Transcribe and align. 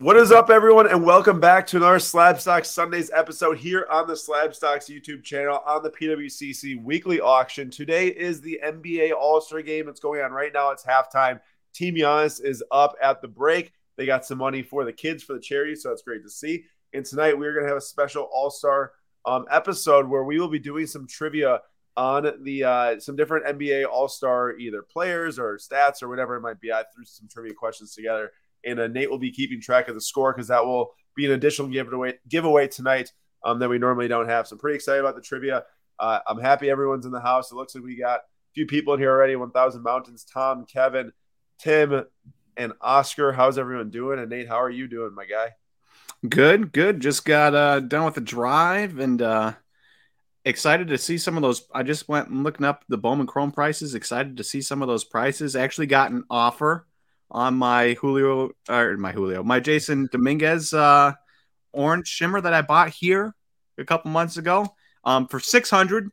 What 0.00 0.16
is 0.16 0.32
up, 0.32 0.48
everyone, 0.48 0.86
and 0.88 1.04
welcome 1.04 1.40
back 1.40 1.66
to 1.66 1.76
another 1.76 1.98
Slab 1.98 2.40
Stocks 2.40 2.70
Sundays 2.70 3.10
episode 3.12 3.58
here 3.58 3.86
on 3.90 4.08
the 4.08 4.16
Slab 4.16 4.54
Stocks 4.54 4.86
YouTube 4.86 5.22
channel 5.22 5.60
on 5.66 5.82
the 5.82 5.90
PWCC 5.90 6.82
weekly 6.82 7.20
auction. 7.20 7.68
Today 7.68 8.06
is 8.06 8.40
the 8.40 8.58
NBA 8.64 9.12
All 9.12 9.42
Star 9.42 9.60
game. 9.60 9.90
It's 9.90 10.00
going 10.00 10.22
on 10.22 10.32
right 10.32 10.54
now. 10.54 10.70
It's 10.70 10.86
halftime. 10.86 11.38
Team 11.74 11.96
Giannis 11.96 12.42
is 12.42 12.64
up 12.70 12.96
at 13.02 13.20
the 13.20 13.28
break. 13.28 13.74
They 13.98 14.06
got 14.06 14.24
some 14.24 14.38
money 14.38 14.62
for 14.62 14.86
the 14.86 14.92
kids 14.94 15.22
for 15.22 15.34
the 15.34 15.38
charity, 15.38 15.74
so 15.76 15.90
that's 15.90 16.00
great 16.00 16.22
to 16.22 16.30
see. 16.30 16.64
And 16.94 17.04
tonight 17.04 17.38
we're 17.38 17.52
going 17.52 17.64
to 17.64 17.68
have 17.68 17.76
a 17.76 17.82
special 17.82 18.22
All 18.32 18.48
Star 18.48 18.92
um, 19.26 19.44
episode 19.50 20.08
where 20.08 20.24
we 20.24 20.40
will 20.40 20.48
be 20.48 20.58
doing 20.58 20.86
some 20.86 21.06
trivia 21.06 21.60
on 21.98 22.42
the 22.42 22.64
uh, 22.64 23.00
some 23.00 23.16
different 23.16 23.44
NBA 23.58 23.86
All 23.86 24.08
Star 24.08 24.56
either 24.56 24.80
players 24.80 25.38
or 25.38 25.58
stats 25.58 26.02
or 26.02 26.08
whatever 26.08 26.36
it 26.36 26.40
might 26.40 26.58
be. 26.58 26.72
I 26.72 26.84
threw 26.94 27.04
some 27.04 27.28
trivia 27.28 27.52
questions 27.52 27.94
together 27.94 28.30
and 28.64 28.80
uh, 28.80 28.86
Nate 28.88 29.10
will 29.10 29.18
be 29.18 29.32
keeping 29.32 29.60
track 29.60 29.88
of 29.88 29.94
the 29.94 30.00
score 30.00 30.32
because 30.32 30.48
that 30.48 30.64
will 30.64 30.92
be 31.16 31.26
an 31.26 31.32
additional 31.32 31.68
giveaway 31.68 32.14
giveaway 32.28 32.68
tonight 32.68 33.12
um, 33.44 33.58
that 33.58 33.68
we 33.68 33.78
normally 33.78 34.08
don't 34.08 34.28
have. 34.28 34.46
So 34.46 34.54
I'm 34.54 34.60
pretty 34.60 34.76
excited 34.76 35.00
about 35.00 35.16
the 35.16 35.22
trivia. 35.22 35.64
Uh, 35.98 36.20
I'm 36.26 36.40
happy 36.40 36.70
everyone's 36.70 37.06
in 37.06 37.12
the 37.12 37.20
house. 37.20 37.52
It 37.52 37.56
looks 37.56 37.74
like 37.74 37.84
we 37.84 37.96
got 37.96 38.20
a 38.20 38.52
few 38.54 38.66
people 38.66 38.94
in 38.94 39.00
here 39.00 39.10
already. 39.10 39.36
1,000 39.36 39.82
Mountains, 39.82 40.24
Tom, 40.24 40.64
Kevin, 40.64 41.12
Tim, 41.58 42.04
and 42.56 42.72
Oscar. 42.80 43.32
How's 43.32 43.58
everyone 43.58 43.90
doing? 43.90 44.18
And 44.18 44.30
Nate, 44.30 44.48
how 44.48 44.60
are 44.62 44.70
you 44.70 44.88
doing, 44.88 45.14
my 45.14 45.24
guy? 45.24 45.54
Good, 46.28 46.72
good. 46.72 47.00
Just 47.00 47.24
got 47.24 47.54
uh, 47.54 47.80
done 47.80 48.04
with 48.04 48.14
the 48.14 48.20
drive 48.20 48.98
and 48.98 49.20
uh, 49.20 49.52
excited 50.44 50.88
to 50.88 50.98
see 50.98 51.18
some 51.18 51.36
of 51.36 51.42
those. 51.42 51.66
I 51.74 51.82
just 51.82 52.08
went 52.08 52.28
and 52.28 52.44
looking 52.44 52.66
up 52.66 52.84
the 52.88 52.98
Bowman 52.98 53.26
Chrome 53.26 53.52
prices. 53.52 53.94
Excited 53.94 54.36
to 54.36 54.44
see 54.44 54.60
some 54.60 54.82
of 54.82 54.88
those 54.88 55.04
prices. 55.04 55.56
Actually, 55.56 55.86
got 55.86 56.10
an 56.10 56.24
offer 56.30 56.86
on 57.30 57.54
my 57.54 57.94
Julio 57.94 58.50
or 58.68 58.96
my 58.96 59.12
Julio, 59.12 59.42
my 59.42 59.60
Jasson 59.60 60.10
Dominguez 60.10 60.72
uh, 60.72 61.12
orange 61.72 62.08
shimmer 62.08 62.40
that 62.40 62.52
I 62.52 62.62
bought 62.62 62.90
here 62.90 63.34
a 63.78 63.84
couple 63.84 64.10
months 64.10 64.36
ago 64.36 64.74
um, 65.04 65.26
for 65.28 65.40
six 65.40 65.70
hundred. 65.70 66.10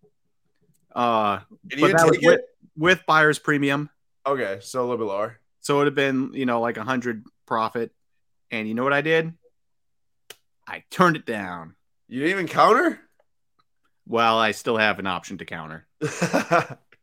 Uh, 0.95 1.39
but 1.79 1.91
that 1.91 2.07
was 2.09 2.19
with, 2.21 2.41
with, 2.75 3.05
buyer's 3.05 3.39
premium. 3.39 3.89
Okay, 4.25 4.59
so 4.61 4.79
a 4.79 4.83
little 4.83 4.97
bit 4.97 5.05
lower. 5.05 5.39
So 5.61 5.75
it 5.75 5.77
would 5.79 5.87
have 5.87 5.95
been 5.95 6.31
you 6.33 6.45
know 6.45 6.61
like 6.61 6.77
a 6.77 6.83
hundred 6.83 7.23
profit, 7.45 7.91
and 8.51 8.67
you 8.67 8.73
know 8.73 8.83
what 8.83 8.93
I 8.93 9.01
did? 9.01 9.33
I 10.67 10.83
turned 10.89 11.15
it 11.15 11.25
down. 11.25 11.75
You 12.07 12.21
didn't 12.21 12.31
even 12.31 12.47
counter. 12.47 12.99
Well, 14.05 14.37
I 14.37 14.51
still 14.51 14.77
have 14.77 14.99
an 14.99 15.07
option 15.07 15.37
to 15.39 15.45
counter. 15.45 15.85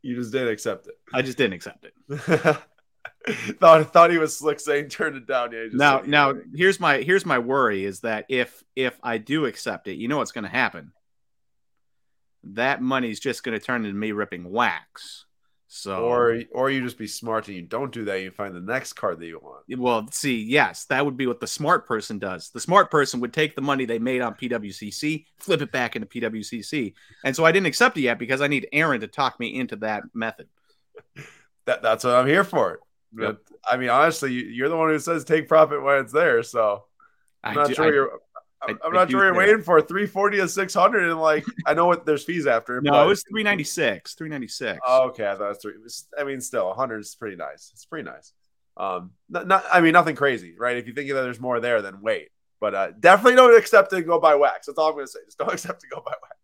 you 0.03 0.17
just 0.17 0.33
didn't 0.33 0.49
accept 0.49 0.87
it. 0.87 0.95
I 1.13 1.23
just 1.23 1.37
didn't 1.37 1.53
accept 1.55 1.87
it. 1.87 2.57
thought 3.61 3.93
thought 3.93 4.11
he 4.11 4.19
was 4.19 4.37
slick 4.37 4.61
saying 4.61 4.89
turn 4.89 5.17
it 5.17 5.27
down. 5.27 5.53
Yeah, 5.53 5.67
now 5.73 6.03
now 6.07 6.35
here's 6.55 6.79
my 6.79 6.99
here's 6.99 7.25
my 7.25 7.39
worry 7.39 7.85
is 7.85 8.01
that 8.01 8.27
if 8.29 8.63
if 8.77 8.99
I 9.03 9.19
do 9.19 9.47
accept 9.47 9.89
it, 9.89 9.95
you 9.95 10.09
know 10.09 10.19
what's 10.19 10.33
going 10.33 10.45
to 10.45 10.51
happen. 10.51 10.93
That 12.45 12.83
money's 12.83 13.21
just 13.21 13.43
going 13.43 13.59
to 13.59 13.65
turn 13.65 13.85
into 13.85 13.97
me 13.97 14.13
ripping 14.13 14.51
wax. 14.51 15.25
So 15.77 16.05
or 16.05 16.43
or 16.53 16.71
you 16.71 16.83
just 16.83 16.99
be 16.99 17.07
smart 17.07 17.49
and 17.49 17.57
you 17.57 17.63
don't 17.63 17.93
do 17.93 18.05
that. 18.05 18.21
You 18.21 18.31
find 18.31 18.55
the 18.55 18.61
next 18.61 18.93
card 18.93 19.19
that 19.19 19.27
you 19.27 19.41
want. 19.41 19.65
Well, 19.77 20.07
see, 20.13 20.41
yes, 20.41 20.85
that 20.85 21.05
would 21.05 21.17
be 21.17 21.27
what 21.27 21.41
the 21.41 21.47
smart 21.47 21.87
person 21.87 22.19
does. 22.19 22.51
The 22.51 22.61
smart 22.61 22.91
person 22.93 23.19
would 23.21 23.33
take 23.33 23.57
the 23.57 23.63
money 23.63 23.85
they 23.85 23.99
made 23.99 24.21
on 24.21 24.35
PWCC, 24.35 25.25
flip 25.39 25.63
it 25.63 25.73
back 25.73 25.97
into 25.97 26.07
PWCC, 26.07 26.95
and 27.25 27.35
so 27.35 27.45
I 27.45 27.51
didn't 27.51 27.67
accept 27.67 27.97
it 27.97 28.03
yet 28.03 28.21
because 28.21 28.41
I 28.41 28.47
need 28.47 28.69
Aaron 28.73 29.01
to 29.01 29.09
talk 29.09 29.41
me 29.41 29.59
into 29.59 29.77
that 29.77 30.05
method. 30.15 30.49
that 31.65 31.83
that's 31.83 32.05
what 32.05 32.15
I'm 32.15 32.29
here 32.29 32.45
for. 32.45 32.79
But 33.15 33.39
I 33.69 33.77
mean, 33.77 33.91
honestly, 33.91 34.33
you're 34.33 34.69
the 34.69 34.77
one 34.77 34.89
who 34.89 34.99
says 34.99 35.25
take 35.25 35.49
profit 35.49 35.83
when 35.83 35.99
it's 35.99 36.13
there. 36.13 36.43
So 36.43 36.85
I'm 37.43 37.55
not 37.55 37.69
do, 37.69 37.75
sure 37.75 37.85
I, 37.85 37.89
you're. 37.89 38.11
I'm, 38.63 38.79
I, 38.83 38.89
not 38.89 39.11
sure 39.11 39.25
you're 39.25 39.35
waiting 39.35 39.63
for 39.63 39.81
340 39.81 40.39
to 40.39 40.49
600, 40.49 41.11
and 41.11 41.21
like 41.21 41.45
I 41.67 41.75
know 41.75 41.87
what 41.87 42.07
there's 42.07 42.25
fees 42.25 42.47
after. 42.47 42.81
No, 42.81 42.93
but, 42.93 43.05
it 43.05 43.09
was 43.09 43.23
396. 43.25 44.15
396. 44.15 44.81
Oh, 44.87 45.09
okay, 45.09 45.27
I 45.27 45.35
thought 45.35 45.45
it 45.45 45.49
was 45.49 45.59
three. 45.59 45.73
I 46.19 46.25
mean, 46.25 46.41
still 46.41 46.67
100 46.69 46.99
is 46.99 47.15
pretty 47.15 47.37
nice. 47.37 47.71
It's 47.73 47.85
pretty 47.85 48.09
nice. 48.09 48.33
Um, 48.77 49.13
not, 49.29 49.47
not 49.47 49.65
I 49.73 49.81
mean, 49.81 49.93
nothing 49.93 50.17
crazy, 50.17 50.57
right? 50.59 50.77
If 50.77 50.87
you 50.87 50.95
think 50.95 51.09
that 51.11 51.23
there's 51.23 51.41
more 51.41 51.61
there, 51.61 51.83
then 51.83 52.01
wait. 52.01 52.29
But 52.61 52.75
uh, 52.75 52.91
definitely 52.99 53.37
don't 53.37 53.57
accept 53.57 53.91
to 53.91 54.03
go 54.03 54.19
buy 54.19 54.35
wax. 54.35 54.67
That's 54.67 54.79
all 54.79 54.89
I'm 54.89 54.95
going 54.95 55.07
to 55.07 55.13
say. 55.13 55.21
Just 55.27 55.39
don't 55.39 55.53
accept 55.53 55.81
to 55.83 55.87
go 55.89 55.97
buy 56.05 56.15
wax. 56.23 56.37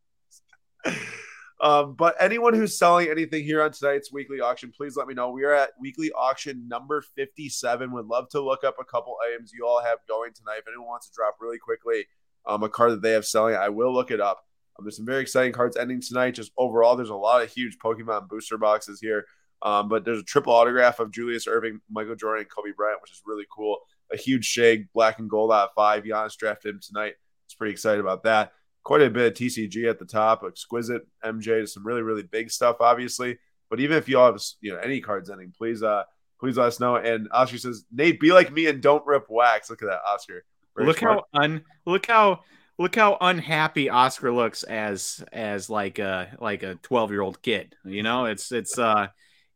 Um, 1.60 1.93
but 1.93 2.16
anyone 2.19 2.54
who's 2.54 2.78
selling 2.78 3.10
anything 3.10 3.44
here 3.44 3.62
on 3.62 3.72
tonight's 3.72 4.10
weekly 4.10 4.41
auction, 4.41 4.72
please 4.75 4.97
let 4.97 5.06
me 5.06 5.12
know. 5.12 5.31
We 5.31 5.44
are 5.44 5.53
at 5.53 5.71
weekly 5.78 6.10
auction 6.12 6.66
number 6.66 7.03
57. 7.03 7.93
Would 7.93 8.06
love 8.06 8.31
to 8.31 8.41
look 8.41 8.65
up 8.65 8.76
a 8.81 8.84
couple 8.84 9.16
items 9.31 9.53
you 9.53 9.66
all 9.66 9.82
have 9.82 9.98
going 10.09 10.32
tonight. 10.32 10.60
If 10.60 10.69
anyone 10.69 10.88
wants 10.88 11.09
to 11.09 11.15
drop 11.15 11.37
really 11.38 11.59
quickly 11.59 12.06
um, 12.47 12.62
a 12.62 12.69
card 12.71 12.93
that 12.93 13.03
they 13.03 13.12
have 13.12 13.26
selling, 13.26 13.56
I 13.56 13.69
will 13.69 13.93
look 13.93 14.10
it 14.10 14.22
up. 14.22 14.43
Um, 14.78 14.87
there's 14.87 14.97
some 14.97 15.04
very 15.04 15.21
exciting 15.21 15.53
cards 15.53 15.76
ending 15.76 16.00
tonight. 16.00 16.34
Just 16.34 16.53
overall, 16.56 16.97
there's 16.97 17.10
a 17.10 17.15
lot 17.15 17.43
of 17.43 17.53
huge 17.53 17.77
Pokemon 17.78 18.28
booster 18.28 18.56
boxes 18.56 18.98
here. 18.98 19.27
Um, 19.60 19.91
but 19.91 20.06
there's 20.06 20.21
a 20.21 20.25
triple 20.25 20.54
autograph 20.54 20.98
of 20.98 21.12
Julius 21.12 21.47
Erving, 21.47 21.81
Michael 21.91 22.16
Jordan, 22.16 22.44
and 22.44 22.50
Kobe 22.50 22.75
Bryant, 22.75 23.03
which 23.03 23.10
is 23.10 23.21
really 23.27 23.44
cool. 23.54 23.77
A 24.10 24.16
huge 24.16 24.47
shake, 24.47 24.91
black 24.94 25.19
and 25.19 25.28
gold 25.28 25.53
at 25.53 25.69
five. 25.77 26.04
Giannis 26.04 26.38
drafted 26.38 26.77
him 26.77 26.81
tonight. 26.82 27.16
It's 27.44 27.54
pretty 27.54 27.72
excited 27.72 28.00
about 28.00 28.22
that 28.22 28.53
quite 28.90 29.02
a 29.02 29.08
bit 29.08 29.28
of 29.28 29.38
TCG 29.38 29.88
at 29.88 30.00
the 30.00 30.04
top, 30.04 30.42
exquisite 30.44 31.06
MJ, 31.24 31.68
some 31.68 31.86
really 31.86 32.02
really 32.02 32.24
big 32.24 32.50
stuff, 32.50 32.78
obviously. 32.80 33.38
But 33.68 33.78
even 33.78 33.96
if 33.96 34.08
you 34.08 34.18
all 34.18 34.32
have 34.32 34.42
you 34.60 34.72
know 34.72 34.80
any 34.80 35.00
cards 35.00 35.30
ending, 35.30 35.52
please 35.56 35.80
uh 35.80 36.02
please 36.40 36.56
let 36.56 36.66
us 36.66 36.80
know. 36.80 36.96
And 36.96 37.28
Oscar 37.30 37.58
says, 37.58 37.84
Nate, 37.92 38.18
be 38.18 38.32
like 38.32 38.52
me 38.52 38.66
and 38.66 38.82
don't 38.82 39.06
rip 39.06 39.26
wax. 39.28 39.70
Look 39.70 39.80
at 39.82 39.86
that, 39.86 40.00
Oscar. 40.08 40.44
Very 40.74 40.88
look 40.88 40.98
smart. 40.98 41.20
how 41.32 41.40
un 41.40 41.62
look 41.86 42.06
how 42.06 42.40
look 42.80 42.96
how 42.96 43.16
unhappy 43.20 43.88
Oscar 43.88 44.32
looks 44.32 44.64
as 44.64 45.22
as 45.32 45.70
like 45.70 46.00
a 46.00 46.36
like 46.40 46.64
a 46.64 46.74
12 46.82 47.12
year 47.12 47.20
old 47.20 47.40
kid. 47.42 47.76
You 47.84 48.02
know, 48.02 48.24
it's 48.24 48.50
it's 48.50 48.76
uh 48.76 49.06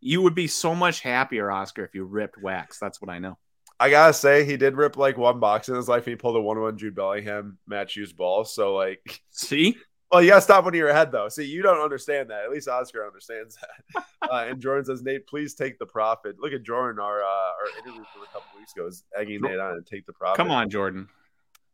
you 0.00 0.22
would 0.22 0.36
be 0.36 0.46
so 0.46 0.76
much 0.76 1.00
happier, 1.00 1.50
Oscar, 1.50 1.84
if 1.84 1.92
you 1.96 2.04
ripped 2.04 2.40
wax. 2.40 2.78
That's 2.78 3.02
what 3.02 3.10
I 3.10 3.18
know. 3.18 3.36
I 3.84 3.90
gotta 3.90 4.14
say, 4.14 4.46
he 4.46 4.56
did 4.56 4.76
rip 4.76 4.96
like 4.96 5.18
one 5.18 5.40
box 5.40 5.68
in 5.68 5.74
his 5.74 5.88
life. 5.88 6.06
He 6.06 6.16
pulled 6.16 6.36
a 6.36 6.40
one-one 6.40 6.78
Jude 6.78 6.94
Bellingham 6.94 7.58
match 7.66 7.96
use 7.96 8.14
ball. 8.14 8.46
So 8.46 8.74
like, 8.74 9.20
see, 9.30 9.76
well, 10.10 10.22
you 10.22 10.30
gotta 10.30 10.40
stop 10.40 10.64
one 10.64 10.72
in 10.72 10.78
your 10.78 10.90
head 10.90 11.12
though. 11.12 11.28
See, 11.28 11.44
you 11.44 11.60
don't 11.60 11.82
understand 11.82 12.30
that. 12.30 12.44
At 12.44 12.50
least 12.50 12.66
Oscar 12.66 13.06
understands 13.06 13.58
that. 13.60 14.04
uh, 14.22 14.46
and 14.48 14.58
Jordan 14.58 14.86
says, 14.86 15.02
Nate, 15.02 15.26
please 15.26 15.52
take 15.54 15.78
the 15.78 15.84
profit. 15.84 16.36
Look 16.40 16.54
at 16.54 16.62
Jordan, 16.62 16.98
our 16.98 17.22
uh, 17.22 17.26
our 17.26 17.78
interview 17.78 18.04
from 18.10 18.22
a 18.22 18.26
couple 18.32 18.58
weeks 18.58 18.72
ago, 18.72 18.86
is 18.86 19.04
egging 19.14 19.42
Nate 19.42 19.58
on 19.58 19.72
and 19.72 19.86
take 19.86 20.06
the 20.06 20.14
profit. 20.14 20.38
Come 20.38 20.50
on, 20.50 20.70
Jordan. 20.70 21.06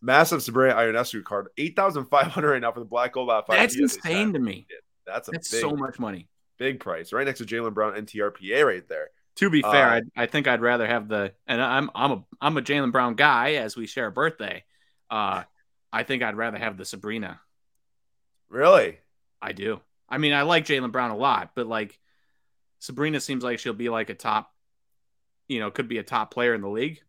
Massive 0.03 0.43
Sabrina 0.43 0.75
Ionescu 0.75 1.23
card, 1.23 1.47
eight 1.59 1.77
thousand 1.77 2.07
five 2.07 2.27
hundred 2.27 2.51
right 2.51 2.61
now 2.61 2.73
for 2.73 2.81
the 2.81 2.87
black 2.87 3.13
gold 3.13 3.29
five. 3.29 3.45
That's 3.47 3.79
insane 3.79 4.33
to 4.33 4.41
me. 4.41 4.67
That's 5.07 5.29
a 5.29 5.31
That's 5.31 5.49
big, 5.49 5.61
so 5.61 5.77
much 5.77 6.01
money. 6.01 6.27
Big 6.59 6.81
price, 6.81 7.13
right 7.13 7.25
next 7.25 7.39
to 7.39 7.45
Jaylen 7.45 7.73
Brown 7.73 7.93
NTRPA 7.93 8.67
right 8.67 8.89
there. 8.89 9.11
To 9.37 9.51
be 9.51 9.63
fair, 9.63 9.89
uh, 9.89 10.01
I, 10.17 10.25
I 10.25 10.27
think 10.27 10.49
I'd 10.49 10.61
rather 10.61 10.87
have 10.87 11.09
the 11.09 11.33
and 11.47 11.63
I'm 11.63 11.91
I'm 11.95 12.13
a 12.13 12.25
I'm 12.41 12.57
a 12.57 12.63
Jaylen 12.63 12.93
Brown 12.93 13.15
guy 13.15 13.55
as 13.55 13.77
we 13.77 13.87
share 13.87 14.07
a 14.07 14.13
birthday. 14.13 14.65
Uh, 15.11 15.45
I 15.93 16.03
think 16.03 16.23
I'd 16.23 16.37
rather 16.37 16.59
have 16.59 16.77
the 16.77 16.85
Sabrina. 16.85 17.41
Really? 18.49 18.99
I 19.41 19.53
do. 19.53 19.81
I 20.09 20.19
mean, 20.19 20.33
I 20.33 20.43
like 20.43 20.67
Jaylen 20.67 20.93
Brown 20.93 21.11
a 21.11 21.17
lot, 21.17 21.53
but 21.55 21.67
like 21.67 21.99
Sabrina 22.81 23.21
seems 23.21 23.45
like 23.45 23.59
she'll 23.59 23.73
be 23.73 23.89
like 23.89 24.11
a 24.11 24.15
top, 24.15 24.53
you 25.49 25.61
know, 25.61 25.71
could 25.71 25.89
be 25.89 25.99
a 25.99 26.03
top 26.03 26.33
player 26.33 26.55
in 26.55 26.61
the 26.61 26.69
league. 26.69 27.01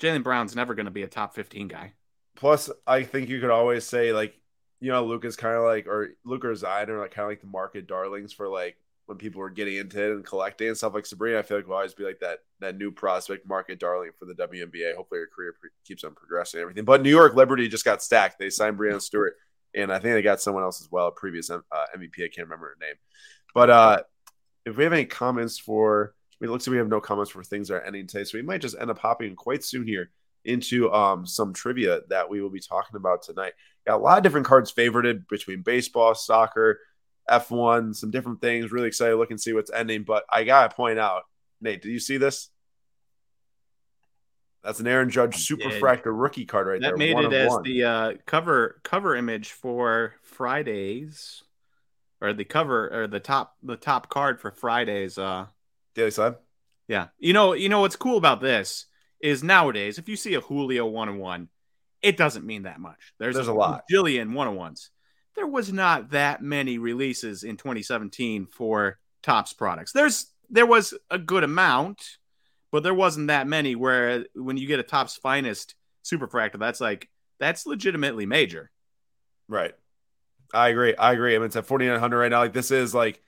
Jaylen 0.00 0.24
Brown's 0.24 0.56
never 0.56 0.74
going 0.74 0.86
to 0.86 0.92
be 0.92 1.02
a 1.02 1.08
top 1.08 1.34
15 1.34 1.68
guy. 1.68 1.92
Plus, 2.34 2.70
I 2.86 3.04
think 3.04 3.28
you 3.28 3.40
could 3.40 3.50
always 3.50 3.84
say 3.84 4.12
like, 4.12 4.34
you 4.80 4.90
know, 4.90 5.04
Luka's 5.04 5.36
kind 5.36 5.56
of 5.56 5.62
like, 5.62 5.86
or 5.86 6.10
Luka 6.24 6.48
or 6.48 6.54
Zion 6.56 6.90
are 6.90 6.98
like 6.98 7.12
kind 7.12 7.24
of 7.24 7.30
like 7.30 7.40
the 7.40 7.46
market 7.46 7.86
darlings 7.86 8.32
for 8.32 8.48
like 8.48 8.76
when 9.06 9.18
people 9.18 9.40
were 9.40 9.50
getting 9.50 9.76
into 9.76 10.02
it 10.02 10.12
and 10.12 10.24
collecting 10.24 10.68
and 10.68 10.76
stuff 10.76 10.94
like 10.94 11.06
Sabrina, 11.06 11.38
I 11.38 11.42
feel 11.42 11.58
like 11.58 11.66
will 11.66 11.74
always 11.74 11.94
be 11.94 12.04
like 12.04 12.20
that 12.20 12.40
that 12.60 12.76
new 12.76 12.92
prospect 12.92 13.46
market 13.46 13.80
darling 13.80 14.10
for 14.18 14.26
the 14.26 14.34
WNBA. 14.34 14.94
Hopefully, 14.94 15.20
her 15.20 15.28
career 15.34 15.54
pre- 15.58 15.70
keeps 15.84 16.04
on 16.04 16.14
progressing 16.14 16.58
and 16.58 16.62
everything. 16.62 16.84
But 16.84 17.02
New 17.02 17.10
York 17.10 17.34
Liberty 17.34 17.68
just 17.68 17.84
got 17.84 18.02
stacked. 18.02 18.38
They 18.38 18.50
signed 18.50 18.78
Breanna 18.78 19.02
Stewart, 19.02 19.36
and 19.74 19.92
I 19.92 19.98
think 19.98 20.14
they 20.14 20.22
got 20.22 20.40
someone 20.40 20.62
else 20.62 20.80
as 20.80 20.90
well, 20.90 21.08
a 21.08 21.12
previous 21.12 21.50
uh, 21.50 21.60
MVP. 21.96 22.18
I 22.18 22.28
can't 22.28 22.46
remember 22.46 22.76
her 22.76 22.86
name. 22.86 22.94
But 23.54 23.70
uh, 23.70 24.02
if 24.64 24.76
we 24.76 24.84
have 24.84 24.92
any 24.92 25.04
comments 25.04 25.58
for, 25.58 26.14
I 26.14 26.36
mean, 26.40 26.48
it 26.48 26.52
looks 26.52 26.66
like 26.66 26.72
we 26.72 26.78
have 26.78 26.88
no 26.88 27.00
comments 27.00 27.32
for 27.32 27.42
things 27.42 27.68
that 27.68 27.74
are 27.74 27.84
ending 27.84 28.06
today, 28.06 28.24
so 28.24 28.38
we 28.38 28.42
might 28.42 28.60
just 28.60 28.76
end 28.80 28.90
up 28.90 28.98
hopping 28.98 29.34
quite 29.34 29.64
soon 29.64 29.86
here 29.86 30.10
into 30.44 30.92
um, 30.92 31.26
some 31.26 31.52
trivia 31.52 32.00
that 32.08 32.28
we 32.28 32.40
will 32.40 32.50
be 32.50 32.60
talking 32.60 32.96
about 32.96 33.22
tonight. 33.22 33.52
Got 33.86 33.96
a 33.96 34.02
lot 34.02 34.18
of 34.18 34.24
different 34.24 34.46
cards 34.46 34.72
favorited 34.72 35.28
between 35.28 35.62
baseball, 35.62 36.14
soccer 36.14 36.78
F1, 37.28 37.94
some 37.94 38.10
different 38.10 38.40
things. 38.40 38.72
Really 38.72 38.88
excited 38.88 39.12
to 39.12 39.18
look 39.18 39.30
and 39.30 39.40
see 39.40 39.52
what's 39.52 39.70
ending. 39.70 40.04
But 40.04 40.24
I 40.32 40.44
gotta 40.44 40.74
point 40.74 40.98
out, 40.98 41.22
Nate, 41.60 41.82
do 41.82 41.90
you 41.90 41.98
see 41.98 42.16
this? 42.16 42.48
That's 44.62 44.78
an 44.78 44.86
Aaron 44.86 45.10
Judge 45.10 45.46
Superfractor 45.48 46.12
rookie 46.12 46.44
card 46.44 46.68
right 46.68 46.80
that 46.80 46.96
there. 46.96 47.08
That 47.08 47.14
made 47.14 47.24
it 47.24 47.32
as 47.32 47.50
one. 47.50 47.62
the 47.62 47.84
uh, 47.84 48.12
cover 48.26 48.80
cover 48.84 49.16
image 49.16 49.50
for 49.52 50.14
Fridays, 50.22 51.42
or 52.20 52.32
the 52.32 52.44
cover 52.44 53.02
or 53.02 53.06
the 53.08 53.20
top 53.20 53.56
the 53.62 53.76
top 53.76 54.08
card 54.08 54.40
for 54.40 54.50
Fridays. 54.50 55.18
Uh, 55.18 55.46
Daily 55.94 56.12
Slab. 56.12 56.38
Yeah, 56.86 57.08
you 57.18 57.32
know 57.32 57.54
you 57.54 57.68
know 57.68 57.80
what's 57.80 57.96
cool 57.96 58.16
about 58.16 58.40
this 58.40 58.86
is 59.22 59.42
nowadays, 59.42 59.98
if 59.98 60.08
you 60.08 60.16
see 60.16 60.34
a 60.34 60.40
Julio 60.40 60.84
one 60.86 61.08
on 61.08 61.18
one, 61.18 61.48
it 62.02 62.16
doesn't 62.16 62.44
mean 62.44 62.64
that 62.64 62.80
much. 62.80 63.14
There's, 63.18 63.36
There's 63.36 63.48
a 63.48 63.52
lot. 63.52 63.84
Jillian 63.90 64.34
one 64.34 64.48
on 64.48 64.56
ones. 64.56 64.90
There 65.34 65.46
was 65.46 65.72
not 65.72 66.10
that 66.10 66.42
many 66.42 66.78
releases 66.78 67.42
in 67.42 67.56
2017 67.56 68.46
for 68.46 68.98
Topps 69.22 69.52
products. 69.52 69.92
There's 69.92 70.26
there 70.50 70.66
was 70.66 70.94
a 71.10 71.18
good 71.18 71.44
amount, 71.44 72.18
but 72.70 72.82
there 72.82 72.94
wasn't 72.94 73.28
that 73.28 73.46
many. 73.46 73.74
Where 73.74 74.26
when 74.34 74.56
you 74.56 74.66
get 74.66 74.80
a 74.80 74.84
Topps 74.84 75.16
finest 75.16 75.74
Super 76.02 76.26
superfractor, 76.26 76.58
that's 76.58 76.80
like 76.80 77.08
that's 77.38 77.66
legitimately 77.66 78.26
major. 78.26 78.70
Right. 79.48 79.74
I 80.54 80.68
agree. 80.68 80.94
I 80.96 81.12
agree. 81.12 81.34
I 81.34 81.38
mean, 81.38 81.46
it's 81.46 81.56
at 81.56 81.66
4,900 81.66 82.18
right 82.18 82.30
now. 82.30 82.40
Like, 82.40 82.52
this 82.52 82.70
is 82.70 82.94
like, 82.94 83.20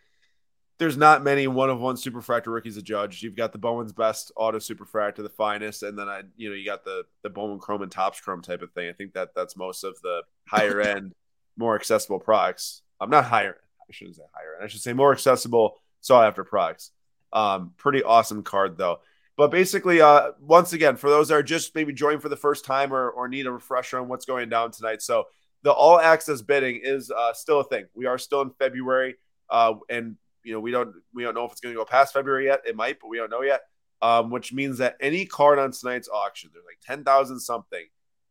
there's 0.78 0.96
not 0.96 1.22
many 1.22 1.46
one 1.46 1.70
of 1.70 1.80
one 1.80 1.96
superfractor 1.96 2.48
rookies 2.48 2.80
judge. 2.82 3.22
You've 3.22 3.36
got 3.36 3.52
the 3.52 3.58
Bowman's 3.58 3.92
best 3.92 4.32
auto 4.36 4.58
Super 4.58 4.84
superfractor, 4.84 5.22
the 5.22 5.28
finest, 5.28 5.82
and 5.84 5.98
then 5.98 6.08
I, 6.08 6.22
you 6.36 6.48
know, 6.48 6.56
you 6.56 6.64
got 6.64 6.84
the 6.84 7.04
the 7.22 7.30
Bowman 7.30 7.60
Chrome 7.60 7.82
and 7.82 7.92
Topps 7.92 8.20
Chrome 8.20 8.42
type 8.42 8.60
of 8.60 8.72
thing. 8.72 8.88
I 8.88 8.92
think 8.92 9.14
that 9.14 9.34
that's 9.36 9.56
most 9.56 9.84
of 9.84 10.00
the 10.02 10.22
higher 10.48 10.80
end, 10.96 11.14
more 11.56 11.76
accessible 11.76 12.18
products. 12.18 12.82
I'm 13.00 13.10
not 13.10 13.24
higher. 13.24 13.56
I 13.88 13.92
shouldn't 13.92 14.16
say 14.16 14.22
higher. 14.32 14.62
I 14.62 14.66
should 14.68 14.80
say 14.80 14.92
more 14.92 15.12
accessible 15.12 15.76
sought 16.00 16.26
after 16.26 16.44
products. 16.44 16.90
Um, 17.32 17.72
pretty 17.76 18.02
awesome 18.02 18.42
card 18.42 18.76
though. 18.78 19.00
But 19.36 19.50
basically, 19.50 20.00
uh, 20.00 20.30
once 20.40 20.72
again, 20.72 20.96
for 20.96 21.10
those 21.10 21.28
that 21.28 21.34
are 21.34 21.42
just 21.42 21.74
maybe 21.74 21.92
joining 21.92 22.20
for 22.20 22.28
the 22.28 22.36
first 22.36 22.64
time 22.64 22.92
or, 22.92 23.10
or 23.10 23.26
need 23.26 23.46
a 23.46 23.52
refresher 23.52 23.98
on 23.98 24.08
what's 24.08 24.24
going 24.24 24.48
down 24.48 24.70
tonight. 24.70 25.02
So 25.02 25.24
the 25.62 25.72
all 25.72 25.98
access 25.98 26.40
bidding 26.40 26.80
is 26.82 27.10
uh, 27.10 27.32
still 27.32 27.60
a 27.60 27.64
thing. 27.64 27.86
We 27.94 28.06
are 28.06 28.18
still 28.18 28.42
in 28.42 28.50
February, 28.50 29.16
uh, 29.50 29.74
and 29.88 30.16
you 30.44 30.52
know 30.52 30.60
we 30.60 30.70
don't 30.70 30.94
we 31.12 31.24
don't 31.24 31.34
know 31.34 31.44
if 31.46 31.52
it's 31.52 31.60
going 31.60 31.74
to 31.74 31.78
go 31.78 31.84
past 31.84 32.12
February 32.12 32.46
yet. 32.46 32.60
It 32.64 32.76
might, 32.76 33.00
but 33.00 33.08
we 33.08 33.16
don't 33.16 33.30
know 33.30 33.42
yet. 33.42 33.62
Um, 34.02 34.30
which 34.30 34.52
means 34.52 34.78
that 34.78 34.96
any 35.00 35.24
card 35.24 35.58
on 35.58 35.72
tonight's 35.72 36.08
auction, 36.08 36.50
there's 36.52 36.66
like 36.66 36.78
ten 36.84 37.02
thousand 37.02 37.40
something. 37.40 37.84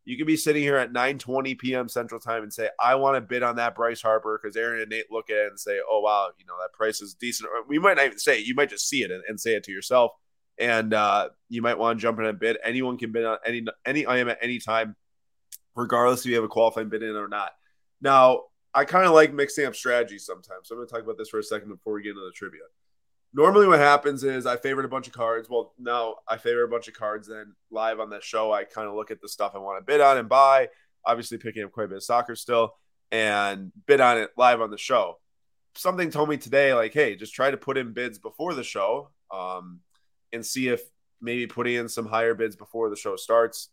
You 0.04 0.18
could 0.18 0.26
be 0.26 0.36
sitting 0.36 0.62
here 0.62 0.76
at 0.76 0.92
9:20 0.92 1.58
p.m. 1.58 1.88
Central 1.88 2.20
Time 2.20 2.42
and 2.42 2.52
say, 2.52 2.68
"I 2.82 2.94
want 2.96 3.16
to 3.16 3.20
bid 3.20 3.42
on 3.42 3.56
that 3.56 3.74
Bryce 3.74 4.02
Harper," 4.02 4.38
because 4.40 4.56
Aaron 4.56 4.80
and 4.80 4.90
Nate 4.90 5.10
look 5.10 5.30
at 5.30 5.36
it 5.36 5.46
and 5.48 5.58
say, 5.58 5.80
"Oh 5.90 6.00
wow, 6.00 6.28
you 6.38 6.44
know 6.44 6.54
that 6.60 6.72
price 6.72 7.00
is 7.00 7.14
decent." 7.14 7.48
We 7.68 7.78
might 7.78 7.96
not 7.96 8.06
even 8.06 8.18
say 8.18 8.40
it. 8.40 8.46
You 8.46 8.54
might 8.54 8.70
just 8.70 8.88
see 8.88 9.02
it 9.02 9.10
and, 9.10 9.22
and 9.28 9.40
say 9.40 9.54
it 9.54 9.64
to 9.64 9.72
yourself, 9.72 10.12
and 10.58 10.92
uh, 10.92 11.30
you 11.48 11.62
might 11.62 11.78
want 11.78 11.98
to 11.98 12.02
jump 12.02 12.18
in 12.18 12.26
and 12.26 12.38
bid. 12.38 12.58
Anyone 12.62 12.98
can 12.98 13.12
bid 13.12 13.24
on 13.24 13.38
any 13.46 13.64
any 13.86 14.06
item 14.06 14.28
at 14.28 14.38
any 14.42 14.58
time 14.58 14.96
regardless 15.76 16.20
if 16.20 16.26
you 16.26 16.34
have 16.36 16.44
a 16.44 16.48
qualifying 16.48 16.88
bid 16.88 17.02
in 17.02 17.16
or 17.16 17.28
not. 17.28 17.52
Now, 18.00 18.42
I 18.74 18.84
kind 18.84 19.06
of 19.06 19.12
like 19.12 19.32
mixing 19.32 19.66
up 19.66 19.74
strategies 19.74 20.26
sometimes. 20.26 20.68
So 20.68 20.74
I'm 20.74 20.78
going 20.78 20.88
to 20.88 20.94
talk 20.94 21.02
about 21.02 21.18
this 21.18 21.28
for 21.28 21.38
a 21.38 21.42
second 21.42 21.68
before 21.68 21.94
we 21.94 22.02
get 22.02 22.10
into 22.10 22.22
the 22.22 22.32
trivia. 22.34 22.62
Normally, 23.36 23.66
what 23.66 23.80
happens 23.80 24.22
is 24.22 24.46
I 24.46 24.56
favorite 24.56 24.86
a 24.86 24.88
bunch 24.88 25.08
of 25.08 25.12
cards. 25.12 25.48
Well, 25.50 25.74
now 25.76 26.16
I 26.28 26.36
favor 26.36 26.62
a 26.62 26.68
bunch 26.68 26.86
of 26.86 26.94
cards. 26.94 27.26
Then 27.26 27.54
live 27.70 27.98
on 27.98 28.08
the 28.08 28.20
show, 28.20 28.52
I 28.52 28.62
kind 28.62 28.88
of 28.88 28.94
look 28.94 29.10
at 29.10 29.20
the 29.20 29.28
stuff 29.28 29.52
I 29.56 29.58
want 29.58 29.80
to 29.80 29.84
bid 29.84 30.00
on 30.00 30.18
and 30.18 30.28
buy. 30.28 30.68
Obviously, 31.04 31.38
picking 31.38 31.64
up 31.64 31.72
quite 31.72 31.86
a 31.86 31.88
bit 31.88 31.96
of 31.96 32.04
soccer 32.04 32.36
still 32.36 32.74
and 33.10 33.72
bid 33.86 34.00
on 34.00 34.18
it 34.18 34.30
live 34.36 34.60
on 34.60 34.70
the 34.70 34.78
show. 34.78 35.18
Something 35.74 36.10
told 36.10 36.28
me 36.28 36.36
today, 36.36 36.74
like, 36.74 36.94
hey, 36.94 37.16
just 37.16 37.34
try 37.34 37.50
to 37.50 37.56
put 37.56 37.76
in 37.76 37.92
bids 37.92 38.20
before 38.20 38.54
the 38.54 38.62
show 38.62 39.10
um, 39.32 39.80
and 40.32 40.46
see 40.46 40.68
if 40.68 40.80
maybe 41.20 41.48
putting 41.48 41.74
in 41.74 41.88
some 41.88 42.06
higher 42.06 42.34
bids 42.34 42.54
before 42.54 42.88
the 42.88 42.96
show 42.96 43.16
starts 43.16 43.70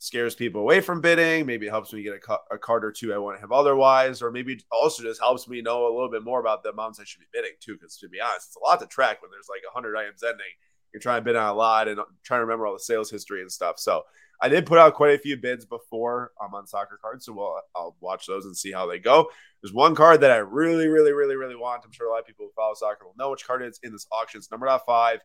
scares 0.00 0.34
people 0.34 0.62
away 0.62 0.80
from 0.80 1.02
bidding. 1.02 1.44
Maybe 1.44 1.66
it 1.66 1.70
helps 1.70 1.92
me 1.92 2.02
get 2.02 2.14
a, 2.26 2.54
a 2.54 2.58
card 2.58 2.86
or 2.86 2.90
two 2.90 3.12
I 3.12 3.18
want 3.18 3.36
to 3.36 3.40
have 3.42 3.52
otherwise, 3.52 4.22
or 4.22 4.30
maybe 4.30 4.58
also 4.72 5.02
just 5.02 5.20
helps 5.20 5.46
me 5.46 5.60
know 5.60 5.86
a 5.86 5.92
little 5.92 6.10
bit 6.10 6.24
more 6.24 6.40
about 6.40 6.62
the 6.62 6.70
amounts 6.70 6.98
I 6.98 7.04
should 7.04 7.20
be 7.20 7.26
bidding 7.32 7.52
too. 7.60 7.74
Because 7.74 7.98
to 7.98 8.08
be 8.08 8.18
honest, 8.18 8.48
it's 8.48 8.56
a 8.56 8.60
lot 8.60 8.80
to 8.80 8.86
track 8.86 9.20
when 9.20 9.30
there's 9.30 9.48
like 9.48 9.62
100 9.62 9.96
items 9.96 10.22
ending. 10.22 10.46
You're 10.92 11.00
trying 11.00 11.20
to 11.20 11.24
bid 11.24 11.36
on 11.36 11.50
a 11.50 11.54
lot 11.54 11.86
and 11.86 12.00
trying 12.24 12.38
to 12.38 12.46
remember 12.46 12.66
all 12.66 12.72
the 12.72 12.80
sales 12.80 13.10
history 13.10 13.42
and 13.42 13.52
stuff. 13.52 13.78
So 13.78 14.02
I 14.40 14.48
did 14.48 14.64
put 14.64 14.78
out 14.78 14.94
quite 14.94 15.14
a 15.14 15.18
few 15.18 15.36
bids 15.36 15.66
before 15.66 16.32
I'm 16.40 16.54
on 16.54 16.66
soccer 16.66 16.98
cards, 17.00 17.26
so 17.26 17.34
we'll 17.34 17.60
I'll 17.76 17.94
watch 18.00 18.26
those 18.26 18.46
and 18.46 18.56
see 18.56 18.72
how 18.72 18.86
they 18.86 18.98
go. 18.98 19.28
There's 19.62 19.74
one 19.74 19.94
card 19.94 20.22
that 20.22 20.30
I 20.30 20.38
really, 20.38 20.88
really, 20.88 21.12
really, 21.12 21.36
really 21.36 21.56
want. 21.56 21.82
I'm 21.84 21.92
sure 21.92 22.08
a 22.08 22.10
lot 22.10 22.20
of 22.20 22.26
people 22.26 22.46
who 22.46 22.52
follow 22.56 22.72
soccer 22.72 23.04
will 23.04 23.14
know 23.18 23.30
which 23.30 23.46
card 23.46 23.60
it's 23.60 23.78
in 23.82 23.92
this 23.92 24.06
auction. 24.10 24.38
It's 24.38 24.50
number 24.50 24.66
five. 24.86 25.20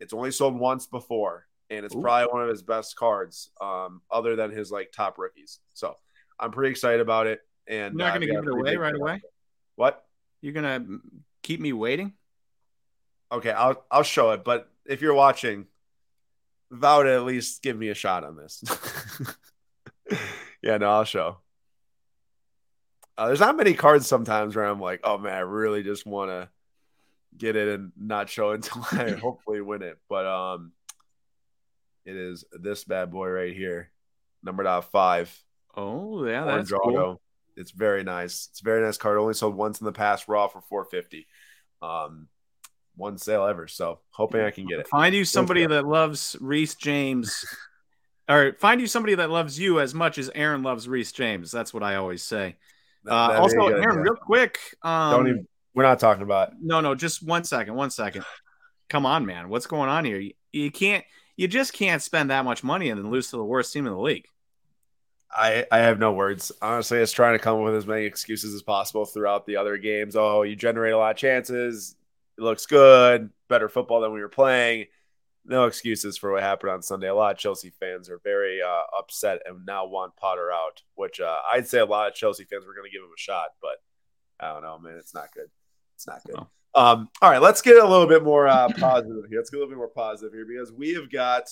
It's 0.00 0.12
only 0.12 0.32
sold 0.32 0.58
once 0.58 0.88
before 0.88 1.46
and 1.72 1.86
it's 1.86 1.94
Ooh. 1.94 2.00
probably 2.00 2.32
one 2.32 2.42
of 2.42 2.48
his 2.48 2.62
best 2.62 2.96
cards, 2.96 3.50
um, 3.60 4.02
other 4.10 4.36
than 4.36 4.50
his 4.50 4.70
like 4.70 4.92
top 4.92 5.18
rookies. 5.18 5.58
So 5.74 5.96
I'm 6.38 6.50
pretty 6.50 6.70
excited 6.70 7.00
about 7.00 7.26
it. 7.26 7.40
And 7.66 7.94
you're 7.94 8.06
not 8.06 8.14
going 8.14 8.28
to 8.28 8.34
uh, 8.34 8.40
give 8.40 8.48
it 8.48 8.52
away 8.52 8.76
right 8.76 8.94
away. 8.94 9.22
What? 9.76 10.04
You're 10.40 10.52
going 10.52 10.64
to 10.64 11.00
keep 11.42 11.60
me 11.60 11.72
waiting? 11.72 12.12
Okay, 13.30 13.50
I'll 13.50 13.82
I'll 13.90 14.02
show 14.02 14.32
it. 14.32 14.44
But 14.44 14.68
if 14.84 15.00
you're 15.00 15.14
watching, 15.14 15.66
vow 16.70 17.02
to 17.02 17.14
at 17.14 17.24
least 17.24 17.62
give 17.62 17.78
me 17.78 17.88
a 17.88 17.94
shot 17.94 18.24
on 18.24 18.36
this. 18.36 18.62
yeah, 20.62 20.76
no, 20.76 20.90
I'll 20.90 21.04
show. 21.04 21.38
Uh, 23.16 23.26
there's 23.26 23.40
not 23.40 23.56
many 23.56 23.74
cards 23.74 24.06
sometimes 24.06 24.56
where 24.56 24.66
I'm 24.66 24.80
like, 24.80 25.00
oh 25.04 25.16
man, 25.16 25.32
I 25.32 25.40
really 25.40 25.82
just 25.82 26.04
want 26.04 26.30
to 26.30 26.48
get 27.36 27.56
it 27.56 27.68
and 27.68 27.92
not 27.98 28.28
show 28.28 28.50
it 28.50 28.54
until 28.72 28.84
I 28.92 29.10
hopefully 29.20 29.60
win 29.60 29.82
it. 29.82 29.98
But 30.08 30.26
um, 30.26 30.72
it 32.04 32.16
is 32.16 32.44
this 32.52 32.84
bad 32.84 33.10
boy 33.10 33.28
right 33.28 33.54
here, 33.54 33.90
number 34.42 34.62
dot 34.62 34.90
five. 34.90 35.36
Oh 35.76 36.24
yeah, 36.24 36.44
that's 36.44 36.70
cool. 36.70 37.20
It's 37.56 37.70
very 37.70 38.02
nice. 38.02 38.48
It's 38.50 38.60
a 38.60 38.64
very 38.64 38.82
nice 38.82 38.96
card. 38.96 39.18
Only 39.18 39.34
sold 39.34 39.54
once 39.54 39.80
in 39.80 39.84
the 39.84 39.92
past, 39.92 40.28
raw 40.28 40.48
for 40.48 40.60
four 40.62 40.84
fifty. 40.84 41.26
Um, 41.80 42.28
one 42.96 43.18
sale 43.18 43.46
ever. 43.46 43.68
So 43.68 44.00
hoping 44.10 44.40
I 44.40 44.50
can 44.50 44.66
get 44.66 44.80
it. 44.80 44.88
Find 44.88 45.14
you 45.14 45.24
somebody 45.24 45.66
that 45.66 45.86
loves 45.86 46.36
Reece 46.40 46.74
James, 46.74 47.44
or 48.28 48.54
find 48.58 48.80
you 48.80 48.86
somebody 48.86 49.14
that 49.16 49.30
loves 49.30 49.58
you 49.58 49.80
as 49.80 49.94
much 49.94 50.18
as 50.18 50.30
Aaron 50.34 50.62
loves 50.62 50.88
Reece 50.88 51.12
James. 51.12 51.50
That's 51.50 51.72
what 51.72 51.82
I 51.82 51.96
always 51.96 52.22
say. 52.22 52.56
That, 53.04 53.12
uh, 53.12 53.40
also, 53.40 53.66
Aaron, 53.68 53.98
real 53.98 54.14
quick. 54.14 54.58
Um, 54.82 55.10
Don't 55.12 55.28
even. 55.28 55.48
We're 55.74 55.84
not 55.84 55.98
talking 55.98 56.22
about. 56.22 56.52
No, 56.60 56.80
no, 56.80 56.94
just 56.94 57.22
one 57.22 57.44
second. 57.44 57.74
One 57.74 57.90
second. 57.90 58.24
Come 58.90 59.06
on, 59.06 59.24
man. 59.24 59.48
What's 59.48 59.66
going 59.66 59.88
on 59.88 60.04
here? 60.04 60.20
You, 60.20 60.32
you 60.52 60.70
can't 60.70 61.04
you 61.36 61.48
just 61.48 61.72
can't 61.72 62.02
spend 62.02 62.30
that 62.30 62.44
much 62.44 62.62
money 62.62 62.90
and 62.90 63.02
then 63.02 63.10
lose 63.10 63.30
to 63.30 63.36
the 63.36 63.44
worst 63.44 63.72
team 63.72 63.86
in 63.86 63.92
the 63.92 63.98
league. 63.98 64.26
I, 65.30 65.66
I 65.72 65.78
have 65.78 65.98
no 65.98 66.12
words. 66.12 66.52
Honestly, 66.60 66.98
it's 66.98 67.12
trying 67.12 67.34
to 67.34 67.38
come 67.42 67.56
up 67.58 67.64
with 67.64 67.74
as 67.74 67.86
many 67.86 68.04
excuses 68.04 68.54
as 68.54 68.62
possible 68.62 69.06
throughout 69.06 69.46
the 69.46 69.56
other 69.56 69.78
games. 69.78 70.14
Oh, 70.14 70.42
you 70.42 70.56
generate 70.56 70.92
a 70.92 70.98
lot 70.98 71.12
of 71.12 71.16
chances. 71.16 71.96
It 72.36 72.42
looks 72.42 72.66
good. 72.66 73.30
Better 73.48 73.68
football 73.68 74.02
than 74.02 74.12
we 74.12 74.20
were 74.20 74.28
playing. 74.28 74.86
No 75.44 75.64
excuses 75.64 76.18
for 76.18 76.32
what 76.32 76.42
happened 76.42 76.70
on 76.70 76.82
Sunday. 76.82 77.08
A 77.08 77.14
lot 77.14 77.32
of 77.32 77.38
Chelsea 77.38 77.72
fans 77.80 78.10
are 78.10 78.20
very 78.22 78.60
uh, 78.62 78.82
upset 78.96 79.40
and 79.46 79.64
now 79.66 79.86
want 79.86 80.16
Potter 80.16 80.52
out, 80.52 80.82
which 80.94 81.18
uh, 81.18 81.38
I'd 81.52 81.66
say 81.66 81.80
a 81.80 81.86
lot 81.86 82.08
of 82.08 82.14
Chelsea 82.14 82.44
fans 82.44 82.66
were 82.66 82.74
going 82.74 82.88
to 82.88 82.94
give 82.94 83.02
him 83.02 83.10
a 83.14 83.18
shot, 83.18 83.48
but 83.60 83.82
I 84.38 84.52
don't 84.52 84.62
know, 84.62 84.78
man. 84.78 84.98
It's 84.98 85.14
not 85.14 85.32
good. 85.34 85.48
It's 85.94 86.06
not 86.06 86.22
good. 86.24 86.36
Um, 86.74 87.08
all 87.20 87.30
right, 87.30 87.42
let's 87.42 87.60
get 87.60 87.76
a 87.76 87.86
little 87.86 88.06
bit 88.06 88.24
more 88.24 88.48
uh, 88.48 88.68
positive 88.78 89.24
here. 89.28 89.38
Let's 89.38 89.50
get 89.50 89.58
a 89.58 89.60
little 89.60 89.70
bit 89.70 89.78
more 89.78 89.88
positive 89.88 90.32
here 90.32 90.46
because 90.46 90.72
we 90.72 90.94
have 90.94 91.10
got 91.10 91.48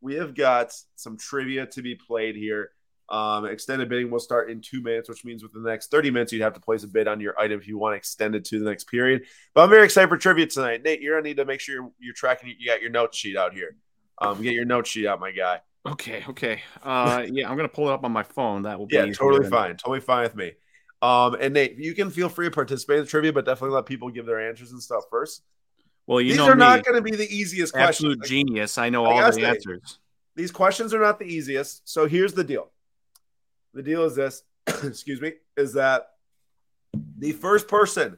we 0.00 0.14
have 0.16 0.34
got 0.34 0.72
some 0.94 1.16
trivia 1.16 1.66
to 1.66 1.82
be 1.82 1.94
played 1.94 2.36
here. 2.36 2.70
Um, 3.08 3.46
extended 3.46 3.88
bidding 3.88 4.10
will 4.10 4.20
start 4.20 4.50
in 4.50 4.60
two 4.60 4.82
minutes, 4.82 5.08
which 5.08 5.24
means 5.24 5.42
within 5.42 5.62
the 5.62 5.70
next 5.70 5.92
30 5.92 6.10
minutes, 6.10 6.32
you'd 6.32 6.42
have 6.42 6.54
to 6.54 6.60
place 6.60 6.82
a 6.82 6.88
bid 6.88 7.06
on 7.06 7.20
your 7.20 7.38
item 7.38 7.58
if 7.60 7.68
you 7.68 7.78
want 7.78 7.92
to 7.92 7.96
extend 7.96 8.34
it 8.34 8.44
to 8.46 8.58
the 8.58 8.64
next 8.64 8.84
period. 8.84 9.26
But 9.54 9.62
I'm 9.62 9.70
very 9.70 9.84
excited 9.84 10.08
for 10.08 10.16
trivia 10.16 10.46
tonight. 10.46 10.82
Nate, 10.82 11.00
you're 11.00 11.16
gonna 11.16 11.28
need 11.28 11.36
to 11.36 11.44
make 11.44 11.60
sure 11.60 11.74
you're, 11.74 11.90
you're 11.98 12.14
tracking. 12.14 12.54
You 12.58 12.66
got 12.66 12.80
your 12.80 12.90
note 12.90 13.14
sheet 13.14 13.36
out 13.36 13.54
here. 13.54 13.76
Um, 14.18 14.42
get 14.42 14.54
your 14.54 14.64
note 14.64 14.86
sheet 14.86 15.06
out, 15.06 15.20
my 15.20 15.30
guy. 15.30 15.60
Okay, 15.86 16.24
okay. 16.28 16.62
Uh, 16.82 17.24
yeah, 17.30 17.48
I'm 17.48 17.56
gonna 17.56 17.68
pull 17.68 17.88
it 17.88 17.92
up 17.92 18.04
on 18.04 18.12
my 18.12 18.24
phone. 18.24 18.62
That 18.62 18.78
will 18.78 18.86
be 18.86 18.96
yeah, 18.96 19.12
totally 19.12 19.48
fine. 19.48 19.76
Totally 19.76 20.00
fine 20.00 20.24
with 20.24 20.34
me. 20.34 20.52
Um, 21.02 21.36
and 21.40 21.54
Nate, 21.54 21.76
you 21.76 21.94
can 21.94 22.10
feel 22.10 22.28
free 22.28 22.46
to 22.46 22.50
participate 22.50 22.98
in 22.98 23.04
the 23.04 23.10
trivia, 23.10 23.32
but 23.32 23.44
definitely 23.44 23.74
let 23.74 23.86
people 23.86 24.10
give 24.10 24.26
their 24.26 24.48
answers 24.48 24.72
and 24.72 24.82
stuff 24.82 25.04
first. 25.10 25.42
Well, 26.06 26.20
you 26.20 26.30
these 26.30 26.38
know 26.38 26.48
are 26.48 26.54
me, 26.54 26.60
not 26.60 26.84
going 26.84 26.96
to 26.96 27.02
be 27.02 27.16
the 27.16 27.28
easiest 27.34 27.76
absolute 27.76 28.20
questions. 28.20 28.46
genius. 28.48 28.78
I 28.78 28.88
know 28.88 29.04
all 29.04 29.18
the 29.18 29.32
say, 29.32 29.44
answers. 29.44 29.98
These 30.36 30.52
questions 30.52 30.94
are 30.94 31.00
not 31.00 31.18
the 31.18 31.26
easiest. 31.26 31.88
So 31.88 32.06
here's 32.06 32.32
the 32.32 32.44
deal. 32.44 32.70
The 33.74 33.82
deal 33.82 34.04
is 34.04 34.14
this, 34.14 34.42
excuse 34.66 35.20
me, 35.20 35.32
is 35.56 35.74
that 35.74 36.10
the 37.18 37.32
first 37.32 37.68
person 37.68 38.16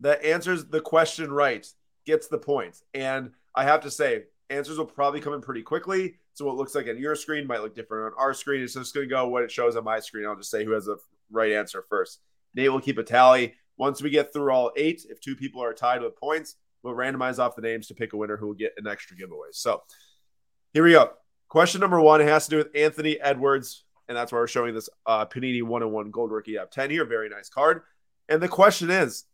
that 0.00 0.24
answers 0.24 0.66
the 0.66 0.80
question 0.80 1.32
right 1.32 1.66
gets 2.06 2.26
the 2.26 2.38
points. 2.38 2.82
And 2.94 3.30
I 3.54 3.64
have 3.64 3.82
to 3.82 3.90
say, 3.90 4.24
answers 4.50 4.78
will 4.78 4.86
probably 4.86 5.20
come 5.20 5.34
in 5.34 5.40
pretty 5.40 5.62
quickly. 5.62 6.16
So 6.34 6.44
what 6.44 6.56
looks 6.56 6.74
like 6.74 6.88
on 6.88 6.98
your 6.98 7.16
screen 7.16 7.46
might 7.46 7.62
look 7.62 7.74
different 7.74 8.12
on 8.12 8.20
our 8.20 8.32
screen. 8.34 8.62
It's 8.62 8.74
just 8.74 8.94
going 8.94 9.08
to 9.08 9.10
go 9.10 9.28
what 9.28 9.42
it 9.42 9.50
shows 9.50 9.76
on 9.76 9.84
my 9.84 10.00
screen. 10.00 10.26
I'll 10.26 10.36
just 10.36 10.50
say 10.50 10.64
who 10.64 10.72
has 10.72 10.86
the 10.86 10.98
right 11.30 11.52
answer 11.52 11.84
first. 11.88 12.20
Nate 12.54 12.70
will 12.70 12.80
keep 12.80 12.98
a 12.98 13.02
tally. 13.02 13.54
Once 13.76 14.02
we 14.02 14.10
get 14.10 14.32
through 14.32 14.50
all 14.50 14.72
eight, 14.76 15.02
if 15.08 15.20
two 15.20 15.36
people 15.36 15.62
are 15.62 15.72
tied 15.72 16.02
with 16.02 16.16
points, 16.16 16.56
we'll 16.82 16.94
randomize 16.94 17.38
off 17.38 17.56
the 17.56 17.62
names 17.62 17.86
to 17.88 17.94
pick 17.94 18.12
a 18.12 18.16
winner 18.16 18.36
who 18.36 18.48
will 18.48 18.54
get 18.54 18.74
an 18.76 18.86
extra 18.86 19.16
giveaway. 19.16 19.48
So 19.52 19.82
here 20.72 20.84
we 20.84 20.92
go. 20.92 21.10
Question 21.48 21.80
number 21.80 22.00
one 22.00 22.20
has 22.20 22.44
to 22.44 22.50
do 22.50 22.56
with 22.58 22.74
Anthony 22.74 23.20
Edwards, 23.20 23.84
and 24.08 24.16
that's 24.16 24.32
why 24.32 24.38
we're 24.38 24.46
showing 24.46 24.74
this 24.74 24.88
uh, 25.06 25.24
Panini 25.26 25.62
101 25.62 26.10
Gold 26.10 26.30
Rookie 26.30 26.58
App 26.58 26.70
10 26.70 26.90
here. 26.90 27.04
Very 27.04 27.28
nice 27.28 27.48
card. 27.48 27.82
And 28.28 28.42
the 28.42 28.48
question 28.48 28.90
is 28.90 29.24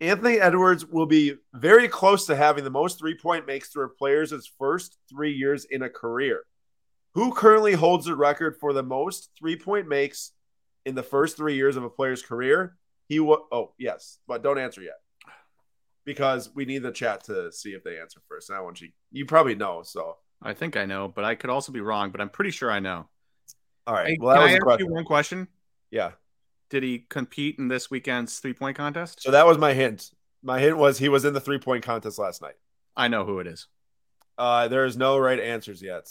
Anthony 0.00 0.40
Edwards 0.40 0.84
will 0.84 1.06
be 1.06 1.34
very 1.54 1.86
close 1.86 2.26
to 2.26 2.34
having 2.34 2.64
the 2.64 2.70
most 2.70 2.98
three 2.98 3.16
point 3.16 3.46
makes 3.46 3.68
through 3.68 3.86
a 3.86 3.90
player's 3.90 4.32
first 4.58 4.98
three 5.08 5.32
years 5.32 5.64
in 5.64 5.82
a 5.82 5.88
career. 5.88 6.42
Who 7.14 7.32
currently 7.32 7.74
holds 7.74 8.06
the 8.06 8.16
record 8.16 8.56
for 8.58 8.72
the 8.72 8.82
most 8.82 9.30
three 9.38 9.56
point 9.56 9.86
makes 9.86 10.32
in 10.84 10.94
the 10.94 11.02
first 11.02 11.36
three 11.36 11.54
years 11.54 11.76
of 11.76 11.84
a 11.84 11.90
player's 11.90 12.22
career? 12.22 12.76
He 13.08 13.20
was. 13.20 13.40
Oh 13.50 13.72
yes, 13.78 14.18
but 14.26 14.42
don't 14.42 14.58
answer 14.58 14.82
yet 14.82 14.94
because 16.04 16.50
we 16.54 16.64
need 16.64 16.82
the 16.82 16.90
chat 16.90 17.24
to 17.24 17.52
see 17.52 17.70
if 17.70 17.84
they 17.84 17.98
answer 17.98 18.20
first. 18.28 18.50
And 18.50 18.58
I 18.58 18.60
want 18.60 18.80
you. 18.80 18.88
You 19.10 19.26
probably 19.26 19.54
know. 19.54 19.82
So 19.84 20.16
I 20.42 20.54
think 20.54 20.76
I 20.76 20.84
know, 20.84 21.08
but 21.08 21.24
I 21.24 21.34
could 21.34 21.50
also 21.50 21.72
be 21.72 21.80
wrong. 21.80 22.10
But 22.10 22.20
I'm 22.20 22.30
pretty 22.30 22.50
sure 22.50 22.70
I 22.70 22.80
know. 22.80 23.06
all 23.86 23.94
right. 23.94 24.08
Hey, 24.08 24.18
well, 24.20 24.34
that 24.34 24.42
was 24.42 24.50
I 24.50 24.54
ask 24.54 24.62
question. 24.62 24.86
you 24.86 24.92
one 24.92 25.04
question? 25.04 25.48
Yeah. 25.90 26.12
Did 26.70 26.82
he 26.82 27.04
compete 27.08 27.58
in 27.58 27.68
this 27.68 27.90
weekend's 27.90 28.38
three 28.38 28.54
point 28.54 28.76
contest? 28.76 29.22
So 29.22 29.30
that 29.30 29.46
was 29.46 29.58
my 29.58 29.74
hint. 29.74 30.10
My 30.42 30.58
hint 30.58 30.76
was 30.76 30.98
he 30.98 31.08
was 31.08 31.24
in 31.24 31.34
the 31.34 31.40
three 31.40 31.58
point 31.58 31.84
contest 31.84 32.18
last 32.18 32.42
night. 32.42 32.56
I 32.96 33.08
know 33.08 33.24
who 33.24 33.38
it 33.38 33.46
is. 33.46 33.68
Uh, 34.38 34.68
there 34.68 34.86
is 34.86 34.96
no 34.96 35.18
right 35.18 35.38
answers 35.38 35.82
yet. 35.82 36.08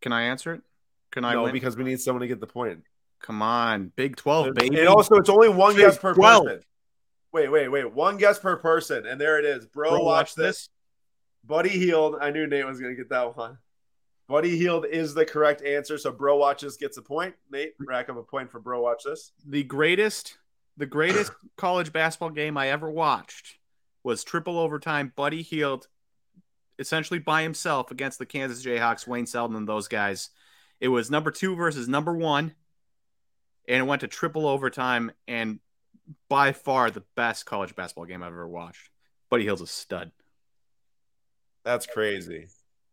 Can 0.00 0.12
I 0.12 0.22
answer 0.22 0.54
it? 0.54 0.62
Can 1.10 1.24
I 1.24 1.34
no, 1.34 1.44
win? 1.44 1.52
because 1.52 1.76
we 1.76 1.84
need 1.84 2.00
someone 2.00 2.20
to 2.20 2.26
get 2.26 2.40
the 2.40 2.46
point. 2.46 2.82
Come 3.20 3.42
on, 3.42 3.92
Big 3.96 4.16
Twelve, 4.16 4.54
baby. 4.54 4.78
And 4.78 4.88
also, 4.88 5.16
it's 5.16 5.28
only 5.28 5.48
one 5.48 5.74
Big 5.74 5.86
guess 5.86 5.98
per 5.98 6.14
12. 6.14 6.44
person. 6.44 6.60
Wait, 7.32 7.48
wait, 7.48 7.68
wait. 7.68 7.92
One 7.92 8.16
guess 8.16 8.38
per 8.38 8.56
person, 8.56 9.06
and 9.06 9.20
there 9.20 9.38
it 9.38 9.44
is. 9.44 9.66
Bro, 9.66 9.90
Bro, 9.90 10.04
watch 10.04 10.34
this. 10.34 10.68
Buddy 11.44 11.70
Hield. 11.70 12.16
I 12.20 12.30
knew 12.30 12.46
Nate 12.46 12.66
was 12.66 12.80
going 12.80 12.92
to 12.92 12.96
get 12.96 13.10
that 13.10 13.36
one. 13.36 13.58
Buddy 14.28 14.56
Hield 14.58 14.84
is 14.86 15.14
the 15.14 15.24
correct 15.24 15.62
answer. 15.62 15.96
So 15.98 16.12
Bro 16.12 16.36
Watches 16.36 16.76
gets 16.76 16.96
a 16.98 17.02
point. 17.02 17.34
Nate, 17.50 17.72
rack 17.80 18.08
up 18.08 18.16
a 18.16 18.22
point 18.22 18.50
for 18.50 18.60
Bro 18.60 18.82
Watch 18.82 19.04
this. 19.04 19.32
The 19.46 19.64
greatest, 19.64 20.36
the 20.76 20.86
greatest 20.86 21.32
college 21.56 21.92
basketball 21.92 22.30
game 22.30 22.56
I 22.56 22.68
ever 22.68 22.90
watched 22.90 23.58
was 24.04 24.24
triple 24.24 24.58
overtime. 24.58 25.12
Buddy 25.16 25.42
Hield, 25.42 25.88
essentially 26.78 27.18
by 27.18 27.42
himself 27.42 27.90
against 27.90 28.18
the 28.18 28.26
Kansas 28.26 28.64
Jayhawks, 28.64 29.06
Wayne 29.06 29.26
Selden 29.26 29.56
and 29.56 29.68
those 29.68 29.88
guys. 29.88 30.30
It 30.80 30.88
was 30.88 31.10
number 31.10 31.30
two 31.30 31.56
versus 31.56 31.88
number 31.88 32.14
one, 32.14 32.54
and 33.68 33.76
it 33.78 33.86
went 33.86 34.00
to 34.00 34.08
triple 34.08 34.46
overtime. 34.48 35.12
And 35.28 35.60
by 36.28 36.52
far 36.52 36.90
the 36.90 37.04
best 37.14 37.46
college 37.46 37.76
basketball 37.76 38.06
game 38.06 38.22
I've 38.22 38.32
ever 38.32 38.48
watched. 38.48 38.90
Buddy 39.30 39.44
Hield's 39.44 39.62
a 39.62 39.66
stud. 39.66 40.10
That's 41.64 41.86
crazy. 41.86 42.48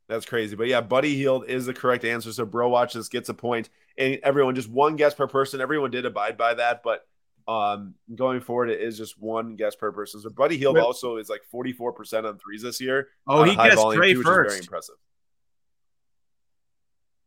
That's 0.07 0.25
crazy. 0.25 0.55
But 0.55 0.67
yeah, 0.67 0.81
Buddy 0.81 1.15
Hield 1.15 1.45
is 1.47 1.65
the 1.65 1.73
correct 1.73 2.03
answer. 2.05 2.31
So 2.31 2.45
Bro 2.45 2.69
Watches 2.69 3.09
gets 3.09 3.29
a 3.29 3.33
point. 3.33 3.69
And 3.97 4.19
everyone, 4.21 4.53
just 4.53 4.69
one 4.69 4.97
guess 4.97 5.13
per 5.13 5.27
person. 5.27 5.61
Everyone 5.61 5.91
did 5.91 6.05
abide 6.05 6.37
by 6.37 6.53
that. 6.55 6.83
But 6.83 7.07
um 7.47 7.93
going 8.13 8.41
forward, 8.41 8.69
it 8.69 8.81
is 8.81 8.97
just 8.97 9.19
one 9.19 9.55
guess 9.55 9.75
per 9.75 9.91
person. 9.91 10.19
So 10.19 10.29
Buddy 10.29 10.57
Hield 10.57 10.75
Well- 10.75 10.85
also 10.85 11.17
is 11.17 11.29
like 11.29 11.41
44% 11.53 12.25
on 12.27 12.37
threes 12.37 12.61
this 12.61 12.81
year. 12.81 13.07
Oh, 13.27 13.43
he 13.43 13.53
high 13.53 13.69
guessed 13.69 13.81
volume 13.81 13.99
Trey 14.01 14.13
too, 14.13 14.19
is 14.19 14.25
very 14.25 14.57
impressive. 14.57 14.95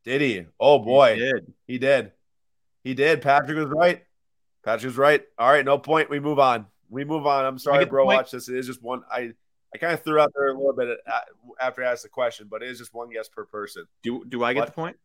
Did 0.05 0.21
he? 0.21 0.47
Oh 0.61 0.79
boy. 0.79 1.15
He 1.15 1.21
did. 1.21 1.53
He 1.67 1.79
did. 1.79 2.13
He 2.85 2.95
did. 2.95 3.23
Patrick 3.23 3.57
was 3.59 3.69
right. 3.69 4.03
Patrick 4.65 4.85
was 4.91 4.97
right. 4.99 5.23
All 5.39 5.51
right, 5.51 5.65
no 5.65 5.79
point. 5.79 6.11
We 6.11 6.21
move 6.21 6.39
on. 6.39 6.67
We 6.91 7.05
move 7.05 7.27
on. 7.27 7.45
I'm 7.45 7.59
sorry, 7.59 7.85
bro. 7.85 8.05
Watch 8.07 8.31
this. 8.31 8.49
It 8.49 8.57
is 8.57 8.67
just 8.67 8.83
one. 8.83 9.03
I 9.11 9.33
I 9.75 9.79
kind 9.79 9.93
of 9.93 10.03
threw 10.03 10.19
out 10.21 10.33
there 10.35 10.49
a 10.49 10.55
little 10.55 10.73
bit 10.73 10.99
after 11.61 11.85
I 11.85 11.91
asked 11.93 12.03
the 12.03 12.09
question, 12.09 12.47
but 12.51 12.63
it 12.63 12.71
is 12.71 12.79
just 12.79 12.95
one 12.95 13.11
guess 13.11 13.29
per 13.29 13.45
person. 13.45 13.85
Do 14.03 14.25
do 14.27 14.43
I 14.43 14.55
get 14.55 14.61
What? 14.61 14.67
the 14.67 14.73
point, 14.73 14.97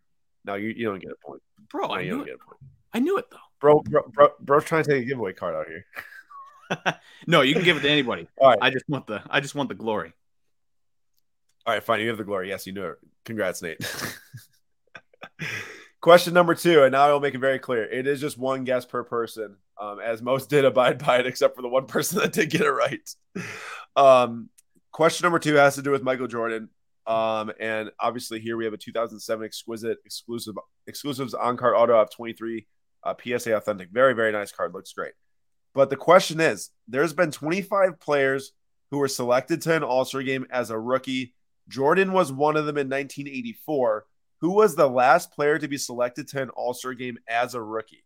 No, 0.46 0.56
you, 0.56 0.70
you 0.70 0.86
don't 0.86 1.00
get 1.00 1.12
a 1.12 1.25
point. 1.25 1.42
bro? 1.70 1.88
No, 1.88 1.94
I 1.94 2.00
you 2.01 2.12
knew 2.12 2.18
don't 2.20 2.22
it. 2.22 2.25
get 2.32 2.36
a 2.36 2.46
point. 2.46 2.60
I 2.94 3.00
knew 3.00 3.18
it 3.18 3.25
though. 3.30 3.38
Bro, 3.60 3.82
bro, 3.82 4.01
bro, 4.13 4.30
bro's 4.39 4.63
trying 4.63 4.84
to 4.86 4.89
take 4.89 5.01
a 5.03 5.06
giveaway 5.06 5.34
card 5.34 5.56
out 5.56 5.68
here. 5.68 6.96
no, 7.27 7.42
you 7.42 7.53
can 7.56 7.63
give 7.63 7.75
it 7.77 7.82
to 7.82 7.89
anybody. 7.89 8.27
All 8.39 8.50
right, 8.50 8.60
I 8.62 8.70
just 8.70 8.86
want 8.88 9.06
the 9.08 9.22
I 9.30 9.39
just 9.42 9.56
want 9.56 9.68
the 9.70 9.75
glory. 9.75 10.13
all 11.65 11.74
right, 11.74 11.84
fine. 11.84 12.00
You 12.00 12.08
have 12.10 12.18
the 12.18 12.24
glory. 12.24 12.48
Yes, 12.50 12.65
you 12.65 12.72
knew 12.74 12.86
it. 12.86 13.00
Congrats, 13.25 13.62
Nate. 13.62 13.80
Question 16.04 16.34
number 16.34 16.54
two, 16.54 16.84
and 16.84 16.92
now 16.92 17.08
I 17.08 17.14
will 17.14 17.22
make 17.22 17.34
it 17.34 17.40
very 17.40 17.60
clear. 17.60 17.86
It 17.86 18.08
is 18.08 18.20
just 18.20 18.38
one 18.38 18.66
guess 18.66 18.84
per 18.84 19.06
person, 19.06 19.56
um, 19.80 20.02
as 20.02 20.22
most 20.22 20.50
did 20.50 20.66
abide 20.66 20.98
by 20.98 21.20
it, 21.20 21.26
except 21.26 21.56
for 21.56 21.62
the 21.62 21.70
one 21.70 21.86
person 21.88 22.20
that 22.20 22.34
did 22.34 22.50
get 22.50 22.60
it 22.60 22.70
right. 22.70 23.10
Um, 23.96 24.50
question 24.92 25.24
number 25.24 25.40
two 25.40 25.56
has 25.56 25.76
to 25.76 25.82
do 25.82 25.92
with 25.92 26.04
Michael 26.04 26.28
Jordan. 26.28 26.68
Um, 27.08 27.54
and 27.58 27.90
obviously 28.02 28.42
here 28.42 28.58
we 28.58 28.66
have 28.66 28.74
a 28.74 28.78
2007 28.78 29.46
exquisite 29.46 29.98
exclusive 30.06 30.56
exclusives 30.88 31.34
on 31.34 31.56
card 31.56 31.74
auto 31.74 31.98
of 31.98 32.10
23 32.10 32.68
uh, 33.06 33.14
PSA 33.24 33.56
authentic. 33.56 33.88
Very, 33.94 34.14
very 34.14 34.34
nice 34.34 34.52
card. 34.52 34.74
Looks 34.74 34.92
great. 34.92 35.14
But 35.74 35.90
the 35.90 35.96
question 35.96 36.42
is 36.42 36.70
there's 36.86 37.14
been 37.14 37.32
25 37.32 37.98
players 38.02 38.52
who 38.92 38.98
were 38.98 39.08
selected 39.08 39.62
to 39.62 39.74
an 39.74 39.84
All 39.84 40.04
Star 40.04 40.22
game 40.22 40.48
as 40.52 40.70
a 40.70 40.78
rookie. 40.78 41.34
Jordan 41.70 42.12
was 42.12 42.30
one 42.30 42.58
of 42.58 42.66
them 42.66 42.78
in 42.78 42.90
1984. 42.90 44.06
Who 44.44 44.52
was 44.52 44.76
the 44.76 44.90
last 44.90 45.32
player 45.32 45.58
to 45.58 45.70
be 45.70 45.78
selected 45.78 46.28
to 46.28 46.42
an 46.42 46.50
All 46.50 46.74
Star 46.74 46.94
game 46.94 47.18
as 47.30 47.56
a 47.56 47.62
rookie? 47.62 48.04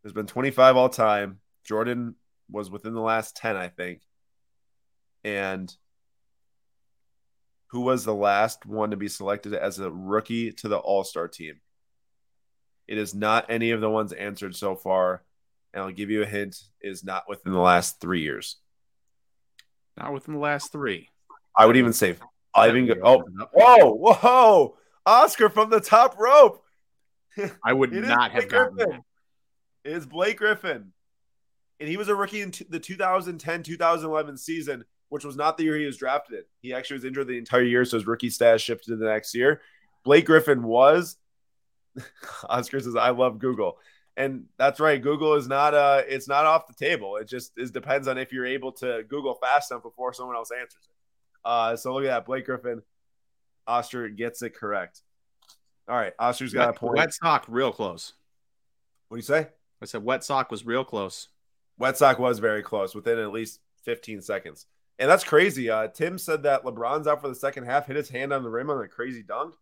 There's 0.00 0.12
been 0.12 0.28
25 0.28 0.76
all 0.76 0.88
time. 0.88 1.40
Jordan 1.64 2.14
was 2.48 2.70
within 2.70 2.94
the 2.94 3.00
last 3.00 3.34
10, 3.34 3.56
I 3.56 3.66
think. 3.66 4.02
And 5.24 5.74
who 7.72 7.80
was 7.80 8.04
the 8.04 8.14
last 8.14 8.64
one 8.64 8.92
to 8.92 8.96
be 8.96 9.08
selected 9.08 9.54
as 9.54 9.80
a 9.80 9.90
rookie 9.90 10.52
to 10.52 10.68
the 10.68 10.78
All 10.78 11.02
Star 11.02 11.26
team? 11.26 11.54
It 12.86 12.96
is 12.96 13.12
not 13.12 13.50
any 13.50 13.72
of 13.72 13.80
the 13.80 13.90
ones 13.90 14.12
answered 14.12 14.54
so 14.54 14.76
far. 14.76 15.24
And 15.74 15.82
I'll 15.82 15.90
give 15.90 16.10
you 16.10 16.22
a 16.22 16.26
hint 16.26 16.60
is 16.80 17.02
not 17.02 17.24
within 17.28 17.52
the 17.52 17.58
last 17.58 18.00
three 18.00 18.22
years. 18.22 18.58
Not 19.96 20.12
within 20.12 20.34
the 20.34 20.40
last 20.40 20.72
three. 20.72 21.08
I 21.56 21.66
would 21.66 21.76
even 21.76 21.92
say, 21.92 22.16
I 22.54 22.68
even 22.68 22.86
go, 22.86 22.94
oh, 23.02 23.24
whoa, 23.52 23.94
whoa, 23.94 24.76
Oscar 25.04 25.48
from 25.48 25.70
the 25.70 25.80
top 25.80 26.18
rope. 26.18 26.64
I 27.64 27.72
would 27.72 27.92
not 27.92 28.32
have 28.32 28.42
Blake 28.42 28.50
gotten 28.50 28.74
Griffin. 28.74 28.92
that. 29.84 29.90
It 29.90 29.96
is 29.96 30.06
Blake 30.06 30.38
Griffin. 30.38 30.92
And 31.80 31.88
he 31.88 31.96
was 31.96 32.08
a 32.08 32.14
rookie 32.14 32.42
in 32.42 32.52
t- 32.52 32.66
the 32.68 32.78
2010 32.78 33.62
2011 33.62 34.36
season, 34.36 34.84
which 35.08 35.24
was 35.24 35.36
not 35.36 35.56
the 35.56 35.64
year 35.64 35.76
he 35.76 35.86
was 35.86 35.96
drafted 35.96 36.38
in. 36.38 36.44
He 36.60 36.72
actually 36.72 36.94
was 36.98 37.04
injured 37.04 37.26
the 37.26 37.38
entire 37.38 37.62
year, 37.64 37.84
so 37.84 37.96
his 37.96 38.06
rookie 38.06 38.30
status 38.30 38.62
shifted 38.62 38.92
to 38.92 38.96
the 38.96 39.06
next 39.06 39.34
year. 39.34 39.60
Blake 40.04 40.26
Griffin 40.26 40.62
was. 40.62 41.16
Oscar 42.48 42.80
says, 42.80 42.96
I 42.96 43.10
love 43.10 43.38
Google. 43.38 43.78
And 44.16 44.44
that's 44.58 44.78
right. 44.78 45.00
Google 45.00 45.34
is 45.34 45.48
not 45.48 45.72
uh 45.74 46.02
it's 46.06 46.28
not 46.28 46.44
off 46.44 46.66
the 46.66 46.74
table. 46.74 47.16
It 47.16 47.28
just 47.28 47.52
is 47.56 47.70
depends 47.70 48.08
on 48.08 48.18
if 48.18 48.32
you're 48.32 48.46
able 48.46 48.72
to 48.72 49.02
Google 49.08 49.34
fast 49.34 49.70
enough 49.70 49.82
before 49.82 50.12
someone 50.12 50.36
else 50.36 50.50
answers 50.50 50.82
it. 50.88 50.94
Uh 51.44 51.76
so 51.76 51.94
look 51.94 52.04
at 52.04 52.08
that. 52.08 52.26
Blake 52.26 52.44
Griffin. 52.46 52.82
Oster 53.66 54.08
gets 54.08 54.42
it 54.42 54.54
correct. 54.54 55.00
All 55.88 55.96
right. 55.96 56.12
Oster's 56.18 56.52
got 56.52 56.64
a 56.64 56.66
Wet, 56.72 56.76
point. 56.76 56.96
wet 56.96 57.14
sock, 57.14 57.44
real 57.48 57.72
close. 57.72 58.12
What 59.08 59.16
do 59.16 59.18
you 59.18 59.22
say? 59.22 59.48
I 59.80 59.86
said 59.86 60.04
wet 60.04 60.24
sock 60.24 60.50
was 60.50 60.66
real 60.66 60.84
close. 60.84 61.28
Wet 61.78 61.96
sock 61.96 62.18
was 62.18 62.38
very 62.38 62.62
close 62.62 62.94
within 62.94 63.18
at 63.18 63.32
least 63.32 63.60
15 63.84 64.20
seconds. 64.20 64.66
And 64.98 65.10
that's 65.10 65.24
crazy. 65.24 65.70
Uh, 65.70 65.88
Tim 65.88 66.18
said 66.18 66.42
that 66.44 66.64
LeBron's 66.64 67.06
out 67.08 67.20
for 67.20 67.28
the 67.28 67.34
second 67.34 67.64
half, 67.64 67.86
hit 67.86 67.96
his 67.96 68.10
hand 68.10 68.32
on 68.32 68.42
the 68.44 68.50
rim 68.50 68.70
on 68.70 68.82
a 68.84 68.88
crazy 68.88 69.22
dunk. 69.22 69.54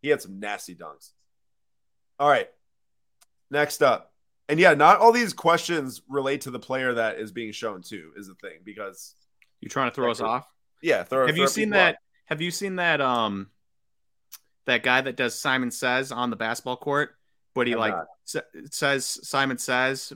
He 0.00 0.08
had 0.08 0.22
some 0.22 0.38
nasty 0.40 0.74
dunks. 0.74 1.10
All 2.18 2.28
right. 2.28 2.48
Next 3.50 3.82
up. 3.82 4.12
And 4.48 4.60
yeah, 4.60 4.74
not 4.74 4.98
all 4.98 5.12
these 5.12 5.32
questions 5.32 6.02
relate 6.08 6.42
to 6.42 6.50
the 6.50 6.58
player 6.58 6.94
that 6.94 7.18
is 7.18 7.32
being 7.32 7.52
shown 7.52 7.82
too, 7.82 8.12
is 8.16 8.28
the 8.28 8.34
thing. 8.34 8.58
Because 8.64 9.14
you're 9.60 9.70
trying 9.70 9.90
to 9.90 9.94
throw 9.94 10.10
us 10.10 10.20
off? 10.20 10.46
yeah, 10.82 11.02
throw, 11.02 11.26
Have 11.26 11.34
throw 11.34 11.44
you 11.44 11.48
seen 11.48 11.70
that? 11.70 11.94
off. 11.94 12.00
Have 12.26 12.40
you 12.40 12.50
seen 12.50 12.76
that? 12.76 13.00
Um, 13.00 13.50
that 14.66 14.82
guy 14.82 15.00
that 15.00 15.16
does 15.16 15.38
Simon 15.38 15.70
Says 15.70 16.12
on 16.12 16.30
the 16.30 16.36
basketball 16.36 16.76
court, 16.76 17.10
but 17.54 17.66
he 17.66 17.72
Have 17.72 17.80
like 17.80 17.94
sa- 18.24 18.40
says 18.70 19.20
Simon 19.22 19.58
Says, 19.58 20.12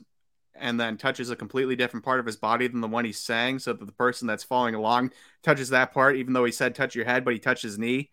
and 0.55 0.79
then 0.79 0.97
touches 0.97 1.31
a 1.31 1.37
completely 1.37 1.77
different 1.77 2.05
part 2.05 2.21
of 2.21 2.27
his 2.27 2.37
body 2.37 2.67
than 2.67 2.81
the 2.81 2.89
one 2.89 3.05
he's 3.05 3.19
saying, 3.19 3.61
so 3.61 3.73
that 3.73 3.85
the 3.85 3.93
person 3.93 4.27
that's 4.27 4.45
following 4.45 4.75
along 4.75 5.13
touches 5.43 5.71
that 5.71 5.93
part, 5.93 6.17
even 6.17 6.33
though 6.33 6.45
he 6.45 6.53
said 6.53 6.75
touch 6.75 6.95
your 6.95 7.05
head, 7.05 7.25
but 7.25 7.33
he 7.33 7.39
touched 7.39 7.63
his 7.63 7.79
knee. 7.79 8.11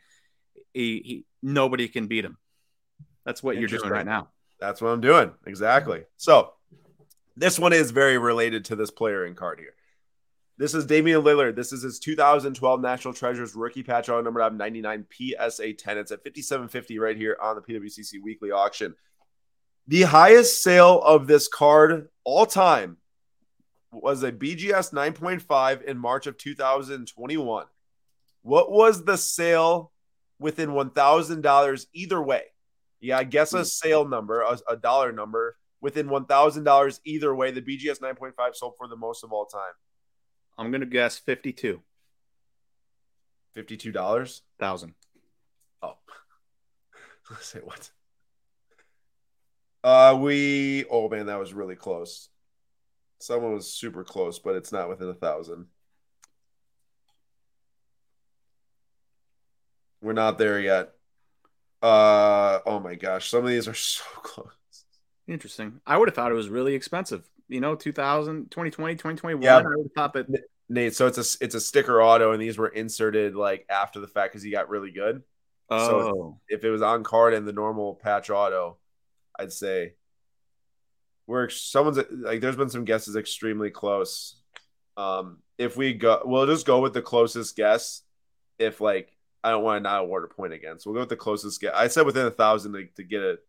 He, 0.73 1.01
he 1.03 1.25
nobody 1.41 1.87
can 1.87 2.07
beat 2.07 2.23
him. 2.23 2.37
That's 3.25 3.43
what 3.43 3.57
you're 3.57 3.67
doing 3.67 3.89
right 3.89 4.05
now. 4.05 4.29
That's 4.59 4.81
what 4.81 4.89
I'm 4.89 5.01
doing. 5.01 5.31
Exactly. 5.45 6.03
So 6.17 6.53
this 7.35 7.59
one 7.59 7.73
is 7.73 7.91
very 7.91 8.17
related 8.17 8.65
to 8.65 8.75
this 8.75 8.91
player 8.91 9.25
in 9.25 9.35
card 9.35 9.59
here. 9.59 9.73
This 10.57 10.73
is 10.73 10.87
Damian 10.87 11.21
Lillard. 11.21 11.55
This 11.55 11.71
is 11.71 11.83
his 11.83 11.99
2012 11.99 12.81
National 12.81 13.13
Treasures 13.13 13.53
rookie 13.53 13.83
patch 13.83 14.09
auto 14.09 14.23
number 14.23 14.49
99 14.49 15.05
PSA 15.11 15.73
10. 15.73 15.97
It's 15.99 16.11
at 16.11 16.23
5750 16.23 16.97
right 16.97 17.15
here 17.15 17.37
on 17.39 17.55
the 17.55 17.61
PWCC 17.61 18.23
weekly 18.23 18.49
auction. 18.49 18.95
The 19.87 20.01
highest 20.01 20.63
sale 20.63 20.99
of 21.01 21.27
this 21.27 21.47
card 21.47 22.09
all 22.23 22.47
time 22.47 22.97
was 23.91 24.23
a 24.23 24.31
BGS 24.31 24.91
9.5 24.91 25.83
in 25.83 25.97
March 25.99 26.25
of 26.25 26.37
2021. 26.39 27.65
What 28.41 28.71
was 28.71 29.05
the 29.05 29.17
sale 29.17 29.91
within 30.39 30.69
$1,000 30.69 31.85
either 31.93 32.21
way? 32.21 32.43
Yeah, 32.99 33.17
I 33.17 33.23
guess 33.23 33.53
a 33.53 33.63
sale 33.63 34.07
number, 34.07 34.41
a, 34.41 34.57
a 34.69 34.75
dollar 34.75 35.11
number 35.11 35.55
within 35.81 36.09
one 36.09 36.25
thousand 36.25 36.63
dollars 36.63 36.99
either 37.05 37.33
way. 37.35 37.51
The 37.51 37.61
BGS 37.61 38.01
nine 38.01 38.15
point 38.15 38.35
five 38.35 38.55
sold 38.55 38.73
for 38.77 38.87
the 38.87 38.95
most 38.95 39.23
of 39.23 39.31
all 39.31 39.45
time. 39.45 39.73
I'm 40.57 40.71
gonna 40.71 40.85
guess 40.87 41.17
52. 41.19 41.81
Fifty-two 43.53 43.91
dollars. 43.91 44.41
Thousand. 44.59 44.95
Oh, 45.81 45.97
let's 47.29 47.47
say 47.47 47.59
what? 47.59 47.91
Uh, 49.83 50.17
we. 50.19 50.85
Oh 50.89 51.07
man, 51.09 51.27
that 51.27 51.39
was 51.39 51.53
really 51.53 51.75
close. 51.75 52.29
Someone 53.19 53.53
was 53.53 53.71
super 53.71 54.03
close, 54.03 54.39
but 54.39 54.55
it's 54.55 54.71
not 54.71 54.89
within 54.89 55.09
a 55.09 55.13
thousand. 55.13 55.67
We're 60.01 60.13
not 60.13 60.37
there 60.37 60.59
yet. 60.59 60.96
Uh, 61.81 62.59
oh 62.65 62.79
my 62.79 62.95
gosh, 62.95 63.29
some 63.29 63.43
of 63.43 63.49
these 63.49 63.67
are 63.67 63.73
so 63.73 64.03
close. 64.23 64.47
Interesting. 65.27 65.79
I 65.85 65.97
would 65.97 66.07
have 66.07 66.15
thought 66.15 66.31
it 66.31 66.35
was 66.35 66.49
really 66.49 66.73
expensive. 66.73 67.29
You 67.49 67.61
know, 67.61 67.75
2000, 67.75 68.49
2020, 68.51 68.95
2021. 68.95 69.41
Yeah. 69.41 69.57
I 69.57 69.61
would 69.61 69.85
have 69.85 69.91
thought 69.93 70.13
that. 70.13 70.27
Nate, 70.69 70.95
so 70.95 71.07
it's 71.07 71.17
a 71.17 71.43
it's 71.43 71.55
a 71.55 71.61
sticker 71.61 72.01
auto, 72.01 72.33
and 72.33 72.41
these 72.41 72.57
were 72.57 72.67
inserted 72.67 73.35
like 73.35 73.65
after 73.69 74.01
the 74.01 74.07
fact 74.07 74.33
because 74.33 74.43
he 74.43 74.51
got 74.51 74.69
really 74.69 74.91
good. 74.91 75.23
Oh, 75.69 76.39
If 76.47 76.63
it 76.63 76.69
was 76.69 76.81
on 76.81 77.03
card 77.03 77.33
and 77.33 77.47
the 77.47 77.53
normal 77.53 77.95
patch 77.95 78.29
auto, 78.29 78.77
I'd 79.37 79.51
say 79.51 79.93
we're 81.25 81.49
someone's 81.49 81.99
like 82.11 82.41
there's 82.41 82.55
been 82.55 82.69
some 82.69 82.85
guesses 82.85 83.15
extremely 83.15 83.69
close. 83.69 84.41
Um, 84.95 85.39
if 85.57 85.77
we 85.77 85.93
go, 85.93 86.21
we'll 86.25 86.47
just 86.47 86.65
go 86.65 86.81
with 86.81 86.93
the 86.93 87.01
closest 87.01 87.55
guess. 87.55 88.01
If 88.59 88.81
like 88.81 89.16
I 89.43 89.51
don't 89.51 89.63
want 89.63 89.79
to 89.83 89.89
not 89.89 90.01
award 90.01 90.23
a 90.23 90.27
point 90.33 90.53
again, 90.53 90.79
so 90.79 90.89
we'll 90.89 90.95
go 90.95 91.01
with 91.01 91.09
the 91.09 91.15
closest 91.15 91.61
Get. 91.61 91.75
I 91.75 91.87
said 91.87 92.05
within 92.05 92.25
a 92.25 92.31
thousand 92.31 92.73
to, 92.73 92.85
to 92.95 93.03
get 93.03 93.21
it, 93.21 93.39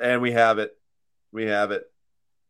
and 0.00 0.20
we 0.22 0.32
have 0.32 0.58
it. 0.58 0.76
We 1.32 1.46
have 1.46 1.70
it. 1.70 1.90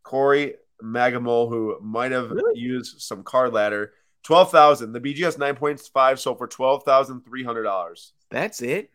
Corey 0.02 0.54
Magamole, 0.82 1.48
who 1.48 1.78
might 1.80 2.12
have 2.12 2.30
Really? 2.30 2.58
used 2.60 3.00
some 3.00 3.22
card 3.22 3.52
ladder, 3.52 3.92
twelve 4.22 4.50
thousand. 4.50 4.92
The 4.92 5.00
BGS 5.00 5.38
nine 5.38 5.54
point 5.54 5.80
five 5.80 6.20
sold 6.20 6.38
for 6.38 6.46
twelve 6.46 6.82
thousand 6.82 7.24
three 7.24 7.44
hundred 7.44 7.62
dollars. 7.62 8.12
that's 8.30 8.60
it. 8.60 8.90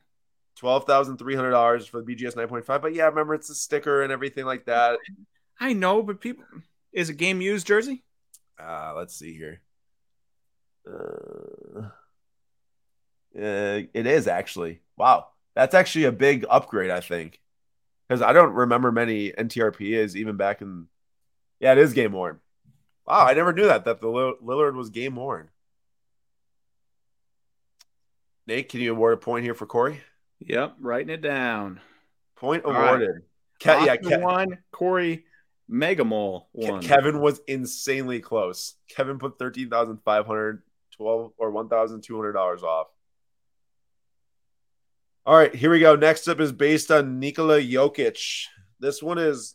Twelve 0.55 0.85
thousand 0.85 1.17
three 1.17 1.35
hundred 1.35 1.51
dollars 1.51 1.87
for 1.87 2.01
the 2.01 2.15
BGS 2.15 2.35
nine 2.35 2.47
point 2.49 2.65
five. 2.65 2.81
But 2.81 2.93
yeah, 2.93 3.05
remember 3.05 3.33
it's 3.33 3.49
a 3.49 3.55
sticker 3.55 4.03
and 4.03 4.11
everything 4.11 4.45
like 4.45 4.65
that. 4.65 4.99
I 5.59 5.73
know, 5.73 6.03
but 6.03 6.19
people. 6.21 6.43
Is 6.91 7.09
a 7.09 7.13
game 7.13 7.39
used 7.41 7.65
jersey? 7.67 8.03
Uh, 8.61 8.93
let's 8.95 9.15
see 9.15 9.33
here. 9.37 9.61
Uh, 10.87 11.89
uh, 13.39 13.87
it 13.93 14.05
is 14.05 14.27
actually. 14.27 14.81
Wow, 14.97 15.27
that's 15.55 15.73
actually 15.73 16.05
a 16.05 16.11
big 16.11 16.45
upgrade, 16.49 16.91
I 16.91 16.99
think, 16.99 17.39
because 18.07 18.21
I 18.21 18.33
don't 18.33 18.53
remember 18.53 18.91
many 18.91 19.31
NTRPs 19.31 20.15
even 20.15 20.35
back 20.37 20.61
in. 20.61 20.87
Yeah, 21.59 21.71
it 21.73 21.77
is 21.77 21.93
game 21.93 22.11
worn. 22.13 22.39
Wow, 23.05 23.25
I 23.25 23.33
never 23.33 23.53
knew 23.53 23.65
that 23.65 23.85
that 23.85 24.01
the 24.01 24.07
Lill- 24.07 24.37
Lillard 24.43 24.75
was 24.75 24.89
game 24.89 25.15
worn. 25.15 25.49
Nate, 28.47 28.69
can 28.69 28.81
you 28.81 28.91
award 28.91 29.13
a 29.13 29.17
point 29.17 29.43
here 29.43 29.53
for 29.53 29.65
Corey? 29.65 30.01
Yep, 30.39 30.77
writing 30.79 31.09
it 31.09 31.21
down. 31.21 31.81
Point 32.35 32.65
All 32.65 32.71
right. 32.71 32.87
awarded. 32.87 33.21
Ke- 33.59 33.85
yeah, 33.85 33.95
Ke- 33.97 34.21
one. 34.21 34.57
Corey 34.71 35.25
Megamole 35.69 36.43
Ke- 36.43 36.69
one. 36.69 36.81
Kevin 36.81 37.19
was 37.19 37.41
insanely 37.47 38.19
close. 38.19 38.75
Kevin 38.89 39.19
put 39.19 39.37
thirteen 39.37 39.69
thousand 39.69 39.99
five 40.05 40.25
hundred 40.25 40.63
twelve 40.95 41.33
or 41.37 41.51
one 41.51 41.67
thousand 41.69 42.01
two 42.01 42.15
hundred 42.15 42.33
dollars 42.33 42.63
off. 42.63 42.87
All 45.29 45.35
right, 45.35 45.53
here 45.53 45.69
we 45.69 45.79
go. 45.79 45.95
Next 45.95 46.27
up 46.27 46.39
is 46.39 46.51
based 46.51 46.89
on 46.89 47.19
Nikola 47.19 47.61
Jokic. 47.61 48.47
This 48.79 49.03
one 49.03 49.19
is 49.19 49.53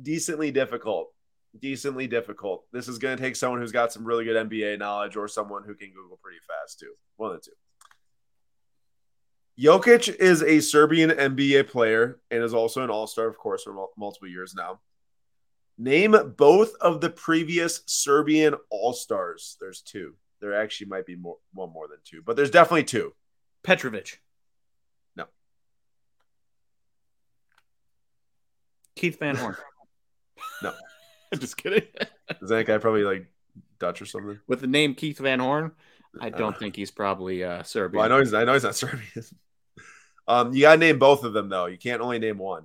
decently 0.00 0.50
difficult. 0.50 1.12
Decently 1.60 2.06
difficult. 2.06 2.64
This 2.72 2.88
is 2.88 2.96
going 2.96 3.14
to 3.14 3.22
take 3.22 3.36
someone 3.36 3.60
who's 3.60 3.72
got 3.72 3.92
some 3.92 4.06
really 4.06 4.24
good 4.24 4.48
NBA 4.48 4.78
knowledge 4.78 5.16
or 5.16 5.28
someone 5.28 5.64
who 5.64 5.74
can 5.74 5.90
Google 5.90 6.18
pretty 6.22 6.38
fast 6.48 6.78
too. 6.78 6.94
One 7.18 7.30
of 7.30 7.42
the 7.42 7.50
two. 7.50 9.62
Jokic 9.62 10.16
is 10.16 10.42
a 10.42 10.60
Serbian 10.60 11.10
NBA 11.10 11.68
player 11.68 12.18
and 12.30 12.42
is 12.42 12.54
also 12.54 12.82
an 12.82 12.88
All 12.88 13.06
Star, 13.06 13.28
of 13.28 13.36
course, 13.36 13.64
for 13.64 13.74
multiple 13.98 14.28
years 14.28 14.54
now. 14.56 14.80
Name 15.76 16.16
both 16.38 16.72
of 16.80 17.02
the 17.02 17.10
previous 17.10 17.82
Serbian 17.84 18.54
All 18.70 18.94
Stars. 18.94 19.58
There's 19.60 19.82
two. 19.82 20.14
There 20.40 20.58
actually 20.58 20.86
might 20.86 21.04
be 21.04 21.16
more, 21.16 21.36
one 21.52 21.70
more 21.70 21.86
than 21.86 21.98
two, 22.02 22.22
but 22.24 22.34
there's 22.34 22.50
definitely 22.50 22.84
two. 22.84 23.12
Petrovic. 23.62 24.22
Keith 29.00 29.18
Van 29.18 29.36
Horn. 29.36 29.56
No. 30.62 30.72
I'm 31.32 31.38
just 31.38 31.56
kidding. 31.56 31.82
Is 32.42 32.48
that 32.50 32.66
guy 32.66 32.78
probably 32.78 33.02
like 33.04 33.26
Dutch 33.78 34.00
or 34.02 34.06
something? 34.06 34.38
With 34.46 34.60
the 34.60 34.66
name 34.66 34.94
Keith 34.94 35.18
Van 35.18 35.38
Horn, 35.38 35.72
I 36.20 36.30
don't 36.30 36.54
Uh, 36.54 36.58
think 36.58 36.76
he's 36.76 36.90
probably 36.90 37.44
uh, 37.44 37.62
Serbian. 37.62 37.98
Well, 37.98 38.06
I 38.06 38.08
know 38.08 38.18
he's. 38.20 38.32
I 38.34 38.44
know 38.44 38.54
he's 38.54 38.62
not 38.62 38.74
Serbian. 38.84 39.06
um, 40.28 40.52
you 40.54 40.62
gotta 40.62 40.78
name 40.78 40.98
both 40.98 41.24
of 41.24 41.32
them 41.34 41.48
though. 41.48 41.66
You 41.66 41.76
can't 41.78 42.00
only 42.02 42.18
name 42.18 42.38
one. 42.38 42.64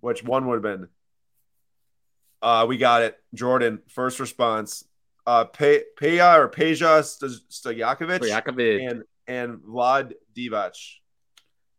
Which 0.00 0.22
one 0.24 0.46
would 0.46 0.54
have 0.54 0.62
been? 0.62 0.88
Uh, 2.40 2.66
we 2.68 2.76
got 2.78 3.02
it. 3.02 3.16
Jordan, 3.34 3.80
first 3.88 4.20
response. 4.20 4.84
Uh, 5.26 5.44
Pe- 5.44 5.82
Peja 6.00 6.38
or 6.38 6.48
Peja 6.48 7.04
St- 7.04 7.32
Stojakovic 7.50 8.20
Stojakovic. 8.20 8.90
and 8.90 9.02
and 9.26 9.58
Vlad 9.58 10.12
Divac. 10.36 10.76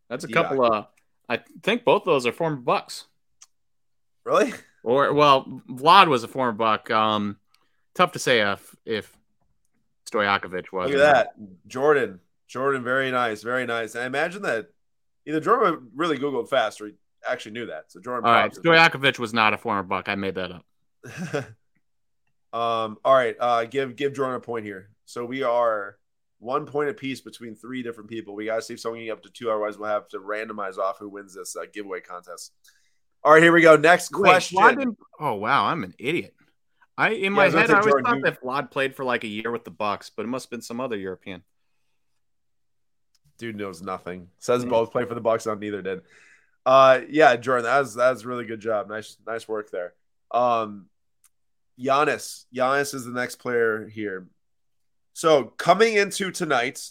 That's 0.09 0.23
a 0.23 0.27
Divac. 0.27 0.33
couple 0.33 0.65
of. 0.65 0.87
I 1.29 1.39
think 1.63 1.83
both 1.85 2.01
of 2.01 2.05
those 2.07 2.25
are 2.27 2.31
former 2.31 2.57
Bucks. 2.57 3.05
Really? 4.29 4.53
Or 4.83 5.11
well, 5.11 5.61
Vlad 5.67 6.07
was 6.07 6.23
a 6.23 6.27
former 6.27 6.51
Buck. 6.51 6.91
Um, 6.91 7.37
tough 7.95 8.11
to 8.11 8.19
say 8.19 8.41
if 8.41 8.75
if 8.85 9.17
Stojakovic 10.09 10.71
was. 10.71 10.91
Look 10.91 10.99
at 11.01 11.13
that, 11.13 11.67
Jordan. 11.67 12.19
Jordan, 12.47 12.83
very 12.83 13.11
nice, 13.11 13.43
very 13.43 13.65
nice. 13.65 13.95
And 13.95 14.03
I 14.03 14.07
imagine 14.07 14.43
that 14.43 14.69
either 15.25 15.39
Jordan 15.39 15.89
really 15.95 16.17
googled 16.17 16.49
fast 16.49 16.79
or 16.81 16.87
he 16.87 16.93
actually 17.27 17.51
knew 17.51 17.65
that. 17.67 17.91
So 17.91 17.99
Jordan, 17.99 18.27
All 18.27 18.33
right, 18.33 18.51
props. 18.51 18.65
Stojakovic 18.65 19.19
was 19.19 19.33
not 19.33 19.53
a 19.53 19.57
former 19.57 19.83
Buck. 19.83 20.07
I 20.07 20.15
made 20.15 20.35
that 20.35 20.51
up. 20.51 20.65
um, 22.53 22.97
all 23.03 23.13
right, 23.13 23.35
uh, 23.39 23.65
give 23.65 23.95
give 23.95 24.13
Jordan 24.13 24.35
a 24.35 24.39
point 24.39 24.63
here. 24.63 24.89
So 25.05 25.25
we 25.25 25.41
are 25.43 25.97
one 26.37 26.65
point 26.65 26.89
apiece 26.89 27.21
between 27.21 27.55
three 27.55 27.81
different 27.83 28.09
people. 28.09 28.35
We 28.35 28.45
gotta 28.45 28.61
see 28.61 28.75
if 28.75 28.79
someone 28.79 28.99
can 28.99 29.07
get 29.07 29.13
up 29.13 29.23
to 29.23 29.29
two. 29.31 29.49
Otherwise, 29.49 29.77
we'll 29.77 29.89
have 29.89 30.07
to 30.09 30.19
randomize 30.19 30.77
off 30.77 30.99
who 30.99 31.09
wins 31.09 31.35
this 31.35 31.55
uh, 31.55 31.65
giveaway 31.73 31.99
contest. 31.99 32.53
All 33.23 33.33
right, 33.33 33.43
here 33.43 33.51
we 33.51 33.61
go. 33.61 33.75
Next 33.75 34.11
Wait, 34.13 34.19
question. 34.29 34.57
Vlad 34.59 34.95
oh 35.19 35.33
wow, 35.35 35.65
I'm 35.65 35.83
an 35.83 35.93
idiot. 35.99 36.33
I 36.97 37.09
in 37.11 37.23
Yeah, 37.23 37.29
my 37.31 37.45
I 37.45 37.49
head 37.49 37.69
I 37.71 37.79
always 37.79 37.85
Jordan, 37.91 38.05
thought 38.05 38.15
you- 38.17 38.23
that 38.23 38.41
Vlad 38.41 38.71
played 38.71 38.95
for 38.95 39.03
like 39.05 39.23
a 39.23 39.27
year 39.27 39.51
with 39.51 39.63
the 39.65 39.71
Bucks, 39.71 40.09
but 40.09 40.23
it 40.23 40.27
must 40.29 40.45
have 40.45 40.51
been 40.51 40.61
some 40.61 40.79
other 40.79 40.95
European. 40.97 41.43
Dude 43.37 43.55
knows 43.55 43.81
nothing. 43.81 44.29
Says 44.39 44.65
Mhm. 44.65 44.69
both 44.69 44.91
play 44.91 45.05
for 45.05 45.15
the 45.15 45.21
Bucks. 45.21 45.47
On 45.47 45.59
neither 45.59 45.81
did. 45.81 46.01
Uh, 46.65 47.01
yeah, 47.09 47.35
Jordan, 47.37 47.63
that 47.65 47.79
was 47.79 47.95
that 47.95 48.11
was 48.11 48.23
a 48.23 48.27
really 48.27 48.45
good 48.45 48.59
job. 48.59 48.89
Nice, 48.89 49.17
nice 49.25 49.47
work 49.47 49.71
there. 49.71 49.93
Um, 50.31 50.89
Giannis. 51.79 52.45
Giannis 52.53 52.93
is 52.93 53.05
the 53.05 53.11
next 53.11 53.35
player 53.37 53.87
here. 53.87 54.27
So 55.13 55.45
coming 55.45 55.95
into 55.95 56.31
tonight, 56.31 56.89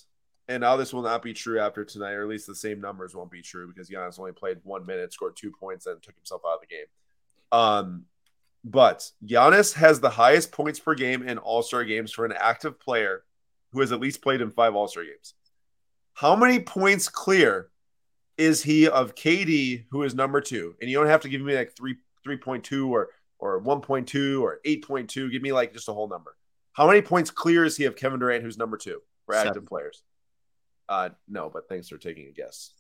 and 0.48 0.62
now 0.62 0.76
this 0.76 0.92
will 0.92 1.02
not 1.02 1.22
be 1.22 1.34
true 1.34 1.60
after 1.60 1.84
tonight, 1.84 2.12
or 2.12 2.22
at 2.22 2.28
least 2.28 2.46
the 2.46 2.54
same 2.54 2.80
numbers 2.80 3.14
won't 3.14 3.30
be 3.30 3.42
true 3.42 3.68
because 3.68 3.90
Giannis 3.90 4.18
only 4.18 4.32
played 4.32 4.58
one 4.62 4.86
minute, 4.86 5.12
scored 5.12 5.36
two 5.36 5.52
points, 5.52 5.86
and 5.86 6.02
took 6.02 6.16
himself 6.16 6.42
out 6.46 6.54
of 6.54 6.60
the 6.60 6.66
game. 6.66 6.86
Um, 7.52 8.04
but 8.64 9.10
Giannis 9.24 9.74
has 9.74 10.00
the 10.00 10.10
highest 10.10 10.50
points 10.50 10.80
per 10.80 10.94
game 10.94 11.22
in 11.22 11.38
All 11.38 11.62
Star 11.62 11.84
games 11.84 12.12
for 12.12 12.24
an 12.24 12.32
active 12.32 12.80
player 12.80 13.24
who 13.72 13.80
has 13.80 13.92
at 13.92 14.00
least 14.00 14.22
played 14.22 14.40
in 14.40 14.50
five 14.50 14.74
All 14.74 14.88
Star 14.88 15.04
games. 15.04 15.34
How 16.14 16.34
many 16.34 16.60
points 16.60 17.08
clear 17.08 17.68
is 18.38 18.62
he 18.62 18.88
of 18.88 19.14
KD, 19.14 19.84
who 19.90 20.02
is 20.02 20.14
number 20.14 20.40
two? 20.40 20.74
And 20.80 20.90
you 20.90 20.96
don't 20.96 21.08
have 21.08 21.22
to 21.22 21.28
give 21.28 21.42
me 21.42 21.54
like 21.54 21.76
three 21.76 21.96
three 22.24 22.38
point 22.38 22.64
two 22.64 22.92
or 22.92 23.10
or 23.38 23.58
one 23.58 23.80
point 23.80 24.08
two 24.08 24.44
or 24.44 24.60
eight 24.64 24.86
point 24.86 25.10
two. 25.10 25.30
Give 25.30 25.42
me 25.42 25.52
like 25.52 25.74
just 25.74 25.88
a 25.88 25.92
whole 25.92 26.08
number. 26.08 26.36
How 26.72 26.86
many 26.86 27.02
points 27.02 27.30
clear 27.30 27.64
is 27.64 27.76
he 27.76 27.84
of 27.84 27.96
Kevin 27.96 28.18
Durant, 28.18 28.42
who's 28.42 28.56
number 28.56 28.76
two 28.76 29.00
for 29.26 29.34
active 29.34 29.54
Seven. 29.54 29.66
players? 29.66 30.02
Uh, 30.88 31.10
no, 31.28 31.50
but 31.50 31.68
thanks 31.68 31.88
for 31.88 31.98
taking 31.98 32.28
a 32.28 32.32
guess. 32.32 32.72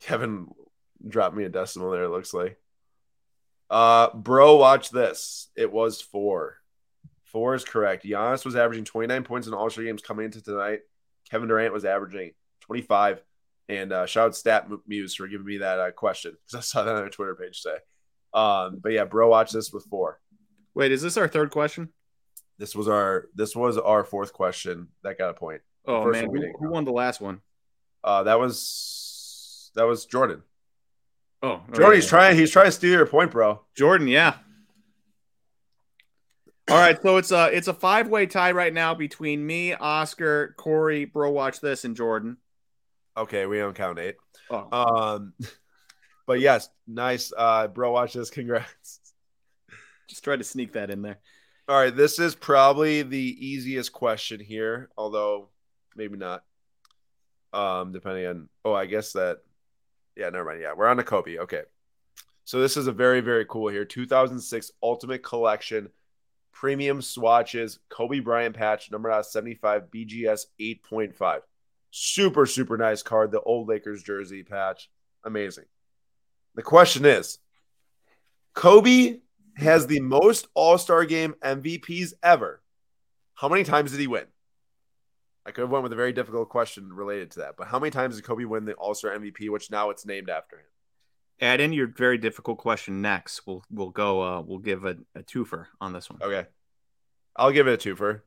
Kevin 0.00 0.48
dropped 1.06 1.36
me 1.36 1.44
a 1.44 1.48
decimal 1.48 1.90
there. 1.90 2.04
It 2.04 2.10
looks 2.10 2.34
like. 2.34 2.58
Uh, 3.70 4.10
bro, 4.14 4.56
watch 4.56 4.90
this. 4.90 5.48
It 5.56 5.72
was 5.72 6.00
four. 6.00 6.56
Four 7.24 7.54
is 7.54 7.64
correct. 7.64 8.04
Giannis 8.04 8.44
was 8.44 8.56
averaging 8.56 8.84
29 8.84 9.24
points 9.24 9.46
in 9.48 9.54
All 9.54 9.70
Star 9.70 9.84
games 9.84 10.02
coming 10.02 10.26
into 10.26 10.42
tonight. 10.42 10.80
Kevin 11.30 11.48
Durant 11.48 11.72
was 11.72 11.84
averaging 11.84 12.32
25. 12.60 13.22
And 13.68 13.92
uh, 13.92 14.06
shout 14.06 14.26
out 14.26 14.36
Stat 14.36 14.68
Muse 14.86 15.14
for 15.14 15.26
giving 15.26 15.46
me 15.46 15.58
that 15.58 15.78
uh, 15.78 15.90
question 15.92 16.32
because 16.32 16.58
I 16.58 16.60
saw 16.60 16.84
that 16.84 16.94
on 16.94 17.00
their 17.00 17.08
Twitter 17.08 17.34
page 17.34 17.62
today. 17.62 17.78
Um, 18.34 18.80
but 18.82 18.92
yeah, 18.92 19.04
bro, 19.04 19.28
watch 19.28 19.52
this 19.52 19.72
with 19.72 19.86
four. 19.86 20.20
Wait, 20.74 20.92
is 20.92 21.00
this 21.00 21.16
our 21.16 21.28
third 21.28 21.50
question? 21.50 21.88
This 22.58 22.74
was 22.74 22.88
our 22.88 23.28
this 23.34 23.56
was 23.56 23.78
our 23.78 24.04
fourth 24.04 24.32
question 24.32 24.88
that 25.02 25.18
got 25.18 25.30
a 25.30 25.34
point. 25.34 25.62
Oh 25.86 26.10
man, 26.10 26.26
who, 26.26 26.42
who 26.58 26.70
won 26.70 26.84
the 26.84 26.92
last 26.92 27.20
one? 27.20 27.40
Uh, 28.04 28.22
that 28.24 28.38
was 28.38 29.70
that 29.74 29.84
was 29.84 30.06
Jordan. 30.06 30.42
Oh, 31.42 31.60
Jordan, 31.72 31.96
he's 31.96 32.06
trying 32.06 32.36
he's 32.36 32.50
trying 32.50 32.66
to 32.66 32.72
steal 32.72 32.92
your 32.92 33.06
point, 33.06 33.32
bro. 33.32 33.60
Jordan, 33.76 34.06
yeah. 34.06 34.36
All 36.70 36.76
right, 36.78 37.00
so 37.02 37.16
it's 37.16 37.32
a 37.32 37.46
it's 37.54 37.68
a 37.68 37.74
five 37.74 38.08
way 38.08 38.26
tie 38.26 38.52
right 38.52 38.72
now 38.72 38.94
between 38.94 39.44
me, 39.44 39.74
Oscar, 39.74 40.54
Corey, 40.56 41.04
Bro, 41.04 41.32
watch 41.32 41.60
this, 41.60 41.84
and 41.84 41.96
Jordan. 41.96 42.36
Okay, 43.16 43.46
we 43.46 43.58
don't 43.58 43.74
count 43.74 43.98
eight. 43.98 44.16
Oh. 44.48 44.68
Um, 44.70 45.34
but 46.26 46.40
yes, 46.40 46.68
nice. 46.86 47.32
Uh, 47.36 47.66
bro, 47.66 47.92
watch 47.92 48.12
this. 48.12 48.30
Congrats. 48.30 49.00
Just 50.08 50.24
try 50.24 50.36
to 50.36 50.44
sneak 50.44 50.72
that 50.74 50.90
in 50.90 51.02
there. 51.02 51.18
All 51.72 51.78
right, 51.78 51.96
this 51.96 52.18
is 52.18 52.34
probably 52.34 53.00
the 53.00 53.16
easiest 53.16 53.94
question 53.94 54.38
here, 54.40 54.90
although 54.94 55.48
maybe 55.96 56.18
not. 56.18 56.44
Um, 57.54 57.92
depending 57.92 58.26
on 58.26 58.48
oh, 58.62 58.74
I 58.74 58.84
guess 58.84 59.14
that 59.14 59.38
yeah, 60.14 60.28
never 60.28 60.44
mind. 60.44 60.60
Yeah, 60.60 60.74
we're 60.76 60.86
on 60.86 60.98
to 60.98 61.02
Kobe. 61.02 61.38
Okay. 61.38 61.62
So 62.44 62.60
this 62.60 62.76
is 62.76 62.88
a 62.88 62.92
very, 62.92 63.22
very 63.22 63.46
cool 63.46 63.68
here. 63.68 63.86
2006 63.86 64.70
Ultimate 64.82 65.22
Collection 65.22 65.88
premium 66.52 67.00
swatches, 67.00 67.78
Kobe 67.88 68.20
Bryant 68.20 68.54
patch, 68.54 68.90
number 68.90 69.10
out 69.10 69.24
75, 69.24 69.84
BGS 69.90 70.48
8.5. 70.60 71.40
Super, 71.90 72.44
super 72.44 72.76
nice 72.76 73.02
card. 73.02 73.32
The 73.32 73.40
old 73.40 73.66
Lakers 73.66 74.02
jersey 74.02 74.42
patch. 74.42 74.90
Amazing. 75.24 75.64
The 76.54 76.62
question 76.62 77.06
is 77.06 77.38
Kobe 78.52 79.20
has 79.56 79.86
the 79.86 80.00
most 80.00 80.48
All 80.54 80.78
Star 80.78 81.04
game 81.04 81.34
MVPs 81.42 82.14
ever. 82.22 82.62
How 83.34 83.48
many 83.48 83.64
times 83.64 83.90
did 83.90 84.00
he 84.00 84.06
win? 84.06 84.24
I 85.44 85.50
could 85.50 85.62
have 85.62 85.70
went 85.70 85.82
with 85.82 85.92
a 85.92 85.96
very 85.96 86.12
difficult 86.12 86.48
question 86.48 86.92
related 86.92 87.32
to 87.32 87.40
that, 87.40 87.56
but 87.56 87.66
how 87.66 87.80
many 87.80 87.90
times 87.90 88.14
did 88.14 88.24
Kobe 88.24 88.44
win 88.44 88.64
the 88.64 88.74
All 88.74 88.94
Star 88.94 89.16
MVP, 89.18 89.50
which 89.50 89.70
now 89.70 89.90
it's 89.90 90.06
named 90.06 90.30
after 90.30 90.56
him? 90.56 90.64
Add 91.40 91.60
in 91.60 91.72
your 91.72 91.88
very 91.88 92.18
difficult 92.18 92.58
question 92.58 93.02
next. 93.02 93.46
We'll 93.46 93.64
we'll 93.70 93.90
go. 93.90 94.22
Uh, 94.22 94.40
we'll 94.42 94.58
give 94.58 94.84
a, 94.84 94.96
a 95.14 95.22
twofer 95.22 95.66
on 95.80 95.92
this 95.92 96.08
one. 96.08 96.20
Okay, 96.22 96.46
I'll 97.34 97.50
give 97.50 97.66
it 97.66 97.84
a 97.84 97.88
twofer. 97.94 98.20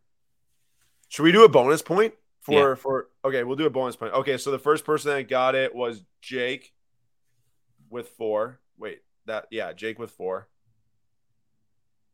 Should 1.07 1.23
we 1.23 1.31
do 1.31 1.45
a 1.45 1.49
bonus 1.49 1.81
point 1.81 2.13
for 2.41 2.69
Yeah. 2.71 2.75
for? 2.75 3.09
Okay, 3.23 3.43
we'll 3.43 3.55
do 3.55 3.67
a 3.67 3.69
bonus 3.69 3.95
point. 3.95 4.13
Okay, 4.13 4.38
so 4.38 4.51
the 4.51 4.59
first 4.59 4.83
person 4.83 5.11
that 5.11 5.29
got 5.29 5.55
it 5.55 5.73
was 5.73 6.03
Jake 6.21 6.73
with 7.89 8.09
four. 8.09 8.59
Wait, 8.77 8.99
that 9.27 9.45
yeah, 9.51 9.71
Jake 9.71 9.97
with 9.97 10.11
four. 10.11 10.49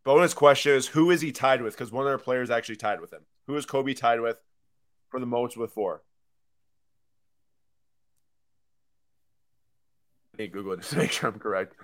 Bonus 0.04 0.34
question 0.34 0.74
is 0.74 0.88
who 0.88 1.12
is 1.12 1.22
he 1.22 1.32
tied 1.32 1.62
with? 1.62 1.76
Because 1.76 1.92
one 1.92 2.06
of 2.06 2.10
their 2.10 2.18
players 2.18 2.50
actually 2.50 2.78
tied 2.78 3.02
with 3.02 3.14
him. 3.14 3.22
Who 3.48 3.56
is 3.56 3.66
Kobe 3.66 3.94
tied 3.94 4.20
with 4.20 4.38
for 5.10 5.20
the 5.20 5.26
most 5.26 5.58
with 5.58 5.72
four? 5.72 6.02
I 10.34 10.44
Hey, 10.44 10.48
Google 10.48 10.76
just 10.78 10.92
to 10.92 10.98
make 10.98 11.12
sure 11.12 11.30
I'm 11.30 11.40
correct. 11.40 11.76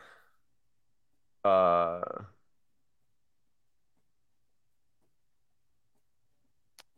Uh, 1.43 2.01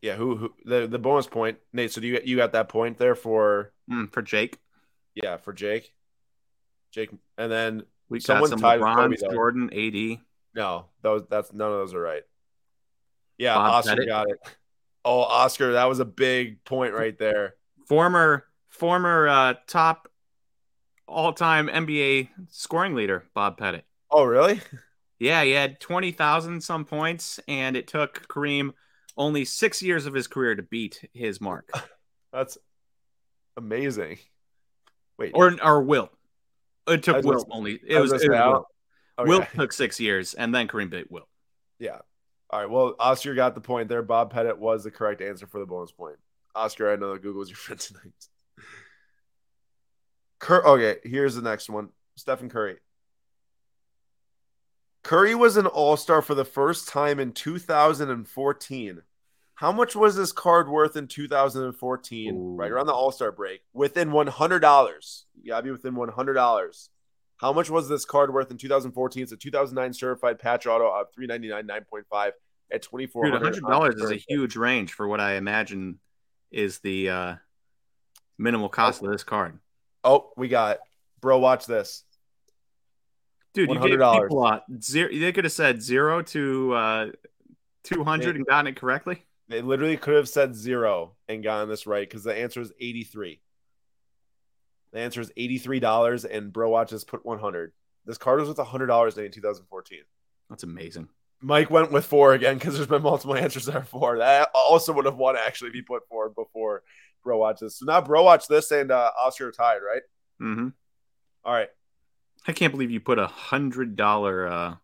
yeah. 0.01 0.15
Who? 0.15 0.37
Who? 0.37 0.53
The 0.63 0.87
the 0.87 0.99
bonus 0.99 1.27
point, 1.27 1.57
Nate. 1.73 1.91
So 1.91 1.99
do 1.99 2.07
you 2.07 2.21
you 2.23 2.37
got 2.37 2.53
that 2.53 2.69
point 2.69 2.97
there 2.97 3.15
for 3.15 3.73
Mm, 3.91 4.11
for 4.13 4.21
Jake, 4.21 4.59
yeah 5.15 5.37
for 5.37 5.51
Jake, 5.51 5.93
Jake, 6.91 7.09
and 7.37 7.51
then 7.51 7.83
we 8.07 8.19
got 8.19 8.25
Someone 8.25 8.49
some 8.51 8.59
tied 8.59 8.79
with 8.79 8.87
LeBron. 8.87 9.31
Jordan, 9.31 9.69
AD. 9.73 10.19
No, 10.59 10.87
those 11.01 11.23
that's 11.29 11.53
none 11.53 11.71
of 11.71 11.77
those 11.77 11.93
are 11.93 12.01
right. 12.01 12.23
Yeah, 13.37 13.55
Bob 13.55 13.73
Oscar 13.75 13.91
Pettit. 13.91 14.07
got 14.09 14.29
it. 14.29 14.39
Oh, 15.05 15.21
Oscar, 15.21 15.71
that 15.71 15.85
was 15.85 15.99
a 15.99 16.05
big 16.05 16.61
point 16.65 16.93
right 16.93 17.17
there. 17.17 17.55
former 17.87 18.43
former 18.67 19.27
uh, 19.29 19.53
top 19.67 20.09
all 21.07 21.31
time 21.31 21.69
NBA 21.69 22.27
scoring 22.49 22.93
leader, 22.93 23.23
Bob 23.33 23.57
Pettit. 23.57 23.85
Oh, 24.11 24.25
really? 24.25 24.59
Yeah, 25.17 25.43
he 25.43 25.51
had 25.51 25.79
twenty 25.79 26.11
thousand 26.11 26.61
some 26.61 26.83
points, 26.83 27.39
and 27.47 27.77
it 27.77 27.87
took 27.87 28.27
Kareem 28.27 28.73
only 29.17 29.45
six 29.45 29.81
years 29.81 30.05
of 30.05 30.13
his 30.13 30.27
career 30.27 30.55
to 30.55 30.63
beat 30.63 31.07
his 31.13 31.39
mark, 31.39 31.71
That's 32.33 32.57
amazing. 33.55 34.17
Wait, 35.17 35.31
or 35.33 35.55
or 35.63 35.81
Wilt. 35.81 36.11
It 36.87 37.03
took 37.03 37.23
gonna- 37.23 37.43
only. 37.49 37.79
It 37.87 37.99
was 37.99 38.11
it 38.11 38.29
was 38.29 38.63
Wilt. 39.27 39.41
okay. 39.43 39.49
Wilt 39.57 39.63
took 39.67 39.73
six 39.73 39.99
years, 39.99 40.33
and 40.33 40.53
then 40.53 40.67
Kareem 40.67 40.89
beat 40.89 41.11
Wilt. 41.11 41.27
Yeah. 41.79 41.99
All 42.49 42.59
right. 42.59 42.69
Well, 42.69 42.95
Oscar 42.99 43.35
got 43.35 43.55
the 43.55 43.61
point 43.61 43.89
there. 43.89 44.01
Bob 44.01 44.31
Pettit 44.31 44.57
was 44.57 44.83
the 44.83 44.91
correct 44.91 45.21
answer 45.21 45.45
for 45.47 45.59
the 45.59 45.65
bonus 45.65 45.91
point. 45.91 46.17
Oscar, 46.55 46.91
I 46.91 46.95
know 46.95 47.13
that 47.13 47.21
Google's 47.21 47.49
your 47.49 47.57
friend 47.57 47.79
tonight. 47.79 48.13
Cur- 50.39 50.65
okay, 50.65 50.97
here's 51.03 51.35
the 51.35 51.41
next 51.41 51.69
one. 51.69 51.89
Stephen 52.15 52.49
Curry. 52.49 52.77
Curry 55.03 55.35
was 55.35 55.57
an 55.57 55.65
All 55.67 55.95
Star 55.97 56.21
for 56.21 56.35
the 56.35 56.45
first 56.45 56.87
time 56.89 57.19
in 57.19 57.31
2014. 57.31 59.01
How 59.55 59.71
much 59.71 59.95
was 59.95 60.15
this 60.15 60.31
card 60.31 60.69
worth 60.69 60.95
in 60.95 61.07
2014? 61.07 62.35
Ooh. 62.35 62.55
Right 62.55 62.71
around 62.71 62.87
the 62.87 62.93
All 62.93 63.11
Star 63.11 63.31
break, 63.31 63.61
within 63.73 64.09
$100. 64.09 65.23
You 65.41 65.49
gotta 65.51 65.63
be 65.63 65.71
within 65.71 65.95
$100. 65.95 66.89
How 67.39 67.53
much 67.53 67.69
was 67.69 67.87
this 67.87 68.05
card 68.05 68.33
worth 68.33 68.51
in 68.51 68.57
2014? 68.57 69.23
It's 69.23 69.31
a 69.31 69.37
2009 69.37 69.93
certified 69.93 70.39
patch 70.39 70.67
auto 70.67 70.87
of 70.87 71.07
399 71.13 71.83
9.5 72.03 72.31
at 72.71 72.81
2400 72.81 73.31
Dude, 73.31 73.43
hundred 73.43 73.69
dollars 73.69 73.95
is 73.95 74.11
a 74.11 74.21
huge 74.27 74.55
range 74.55 74.93
for 74.93 75.07
what 75.07 75.19
I 75.19 75.35
imagine 75.35 75.99
is 76.51 76.79
the 76.79 77.09
uh, 77.09 77.35
minimal 78.37 78.69
cost 78.69 79.01
of 79.01 79.11
this 79.11 79.23
card. 79.23 79.57
Oh, 80.03 80.31
we 80.35 80.49
got 80.49 80.79
bro. 81.21 81.39
Watch 81.39 81.65
this. 81.65 82.03
Dude, 83.53 83.69
you 83.69 83.79
gave 83.79 83.99
$100. 83.99 84.21
people 84.21 84.43
uh, 84.43 84.59
zero. 84.81 85.09
They 85.11 85.31
could 85.31 85.45
have 85.45 85.53
said 85.53 85.81
zero 85.81 86.21
to 86.21 86.73
uh, 86.73 87.07
two 87.83 88.03
hundred 88.03 88.35
and 88.35 88.45
gotten 88.45 88.67
it 88.67 88.75
correctly. 88.75 89.25
They 89.47 89.61
literally 89.61 89.97
could 89.97 90.15
have 90.15 90.29
said 90.29 90.55
zero 90.55 91.15
and 91.27 91.41
gotten 91.41 91.69
this 91.69 91.87
right 91.87 92.07
because 92.07 92.23
the 92.23 92.35
answer 92.35 92.61
is 92.61 92.71
83. 92.79 93.41
The 94.91 94.99
answer 94.99 95.21
is 95.21 95.31
$83, 95.37 96.25
and 96.25 96.51
bro 96.51 96.69
watches 96.69 97.03
put 97.03 97.25
100. 97.25 97.73
This 98.05 98.17
card 98.17 98.39
was 98.39 98.49
worth 98.49 98.57
$100 98.57 99.17
in 99.17 99.31
2014. 99.31 99.99
That's 100.49 100.63
amazing. 100.63 101.09
Mike 101.41 101.69
went 101.69 101.91
with 101.91 102.05
four 102.05 102.33
again 102.33 102.57
because 102.57 102.75
there's 102.75 102.87
been 102.87 103.01
multiple 103.01 103.35
answers 103.37 103.65
there 103.65 103.83
for 103.83 104.17
that. 104.17 104.49
Also 104.53 104.93
would 104.93 105.05
have 105.05 105.15
won 105.15 105.37
actually 105.37 105.69
if 105.69 105.73
he 105.73 105.81
put 105.81 106.07
four 106.09 106.29
before 106.29 106.83
bro 107.23 107.37
watch 107.37 107.59
this. 107.59 107.77
So 107.79 107.85
now 107.85 108.01
bro 108.01 108.23
watch 108.23 108.47
this 108.47 108.71
and 108.71 108.91
uh, 108.91 109.11
Oscar 109.19 109.51
tied, 109.51 109.79
right? 109.85 110.01
Mm-hmm. 110.41 110.69
All 111.45 111.53
right. 111.53 111.69
I 112.47 112.53
can't 112.53 112.71
believe 112.71 112.91
you 112.91 112.99
put 112.99 113.19
a 113.19 113.27
hundred 113.27 113.95
dollar 113.95 114.47
uh, 114.47 114.75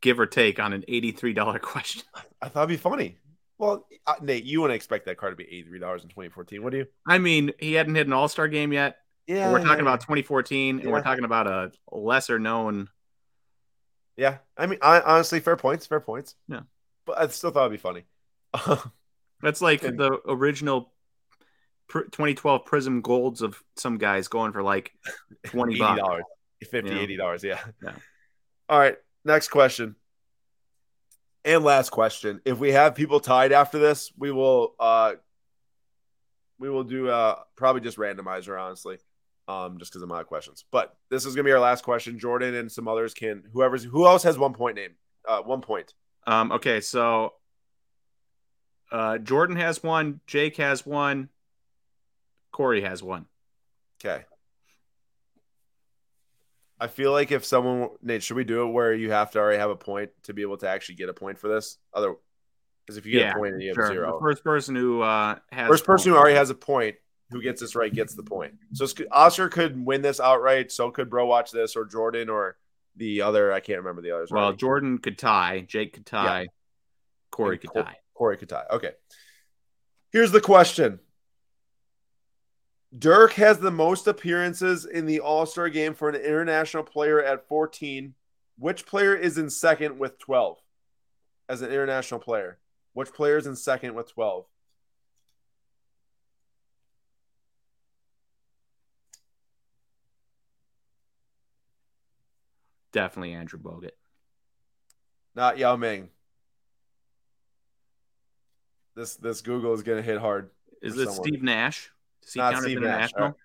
give 0.00 0.18
or 0.20 0.26
take 0.26 0.58
on 0.58 0.72
an 0.72 0.84
eighty 0.88 1.12
three 1.12 1.32
dollar 1.32 1.58
question. 1.60 2.02
I 2.42 2.48
thought 2.48 2.64
it'd 2.64 2.68
be 2.68 2.76
funny. 2.76 3.18
Well, 3.58 3.86
uh, 4.06 4.14
Nate, 4.20 4.44
you 4.44 4.60
wouldn't 4.60 4.76
expect 4.76 5.06
that 5.06 5.16
car 5.16 5.30
to 5.30 5.36
be 5.36 5.44
$83 5.44 6.02
in 6.02 6.08
2014, 6.08 6.62
would 6.62 6.72
you? 6.74 6.86
I 7.06 7.18
mean, 7.18 7.52
he 7.58 7.72
hadn't 7.72 7.94
hit 7.94 8.06
an 8.06 8.12
All 8.12 8.28
Star 8.28 8.48
game 8.48 8.72
yet. 8.72 8.96
Yeah. 9.26 9.50
we're 9.50 9.64
talking 9.64 9.80
about 9.80 10.00
2014, 10.02 10.80
and 10.80 10.90
we're 10.92 11.02
talking 11.02 11.24
about 11.24 11.46
a 11.46 11.72
lesser 11.90 12.38
known. 12.38 12.88
Yeah, 14.16 14.38
I 14.56 14.66
mean, 14.66 14.78
I, 14.82 15.00
honestly, 15.00 15.40
fair 15.40 15.56
points, 15.56 15.84
fair 15.86 16.00
points. 16.00 16.36
Yeah. 16.48 16.60
but 17.06 17.18
I 17.18 17.26
still 17.28 17.50
thought 17.50 17.66
it'd 17.66 17.72
be 17.72 17.76
funny. 17.78 18.04
That's 19.42 19.60
like 19.60 19.80
the 19.82 20.20
original 20.26 20.92
pr- 21.88 22.00
2012 22.02 22.64
Prizm 22.64 23.02
Golds 23.02 23.42
of 23.42 23.62
some 23.76 23.98
guys 23.98 24.28
going 24.28 24.52
for 24.52 24.62
like 24.62 24.92
twenty 25.46 25.76
dollars, 25.78 26.22
50 26.70 26.90
Yeah. 26.90 27.00
80 27.00 27.16
dollars. 27.16 27.44
Yeah. 27.44 27.58
Yeah. 27.82 27.92
All 28.68 28.78
right, 28.78 28.96
next 29.24 29.48
question, 29.48 29.96
and 31.46 31.64
last 31.64 31.90
question. 31.90 32.40
If 32.44 32.58
we 32.58 32.72
have 32.72 32.94
people 32.94 33.20
tied 33.20 33.52
after 33.52 33.78
this, 33.78 34.12
we 34.18 34.30
will 34.30 34.74
uh 34.78 35.14
we 36.58 36.68
will 36.68 36.84
do 36.84 37.08
uh 37.08 37.36
probably 37.56 37.80
just 37.80 37.96
randomizer, 37.96 38.60
honestly, 38.60 38.98
um, 39.48 39.78
just 39.78 39.92
because 39.92 40.02
I'm 40.02 40.12
out 40.12 40.20
of 40.20 40.26
questions. 40.26 40.64
But 40.70 40.94
this 41.08 41.24
is 41.24 41.34
gonna 41.34 41.44
be 41.44 41.52
our 41.52 41.60
last 41.60 41.84
question. 41.84 42.18
Jordan 42.18 42.54
and 42.54 42.70
some 42.70 42.88
others 42.88 43.14
can 43.14 43.44
whoever's 43.52 43.84
who 43.84 44.06
else 44.06 44.24
has 44.24 44.36
one 44.36 44.52
point 44.52 44.76
name, 44.76 44.96
uh, 45.26 45.40
one 45.40 45.62
point. 45.62 45.94
Um, 46.26 46.52
okay, 46.52 46.80
so 46.80 47.34
uh, 48.90 49.18
Jordan 49.18 49.56
has 49.56 49.82
one, 49.82 50.20
Jake 50.26 50.56
has 50.56 50.84
one, 50.84 51.28
Corey 52.52 52.80
has 52.82 53.02
one. 53.02 53.26
Okay. 54.04 54.24
I 56.78 56.88
feel 56.88 57.10
like 57.12 57.32
if 57.32 57.44
someone 57.44 57.88
Nate, 58.02 58.22
should 58.22 58.36
we 58.36 58.44
do 58.44 58.62
it 58.68 58.72
where 58.72 58.92
you 58.92 59.10
have 59.10 59.30
to 59.32 59.38
already 59.38 59.58
have 59.58 59.70
a 59.70 59.76
point 59.76 60.10
to 60.24 60.34
be 60.34 60.42
able 60.42 60.58
to 60.58 60.68
actually 60.68 60.96
get 60.96 61.08
a 61.08 61.14
point 61.14 61.38
for 61.38 61.48
this? 61.48 61.78
Other 61.94 62.14
because 62.84 62.98
if 62.98 63.06
you 63.06 63.12
get 63.12 63.20
Yeah, 63.22 63.30
a 63.32 63.34
point 63.34 63.60
you 63.60 63.68
have 63.68 63.74
Sure. 63.74 63.88
zero, 63.88 64.12
The 64.12 64.20
first 64.20 64.44
person 64.44 64.74
who 64.76 65.00
uh, 65.02 65.36
has 65.50 65.68
first 65.68 65.84
person 65.84 66.12
who 66.12 66.18
already 66.18 66.36
has 66.36 66.50
a 66.50 66.54
point 66.54 66.96
who 67.30 67.42
gets 67.42 67.60
this 67.60 67.74
right 67.74 67.92
gets 67.92 68.14
the 68.14 68.22
point. 68.22 68.54
So 68.74 68.86
Oscar 69.10 69.48
could 69.48 69.84
win 69.84 70.02
this 70.02 70.20
outright. 70.20 70.70
So 70.70 70.90
could 70.92 71.10
Bro 71.10 71.26
watch 71.26 71.50
this 71.50 71.74
or 71.74 71.84
Jordan 71.84 72.28
or 72.28 72.56
the 72.94 73.22
other. 73.22 73.52
I 73.52 73.58
can't 73.60 73.78
remember 73.78 74.02
the 74.02 74.12
others. 74.12 74.30
well, 74.30 74.44
already. 74.44 74.58
Jordan 74.58 74.98
could 74.98 75.18
tie, 75.18 75.64
Jake 75.66 75.94
could 75.94 76.06
tie, 76.06 76.46
Corey 77.32 77.54
And 77.56 77.60
could 77.62 77.70
Cor- 77.70 77.82
tie. 77.82 77.96
Corey 78.14 78.36
could 78.36 78.48
tie. 78.48 78.64
Okay. 78.70 78.92
Here's 80.12 80.30
the 80.30 80.40
question. 80.40 81.00
Dirk 82.96 83.32
has 83.34 83.58
the 83.58 83.70
most 83.70 84.06
appearances 84.06 84.84
in 84.84 85.06
the 85.06 85.20
All 85.20 85.46
Star 85.46 85.68
game 85.68 85.94
for 85.94 86.08
an 86.08 86.14
international 86.14 86.82
player 86.82 87.22
at 87.22 87.46
14. 87.48 88.14
Which 88.58 88.86
player 88.86 89.14
is 89.14 89.36
in 89.36 89.50
second 89.50 89.98
with 89.98 90.18
12? 90.18 90.58
as 91.48 91.62
an 91.62 91.70
international 91.70 92.20
player. 92.20 92.58
Which 92.92 93.12
player 93.12 93.36
is 93.36 93.46
in 93.46 93.56
second 93.56 93.94
with 93.94 94.12
12? 94.12 94.46
Definitely 102.92 103.34
Andrew 103.34 103.58
Bogut. 103.58 103.90
Not 105.34 105.58
Yao 105.58 105.76
Ming. 105.76 106.08
This 108.94 109.16
this 109.16 109.42
Google 109.42 109.74
is 109.74 109.82
gonna 109.82 110.00
hit 110.00 110.18
hard. 110.18 110.48
Is 110.80 110.96
this 110.96 111.08
someone. 111.08 111.26
Steve 111.26 111.42
Nash? 111.42 111.90
He 112.32 112.40
Not 112.40 112.56
Steve 112.58 112.80
Nash. 112.80 113.10
international? 113.12 113.22
All 113.22 113.28
right. 113.28 113.36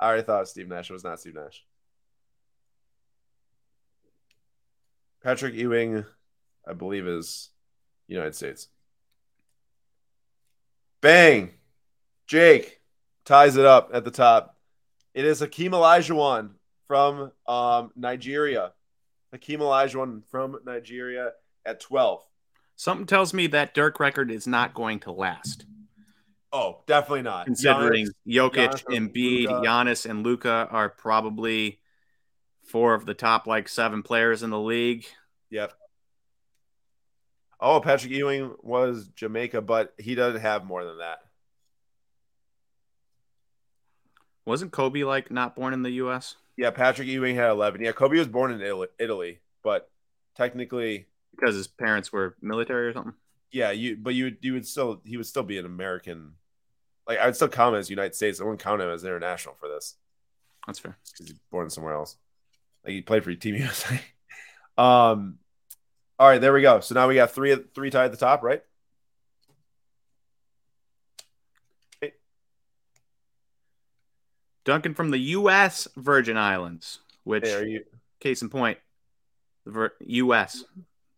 I 0.00 0.06
already 0.06 0.22
thought 0.22 0.48
Steve 0.48 0.68
Nash. 0.68 0.88
It 0.90 0.92
was 0.92 1.04
not 1.04 1.20
Steve 1.20 1.34
Nash. 1.34 1.64
Patrick 5.22 5.54
Ewing, 5.54 6.04
I 6.66 6.72
believe, 6.72 7.06
is 7.06 7.50
United 8.08 8.34
States. 8.34 8.68
Bang! 11.00 11.50
Jake 12.26 12.80
ties 13.24 13.56
it 13.56 13.66
up 13.66 13.90
at 13.92 14.04
the 14.04 14.10
top. 14.10 14.56
It 15.14 15.24
is 15.24 15.40
Hakeem 15.40 15.72
Olajuwon 15.72 16.50
from 16.86 17.32
um, 17.46 17.90
Nigeria. 17.96 18.72
Hakeem 19.32 19.60
Olajuwon 19.60 20.22
from 20.30 20.58
Nigeria 20.64 21.32
at 21.66 21.80
12. 21.80 22.22
Something 22.76 23.06
tells 23.06 23.34
me 23.34 23.46
that 23.48 23.74
Dirk 23.74 24.00
record 24.00 24.30
is 24.30 24.46
not 24.46 24.74
going 24.74 25.00
to 25.00 25.12
last. 25.12 25.66
Oh, 26.52 26.82
definitely 26.86 27.22
not. 27.22 27.46
Considering 27.46 28.06
Giannis- 28.26 28.52
Jokic, 28.52 28.84
Giannis, 28.84 29.12
Embiid, 29.12 29.48
Luka. 29.48 29.66
Giannis, 29.66 30.10
and 30.10 30.24
Luka 30.24 30.68
are 30.70 30.88
probably 30.88 31.80
four 32.64 32.94
of 32.94 33.06
the 33.06 33.14
top 33.14 33.46
like 33.46 33.68
seven 33.68 34.02
players 34.02 34.42
in 34.42 34.50
the 34.50 34.58
league. 34.58 35.06
Yep. 35.50 35.72
Oh, 37.60 37.80
Patrick 37.80 38.12
Ewing 38.12 38.54
was 38.62 39.08
Jamaica, 39.14 39.60
but 39.60 39.94
he 39.98 40.14
doesn't 40.14 40.40
have 40.40 40.64
more 40.64 40.84
than 40.84 40.98
that. 40.98 41.18
Wasn't 44.46 44.72
Kobe 44.72 45.04
like 45.04 45.30
not 45.30 45.54
born 45.54 45.74
in 45.74 45.82
the 45.82 45.90
U.S.? 45.92 46.36
Yeah, 46.56 46.70
Patrick 46.70 47.06
Ewing 47.08 47.36
had 47.36 47.50
11. 47.50 47.82
Yeah, 47.82 47.92
Kobe 47.92 48.18
was 48.18 48.28
born 48.28 48.50
in 48.50 48.60
Italy, 48.60 48.88
Italy 48.98 49.40
but 49.62 49.90
technically, 50.36 51.06
because 51.32 51.54
his 51.54 51.68
parents 51.68 52.12
were 52.12 52.36
military 52.40 52.88
or 52.88 52.92
something? 52.92 53.14
yeah, 53.52 53.70
you 53.70 53.96
but 53.96 54.14
you 54.14 54.36
you 54.40 54.52
would 54.54 54.66
still 54.66 55.00
he 55.04 55.16
would 55.16 55.26
still 55.26 55.42
be 55.42 55.58
an 55.58 55.66
American. 55.66 56.32
Like 57.08 57.18
I 57.18 57.26
would 57.26 57.36
still 57.36 57.48
count 57.48 57.74
him 57.74 57.80
as 57.80 57.90
United 57.90 58.14
States. 58.14 58.40
I 58.40 58.44
wouldn't 58.44 58.60
count 58.62 58.80
him 58.82 58.88
as 58.90 59.04
international 59.04 59.56
for 59.58 59.68
this 59.68 59.96
That's 60.66 60.78
fair. 60.78 60.96
because 61.12 61.26
he's 61.28 61.38
born 61.50 61.70
somewhere 61.70 61.94
else. 61.94 62.16
Like 62.84 62.92
he 62.94 63.02
played 63.02 63.24
for 63.24 63.34
Team 63.34 63.54
USA. 63.56 64.00
um, 64.78 65.38
all 66.18 66.28
right, 66.28 66.40
there 66.40 66.52
we 66.52 66.62
go. 66.62 66.80
So 66.80 66.94
now 66.94 67.08
we 67.08 67.14
got 67.16 67.30
three 67.32 67.56
three 67.74 67.90
tied 67.90 68.04
at 68.06 68.10
the 68.12 68.16
top, 68.16 68.42
right? 68.42 68.62
Duncan 74.64 74.94
from 74.94 75.10
the 75.10 75.18
U.S. 75.18 75.88
Virgin 75.96 76.36
Islands, 76.36 77.00
which, 77.24 77.44
Hey, 77.46 77.54
are 77.54 77.64
you? 77.64 77.84
case 78.20 78.42
in 78.42 78.50
point, 78.50 78.78
the 79.64 79.90
U.S. 80.00 80.64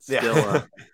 Yeah. 0.08 0.20
Still, 0.20 0.36
uh, 0.36 0.62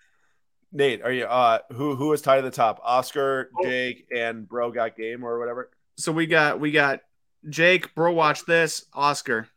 Nate, 0.71 1.01
are 1.01 1.11
you? 1.11 1.25
Uh, 1.25 1.59
who 1.71 1.95
who 1.95 2.13
is 2.13 2.21
tied 2.21 2.37
at 2.39 2.43
the 2.43 2.51
top? 2.51 2.79
Oscar, 2.83 3.49
Oh. 3.57 3.63
Jake, 3.63 4.07
and 4.15 4.47
Bro 4.47 4.71
got 4.71 4.95
game 4.95 5.23
or 5.23 5.39
whatever. 5.39 5.71
so 5.97 6.11
we 6.11 6.27
got 6.27 6.59
we 6.59 6.71
got 6.71 7.01
Jake, 7.49 7.95
bro, 7.95 8.11
watch 8.13 8.45
this. 8.45 8.85
Oscar, 8.93 9.47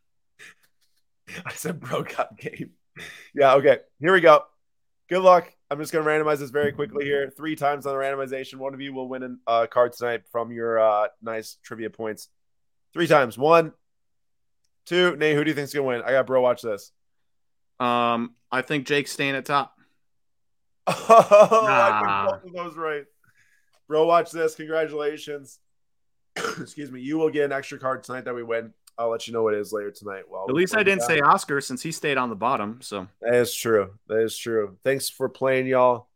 I 1.45 1.53
said 1.53 1.81
Bro 1.81 2.05
got 2.05 2.39
game. 2.39 2.71
Yeah. 3.35 3.55
Okay. 3.55 3.79
Here 4.01 4.13
we 4.13 4.21
go. 4.21 4.45
Good 5.09 5.21
luck. 5.23 5.53
I'm 5.71 5.79
just 5.79 5.93
gonna 5.93 6.05
randomize 6.05 6.39
this 6.39 6.51
very 6.51 6.73
quickly 6.73 7.05
here. 7.05 7.31
Three 7.37 7.57
times 7.57 7.87
on 7.87 7.95
the 7.95 7.99
randomization. 7.99 8.57
One 8.57 8.75
of 8.75 8.81
you 8.81 8.93
will 8.93 9.09
win 9.09 9.39
a 9.47 9.51
uh, 9.51 9.67
card 9.67 9.93
tonight 9.95 10.23
from 10.31 10.53
your 10.53 10.79
uh, 10.81 11.09
nice 11.23 11.57
trivia 11.63 11.91
points. 11.91 12.29
Three 12.93 13.07
times. 13.07 13.37
One, 13.39 13.73
two. 14.87 15.17
Nate, 15.17 15.35
who 15.35 15.45
do 15.45 15.51
you 15.51 15.55
think's 15.55 15.73
gonna 15.75 15.87
win? 15.87 16.03
I 16.03 16.13
got 16.13 16.27
Bro. 16.27 16.41
Watch 16.43 16.63
this. 16.63 16.93
um, 17.81 18.35
I 18.51 18.61
think 18.63 18.87
Jake's 18.87 19.13
staying 19.13 19.35
at 19.35 19.45
top. 19.47 19.75
Oh, 20.87 21.67
I 21.69 22.01
Nah. 22.03 22.27
picked 22.33 22.43
both 22.45 22.51
of 22.51 22.65
those 22.67 22.77
right. 22.77 23.05
Bro, 23.89 24.07
watch 24.07 24.31
this. 24.31 24.55
Congratulations. 24.55 25.59
Excuse 26.37 26.91
me. 26.91 27.01
You 27.01 27.19
will 27.19 27.31
get 27.31 27.45
an 27.45 27.53
extra 27.53 27.79
card 27.79 28.03
tonight 28.03 28.25
that 28.25 28.35
we 28.35 28.43
win. 28.43 28.73
I'll 28.99 29.09
let 29.11 29.27
you 29.27 29.33
know 29.33 29.43
what 29.43 29.55
it 29.55 29.61
is 29.61 29.73
later 29.73 29.91
tonight. 29.91 30.25
Well, 30.29 30.47
At 30.49 30.55
least 30.55 30.77
I 30.77 30.83
didn't 30.83 31.03
say 31.03 31.21
Oscar 31.21 31.61
since 31.61 31.83
he 31.83 31.93
stayed 31.93 32.19
on 32.19 32.29
the 32.29 32.37
bottom. 32.37 32.81
So 32.83 33.09
that 33.21 33.35
is 33.35 33.55
true. 33.55 33.95
That 34.09 34.19
is 34.23 34.37
true. 34.37 34.77
Thanks 34.85 35.09
for 35.09 35.29
playing, 35.29 35.67
y'all. 35.67 36.09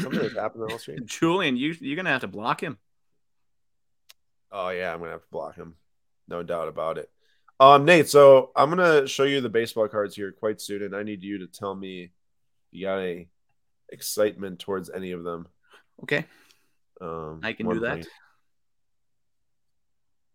Something 0.00 0.20
has 0.22 0.32
happened 0.32 0.64
on 0.64 0.70
the 0.70 0.78
stream. 0.78 0.98
Julian, 1.04 1.56
you 1.56 1.74
you're 1.80 1.96
gonna 1.96 2.10
have 2.10 2.20
to 2.22 2.28
block 2.28 2.62
him. 2.62 2.78
Oh 4.50 4.68
yeah, 4.70 4.92
I'm 4.92 5.00
gonna 5.00 5.12
have 5.12 5.22
to 5.22 5.30
block 5.30 5.56
him. 5.56 5.74
No 6.28 6.42
doubt 6.42 6.68
about 6.68 6.98
it. 6.98 7.10
Um, 7.60 7.84
Nate. 7.84 8.08
So 8.08 8.50
I'm 8.56 8.70
gonna 8.70 9.06
show 9.06 9.24
you 9.24 9.40
the 9.40 9.48
baseball 9.48 9.88
cards 9.88 10.14
here 10.16 10.32
quite 10.32 10.60
soon, 10.60 10.82
and 10.82 10.94
I 10.96 11.02
need 11.02 11.22
you 11.22 11.38
to 11.38 11.46
tell 11.46 11.74
me 11.74 12.12
you 12.70 12.86
got 12.86 12.98
any 12.98 13.28
excitement 13.92 14.58
towards 14.58 14.90
any 14.90 15.12
of 15.12 15.22
them. 15.22 15.46
Okay, 16.02 16.24
Um, 17.00 17.40
I 17.42 17.52
can 17.52 17.68
do 17.68 17.80
that. 17.80 17.94
point. 17.94 18.08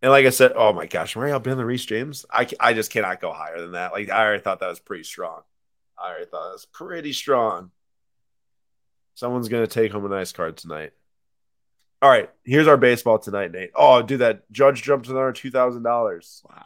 And 0.01 0.11
like 0.11 0.25
I 0.25 0.29
said, 0.29 0.53
oh 0.55 0.73
my 0.73 0.85
gosh, 0.85 1.15
Mario 1.15 1.39
Ben 1.39 1.57
Reece 1.57 1.85
James, 1.85 2.25
I, 2.31 2.47
I 2.59 2.73
just 2.73 2.91
cannot 2.91 3.19
go 3.19 3.33
higher 3.33 3.59
than 3.59 3.71
that. 3.71 3.91
Like 3.91 4.09
I 4.09 4.23
already 4.23 4.43
thought 4.43 4.59
that 4.59 4.69
was 4.69 4.79
pretty 4.79 5.03
strong. 5.03 5.41
I 5.97 6.09
already 6.09 6.25
thought 6.25 6.43
that 6.49 6.53
was 6.53 6.67
pretty 6.71 7.13
strong. 7.13 7.71
Someone's 9.15 9.49
gonna 9.49 9.65
take 9.67 9.91
home 9.91 10.05
a 10.05 10.09
nice 10.09 10.31
card 10.31 10.55
tonight. 10.57 10.93
All 11.99 12.09
right, 12.11 12.29
here's 12.43 12.67
our 12.67 12.77
baseball 12.77 13.17
tonight, 13.17 13.51
Nate. 13.51 13.71
Oh, 13.73 14.03
dude, 14.03 14.19
that 14.19 14.49
judge 14.51 14.83
jumped 14.83 15.07
another 15.07 15.33
two 15.33 15.49
thousand 15.49 15.81
dollars. 15.81 16.43
Wow. 16.47 16.63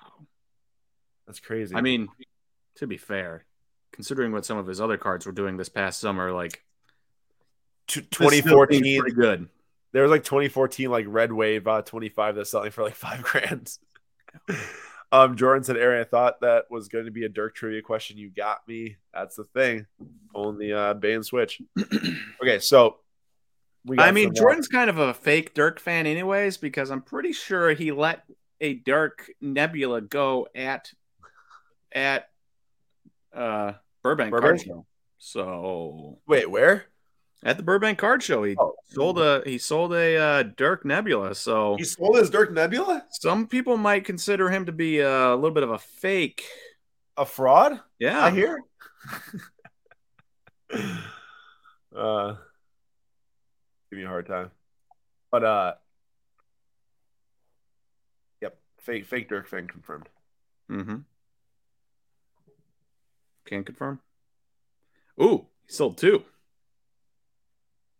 That's 1.25 1.39
crazy. 1.39 1.73
I 1.73 1.80
mean, 1.80 2.10
to 2.75 2.88
be 2.88 2.97
fair, 2.97 3.45
considering 3.93 4.34
what 4.34 4.45
some 4.45 4.58
of 4.58 4.67
his 4.67 4.82
other 4.82 4.97
cards 4.97 5.25
were 5.25 5.32
doing 5.32 5.56
this 5.56 5.69
past 5.69 6.01
summer, 6.01 6.34
like 6.34 6.62
T- 7.91 7.99
this 8.01 8.08
still 8.13 8.30
seems 8.30 8.43
2014, 8.45 9.01
pretty 9.01 9.15
good. 9.15 9.49
there 9.91 10.04
was 10.04 10.12
like 10.12 10.23
2014 10.23 10.89
like 10.89 11.06
red 11.08 11.32
wave 11.34 11.67
uh 11.67 11.82
25 11.82 12.36
that's 12.36 12.49
selling 12.51 12.71
for 12.71 12.84
like 12.84 12.95
five 13.08 13.21
grand. 13.21 13.77
Um 15.13 15.36
jordan 15.36 15.62
said 15.62 15.75
aaron 15.75 15.99
i 15.99 16.06
thought 16.06 16.39
that 16.39 16.71
was 16.71 16.88
going 16.88 17.04
to 17.04 17.12
be 17.12 17.25
a 17.25 17.30
dirk 17.30 17.54
trivia 17.54 17.82
question. 17.82 18.17
You 18.17 18.30
got 18.30 18.65
me. 18.65 18.95
That's 19.13 19.36
the 19.36 19.43
thing. 19.43 19.86
On 20.34 20.58
the 20.58 20.71
uh 20.71 20.93
bay 20.93 21.12
and 21.13 21.25
switch. 21.25 21.62
Okay 22.41 22.60
so 22.60 22.95
we 23.86 23.97
I 23.99 24.12
mean, 24.12 24.27
some, 24.27 24.36
Jordan's 24.36 24.67
kind 24.67 24.89
of 24.89 24.99
a 24.99 25.13
fake 25.13 25.54
Dirk 25.54 25.80
fan, 25.80 26.06
anyways, 26.08 26.58
because 26.58 26.91
I'm 26.91 27.01
pretty 27.01 27.34
sure 27.34 27.73
he 27.73 27.91
let 27.91 28.23
a 28.62 28.75
Dirk 28.75 29.30
Nebula 29.41 30.01
go 30.01 30.47
at 30.56 30.91
at 31.91 32.30
uh 33.36 33.73
Burbank, 34.04 34.32
Burbank? 34.32 34.62
So 35.17 36.19
wait 36.27 36.49
where 36.49 36.86
at 37.43 37.58
the 37.58 37.63
Burbank 37.63 37.97
Card 37.97 38.21
Show, 38.23 38.43
he 38.43 38.56
Oh. 38.60 38.75
sold 38.89 39.19
a 39.19 39.41
he 39.45 39.58
sold 39.58 39.93
a 39.93 40.17
uh, 40.17 40.43
Dirk 40.43 40.86
Nebula. 40.86 41.34
So 41.36 41.75
he 41.77 41.84
sold 41.84 42.17
his 42.17 42.30
dirk 42.30 42.51
nebula 42.51 43.06
some 43.10 43.47
people 43.47 43.77
might 43.77 44.06
consider 44.06 44.49
him 44.49 44.65
to 44.65 44.71
be 44.71 44.99
a 44.99 45.36
little 45.36 45.51
bit 45.51 45.63
of 45.63 45.71
a 45.71 45.80
fake. 45.80 46.43
a 47.17 47.25
fraud 47.25 47.80
Yeah, 47.99 48.23
i 48.23 48.30
hear 48.32 48.60
uh 51.95 52.36
give 53.89 53.99
me 53.99 54.04
a 54.06 54.08
hard 54.08 54.25
time 54.27 54.51
but 55.32 55.43
uh 55.43 55.73
yep 58.41 58.58
fake 58.80 59.06
fake 59.06 59.27
dirk 59.30 59.47
fan 59.47 59.67
confirmed 59.67 60.08
Mm-hmm. 60.71 60.97
Can 63.45 63.65
confirm. 63.65 63.99
Ooh, 65.21 65.47
he 65.67 65.73
sold 65.73 65.97
two. 65.97 66.23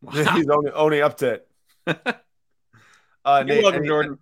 Wow. 0.12 0.12
He's 0.36 0.50
only, 0.50 0.72
only 0.72 1.02
up 1.02 1.18
to 1.18 1.28
it. 1.34 1.48
Uh, 3.24 3.44
You're 3.46 3.56
Nate, 3.56 3.64
welcome, 3.64 3.80
any- 3.82 3.88
Jordan. 3.88 4.18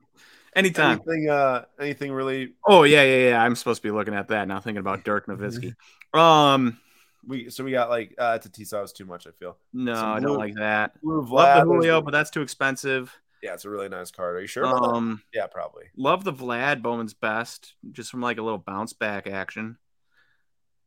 Anytime. 0.56 1.02
Anything, 1.08 1.30
uh, 1.30 1.63
anything 1.80 2.12
really? 2.12 2.54
Oh 2.68 2.84
yeah, 2.84 3.04
yeah, 3.04 3.30
yeah. 3.30 3.42
I'm 3.42 3.56
supposed 3.56 3.82
to 3.82 3.88
be 3.88 3.92
looking 3.92 4.13
at 4.13 4.28
that 4.28 4.48
now, 4.48 4.60
thinking 4.60 4.80
about 4.80 5.04
Dirk 5.06 5.28
Nowitzki. 5.28 5.74
Um, 6.13 6.80
We 7.26 7.50
so 7.50 7.63
we 7.63 7.72
got 7.72 7.89
like 7.89 8.15
uh, 8.18 8.39
Tatisao 8.39 8.84
is 8.84 8.92
too 8.92 9.06
much. 9.06 9.26
I 9.28 9.32
feel. 9.32 9.58
no, 9.72 9.94
Some 9.96 10.06
I 10.10 10.20
don't 10.20 10.38
like 10.38 10.56
that. 10.56 11.00
Blue 11.02 11.22
Love 11.22 11.30
Vlad, 11.30 11.60
the 11.62 11.65
Julio, 11.65 12.02
but 12.02 12.12
that's 12.12 12.30
too 12.32 12.42
expensive. 12.42 13.15
yeah, 13.44 13.54
it's 13.54 13.63
a 13.63 13.70
really 13.70 13.88
nice 13.89 14.10
card. 14.12 14.36
Are 14.36 14.42
you 14.42 14.48
sure? 14.48 14.63
About 14.65 14.82
that? 14.82 14.88
Um, 14.89 15.22
Yeah, 15.34 15.46
probably. 15.48 15.86
love 15.96 16.24
the 16.26 16.34
Vlad 16.34 16.82
Bowman's 16.82 17.13
best, 17.13 17.76
just 17.92 18.10
from 18.12 18.20
like 18.22 18.38
a 18.38 18.42
little 18.42 18.58
bounce 18.58 18.92
back 18.92 19.28
action. 19.28 19.78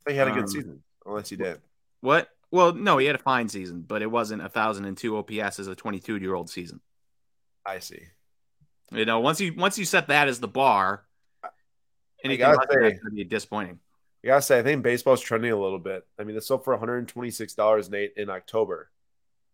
He 0.09 0.15
had 0.17 0.27
a 0.29 0.33
good 0.33 0.43
um, 0.43 0.49
season, 0.49 0.83
unless 1.07 1.31
he 1.31 1.37
did. 1.37 1.61
What? 2.01 2.29
Well, 2.53 2.75
no, 2.75 2.99
he 2.99 3.07
had 3.07 3.17
a 3.17 3.19
fine 3.19 3.49
season, 3.49 3.81
but 3.81 4.03
it 4.03 4.11
wasn't 4.11 4.45
a 4.45 4.49
thousand 4.49 4.85
and 4.85 4.97
two 4.97 5.17
OPS 5.17 5.59
as 5.59 5.67
a 5.67 5.75
22 5.75 6.19
year 6.19 6.35
old 6.35 6.51
season. 6.51 6.81
I 7.67 7.79
see. 7.79 8.03
You 8.93 9.07
know, 9.07 9.21
once 9.21 9.41
you 9.41 9.55
once 9.55 9.79
you 9.79 9.87
set 9.87 10.09
that 10.09 10.29
as 10.29 10.39
the 10.39 10.49
bar, 10.49 11.07
anything 12.23 12.47
less 12.47 12.59
than 12.69 12.83
say- 12.83 12.89
that's 12.91 13.01
going 13.01 13.11
to 13.13 13.17
be 13.17 13.25
disappointing. 13.25 13.81
I 14.25 14.29
gotta 14.29 14.43
say, 14.43 14.59
I 14.61 14.63
think 14.63 14.85
baseball's 14.85 15.21
trending 15.21 15.51
a 15.51 15.61
little 15.61 15.81
bit. 15.81 16.07
I 16.17 16.23
mean, 16.23 16.37
it's 16.37 16.47
sold 16.47 16.63
for 16.63 16.75
one 16.75 16.79
hundred 16.79 16.99
and 16.99 17.09
twenty 17.09 17.31
six 17.31 17.55
dollars, 17.55 17.91
Nate, 17.91 18.13
in 18.17 18.31
October. 18.31 18.89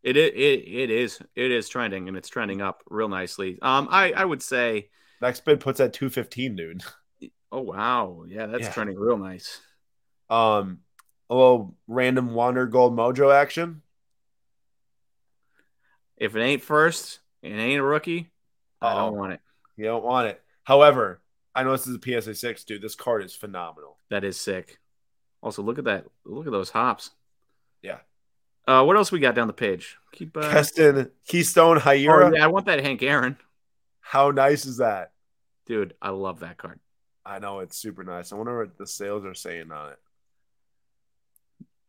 It, 0.02 0.16
it 0.16 0.34
it 0.34 0.68
it 0.68 0.90
is 0.90 1.20
it 1.34 1.50
is 1.50 1.68
trending 1.70 2.06
and 2.06 2.16
it's 2.16 2.28
trending 2.28 2.61
up 2.61 2.82
real 2.90 3.08
nicely. 3.08 3.58
Um, 3.62 3.88
I 3.90 4.12
I 4.12 4.24
would 4.24 4.42
say 4.42 4.90
next 5.22 5.44
bid 5.46 5.61
puts 5.61 5.80
at 5.80 5.94
two 5.94 6.11
fifteen, 6.11 6.54
dude. 6.54 6.82
Oh 7.50 7.62
wow, 7.62 8.24
yeah, 8.28 8.44
that's 8.46 8.64
yeah. 8.64 8.72
trending 8.72 8.98
real 8.98 9.16
nice. 9.16 9.58
Um, 10.28 10.80
a 11.30 11.34
little 11.34 11.74
random 11.86 12.34
Wander 12.34 12.66
Gold 12.66 12.96
Mojo 12.96 13.34
action. 13.34 13.82
If 16.16 16.34
it 16.34 16.40
ain't 16.40 16.62
first, 16.62 17.20
it 17.42 17.50
ain't 17.50 17.80
a 17.80 17.84
rookie. 17.84 18.30
I 18.80 18.94
don't 18.94 19.16
want 19.16 19.32
it. 19.34 19.40
You 19.76 19.84
don't 19.84 20.04
want 20.04 20.28
it. 20.28 20.42
However, 20.64 21.20
I 21.54 21.62
know 21.62 21.72
this 21.72 21.86
is 21.86 21.96
a 21.96 22.20
PSA 22.20 22.34
six, 22.34 22.64
dude. 22.64 22.82
This 22.82 22.94
card 22.94 23.24
is 23.24 23.34
phenomenal. 23.34 23.96
That 24.10 24.24
is 24.24 24.38
sick. 24.38 24.78
Also, 25.42 25.62
look 25.62 25.78
at 25.78 25.84
that. 25.84 26.06
Look 26.24 26.46
at 26.46 26.52
those 26.52 26.70
hops. 26.70 27.10
Yeah. 27.82 27.98
Uh, 28.66 28.84
what 28.84 28.96
else 28.96 29.12
we 29.12 29.20
got 29.20 29.34
down 29.34 29.46
the 29.46 29.52
page? 29.52 29.96
Keep 30.12 30.36
uh... 30.36 30.50
Keston 30.50 31.10
Keystone 31.26 31.78
Hiura. 31.78 32.30
Oh, 32.30 32.34
yeah, 32.34 32.44
I 32.44 32.48
want 32.48 32.66
that 32.66 32.82
Hank 32.82 33.02
Aaron. 33.02 33.36
How 34.00 34.30
nice 34.30 34.66
is 34.66 34.78
that, 34.78 35.12
dude? 35.66 35.94
I 36.02 36.10
love 36.10 36.40
that 36.40 36.56
card. 36.56 36.80
I 37.24 37.38
know 37.38 37.60
it's 37.60 37.76
super 37.76 38.04
nice. 38.04 38.32
I 38.32 38.36
wonder 38.36 38.58
what 38.58 38.78
the 38.78 38.86
sales 38.86 39.24
are 39.24 39.34
saying 39.34 39.70
on 39.70 39.92
it. 39.92 39.98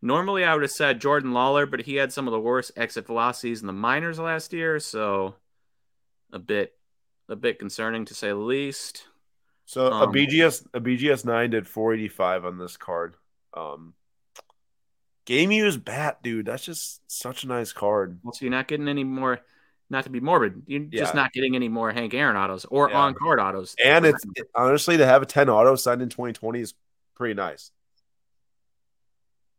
Normally, 0.01 0.45
I 0.45 0.53
would 0.53 0.63
have 0.63 0.71
said 0.71 1.01
Jordan 1.01 1.31
Lawlar, 1.31 1.69
but 1.69 1.81
he 1.81 1.95
had 1.95 2.13
some 2.13 2.27
of 2.27 2.31
the 2.31 2.39
worst 2.39 2.71
exit 2.77 3.05
velocities 3.05 3.61
in 3.61 3.67
the 3.67 3.73
minors 3.73 4.17
last 4.17 4.53
year, 4.53 4.79
so 4.79 5.35
a 6.31 6.39
bit, 6.39 6.73
a 7.27 7.35
bit 7.35 7.59
concerning 7.59 8.05
to 8.05 8.13
say 8.13 8.29
the 8.29 8.35
least. 8.35 9.07
So 9.65 9.91
um, 9.91 10.09
a 10.09 10.11
BGS, 10.11 10.67
a 10.73 10.79
BGS 10.79 11.25
nine 11.25 11.49
did 11.49 11.67
485 11.67 12.45
on 12.45 12.57
this 12.57 12.77
card. 12.77 13.15
Um, 13.53 13.93
game 15.25 15.51
use 15.51 15.77
bat, 15.77 16.23
dude. 16.23 16.47
That's 16.47 16.65
just 16.65 17.01
such 17.07 17.43
a 17.43 17.47
nice 17.47 17.71
card. 17.71 18.19
Well, 18.23 18.33
so 18.33 18.45
you're 18.45 18.51
not 18.51 18.67
getting 18.67 18.87
any 18.87 19.03
more. 19.03 19.41
Not 19.91 20.03
to 20.03 20.09
be 20.11 20.19
morbid, 20.19 20.63
you're 20.67 20.81
yeah. 20.91 20.99
just 20.99 21.15
not 21.15 21.33
getting 21.33 21.55
any 21.55 21.67
more 21.67 21.91
Hank 21.91 22.13
Aaron 22.13 22.35
autos 22.35 22.63
or 22.65 22.91
yeah. 22.91 22.97
on 22.97 23.15
card 23.15 23.39
autos. 23.39 23.75
And 23.83 24.05
it's 24.05 24.23
it, 24.35 24.47
honestly 24.53 24.97
to 24.97 25.05
have 25.05 25.23
a 25.23 25.25
10 25.25 25.49
auto 25.49 25.75
signed 25.75 26.03
in 26.03 26.09
2020 26.09 26.59
is 26.59 26.75
pretty 27.15 27.33
nice. 27.33 27.71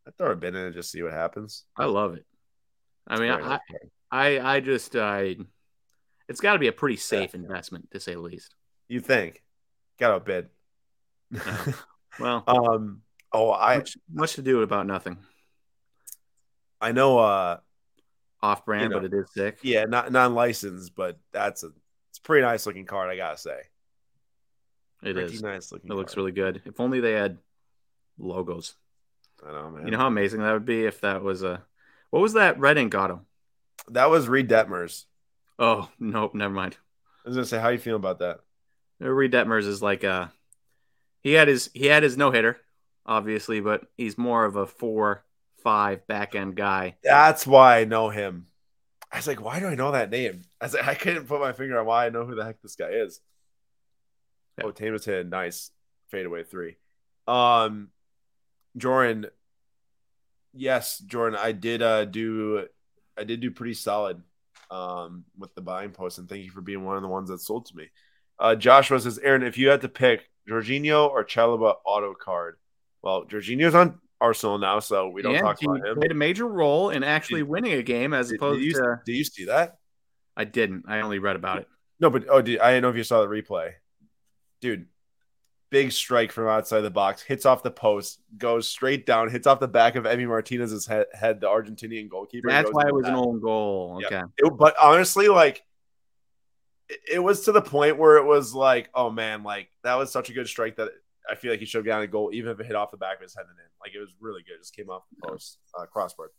I 0.07 0.11
throw 0.11 0.31
a 0.31 0.35
bid 0.35 0.55
in 0.55 0.61
and 0.61 0.73
just 0.73 0.91
see 0.91 1.03
what 1.03 1.13
happens. 1.13 1.65
I 1.77 1.85
love 1.85 2.15
it. 2.15 2.25
I 3.07 3.19
mean, 3.19 3.31
I, 3.31 3.59
I, 4.11 4.39
I 4.55 4.59
just, 4.59 4.95
I, 4.95 5.35
it's 6.27 6.39
got 6.39 6.53
to 6.53 6.59
be 6.59 6.67
a 6.67 6.71
pretty 6.71 6.97
safe 6.97 7.31
yeah. 7.33 7.41
investment 7.41 7.91
to 7.91 7.99
say 7.99 8.13
the 8.13 8.19
least. 8.19 8.55
You 8.87 8.99
think? 8.99 9.43
Got 9.99 10.15
a 10.15 10.19
bid. 10.19 10.49
well, 12.19 12.43
um, 12.47 13.01
oh, 13.31 13.51
I 13.51 13.77
much, 13.77 13.97
much, 14.11 14.33
to 14.33 14.41
do 14.41 14.61
about 14.61 14.87
nothing. 14.87 15.17
I 16.79 16.91
know, 16.91 17.19
uh, 17.19 17.57
off 18.41 18.65
brand, 18.65 18.83
you 18.83 18.89
know, 18.89 18.99
but 18.99 19.05
it 19.05 19.13
is 19.13 19.31
sick. 19.31 19.59
Yeah, 19.61 19.85
not 19.85 20.11
non 20.11 20.33
licensed, 20.33 20.95
but 20.95 21.19
that's 21.31 21.63
a 21.63 21.67
it's 22.09 22.17
a 22.17 22.21
pretty 22.21 22.41
nice 22.41 22.65
looking 22.65 22.85
card. 22.85 23.09
I 23.09 23.15
gotta 23.15 23.37
say, 23.37 23.59
it 25.03 25.13
pretty 25.13 25.35
is 25.35 25.41
nice 25.41 25.71
looking. 25.71 25.87
It 25.87 25.89
card. 25.89 25.97
looks 25.99 26.17
really 26.17 26.31
good. 26.31 26.61
If 26.65 26.79
only 26.79 26.99
they 26.99 27.13
had 27.13 27.37
logos. 28.17 28.73
I 29.47 29.51
know, 29.51 29.69
man. 29.69 29.85
You 29.85 29.91
know 29.91 29.97
how 29.97 30.07
amazing 30.07 30.41
that 30.41 30.53
would 30.53 30.65
be 30.65 30.85
if 30.85 31.01
that 31.01 31.23
was 31.23 31.43
a. 31.43 31.63
What 32.09 32.21
was 32.21 32.33
that 32.33 32.59
red 32.59 32.77
ink 32.77 32.93
him. 32.93 33.21
That 33.89 34.09
was 34.09 34.27
Reid 34.27 34.49
Detmers. 34.49 35.05
Oh 35.57 35.89
nope, 35.99 36.35
never 36.35 36.53
mind. 36.53 36.77
I 37.25 37.29
was 37.29 37.35
gonna 37.35 37.45
say, 37.45 37.59
how 37.59 37.69
you 37.69 37.77
feeling 37.77 38.01
about 38.01 38.19
that? 38.19 38.39
Reid 38.99 39.31
Detmers 39.31 39.65
is 39.65 39.81
like 39.81 40.03
a. 40.03 40.31
He 41.21 41.33
had 41.33 41.47
his 41.47 41.69
he 41.73 41.85
had 41.87 42.03
his 42.03 42.17
no 42.17 42.31
hitter, 42.31 42.59
obviously, 43.05 43.59
but 43.59 43.85
he's 43.97 44.17
more 44.17 44.45
of 44.45 44.55
a 44.55 44.65
four 44.65 45.23
five 45.63 46.05
back 46.07 46.35
end 46.35 46.55
guy. 46.55 46.95
That's 47.03 47.45
why 47.45 47.79
I 47.79 47.85
know 47.85 48.09
him. 48.09 48.47
I 49.11 49.17
was 49.17 49.27
like, 49.27 49.43
why 49.43 49.59
do 49.59 49.67
I 49.67 49.75
know 49.75 49.91
that 49.91 50.09
name? 50.09 50.41
I 50.59 50.65
was 50.65 50.73
like, 50.73 50.87
I 50.87 50.95
couldn't 50.95 51.27
put 51.27 51.41
my 51.41 51.51
finger 51.51 51.79
on 51.79 51.85
why 51.85 52.05
I 52.05 52.09
know 52.09 52.25
who 52.25 52.35
the 52.35 52.45
heck 52.45 52.61
this 52.61 52.75
guy 52.75 52.89
is. 52.89 53.19
Yeah. 54.57 54.65
Oh, 54.65 54.71
Tamus 54.71 55.05
hit 55.05 55.25
a 55.25 55.29
nice 55.29 55.71
fadeaway 56.09 56.43
three. 56.43 56.77
Um, 57.27 57.89
Jordan, 58.77 59.27
yes, 60.53 60.99
Jordan, 60.99 61.39
I 61.41 61.51
did 61.51 61.81
uh 61.81 62.05
do 62.05 62.67
I 63.17 63.23
did 63.23 63.41
do 63.41 63.51
pretty 63.51 63.73
solid 63.73 64.21
um 64.69 65.25
with 65.37 65.53
the 65.55 65.61
buying 65.61 65.91
post, 65.91 66.17
and 66.17 66.29
thank 66.29 66.43
you 66.43 66.51
for 66.51 66.61
being 66.61 66.85
one 66.85 66.95
of 66.95 67.01
the 67.01 67.07
ones 67.07 67.29
that 67.29 67.41
sold 67.41 67.65
to 67.67 67.75
me. 67.75 67.89
Uh 68.39 68.55
Joshua 68.55 68.99
says, 68.99 69.19
Aaron, 69.19 69.43
if 69.43 69.57
you 69.57 69.69
had 69.69 69.81
to 69.81 69.89
pick 69.89 70.29
Jorginho 70.49 71.09
or 71.09 71.25
Chalobah 71.25 71.75
auto 71.85 72.13
card, 72.13 72.57
well, 73.01 73.25
Jorginho's 73.25 73.75
on 73.75 73.99
Arsenal 74.19 74.57
now, 74.57 74.79
so 74.79 75.09
we 75.09 75.21
don't 75.21 75.33
yeah, 75.33 75.41
talk 75.41 75.61
about 75.61 75.85
him. 75.85 75.95
Played 75.97 76.11
a 76.11 76.15
major 76.15 76.47
role 76.47 76.91
in 76.91 77.03
actually 77.03 77.41
did, 77.41 77.49
winning 77.49 77.73
a 77.73 77.83
game 77.83 78.13
as 78.13 78.29
did, 78.29 78.37
opposed 78.37 78.59
did 78.59 78.65
you, 78.67 78.73
to. 78.73 79.01
Do 79.05 79.13
you 79.13 79.23
see 79.23 79.45
that? 79.45 79.77
I 80.37 80.45
didn't. 80.45 80.85
I 80.87 81.01
only 81.01 81.19
read 81.19 81.35
about 81.35 81.59
it. 81.59 81.67
No, 81.99 82.09
but 82.09 82.25
oh, 82.29 82.41
did, 82.41 82.59
I 82.59 82.71
don't 82.71 82.83
know 82.83 82.89
if 82.89 82.95
you 82.95 83.03
saw 83.03 83.21
the 83.21 83.27
replay, 83.27 83.73
dude 84.61 84.87
big 85.71 85.91
strike 85.91 86.31
from 86.31 86.47
outside 86.47 86.81
the 86.81 86.91
box, 86.91 87.23
hits 87.23 87.45
off 87.45 87.63
the 87.63 87.71
post, 87.71 88.19
goes 88.37 88.69
straight 88.69 89.05
down, 89.05 89.29
hits 89.29 89.47
off 89.47 89.59
the 89.59 89.67
back 89.67 89.95
of 89.95 90.03
Emi 90.03 90.27
Martinez's 90.27 90.85
head, 90.85 91.07
head 91.13 91.41
the 91.41 91.47
Argentinian 91.47 92.09
goalkeeper. 92.09 92.49
That's 92.49 92.69
why 92.71 92.87
it 92.87 92.93
was 92.93 93.05
that. 93.05 93.13
an 93.13 93.17
own 93.17 93.39
goal. 93.39 93.99
Okay. 94.05 94.21
It, 94.37 94.57
but 94.57 94.75
honestly, 94.79 95.29
like, 95.29 95.63
it, 96.89 96.99
it, 97.13 97.19
was 97.19 97.45
to 97.45 97.53
the 97.53 97.61
point 97.61 97.97
where 97.97 98.17
it 98.17 98.25
was 98.25 98.53
like, 98.53 98.89
oh 98.93 99.09
man, 99.09 99.43
like 99.43 99.69
that 99.83 99.95
was 99.95 100.11
such 100.11 100.29
a 100.29 100.33
good 100.33 100.47
strike 100.47 100.75
that 100.75 100.89
I 101.27 101.35
feel 101.35 101.51
like 101.51 101.61
he 101.61 101.65
should 101.65 101.79
have 101.79 101.85
gotten 101.85 102.03
a 102.03 102.07
goal, 102.07 102.29
even 102.33 102.51
if 102.51 102.59
it 102.59 102.65
hit 102.65 102.75
off 102.75 102.91
the 102.91 102.97
back 102.97 103.15
of 103.15 103.21
his 103.23 103.33
head 103.33 103.45
and 103.49 103.57
in. 103.57 103.65
Like, 103.81 103.95
it 103.95 103.99
was 103.99 104.13
really 104.19 104.43
good. 104.43 104.55
It 104.55 104.59
just 104.59 104.75
came 104.75 104.89
off 104.89 105.03
the 105.09 105.27
post, 105.27 105.57
uh, 105.79 105.85
crossbar. 105.85 106.31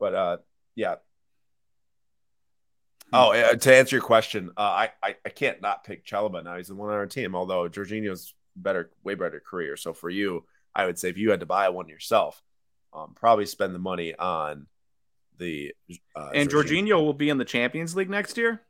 But 0.00 0.14
uh, 0.14 0.36
yeah. 0.74 0.94
Hmm. 3.10 3.14
Oh, 3.14 3.32
uh, 3.32 3.54
to 3.54 3.74
answer 3.74 3.96
your 3.96 4.02
question, 4.02 4.50
uh, 4.56 4.60
I, 4.60 4.90
I 5.02 5.16
I 5.26 5.28
can't 5.28 5.60
not 5.60 5.84
pick 5.84 6.06
Chalobah 6.06 6.42
now. 6.42 6.56
He's 6.56 6.68
the 6.68 6.74
one 6.74 6.88
on 6.88 6.96
our 6.96 7.06
team. 7.06 7.34
Although 7.34 7.68
Jorginho's 7.68 8.34
better, 8.56 8.90
way 9.04 9.14
better 9.14 9.40
career. 9.40 9.76
So 9.76 9.92
for 9.92 10.10
you, 10.10 10.44
I 10.74 10.86
would 10.86 10.98
say 10.98 11.08
if 11.08 11.18
you 11.18 11.30
had 11.30 11.40
to 11.40 11.46
buy 11.46 11.68
one 11.68 11.88
yourself, 11.88 12.42
um, 12.92 13.14
probably 13.14 13.46
spend 13.46 13.74
the 13.74 13.78
money 13.78 14.14
on 14.14 14.66
the. 15.38 15.74
Uh, 16.14 16.30
and 16.34 16.48
Jorginho. 16.48 16.88
Jorginho 16.88 17.04
will 17.04 17.14
be 17.14 17.28
in 17.28 17.38
the 17.38 17.44
Champions 17.44 17.96
League 17.96 18.10
next 18.10 18.36
year. 18.36 18.60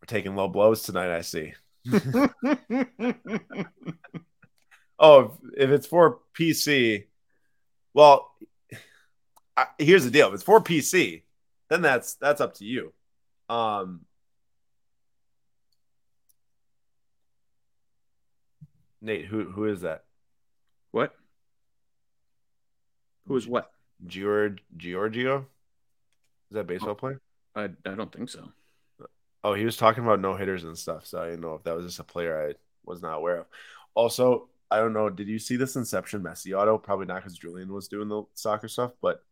We're 0.00 0.06
taking 0.06 0.34
low 0.34 0.48
blows 0.48 0.82
tonight. 0.82 1.14
I 1.14 1.20
see. 1.20 1.54
oh, 4.98 5.36
if 5.56 5.70
it's 5.70 5.86
for 5.86 6.18
PC, 6.38 7.04
well, 7.94 8.32
I, 9.56 9.66
here's 9.78 10.04
the 10.04 10.10
deal: 10.10 10.28
if 10.28 10.34
it's 10.34 10.42
for 10.42 10.60
PC, 10.60 11.22
then 11.68 11.82
that's 11.82 12.14
that's 12.14 12.40
up 12.40 12.54
to 12.54 12.64
you. 12.64 12.92
Um, 13.48 14.00
Nate, 19.02 19.26
who 19.26 19.50
who 19.50 19.64
is 19.64 19.80
that? 19.80 20.04
What? 20.92 21.12
Who 23.26 23.36
is 23.36 23.48
what? 23.48 23.70
George 24.06 24.62
Giorgio? 24.76 25.46
Is 26.50 26.54
that 26.54 26.68
baseball 26.68 26.90
oh, 26.90 26.94
player? 26.94 27.20
I 27.56 27.64
I 27.64 27.94
don't 27.94 28.12
think 28.12 28.30
so. 28.30 28.48
Oh, 29.44 29.54
he 29.54 29.64
was 29.64 29.76
talking 29.76 30.04
about 30.04 30.20
no 30.20 30.36
hitters 30.36 30.62
and 30.62 30.78
stuff, 30.78 31.04
so 31.04 31.20
I 31.20 31.26
didn't 31.26 31.40
know 31.40 31.54
if 31.54 31.64
that 31.64 31.74
was 31.74 31.86
just 31.86 31.98
a 31.98 32.04
player 32.04 32.48
I 32.48 32.54
was 32.84 33.02
not 33.02 33.16
aware 33.16 33.38
of. 33.38 33.46
Also, 33.94 34.48
I 34.70 34.76
don't 34.76 34.92
know. 34.92 35.10
Did 35.10 35.26
you 35.26 35.40
see 35.40 35.56
this 35.56 35.74
Inception 35.74 36.22
Messi 36.22 36.56
auto? 36.56 36.78
Probably 36.78 37.06
not 37.06 37.16
because 37.16 37.36
Julian 37.36 37.72
was 37.72 37.88
doing 37.88 38.08
the 38.08 38.22
soccer 38.34 38.68
stuff, 38.68 38.92
but 39.02 39.24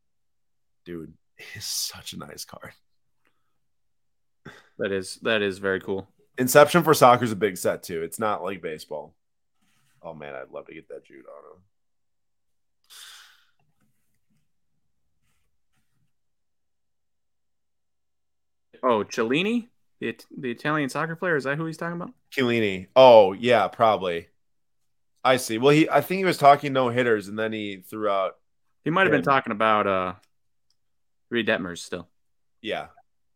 dude, 0.84 1.14
it's 1.54 1.64
such 1.64 2.12
a 2.12 2.18
nice 2.18 2.44
card. 2.44 2.72
That 4.78 4.90
is 4.90 5.16
that 5.22 5.42
is 5.42 5.58
very 5.58 5.80
cool. 5.80 6.08
Inception 6.38 6.82
for 6.82 6.94
soccer 6.94 7.24
is 7.24 7.32
a 7.32 7.36
big 7.36 7.56
set 7.56 7.84
too. 7.84 8.02
It's 8.02 8.18
not 8.18 8.42
like 8.42 8.62
baseball. 8.62 9.14
Oh 10.02 10.14
man, 10.14 10.34
I'd 10.34 10.50
love 10.50 10.66
to 10.66 10.74
get 10.74 10.88
that 10.88 11.04
Jude 11.04 11.24
on 11.26 11.56
him. 11.56 11.62
Oh, 18.82 19.04
Cellini, 19.04 19.68
the 20.00 20.16
the 20.36 20.50
Italian 20.50 20.88
soccer 20.88 21.16
player. 21.16 21.36
Is 21.36 21.44
that 21.44 21.58
who 21.58 21.66
he's 21.66 21.76
talking 21.76 22.00
about? 22.00 22.14
Cellini. 22.32 22.86
Oh 22.96 23.32
yeah, 23.32 23.68
probably. 23.68 24.28
I 25.22 25.36
see. 25.36 25.58
Well, 25.58 25.74
he 25.74 25.88
I 25.88 26.00
think 26.00 26.18
he 26.18 26.24
was 26.24 26.38
talking 26.38 26.72
no 26.72 26.88
hitters, 26.88 27.28
and 27.28 27.38
then 27.38 27.52
he 27.52 27.84
threw 27.86 28.08
out. 28.08 28.36
He 28.84 28.90
might 28.90 29.02
have 29.02 29.12
been 29.12 29.22
talking 29.22 29.52
about 29.52 29.86
uh, 29.86 30.14
Reid 31.28 31.46
Detmers 31.46 31.78
still. 31.78 32.08
Yeah, 32.62 32.86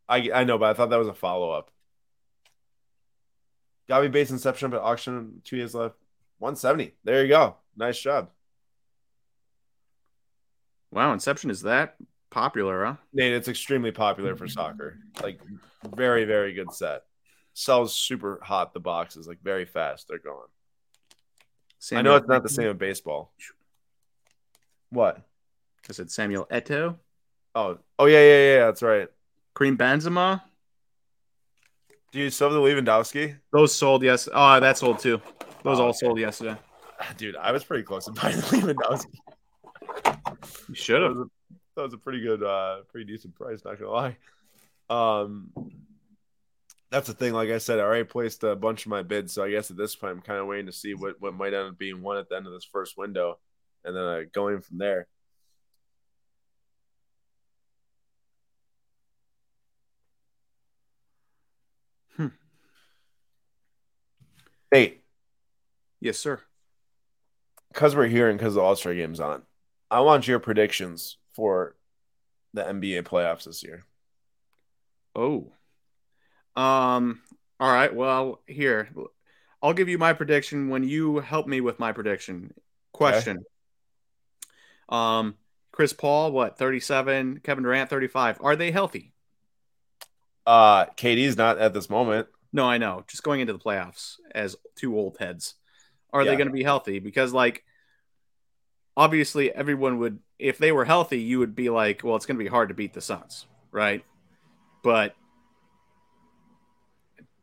I 0.09 0.31
I 0.35 0.45
know, 0.45 0.57
but 0.57 0.71
I 0.71 0.75
thought 0.75 0.91
that 0.91 0.99
was 0.99 1.09
a 1.09 1.15
follow 1.15 1.51
up. 1.51 1.71
Gavi 3.89 4.11
base 4.11 4.31
inception, 4.31 4.71
but 4.71 4.81
auction 4.81 5.43
two 5.45 5.59
days 5.59 5.75
left. 5.75 5.97
170. 6.45 6.95
There 7.05 7.22
you 7.22 7.28
go. 7.28 7.57
Nice 7.74 7.99
job. 7.99 8.28
Wow, 10.90 11.14
Inception 11.14 11.51
is 11.51 11.62
that 11.62 11.97
popular, 12.30 12.84
huh? 12.84 12.97
Nate, 13.14 13.32
it's 13.32 13.49
extremely 13.49 13.92
popular 13.92 14.36
for 14.36 14.47
soccer. 14.47 14.99
Like 15.22 15.40
very, 15.97 16.26
very 16.26 16.53
good 16.53 16.70
set. 16.72 17.05
Sells 17.55 17.95
super 17.95 18.40
hot 18.42 18.74
the 18.74 18.80
boxes, 18.80 19.26
like 19.26 19.42
very 19.42 19.64
fast. 19.64 20.07
They're 20.07 20.18
going. 20.18 20.49
I 21.92 22.03
know 22.03 22.16
it's 22.16 22.28
not 22.28 22.42
the 22.42 22.51
same 22.51 22.68
in 22.68 22.76
baseball. 22.76 23.32
What? 24.90 25.22
I 25.88 25.92
said 25.92 26.11
Samuel 26.11 26.47
Eto'o, 26.51 26.97
Oh, 27.55 27.78
oh 27.99 28.07
yeah, 28.07 28.20
yeah, 28.20 28.55
yeah. 28.55 28.66
That's 28.66 28.82
right. 28.82 29.09
Karim 29.57 29.78
Benzema. 29.78 30.42
Do 32.12 32.18
you 32.18 32.28
still 32.30 32.51
have 32.51 32.55
the 32.55 32.61
Lewandowski? 32.61 33.36
Those 33.51 33.74
sold 33.74 34.03
yes. 34.03 34.28
Ah, 34.32 34.57
oh, 34.57 34.61
that 34.61 34.76
sold 34.76 34.99
too. 34.99 35.22
Those 35.65 35.81
Oh, 35.81 35.85
all 35.85 35.89
okay. 35.89 35.99
sold 35.99 36.21
yesterday. 36.21 36.57
Dude, 37.17 37.37
I 37.37 37.51
was 37.51 37.65
pretty 37.65 37.83
close 37.83 38.05
to 38.05 38.12
buying 38.12 38.37
the 38.37 38.43
Lewandowski. 38.43 39.19
You 40.69 40.75
should 40.75 41.03
have. 41.03 41.17
was, 41.17 41.21
a, 41.21 41.55
that 41.75 41.83
was 41.83 41.95
a 41.95 41.99
pretty 41.99 42.21
good, 42.21 42.43
uh, 42.43 42.83
pretty 42.93 43.11
decent 43.11 43.35
price. 43.35 43.65
Not 43.65 43.81
gonna 43.81 43.91
lie. 43.91 44.17
Um, 44.91 45.51
that's 46.91 47.09
the 47.09 47.15
thing. 47.15 47.33
Like 47.33 47.49
I 47.49 47.59
said, 47.59 47.79
I 47.79 47.83
already 47.83 48.05
placed 48.05 48.45
a 48.45 48.55
bunch 48.55 48.85
of 48.85 48.91
my 48.91 49.03
bids, 49.03 49.33
so 49.33 49.43
I 49.43 49.51
guess 49.51 49.71
at 49.71 49.77
this 49.79 49.97
point, 49.97 50.12
I'm 50.12 50.21
kind 50.21 50.39
of 50.39 50.47
waiting 50.47 50.67
to 50.67 50.73
see 50.73 50.95
what 50.95 51.21
what 51.21 51.35
might 51.35 51.55
end 51.55 51.69
up 51.71 51.79
being 51.79 52.03
one 52.03 52.19
at 52.19 52.29
the 52.29 52.37
end 52.37 52.47
of 52.47 52.53
this 52.53 52.65
first 52.65 52.99
window, 52.99 53.39
and 53.85 53.97
then 53.97 54.05
uh, 54.05 54.21
going 54.33 54.61
from 54.61 54.79
there. 54.79 55.07
Hmm. 62.17 62.29
Hey, 64.71 65.04
Yes, 66.05 66.19
sir. 66.19 66.41
because 67.73 67.97
we're 67.97 68.07
here 68.07 68.29
and 68.29 68.39
because 68.39 68.55
the 68.55 68.61
All 68.61 68.77
Star 68.77 68.95
game's 68.95 69.21
on, 69.21 69.43
I 69.91 70.01
want 70.01 70.29
your 70.29 70.39
predictions 70.39 71.17
for 71.33 71.75
the 72.53 72.63
NBA 72.63 73.03
playoffs 73.05 73.45
this 73.45 73.63
year. 73.65 73.85
Oh. 75.17 75.51
Um. 76.55 77.23
All 77.59 77.73
right. 77.73 77.93
Well, 77.95 78.43
here 78.47 78.91
I'll 79.63 79.73
give 79.73 79.89
you 79.89 79.97
my 79.97 80.13
prediction 80.13 80.69
when 80.69 80.85
you 80.85 81.21
help 81.21 81.47
me 81.47 81.63
with 81.63 81.81
my 81.81 81.93
prediction. 81.93 82.53
Question. 82.93 83.43
Um. 84.91 85.37
Chris 85.73 85.95
Paul, 85.95 86.33
what? 86.33 86.59
Thirty-seven. 86.59 87.41
Kevin 87.43 87.65
Durant, 87.65 87.89
thirty-five. 87.89 88.39
Are 88.43 88.57
they 88.57 88.71
healthy? 88.71 89.13
Uh, 90.47 90.85
KD's 90.85 91.39
not 91.39 91.59
at 91.59 91.73
this 91.73 91.89
moment. 91.89 92.29
No, 92.53 92.67
I 92.67 92.77
know. 92.77 93.05
Just 93.09 93.23
going 93.23 93.41
into 93.41 93.55
the 93.55 93.59
playoffs 93.59 94.17
as 94.35 94.55
two 94.77 94.97
old 94.97 95.17
heads. 95.19 95.55
Are 96.15 96.25
they 96.25 96.37
going 96.37 96.47
to 96.47 96.53
be 96.53 96.62
healthy? 96.62 97.01
Because 97.01 97.33
like 97.33 97.65
obviously 98.97 99.53
everyone 99.53 99.99
would 99.99 100.21
if 100.39 100.59
they 100.59 100.73
were 100.73 100.85
healthy, 100.85 101.21
you 101.21 101.39
would 101.41 101.55
be 101.55 101.71
like, 101.71 102.03
well, 102.05 102.17
it's 102.17 102.27
going 102.27 102.39
to 102.39 102.45
be 102.45 102.49
hard 102.49 102.69
to 102.69 102.75
beat 102.75 102.93
the 102.95 103.01
Suns, 103.01 103.47
right? 103.71 104.05
But 104.83 105.15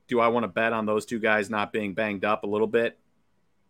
do 0.08 0.20
I 0.20 0.28
want 0.28 0.44
to 0.44 0.48
bet 0.48 0.74
on 0.74 0.86
those 0.86 1.06
two 1.06 1.20
guys 1.20 1.50
not 1.50 1.72
being 1.72 1.94
banged 1.94 2.26
up 2.26 2.44
a 2.44 2.48
little 2.48 2.68
bit 2.68 2.98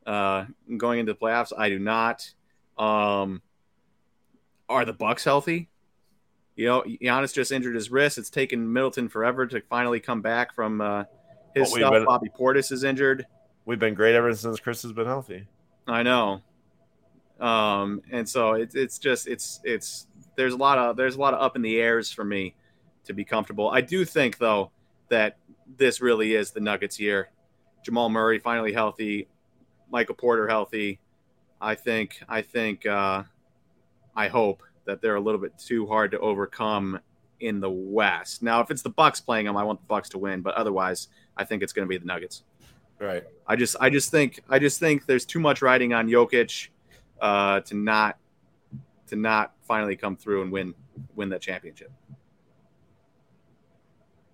uh, 0.05 0.45
going 0.77 0.99
into 0.99 1.13
the 1.13 1.19
playoffs? 1.19 1.51
I 1.55 1.69
do 1.69 1.79
not. 1.79 2.31
Um, 2.77 3.41
are 4.67 4.85
the 4.85 4.93
Bucks 4.93 5.23
healthy? 5.23 5.69
You 6.55 6.65
know, 6.67 6.81
Giannis 6.83 7.33
just 7.33 7.51
injured 7.51 7.75
his 7.75 7.91
wrist. 7.91 8.17
It's 8.17 8.29
taken 8.29 8.73
Middleton 8.73 9.07
forever 9.07 9.47
to 9.47 9.61
finally 9.69 9.99
come 9.99 10.21
back 10.21 10.53
from 10.53 10.81
uh, 10.81 11.03
his 11.55 11.71
stuff. 11.71 11.91
been- 11.91 12.05
Bobby 12.05 12.29
Portis 12.29 12.71
is 12.71 12.83
injured. 12.83 13.25
We've 13.71 13.79
been 13.79 13.93
great 13.93 14.15
ever 14.15 14.35
since 14.35 14.59
Chris 14.59 14.81
has 14.81 14.91
been 14.91 15.05
healthy. 15.05 15.47
I 15.87 16.03
know. 16.03 16.41
Um, 17.39 18.01
and 18.11 18.27
so 18.27 18.51
it's 18.55 18.75
it's 18.75 18.99
just 18.99 19.29
it's 19.29 19.61
it's 19.63 20.07
there's 20.35 20.51
a 20.51 20.57
lot 20.57 20.77
of 20.77 20.97
there's 20.97 21.15
a 21.15 21.19
lot 21.21 21.33
of 21.33 21.41
up 21.41 21.55
in 21.55 21.61
the 21.61 21.79
airs 21.79 22.11
for 22.11 22.25
me 22.25 22.53
to 23.05 23.13
be 23.13 23.23
comfortable. 23.23 23.69
I 23.69 23.79
do 23.79 24.03
think 24.03 24.39
though 24.39 24.71
that 25.07 25.37
this 25.77 26.01
really 26.01 26.35
is 26.35 26.51
the 26.51 26.59
Nuggets 26.59 26.99
year. 26.99 27.29
Jamal 27.81 28.09
Murray 28.09 28.39
finally 28.39 28.73
healthy, 28.73 29.29
Michael 29.89 30.15
Porter 30.15 30.49
healthy. 30.49 30.99
I 31.61 31.75
think 31.75 32.21
I 32.27 32.41
think 32.41 32.85
uh, 32.85 33.23
I 34.17 34.27
hope 34.27 34.63
that 34.83 35.01
they're 35.01 35.15
a 35.15 35.21
little 35.21 35.39
bit 35.39 35.57
too 35.57 35.87
hard 35.87 36.11
to 36.11 36.19
overcome 36.19 36.99
in 37.39 37.61
the 37.61 37.71
West. 37.71 38.43
Now, 38.43 38.59
if 38.59 38.69
it's 38.69 38.81
the 38.81 38.89
Bucks 38.89 39.21
playing 39.21 39.45
them, 39.45 39.55
I 39.55 39.63
want 39.63 39.79
the 39.79 39.87
Bucks 39.87 40.09
to 40.09 40.17
win, 40.17 40.41
but 40.41 40.55
otherwise, 40.55 41.07
I 41.37 41.45
think 41.45 41.63
it's 41.63 41.71
going 41.71 41.87
to 41.87 41.89
be 41.89 41.97
the 41.97 42.05
Nuggets. 42.05 42.43
Right. 43.01 43.23
I 43.47 43.55
just 43.55 43.75
I 43.81 43.89
just 43.89 44.11
think 44.11 44.41
I 44.47 44.59
just 44.59 44.79
think 44.79 45.07
there's 45.07 45.25
too 45.25 45.39
much 45.39 45.61
riding 45.63 45.91
on 45.93 46.07
Jokic 46.07 46.67
uh, 47.19 47.61
to 47.61 47.75
not 47.75 48.17
to 49.07 49.15
not 49.15 49.53
finally 49.67 49.95
come 49.95 50.15
through 50.15 50.43
and 50.43 50.51
win 50.51 50.75
win 51.15 51.29
that 51.29 51.41
championship. 51.41 51.91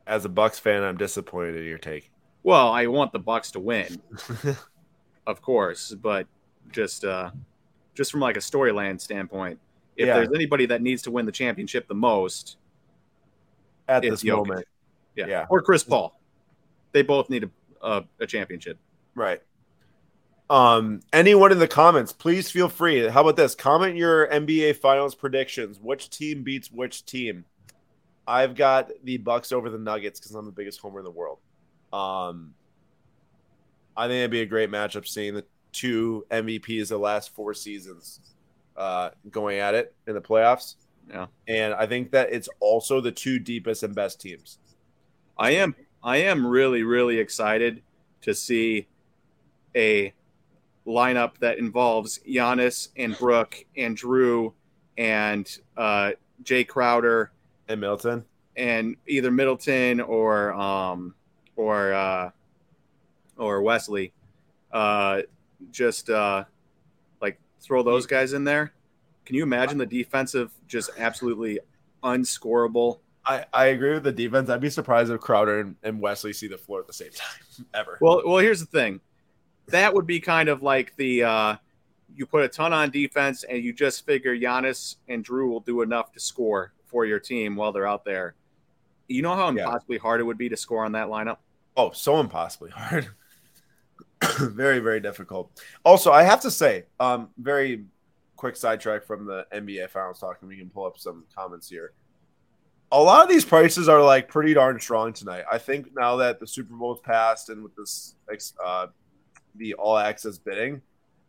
As 0.06 0.26
a 0.26 0.30
Bucks 0.30 0.60
fan, 0.60 0.84
I'm 0.84 0.98
disappointed 0.98 1.56
in 1.56 1.64
your 1.66 1.78
take. 1.78 2.12
Well, 2.44 2.70
I 2.72 2.88
want 2.88 3.12
the 3.14 3.20
Bucks 3.20 3.52
to 3.52 3.60
win, 3.60 4.02
of 5.28 5.42
course, 5.42 5.94
but 5.94 6.28
just 6.72 7.04
uh, 7.06 7.32
just 7.94 8.12
from 8.12 8.20
like 8.20 8.36
a 8.38 8.42
storyline 8.42 9.00
standpoint, 9.00 9.60
if 9.96 10.08
Yeah. 10.08 10.16
there's 10.16 10.30
anybody 10.36 10.66
that 10.68 10.82
needs 10.82 11.02
to 11.04 11.12
win 11.12 11.26
the 11.26 11.32
championship 11.32 11.88
the 11.88 11.96
most, 11.96 12.58
At 13.88 14.02
this 14.02 14.24
Jokic. 14.24 14.36
moment. 14.38 14.68
yeah, 15.16 15.28
Yeah. 15.28 15.46
or 15.50 15.62
Chris 15.62 15.84
Paul, 15.84 16.18
they 16.94 17.02
both 17.02 17.30
need 17.30 17.44
a 17.46 17.50
a, 17.88 18.04
a 18.20 18.28
championship. 18.28 18.78
Right. 19.16 19.42
Um, 20.50 21.02
anyone 21.12 21.52
in 21.52 21.60
the 21.60 21.68
comments, 21.68 22.14
please 22.14 22.50
feel 22.52 22.70
free. 22.70 23.08
How 23.08 23.22
about 23.22 23.36
this? 23.36 23.56
Comment 23.56 23.96
your 23.96 24.28
NBA 24.28 24.78
finals 24.78 25.16
predictions. 25.16 25.80
Which 25.80 26.10
team 26.10 26.44
beats 26.44 26.72
which 26.72 27.06
team? 27.06 27.46
I've 28.28 28.56
got 28.56 28.92
the 29.04 29.18
Bucks 29.18 29.52
over 29.52 29.70
the 29.70 29.78
Nuggets 29.78 30.20
because 30.20 30.36
I'm 30.36 30.46
the 30.46 30.52
biggest 30.52 30.80
homer 30.80 31.00
in 31.00 31.06
the 31.06 31.12
world. 31.12 31.40
Um, 31.94 32.54
I 33.96 34.08
think 34.08 34.20
it'd 34.20 34.32
be 34.32 34.42
a 34.42 34.46
great 34.46 34.70
matchup 34.70 35.08
seeing 35.08 35.34
the 35.34 35.46
two 35.72 36.26
MVPs 36.30 36.90
the 36.90 36.98
last 36.98 37.34
four 37.34 37.54
seasons 37.54 38.20
uh, 38.76 39.10
going 39.32 39.60
at 39.60 39.74
it 39.74 39.96
in 40.08 40.14
the 40.14 40.22
playoffs. 40.22 40.76
Yeah. 41.10 41.28
And 41.48 41.74
I 41.74 41.88
think 41.88 42.12
that 42.12 42.32
it's 42.32 42.50
also 42.60 43.00
the 43.00 43.12
two 43.12 43.40
deepest 43.40 43.84
and 43.84 43.96
best 43.96 44.20
teams. 44.20 44.60
I 45.38 45.52
am 45.52 45.76
I 46.04 46.18
am 46.18 46.46
really 46.46 46.84
really 46.84 47.20
excited 47.20 47.82
to 48.22 48.34
see 48.34 48.88
a 49.76 50.14
lineup 50.86 51.38
that 51.40 51.58
involves 51.58 52.20
Giannis 52.28 52.90
and 52.96 53.18
Brook 53.18 53.66
and 53.76 53.98
Jrue 53.98 54.54
and 54.98 55.60
uh, 55.76 56.12
Jae 56.44 56.68
Crowder 56.68 57.32
And 57.68 57.82
Middleton 57.82 58.26
and 58.58 58.96
either 59.08 59.32
Middleton 59.32 60.02
or 60.02 60.54
um, 60.54 61.14
or 61.56 61.94
uh, 61.94 62.32
or 63.38 63.62
Wesley. 63.62 64.14
Uh, 64.72 65.22
just 65.72 66.10
uh, 66.10 66.44
like 67.22 67.40
throw 67.62 67.84
those 67.84 68.06
guys 68.06 68.34
in 68.34 68.44
there. 68.44 68.74
Can 69.26 69.36
you 69.36 69.44
imagine 69.44 69.78
the 69.78 69.86
defensive 69.86 70.52
just 70.68 70.90
absolutely 70.98 71.60
unscorable? 72.04 73.00
I, 73.28 73.46
I 73.54 73.66
agree 73.68 73.94
with 73.94 74.04
the 74.04 74.12
defense. 74.12 74.50
I'd 74.50 74.62
be 74.62 74.70
surprised 74.70 75.12
if 75.12 75.20
Crowder 75.20 75.60
and, 75.60 75.76
and 75.84 76.00
Wesley 76.00 76.32
see 76.32 76.48
the 76.48 76.58
floor 76.58 76.80
at 76.80 76.88
the 76.88 76.94
same 76.94 77.12
time 77.12 77.66
ever. 77.74 77.98
Well, 78.00 78.22
well, 78.26 78.38
here's 78.38 78.62
the 78.62 78.66
thing. 78.66 79.02
That 79.68 79.94
would 79.94 80.08
be 80.08 80.22
kind 80.22 80.48
of 80.48 80.64
like 80.64 80.96
the 80.96 81.24
uh, 81.24 81.56
you 82.16 82.26
put 82.26 82.44
a 82.44 82.48
ton 82.48 82.72
on 82.72 82.90
defense 82.90 83.44
and 83.44 83.62
you 83.62 83.74
just 83.74 84.06
figure 84.06 84.36
Giannis 84.36 84.96
and 85.10 85.26
Jrue 85.26 85.50
will 85.50 85.60
do 85.60 85.82
enough 85.82 86.14
to 86.14 86.20
score 86.22 86.72
for 86.86 87.06
your 87.06 87.20
team 87.20 87.58
while 87.58 87.74
they're 87.74 87.86
out 87.88 88.06
there. 88.06 88.36
You 89.10 89.22
know 89.22 89.36
how 89.36 89.52
Yeah. 89.52 89.66
impossibly 89.66 89.98
hard 89.98 90.22
it 90.22 90.24
would 90.24 90.38
be 90.38 90.48
to 90.50 90.58
score 90.58 90.86
on 90.86 90.94
that 90.94 91.08
lineup. 91.08 91.38
Oh, 91.76 91.92
so 91.92 92.20
impossibly 92.22 92.72
hard. 92.72 93.10
very, 94.40 94.80
very 94.80 95.00
difficult. 95.02 95.52
Also, 95.84 96.12
I 96.12 96.24
have 96.24 96.42
to 96.42 96.52
say, 96.52 96.86
um, 97.00 97.30
very 97.38 97.86
quick 98.38 98.56
sidetrack 98.56 99.04
from 99.06 99.26
the 99.26 99.46
NBA 99.54 99.90
finals 99.90 100.20
talking. 100.20 100.48
we 100.48 100.58
can 100.58 100.70
pull 100.70 100.86
up 100.86 100.98
some 100.98 101.26
comments 101.36 101.70
here. 101.70 101.92
A 102.92 103.02
lot 103.02 103.24
of 103.24 103.30
these 103.30 103.44
prices 103.44 103.90
are 103.90 104.02
like 104.02 104.30
pretty 104.30 104.54
darn 104.54 104.80
strong 104.80 105.12
tonight. 105.12 105.44
I 105.52 105.58
think 105.58 105.90
now 105.96 106.16
that 106.18 106.40
the 106.40 106.48
Super 106.48 106.74
Bowl's 106.74 107.02
passed 107.02 107.50
and 107.50 107.62
with 107.62 107.76
this 107.76 108.16
uh, 108.64 108.88
the 109.56 109.74
all 109.74 109.98
access 109.98 110.38
bidding, 110.38 110.82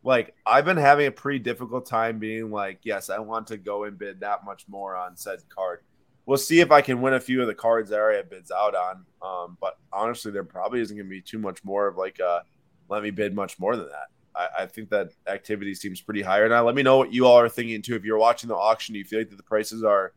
like 0.05 0.35
I've 0.47 0.65
been 0.65 0.77
having 0.77 1.07
a 1.07 1.11
pretty 1.11 1.41
difficult 1.41 1.87
time 1.87 2.19
being 2.19 2.51
like, 2.51 2.79
yes, 2.83 3.11
I 3.11 3.19
want 3.19 3.49
to 3.49 3.57
go 3.57 3.85
and 3.85 3.99
bid 3.99 4.21
that 4.21 4.45
much 4.45 4.67
more 4.69 4.95
on 4.95 5.17
said 5.17 5.41
card. 5.49 5.81
We'll 6.27 6.39
see 6.39 6.61
if 6.61 6.71
I 6.71 6.83
can 6.83 7.01
win 7.01 7.15
a 7.15 7.21
few 7.21 7.41
of 7.41 7.47
the 7.47 7.55
cards 7.55 7.91
that 7.91 7.97
area 7.97 8.23
bids 8.23 8.51
out 8.51 8.75
on. 8.75 9.05
Um, 9.23 9.57
but 9.61 9.79
honestly, 9.93 10.31
there 10.31 10.45
probably 10.45 10.81
isn't 10.81 10.97
going 10.97 11.07
to 11.07 11.11
be 11.11 11.23
too 11.23 11.39
much 11.39 11.65
more 11.65 11.89
of 11.89 11.97
like, 11.97 12.21
uh, 12.21 12.41
let 12.89 13.03
me 13.03 13.11
bid 13.11 13.35
much 13.35 13.59
more 13.59 13.77
than 13.77 13.89
that. 13.89 14.09
I, 14.37 14.63
I 14.63 14.67
think 14.67 14.91
that 14.91 15.09
activity 15.27 15.75
seems 15.75 16.01
pretty 16.03 16.23
higher 16.23 16.49
now. 16.49 16.65
Let 16.65 16.75
me 16.75 16.83
know 16.83 16.99
what 16.99 17.13
you 17.13 17.27
all 17.27 17.41
are 17.41 17.49
thinking 17.49 17.81
too. 17.83 17.97
If 17.97 18.05
you're 18.05 18.19
watching 18.19 18.49
the 18.49 18.57
auction, 18.57 18.93
do 18.93 18.99
you 18.99 19.05
feel 19.05 19.21
like 19.21 19.31
that 19.31 19.37
the 19.37 19.43
prices 19.43 19.83
are 19.83 20.13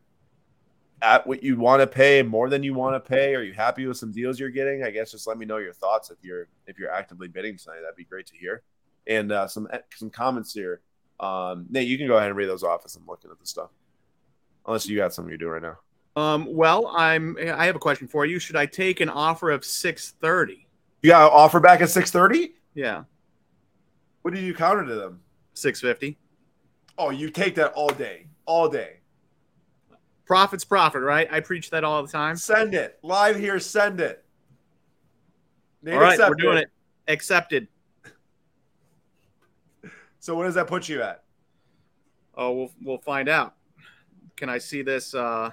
at 1.02 1.26
what 1.26 1.42
you 1.42 1.56
want 1.56 1.80
to 1.80 1.86
pay, 1.86 2.22
more 2.22 2.48
than 2.48 2.62
you 2.62 2.72
want 2.72 2.94
to 2.94 3.10
pay? 3.10 3.34
Are 3.34 3.42
you 3.42 3.52
happy 3.52 3.86
with 3.86 3.96
some 3.96 4.12
deals 4.12 4.38
you're 4.38 4.50
getting? 4.50 4.84
I 4.84 4.90
guess 4.90 5.10
just 5.10 5.26
let 5.26 5.36
me 5.36 5.44
know 5.44 5.58
your 5.58 5.72
thoughts 5.72 6.10
if 6.10 6.18
you're 6.22 6.48
if 6.66 6.78
you're 6.78 6.90
actively 6.90 7.28
bidding 7.28 7.58
tonight. 7.58 7.80
That'd 7.82 7.96
be 7.96 8.04
great 8.04 8.26
to 8.28 8.36
hear. 8.36 8.62
And 9.06 9.32
uh, 9.32 9.48
some 9.48 9.68
some 9.94 10.08
comments 10.08 10.54
here. 10.54 10.80
Um, 11.20 11.66
Nate, 11.68 11.88
you 11.88 11.98
can 11.98 12.06
go 12.06 12.16
ahead 12.16 12.28
and 12.28 12.36
read 12.36 12.48
those 12.48 12.62
off 12.62 12.82
as 12.84 12.96
I'm 12.96 13.06
looking 13.06 13.30
at 13.30 13.38
the 13.38 13.46
stuff. 13.46 13.70
Unless 14.66 14.88
you 14.88 14.96
got 14.96 15.12
something 15.12 15.28
you're 15.28 15.38
doing 15.38 15.52
right 15.52 15.62
now. 15.62 15.78
Um, 16.14 16.46
well, 16.48 16.86
I'm. 16.88 17.36
I 17.38 17.66
have 17.66 17.76
a 17.76 17.80
question 17.80 18.06
for 18.06 18.24
you. 18.24 18.38
Should 18.38 18.56
I 18.56 18.66
take 18.66 19.00
an 19.00 19.08
offer 19.08 19.50
of 19.50 19.64
six 19.64 20.14
thirty? 20.20 20.68
You 21.02 21.10
got 21.10 21.24
an 21.24 21.30
offer 21.32 21.58
back 21.58 21.80
at 21.80 21.88
6:30? 21.88 22.52
Yeah. 22.74 23.04
What 24.22 24.34
did 24.34 24.44
you 24.44 24.54
counter 24.54 24.86
to 24.86 24.94
them? 24.94 25.20
Six 25.54 25.80
fifty. 25.80 26.16
Oh, 26.96 27.10
you 27.10 27.28
take 27.28 27.56
that 27.56 27.72
all 27.72 27.88
day, 27.88 28.26
all 28.46 28.68
day. 28.68 29.00
Profit's 30.32 30.64
profit, 30.64 31.02
right? 31.02 31.28
I 31.30 31.40
preach 31.40 31.68
that 31.70 31.84
all 31.84 32.02
the 32.02 32.10
time. 32.10 32.36
Send 32.36 32.72
it 32.72 32.98
live 33.02 33.36
here. 33.36 33.58
Send 33.58 34.00
it. 34.00 34.24
Nate 35.82 35.92
all 35.92 36.00
right, 36.00 36.18
we're 36.18 36.24
accepted. 36.24 36.38
doing 36.42 36.56
it. 36.56 36.68
Accepted. 37.06 37.68
So 40.20 40.34
what 40.34 40.44
does 40.44 40.54
that 40.54 40.68
put 40.68 40.88
you 40.88 41.02
at? 41.02 41.24
Oh, 42.34 42.52
we'll 42.52 42.70
we'll 42.82 42.98
find 42.98 43.28
out. 43.28 43.56
Can 44.36 44.48
I 44.48 44.56
see 44.56 44.80
this? 44.80 45.14
Uh, 45.14 45.50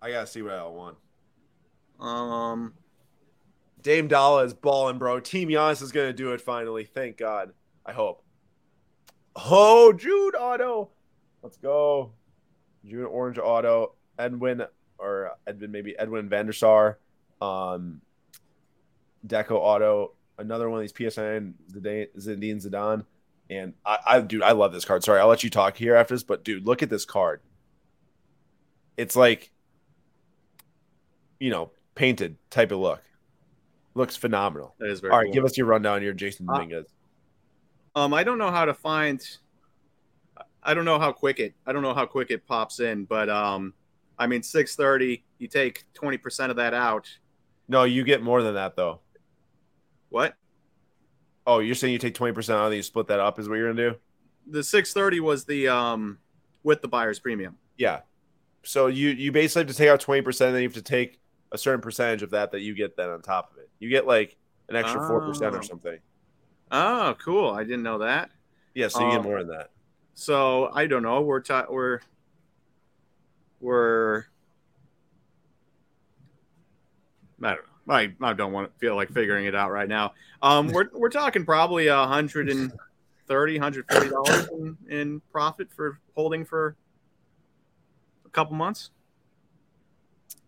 I 0.00 0.10
gotta 0.10 0.26
see 0.26 0.40
what 0.40 0.54
I 0.54 0.66
want. 0.66 0.96
um, 2.00 2.72
Dame 3.82 4.08
Dolla 4.08 4.44
is 4.44 4.54
balling, 4.54 4.96
bro. 4.96 5.20
Team 5.20 5.50
Giannis 5.50 5.82
is 5.82 5.92
gonna 5.92 6.14
do 6.14 6.32
it 6.32 6.40
finally. 6.40 6.84
Thank 6.84 7.18
God. 7.18 7.52
I 7.84 7.92
hope. 7.92 8.24
Oh, 9.36 9.92
Jude 9.92 10.34
Auto. 10.34 10.92
Let's 11.42 11.56
go. 11.56 12.12
June 12.84 13.04
Orange 13.04 13.38
Auto. 13.38 13.94
Edwin 14.18 14.62
or 14.98 15.32
Edwin 15.46 15.70
maybe 15.72 15.98
Edwin 15.98 16.28
van 16.28 16.46
der 16.46 16.52
Sar. 16.52 16.98
Um, 17.40 18.00
Deco 19.26 19.52
Auto. 19.52 20.12
Another 20.38 20.68
one 20.70 20.78
of 20.78 20.82
these 20.82 20.92
PSN 20.92 21.52
Zidane, 21.72 22.08
Zidane. 22.16 23.04
And 23.50 23.74
I, 23.84 23.98
I, 24.06 24.20
dude, 24.20 24.42
I 24.42 24.52
love 24.52 24.72
this 24.72 24.84
card. 24.84 25.02
Sorry, 25.04 25.20
I'll 25.20 25.28
let 25.28 25.42
you 25.42 25.50
talk 25.50 25.76
here 25.76 25.94
after 25.96 26.14
this, 26.14 26.22
but 26.22 26.44
dude, 26.44 26.66
look 26.66 26.82
at 26.82 26.88
this 26.90 27.04
card. 27.04 27.40
It's 28.96 29.16
like, 29.16 29.50
you 31.40 31.50
know, 31.50 31.72
painted 31.94 32.36
type 32.50 32.70
of 32.70 32.78
look. 32.78 33.02
Looks 33.94 34.16
phenomenal. 34.16 34.74
that 34.78 34.88
is 34.90 35.00
very. 35.00 35.12
All 35.12 35.18
right, 35.18 35.26
cool. 35.26 35.34
give 35.34 35.44
us 35.44 35.58
your 35.58 35.66
rundown 35.66 36.00
here, 36.00 36.14
Jasson 36.14 36.48
Uh, 36.48 36.52
Dominguez. 36.54 36.86
Um, 37.96 38.14
I 38.14 38.22
don't 38.22 38.38
know 38.38 38.50
how 38.50 38.64
to 38.64 38.74
find. 38.74 39.20
I 40.62 40.74
don't 40.74 40.84
know 40.84 40.98
how 40.98 41.12
quick 41.12 41.40
it. 41.40 41.54
I 41.66 41.72
don't 41.72 41.82
know 41.82 41.94
how 41.94 42.06
quick 42.06 42.30
it 42.30 42.46
pops 42.46 42.80
in, 42.80 43.04
but 43.04 43.28
um, 43.28 43.72
I 44.18 44.26
mean, 44.26 44.42
six 44.42 44.76
thirty. 44.76 45.24
You 45.38 45.48
take 45.48 45.84
twenty 45.94 46.18
percent 46.18 46.50
of 46.50 46.56
that 46.56 46.74
out. 46.74 47.08
no, 47.68 47.84
you 47.84 48.04
get 48.04 48.22
more 48.22 48.42
than 48.42 48.54
that 48.54 48.76
though. 48.76 49.00
What? 50.10 50.34
Oh, 51.46 51.60
you're 51.60 51.74
saying 51.74 51.92
you 51.92 51.98
take 51.98 52.14
twenty 52.14 52.34
percent 52.34 52.58
out 52.58 52.66
and 52.66 52.76
you 52.76 52.82
split 52.82 53.06
that 53.08 53.20
up 53.20 53.38
is 53.38 53.48
what 53.48 53.56
you're 53.56 53.72
gonna 53.72 53.90
do? 53.90 53.96
The 54.50 54.62
six 54.62 54.92
thirty 54.92 55.20
was 55.20 55.44
the 55.44 55.68
um 55.68 56.18
with 56.62 56.82
the 56.82 56.88
buyer's 56.88 57.18
premium. 57.18 57.56
Yeah. 57.78 58.00
So 58.62 58.88
you 58.88 59.08
you 59.10 59.32
basically 59.32 59.60
have 59.62 59.68
to 59.68 59.74
take 59.76 59.88
out 59.88 60.00
twenty 60.00 60.20
percent, 60.22 60.48
and 60.48 60.56
then 60.56 60.62
you 60.62 60.68
have 60.68 60.74
to 60.76 60.82
take 60.82 61.18
a 61.52 61.58
certain 61.58 61.80
percentage 61.80 62.22
of 62.22 62.30
that 62.30 62.52
that 62.52 62.60
you 62.60 62.74
get 62.74 62.96
then 62.96 63.08
on 63.08 63.22
top 63.22 63.50
of 63.52 63.58
it. 63.58 63.70
You 63.78 63.88
get 63.88 64.06
like 64.06 64.36
an 64.68 64.76
extra 64.76 65.06
four 65.08 65.20
percent 65.22 65.54
Oh. 65.54 65.58
or 65.58 65.62
something. 65.62 65.98
Oh, 66.70 67.16
cool! 67.24 67.50
I 67.50 67.64
didn't 67.64 67.82
know 67.82 67.98
that. 67.98 68.30
Yeah, 68.74 68.88
so 68.88 69.00
you 69.00 69.06
Um, 69.06 69.12
get 69.16 69.22
more 69.24 69.38
than 69.38 69.48
that. 69.56 69.70
So 70.14 70.70
I 70.72 70.86
don't 70.86 71.02
know. 71.02 71.22
We're 71.22 71.40
ta- 71.40 71.66
we're 71.68 72.00
we're. 73.60 74.24
I 77.42 77.54
don't 77.54 77.58
know. 77.86 77.94
I, 77.94 78.12
I 78.20 78.32
don't 78.34 78.52
want 78.52 78.72
to 78.72 78.78
feel 78.78 78.94
like 78.94 79.10
figuring 79.10 79.46
it 79.46 79.54
out 79.54 79.70
right 79.70 79.88
now. 79.88 80.12
Um, 80.42 80.68
we're 80.68 80.88
we're 80.94 81.08
talking 81.08 81.44
probably 81.44 81.88
a 81.88 82.06
hundred 82.06 82.48
and 82.50 82.72
thirty, 83.26 83.58
hundred 83.58 83.86
forty 83.90 84.10
dollars 84.10 84.48
in, 84.48 84.76
in 84.88 85.22
profit 85.32 85.68
for 85.72 85.98
holding 86.14 86.44
for 86.44 86.76
a 88.26 88.28
couple 88.30 88.56
months. 88.56 88.90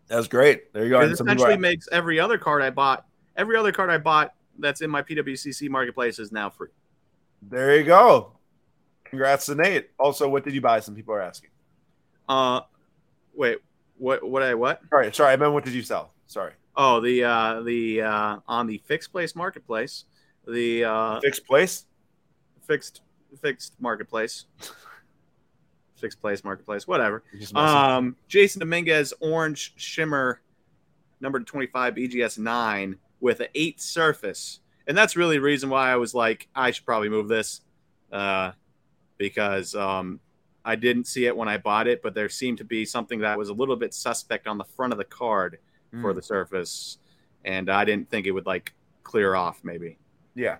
That's 0.07 0.27
great. 0.27 0.71
There 0.73 0.83
you 0.83 0.89
go. 0.89 1.01
It 1.01 1.11
essentially 1.11 1.57
makes 1.57 1.87
every 1.91 2.19
other 2.19 2.37
card 2.37 2.61
I 2.61 2.69
bought, 2.69 3.05
every 3.35 3.57
other 3.57 3.71
card 3.71 3.89
I 3.89 3.97
bought 3.97 4.33
that's 4.59 4.81
in 4.81 4.89
my 4.89 5.01
PWCC 5.01 5.69
marketplace 5.69 6.19
is 6.19 6.31
now 6.31 6.49
free. 6.49 6.69
there 7.41 7.75
you 7.75 7.83
go. 7.83 8.32
Congrats 9.13 9.45
to 9.45 9.53
Nate. 9.53 9.91
Also, 9.99 10.27
what 10.27 10.43
did 10.43 10.55
you 10.55 10.61
buy? 10.61 10.79
Some 10.79 10.95
people 10.95 11.13
are 11.13 11.21
asking. 11.21 11.51
Uh, 12.27 12.61
wait, 13.35 13.59
what? 13.99 14.27
What 14.27 14.41
I 14.41 14.55
what? 14.55 14.81
All 14.91 14.97
right, 14.97 15.15
sorry, 15.15 15.33
I 15.33 15.35
meant 15.35 15.53
what 15.53 15.63
did 15.63 15.73
you 15.75 15.83
sell? 15.83 16.13
Sorry. 16.25 16.53
Oh, 16.75 16.99
the 16.99 17.23
uh, 17.23 17.61
the 17.61 18.01
uh, 18.01 18.37
on 18.47 18.65
the 18.65 18.81
fixed 18.87 19.11
place 19.11 19.35
marketplace, 19.35 20.05
the 20.47 20.85
uh, 20.85 21.19
Fixed 21.19 21.45
place? 21.45 21.85
fixed 22.65 23.01
fixed 23.39 23.75
marketplace, 23.79 24.45
fixed 26.01 26.19
place 26.19 26.43
marketplace, 26.43 26.87
whatever. 26.87 27.21
You're 27.33 27.41
just 27.41 27.53
messing- 27.53 27.67
Um, 27.77 28.15
Jasson 28.27 28.57
Dominguez 28.61 29.13
Orange 29.19 29.73
Shimmer, 29.75 30.41
number 31.21 31.39
twenty 31.41 31.67
five 31.67 31.93
BGS 31.93 32.39
nine 32.39 32.95
with 33.19 33.41
an 33.41 33.47
eight 33.53 33.79
surface, 33.79 34.59
and 34.87 34.97
that's 34.97 35.15
really 35.15 35.35
the 35.35 35.41
reason 35.43 35.69
why 35.69 35.91
I 35.91 35.97
was 35.97 36.15
like, 36.15 36.47
I 36.55 36.71
should 36.71 36.85
probably 36.87 37.09
move 37.09 37.27
this, 37.27 37.61
uh, 38.11 38.53
because 39.23 39.73
um, 39.73 40.19
I 40.65 40.75
didn't 40.75 41.05
see 41.07 41.27
it 41.27 41.37
when 41.37 41.47
I 41.47 41.57
bought 41.57 41.87
it, 41.87 42.01
but 42.03 42.13
there 42.13 42.27
seemed 42.27 42.57
to 42.57 42.65
be 42.65 42.83
something 42.83 43.19
that 43.21 43.37
was 43.37 43.47
a 43.47 43.53
little 43.53 43.77
bit 43.77 43.93
suspect 43.93 44.47
on 44.47 44.57
the 44.57 44.65
front 44.65 44.91
of 44.91 44.97
the 44.99 45.05
card 45.05 45.59
for 46.01 46.11
Mm. 46.11 46.15
the 46.15 46.21
surface, 46.21 46.97
and 47.45 47.69
I 47.69 47.85
didn't 47.85 48.09
think 48.09 48.27
it 48.27 48.31
would 48.31 48.45
like 48.45 48.73
clear 49.03 49.35
off 49.35 49.63
maybe. 49.63 49.97
Yeah. 50.35 50.57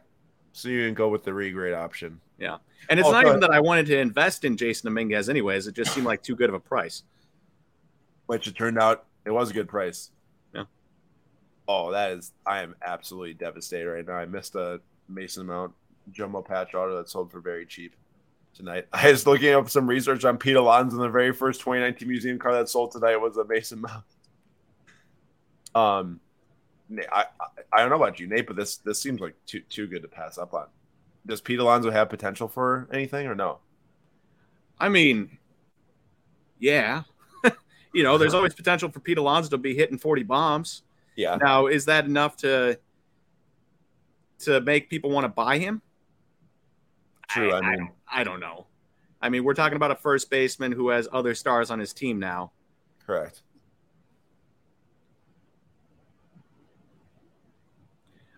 So 0.53 0.70
you 0.70 0.86
can 0.86 0.93
go 0.93 1.09
with 1.09 1.26
the 1.26 1.32
regrade 1.32 1.76
option. 1.76 2.22
Yeah. 2.39 2.59
And 2.89 3.01
it's 3.01 3.09
Oh, 3.09 3.11
not 3.11 3.26
even 3.28 3.41
that 3.41 3.49
I 3.51 3.59
wanted 3.59 3.86
to 3.88 3.97
invest 3.99 4.45
in 4.45 4.55
Jasson 4.55 4.84
Dominguez 4.84 5.28
anyways. 5.28 5.68
It 5.68 5.76
just 5.76 5.93
seemed 5.93 6.05
like 6.05 6.24
too 6.24 6.38
good 6.38 6.47
of 6.49 6.55
a 6.55 6.59
price. 6.61 7.03
which 8.28 8.47
it 8.47 8.55
turned 8.55 8.80
out 8.80 9.05
it 9.26 9.32
was 9.32 9.51
a 9.51 9.53
good 9.53 9.68
price. 9.68 10.11
Yeah. 10.55 10.64
Oh, 11.68 11.91
that 11.91 12.11
is 12.11 12.32
I 12.45 12.61
am 12.61 12.76
absolutely 12.86 13.34
devastated 13.34 13.89
right 13.89 14.07
now. 14.07 14.14
I 14.14 14.26
missed 14.26 14.55
a 14.55 14.80
Mason 15.09 15.45
Mount 15.47 15.74
jumbo 16.11 16.41
patch 16.41 16.74
auto 16.76 16.95
that 16.97 17.09
sold 17.09 17.32
for 17.32 17.39
very 17.41 17.66
cheap 17.66 17.95
tonight. 18.54 18.88
I 18.93 19.12
was 19.12 19.26
looking 19.26 19.54
up 19.54 19.70
some 19.70 19.88
research 19.88 20.26
on 20.26 20.38
Pete 20.38 20.56
Alonso, 20.56 20.95
and 20.95 21.06
the 21.06 21.10
very 21.10 21.34
first 21.34 21.60
2019 21.62 22.08
museum 22.08 22.39
car 22.39 22.54
that 22.54 22.70
sold 22.70 22.91
tonight 22.91 23.18
was 23.18 23.38
a 23.38 23.45
Mason 23.45 23.82
Mount. 23.82 24.04
Um, 25.76 26.20
I 27.12 27.26
I 27.72 27.80
don't 27.80 27.89
know 27.89 27.95
about 27.95 28.20
you, 28.20 28.28
Nate, 28.28 28.47
but 28.47 28.56
this 28.56 28.78
this 28.78 28.99
seems 28.99 29.20
like 29.20 29.36
too 29.45 29.62
too 29.70 29.88
good 29.88 30.01
to 30.04 30.08
pass 30.08 30.38
up 30.38 30.54
on. 30.54 30.68
Does 31.26 31.41
Pete 31.41 31.60
Alonso 31.60 31.89
have 31.89 32.10
potential 32.10 32.47
for 32.47 32.88
anything 32.91 33.28
or 33.28 33.36
no? 33.36 33.60
I 34.78 34.89
mean, 34.89 35.38
yeah. 36.60 37.04
you 37.93 38.04
know, 38.04 38.18
there's 38.18 38.34
always 38.34 38.54
potential 38.54 38.89
for 38.89 38.99
Pete 38.99 39.18
Alonso 39.18 39.49
to 39.49 39.58
be 39.58 39.74
hitting 39.74 39.97
40 39.97 40.24
bombs. 40.24 40.84
Yeah, 41.16 41.36
Now, 41.36 41.68
is 41.68 41.86
that 41.86 42.06
enough 42.06 42.38
to 42.38 42.80
to 44.39 44.62
make 44.62 44.89
people 44.89 45.12
want 45.12 45.26
to 45.26 45.30
buy 45.30 45.60
him? 45.60 45.82
True. 47.34 47.51
I, 47.51 47.57
I, 47.59 47.69
mean, 47.69 47.79
don't, 47.79 47.91
I 48.11 48.23
don't 48.23 48.39
know. 48.39 48.67
I 49.21 49.29
mean, 49.29 49.43
we're 49.43 49.53
talking 49.53 49.75
about 49.75 49.91
a 49.91 49.95
first 49.95 50.29
baseman 50.29 50.71
who 50.71 50.89
has 50.89 51.07
other 51.11 51.34
stars 51.36 51.71
on 51.71 51.79
his 51.79 51.93
team 51.93 52.19
now. 52.19 52.51
correct. 53.05 53.41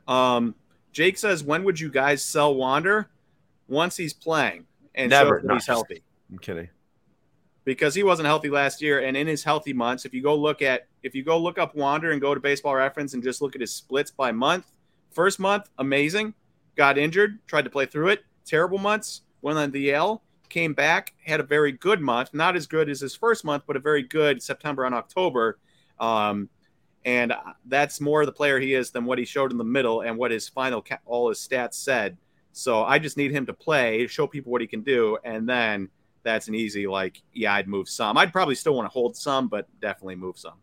Um, 0.07 0.53
Jake 0.91 1.17
says, 1.17 1.43
when 1.43 1.63
would 1.63 1.79
you 1.79 1.89
guys 1.89 2.23
sell 2.23 2.53
Wander? 2.55 3.09
Once 3.67 3.97
he's 3.97 4.13
playing 4.13 4.65
and 4.93 5.09
Never, 5.09 5.41
no, 5.43 5.55
he's 5.55 5.65
healthy. 5.65 6.03
I'm 6.29 6.37
kidding. 6.37 6.69
because 7.63 7.95
he 7.95 8.03
wasn't 8.03 8.27
healthy 8.27 8.49
last 8.49 8.81
year. 8.81 8.99
And 8.99 9.17
in 9.17 9.25
his 9.25 9.43
healthy 9.43 9.73
months, 9.73 10.05
if 10.05 10.13
you 10.13 10.21
go 10.21 10.35
look 10.35 10.61
at 10.61 10.87
if 11.01 11.15
you 11.15 11.23
go 11.23 11.39
look 11.39 11.57
up 11.57 11.75
Wander 11.75 12.11
and 12.11 12.21
go 12.21 12.33
to 12.35 12.39
Baseball 12.39 12.75
Reference 12.75 13.15
and 13.15 13.23
just 13.23 13.41
look 13.41 13.55
at 13.55 13.61
his 13.61 13.73
splits 13.73 14.11
by 14.11 14.31
month, 14.31 14.71
first 15.11 15.39
month 15.39 15.69
amazing, 15.79 16.35
got 16.75 16.97
injured, 16.99 17.39
tried 17.47 17.63
to 17.63 17.71
play 17.71 17.87
through 17.87 18.09
it. 18.09 18.23
Terrible 18.45 18.77
months, 18.77 19.21
went 19.41 19.57
on 19.57 19.71
the 19.71 19.89
DL, 19.89 20.21
came 20.49 20.73
back, 20.73 21.13
had 21.25 21.39
a 21.39 21.43
very 21.43 21.71
good 21.71 22.01
month, 22.01 22.33
not 22.33 22.55
as 22.55 22.67
good 22.67 22.89
as 22.89 22.99
his 22.99 23.15
first 23.15 23.43
month, 23.43 23.63
but 23.67 23.75
a 23.75 23.79
very 23.79 24.03
good 24.03 24.41
September 24.41 24.85
and 24.85 24.95
October. 24.95 25.59
Um, 25.99 26.49
and 27.03 27.33
that's 27.65 28.01
more 28.01 28.25
the 28.25 28.31
player 28.31 28.59
he 28.59 28.73
is 28.73 28.91
than 28.91 29.05
what 29.05 29.19
he 29.19 29.25
showed 29.25 29.51
in 29.51 29.57
the 29.57 29.63
middle 29.63 30.01
and 30.01 30.17
what 30.17 30.31
his 30.31 30.49
final 30.49 30.81
ca- 30.81 30.99
all 31.05 31.29
his 31.29 31.39
stats 31.39 31.75
said. 31.75 32.17
So 32.51 32.83
I 32.83 32.99
just 32.99 33.17
need 33.17 33.31
him 33.31 33.45
to 33.47 33.53
play, 33.53 34.07
show 34.07 34.27
people 34.27 34.51
what 34.51 34.61
he 34.61 34.67
can 34.67 34.81
do, 34.81 35.17
and 35.23 35.47
then 35.47 35.89
that's 36.23 36.47
an 36.47 36.55
easy 36.55 36.87
like 36.87 37.21
yeah 37.33 37.53
i'd 37.53 37.67
move 37.67 37.87
some 37.87 38.17
i'd 38.17 38.33
probably 38.33 38.55
still 38.55 38.73
want 38.73 38.83
to 38.83 38.91
hold 38.91 39.15
some 39.15 39.47
but 39.47 39.67
definitely 39.79 40.15
move 40.15 40.39
some 40.39 40.55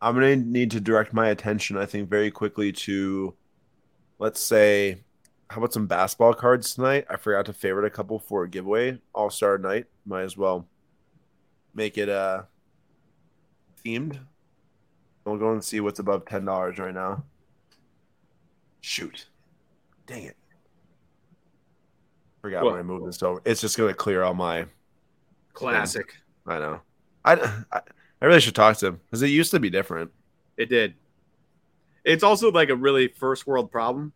I'm 0.00 0.18
to 0.20 0.36
need 0.36 0.70
to 0.72 0.80
direct 0.80 1.12
my 1.12 1.28
attention, 1.28 1.76
I 1.76 1.86
think, 1.86 2.08
very 2.08 2.30
quickly 2.30 2.72
to, 2.72 3.34
let's 4.18 4.40
say, 4.40 4.98
how 5.48 5.58
about 5.58 5.72
some 5.72 5.86
basketball 5.86 6.34
cards 6.34 6.74
tonight? 6.74 7.06
I 7.08 7.16
forgot 7.16 7.46
to 7.46 7.52
favorite 7.52 7.86
a 7.86 7.90
couple 7.90 8.18
for 8.18 8.44
a 8.44 8.48
giveaway 8.48 8.98
All 9.14 9.30
Star 9.30 9.58
night. 9.58 9.86
Might 10.04 10.22
as 10.22 10.36
well 10.36 10.66
make 11.74 11.98
it 11.98 12.08
uh, 12.08 12.42
themed. 13.84 14.18
We'll 15.24 15.38
go 15.38 15.52
and 15.52 15.62
see 15.62 15.80
what's 15.80 15.98
above 15.98 16.24
$10 16.24 16.78
right 16.78 16.94
now. 16.94 17.24
Shoot. 18.80 19.26
Dang 20.06 20.24
it. 20.24 20.36
Forgot 22.42 22.64
What? 22.64 22.72
when 22.72 22.80
I 22.80 22.84
moved 22.84 23.06
this 23.06 23.22
over. 23.22 23.42
It's 23.44 23.60
just 23.60 23.76
going 23.76 23.88
to 23.90 23.94
clear 23.94 24.22
all 24.22 24.34
my. 24.34 24.66
classic 25.52 26.14
I 26.46 26.58
know. 26.58 26.80
I, 27.24 27.34
I, 27.72 27.80
I 28.22 28.24
really 28.26 28.40
should 28.40 28.54
talk 28.54 28.76
to 28.78 28.86
him 28.88 29.00
because 29.04 29.22
it 29.22 29.28
used 29.28 29.50
to 29.50 29.58
be 29.58 29.70
different. 29.70 30.12
it 30.56 30.68
did 30.68 30.94
it's 32.04 32.22
also 32.22 32.52
like 32.52 32.68
a 32.68 32.76
really 32.76 33.08
first 33.08 33.48
world 33.48 33.72
problem 33.72 34.12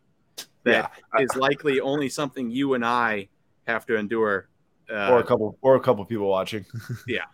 that 0.65 0.93
Yeah. 1.15 1.23
is 1.23 1.35
likely 1.37 1.81
only 1.81 2.09
something 2.09 2.51
you 2.51 2.75
and 2.75 2.85
I 2.85 3.29
have 3.67 3.87
to 3.87 3.97
endure. 3.97 4.49
Uh, 4.91 5.09
or 5.11 5.19
a 5.21 5.25
couple 5.25 5.57
or 5.63 5.77
a 5.77 5.81
couple 5.81 6.05
people 6.05 6.29
watching. 6.29 6.65
Yeah. 7.07 7.25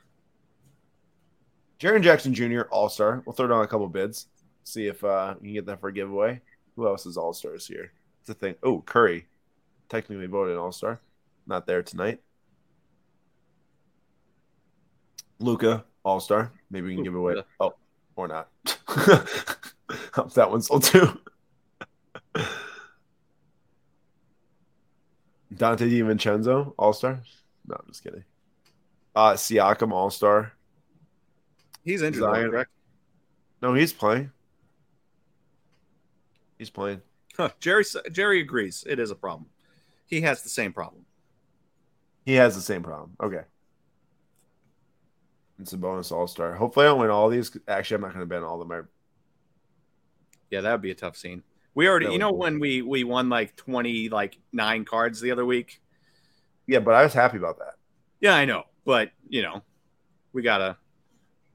Jaren 1.81 2.03
Jackson 2.03 2.33
Jr. 2.35 2.62
All 2.70 2.89
Star. 2.89 3.22
We'll 3.27 3.35
throw 3.35 3.49
down 3.49 3.62
a 3.62 3.66
couple 3.66 3.87
bids. 3.89 4.27
See 4.64 4.87
if 4.87 5.03
uh, 5.05 5.35
you 5.41 5.47
can 5.49 5.55
get 5.55 5.66
that 5.66 5.81
for 5.81 5.89
a 5.89 5.93
giveaway. 5.93 6.41
Who 6.74 6.87
else 6.87 7.07
is 7.07 7.16
All 7.16 7.33
Stars 7.33 7.66
here? 7.66 7.93
It's 8.20 8.31
a 8.31 8.35
thing. 8.35 8.55
Oh, 8.62 8.81
Curry, 8.81 9.27
technically 9.89 10.27
voted 10.27 10.57
All 10.57 10.72
Star. 10.72 11.01
Not 11.47 11.66
there 11.66 11.83
tonight. 11.83 12.20
Luka 15.39 15.85
All 16.03 16.20
Star. 16.20 16.53
Maybe 16.70 16.89
we 16.89 16.95
can 16.95 17.05
give 17.05 17.14
away. 17.14 17.35
Luka. 17.35 17.47
Oh, 17.61 17.74
or 18.16 18.29
not. 18.29 18.49
that 20.35 20.51
one's 20.51 20.66
sold 20.66 20.85
too. 20.85 21.20
Donte 25.57 25.88
DiVincenzo 25.90 26.74
All 26.78 26.92
Star. 26.92 27.20
No, 27.66 27.76
I'm 27.78 27.86
just 27.88 28.02
kidding. 28.02 28.24
Uh, 29.14 29.32
Siakam 29.32 29.92
All 29.92 30.11
Star. 30.11 30.52
he's 31.84 32.02
injured, 32.02 32.22
Zion. 32.22 32.50
correct? 32.50 32.70
No, 33.62 33.74
he's 33.74 33.92
playing. 33.92 34.30
He's 36.59 36.70
playing. 36.70 37.02
Huh, 37.36 37.50
Jerry 37.61 37.84
Jerry 38.12 38.40
agrees. 38.40 38.84
It 38.86 38.98
is 38.98 39.11
a 39.11 39.14
problem. 39.14 39.46
He 40.07 40.20
has 40.22 40.42
the 40.42 40.48
same 40.48 40.72
problem. 40.72 41.04
He 42.24 42.34
has 42.34 42.54
the 42.54 42.62
same 42.62 42.82
problem. 42.82 43.12
Okay. 43.22 43.42
It's 45.59 45.72
a 45.72 45.78
bonus 45.78 46.12
all 46.12 46.26
star. 46.26 46.54
Hopefully, 46.54 46.86
I 46.86 46.90
don't 46.90 47.00
win 47.00 47.11
all 47.11 47.28
these. 47.28 47.57
Actually, 47.66 47.96
I'm 47.96 48.00
not 48.02 48.09
going 48.14 48.20
to 48.20 48.26
ban 48.26 48.42
all 48.42 48.61
of 48.61 48.68
them. 48.68 48.88
Yeah, 50.50 50.61
that 50.61 50.72
would 50.72 50.82
be 50.82 50.90
a 50.90 50.94
tough 50.94 51.16
scene. 51.16 51.42
We 51.77 51.89
already, 51.89 52.07
you 52.07 52.18
know, 52.18 52.33
be. 52.33 52.39
when 52.39 52.59
we 52.59 52.81
we 52.83 53.05
won 53.05 53.29
like 53.29 53.55
twenty, 53.55 54.09
like 54.09 54.39
nine 54.51 54.87
cards 54.87 55.20
the 55.20 55.31
other 55.31 55.45
week. 55.45 55.83
Yeah, 56.66 56.79
but 56.81 56.95
I 56.95 57.03
was 57.03 57.12
happy 57.12 57.37
about 57.37 57.59
that. 57.59 57.74
Yeah, 58.18 58.35
I 58.35 58.47
know, 58.47 58.64
but 58.87 59.11
you 59.29 59.43
know, 59.43 59.62
we 60.33 60.41
gotta 60.41 60.79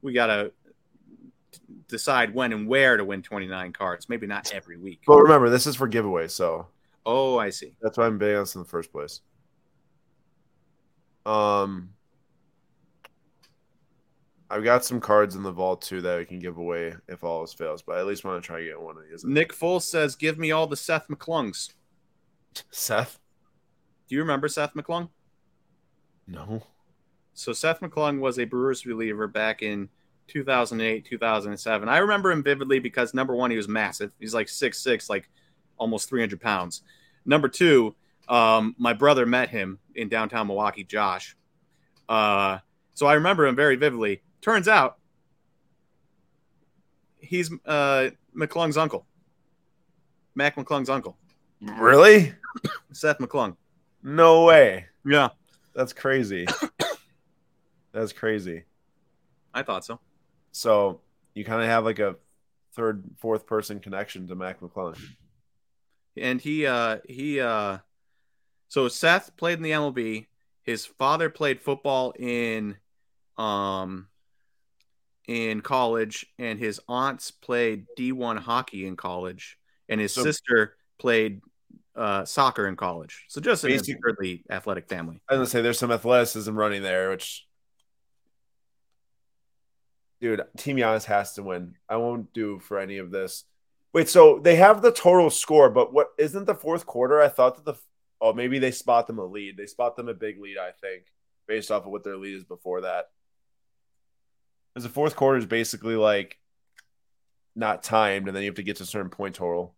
we 0.03 0.13
gotta 0.13 0.51
decide 1.87 2.35
when 2.35 2.53
and 2.53 2.67
where 2.67 2.97
to 2.97 3.03
win 3.03 3.23
twenty 3.23 3.47
nine 3.47 3.73
cards. 3.73 4.09
Maybe 4.09 4.27
not 4.27 4.53
every 4.53 4.77
week. 4.77 5.01
But 5.07 5.17
remember, 5.17 5.49
this 5.49 5.65
is 5.65 5.75
for 5.75 5.89
giveaways, 5.89 6.29
so 6.31 6.67
Oh, 7.03 7.39
I 7.39 7.49
see. 7.49 7.75
that's 7.81 7.97
why 7.97 8.05
I'm 8.05 8.19
betting 8.19 8.35
on 8.35 8.43
this 8.43 8.53
in 8.53 8.61
the 8.61 8.67
first 8.67 8.91
place. 8.91 9.21
Um, 11.25 11.89
I've 14.51 14.65
got 14.65 14.83
some 14.83 14.99
cards 14.99 15.35
in 15.35 15.43
the 15.43 15.51
vault 15.51 15.81
too 15.81 16.01
that 16.01 16.19
we 16.19 16.25
can 16.25 16.39
give 16.39 16.57
away 16.57 16.93
if 17.07 17.23
all 17.23 17.39
else 17.39 17.53
fails. 17.53 17.81
But 17.81 17.95
I 17.95 17.99
at 18.01 18.05
least 18.05 18.25
want 18.25 18.43
to 18.43 18.45
try 18.45 18.59
to 18.59 18.65
get 18.65 18.81
one 18.81 18.97
of 18.97 19.03
these. 19.09 19.23
Nick 19.23 19.53
Full 19.53 19.79
says, 19.79 20.15
"Give 20.15 20.37
me 20.37 20.51
all 20.51 20.67
the 20.67 20.75
Seth 20.75 21.07
McClungs." 21.07 21.71
Seth? 22.69 23.19
Do 24.09 24.15
you 24.15 24.21
remember 24.21 24.49
Seth 24.49 24.73
McClung? 24.73 25.07
No. 26.27 26.63
So 27.33 27.53
Seth 27.53 27.79
McClung 27.79 28.19
was 28.19 28.37
a 28.37 28.43
Brewers 28.43 28.85
reliever 28.85 29.25
back 29.25 29.61
in 29.61 29.87
2008, 30.27 31.05
2007. 31.05 31.87
I 31.87 31.97
remember 31.99 32.29
him 32.29 32.43
vividly 32.43 32.79
because 32.79 33.13
number 33.13 33.33
one, 33.33 33.51
he 33.51 33.57
was 33.57 33.69
massive. 33.69 34.11
He's 34.19 34.33
like 34.33 34.49
six 34.49 34.79
six, 34.79 35.09
like 35.09 35.29
almost 35.77 36.09
300 36.09 36.41
pounds. 36.41 36.81
Number 37.25 37.47
two, 37.47 37.95
um, 38.27 38.75
my 38.77 38.91
brother 38.91 39.25
met 39.25 39.49
him 39.49 39.79
in 39.95 40.09
downtown 40.09 40.47
Milwaukee, 40.47 40.83
Josh. 40.83 41.37
Uh, 42.09 42.59
so 42.93 43.05
I 43.07 43.13
remember 43.13 43.45
him 43.45 43.55
very 43.55 43.77
vividly. 43.77 44.21
Turns 44.41 44.67
out 44.67 44.97
he's 47.19 47.51
uh, 47.65 48.09
McClung's 48.35 48.77
uncle, 48.77 49.05
Mac 50.35 50.55
McClung's 50.55 50.89
uncle, 50.89 51.17
Really? 51.61 52.33
Seth 52.91 53.19
McClung. 53.19 53.55
No 54.03 54.45
way. 54.45 54.85
Yeah, 55.05 55.29
That's 55.75 55.93
crazy. 55.93 56.47
That's 57.93 58.13
crazy. 58.13 58.63
I 59.53 59.63
thought 59.63 59.85
so. 59.85 59.99
So 60.53 61.01
you 61.35 61.45
kind 61.45 61.61
of 61.61 61.67
have 61.67 61.85
like 61.85 61.99
a 61.99 62.15
third, 62.73 63.03
fourth 63.17 63.45
person 63.45 63.79
connection 63.79 64.27
to 64.27 64.35
Mac 64.35 64.59
McClung. 64.61 64.97
and 66.17 66.41
he 66.41 66.65
uh 66.65 66.97
he 67.07 67.39
uh 67.39 67.77
so 68.69 68.87
Seth 68.87 69.35
played 69.37 69.57
in 69.57 69.63
the 69.63 69.71
MLB. 69.71 70.27
His 70.63 70.85
father 70.85 71.29
played 71.29 71.61
football 71.61 72.13
in 72.17 72.77
um 73.37 74.07
in 75.27 75.61
college 75.61 76.25
and 76.39 76.57
his 76.59 76.79
aunts 76.87 77.31
played 77.31 77.85
D1 77.97 78.37
hockey 78.39 78.85
in 78.85 78.95
college 78.95 79.57
and 79.87 79.99
his 80.01 80.13
So- 80.13 80.23
sister 80.23 80.75
played 80.97 81.41
uh 81.95 82.23
soccer 82.23 82.67
in 82.67 82.75
college. 82.77 83.25
So 83.27 83.41
just 83.41 83.63
an 83.65 83.69
Basic- 83.71 83.97
absurdly 83.97 84.43
athletic 84.49 84.87
family. 84.87 85.21
I 85.27 85.33
was 85.33 85.39
gonna 85.39 85.47
say 85.47 85.61
there's 85.61 85.77
some 85.79 85.91
athleticism 85.91 86.55
running 86.57 86.83
there, 86.83 87.09
which 87.09 87.45
dude, 90.21 90.41
Team 90.57 90.77
Giannis 90.77 91.05
has 91.05 91.33
to 91.33 91.43
win. 91.43 91.75
I 91.89 91.97
won't 91.97 92.31
do 92.33 92.59
for 92.59 92.79
any 92.79 92.97
of 92.97 93.11
this. 93.11 93.43
Wait, 93.93 94.07
so 94.07 94.39
they 94.39 94.55
have 94.55 94.81
the 94.81 94.91
total 94.91 95.29
score, 95.29 95.69
but 95.69 95.91
what 95.93 96.11
isn't 96.17 96.45
the 96.45 96.55
fourth 96.55 96.85
quarter? 96.85 97.19
I 97.19 97.27
thought 97.27 97.55
that 97.57 97.65
the 97.65 97.77
oh 98.21 98.31
maybe 98.33 98.59
they 98.59 98.71
spot 98.71 99.07
them 99.07 99.19
a 99.19 99.25
lead. 99.25 99.57
They 99.57 99.65
spot 99.65 99.95
them 99.97 100.07
a 100.07 100.13
big 100.13 100.39
lead, 100.39 100.57
I 100.57 100.71
think, 100.71 101.05
based 101.47 101.71
off 101.71 101.85
of 101.85 101.91
what 101.91 102.03
their 102.03 102.17
lead 102.17 102.35
is 102.35 102.43
before 102.45 102.81
that. 102.81 103.09
Because 104.73 104.83
the 104.83 104.93
fourth 104.93 105.15
quarter 105.15 105.37
is 105.37 105.45
basically 105.45 105.95
like 105.95 106.37
not 107.55 107.83
timed, 107.83 108.27
and 108.27 108.35
then 108.35 108.43
you 108.43 108.49
have 108.49 108.55
to 108.55 108.63
get 108.63 108.77
to 108.77 108.83
a 108.83 108.85
certain 108.85 109.09
point 109.09 109.35
total. 109.35 109.75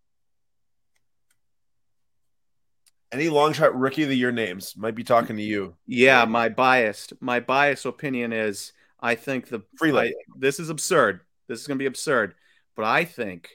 Any 3.12 3.30
long 3.30 3.54
shot 3.54 3.78
rookie 3.78 4.04
of 4.04 4.10
the 4.10 4.18
year 4.18 4.32
names 4.32 4.76
might 4.76 4.96
be 4.96 5.04
talking 5.04 5.36
to 5.36 5.44
you. 5.44 5.76
Yeah, 5.86 6.26
my 6.26 6.50
biased 6.50 7.14
my 7.22 7.40
biased 7.40 7.86
opinion 7.86 8.34
is 8.34 8.74
I 9.00 9.16
think 9.16 9.50
the 9.50 9.64
Freely. 9.78 10.16
This 10.38 10.60
is 10.60 10.70
absurd. 10.70 11.22
This 11.48 11.62
is 11.62 11.68
going 11.68 11.78
to 11.78 11.84
be 11.84 11.88
absurd, 11.88 12.36
but 12.76 12.86
I 12.86 13.06
think 13.06 13.50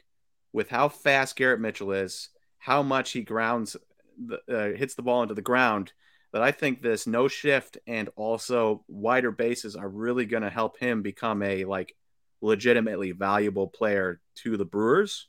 with 0.53 0.69
how 0.69 0.89
fast 0.89 1.37
Garrett 1.37 1.61
Mitchell 1.61 1.93
is, 1.93 2.29
how 2.59 2.83
much 2.83 3.13
he 3.13 3.23
grounds, 3.23 3.77
the, 4.19 4.41
uh, 4.49 4.77
hits 4.77 4.95
the 4.95 5.03
ball 5.03 5.23
into 5.23 5.35
the 5.35 5.43
ground, 5.43 5.93
that 6.33 6.43
I 6.43 6.53
think 6.53 6.83
this 6.83 7.07
no 7.07 7.29
shift 7.29 7.79
and 7.87 8.09
also 8.17 8.85
wider 8.89 9.31
bases 9.31 9.77
are 9.77 9.89
really 9.89 10.27
going 10.27 10.43
to 10.43 10.51
help 10.51 10.79
him 10.79 11.03
become 11.03 11.43
a 11.43 11.65
like 11.65 11.95
legitimately 12.41 13.13
valuable 13.13 13.67
player 13.67 14.21
to 14.37 14.57
the 14.57 14.65
Brewers. 14.65 15.29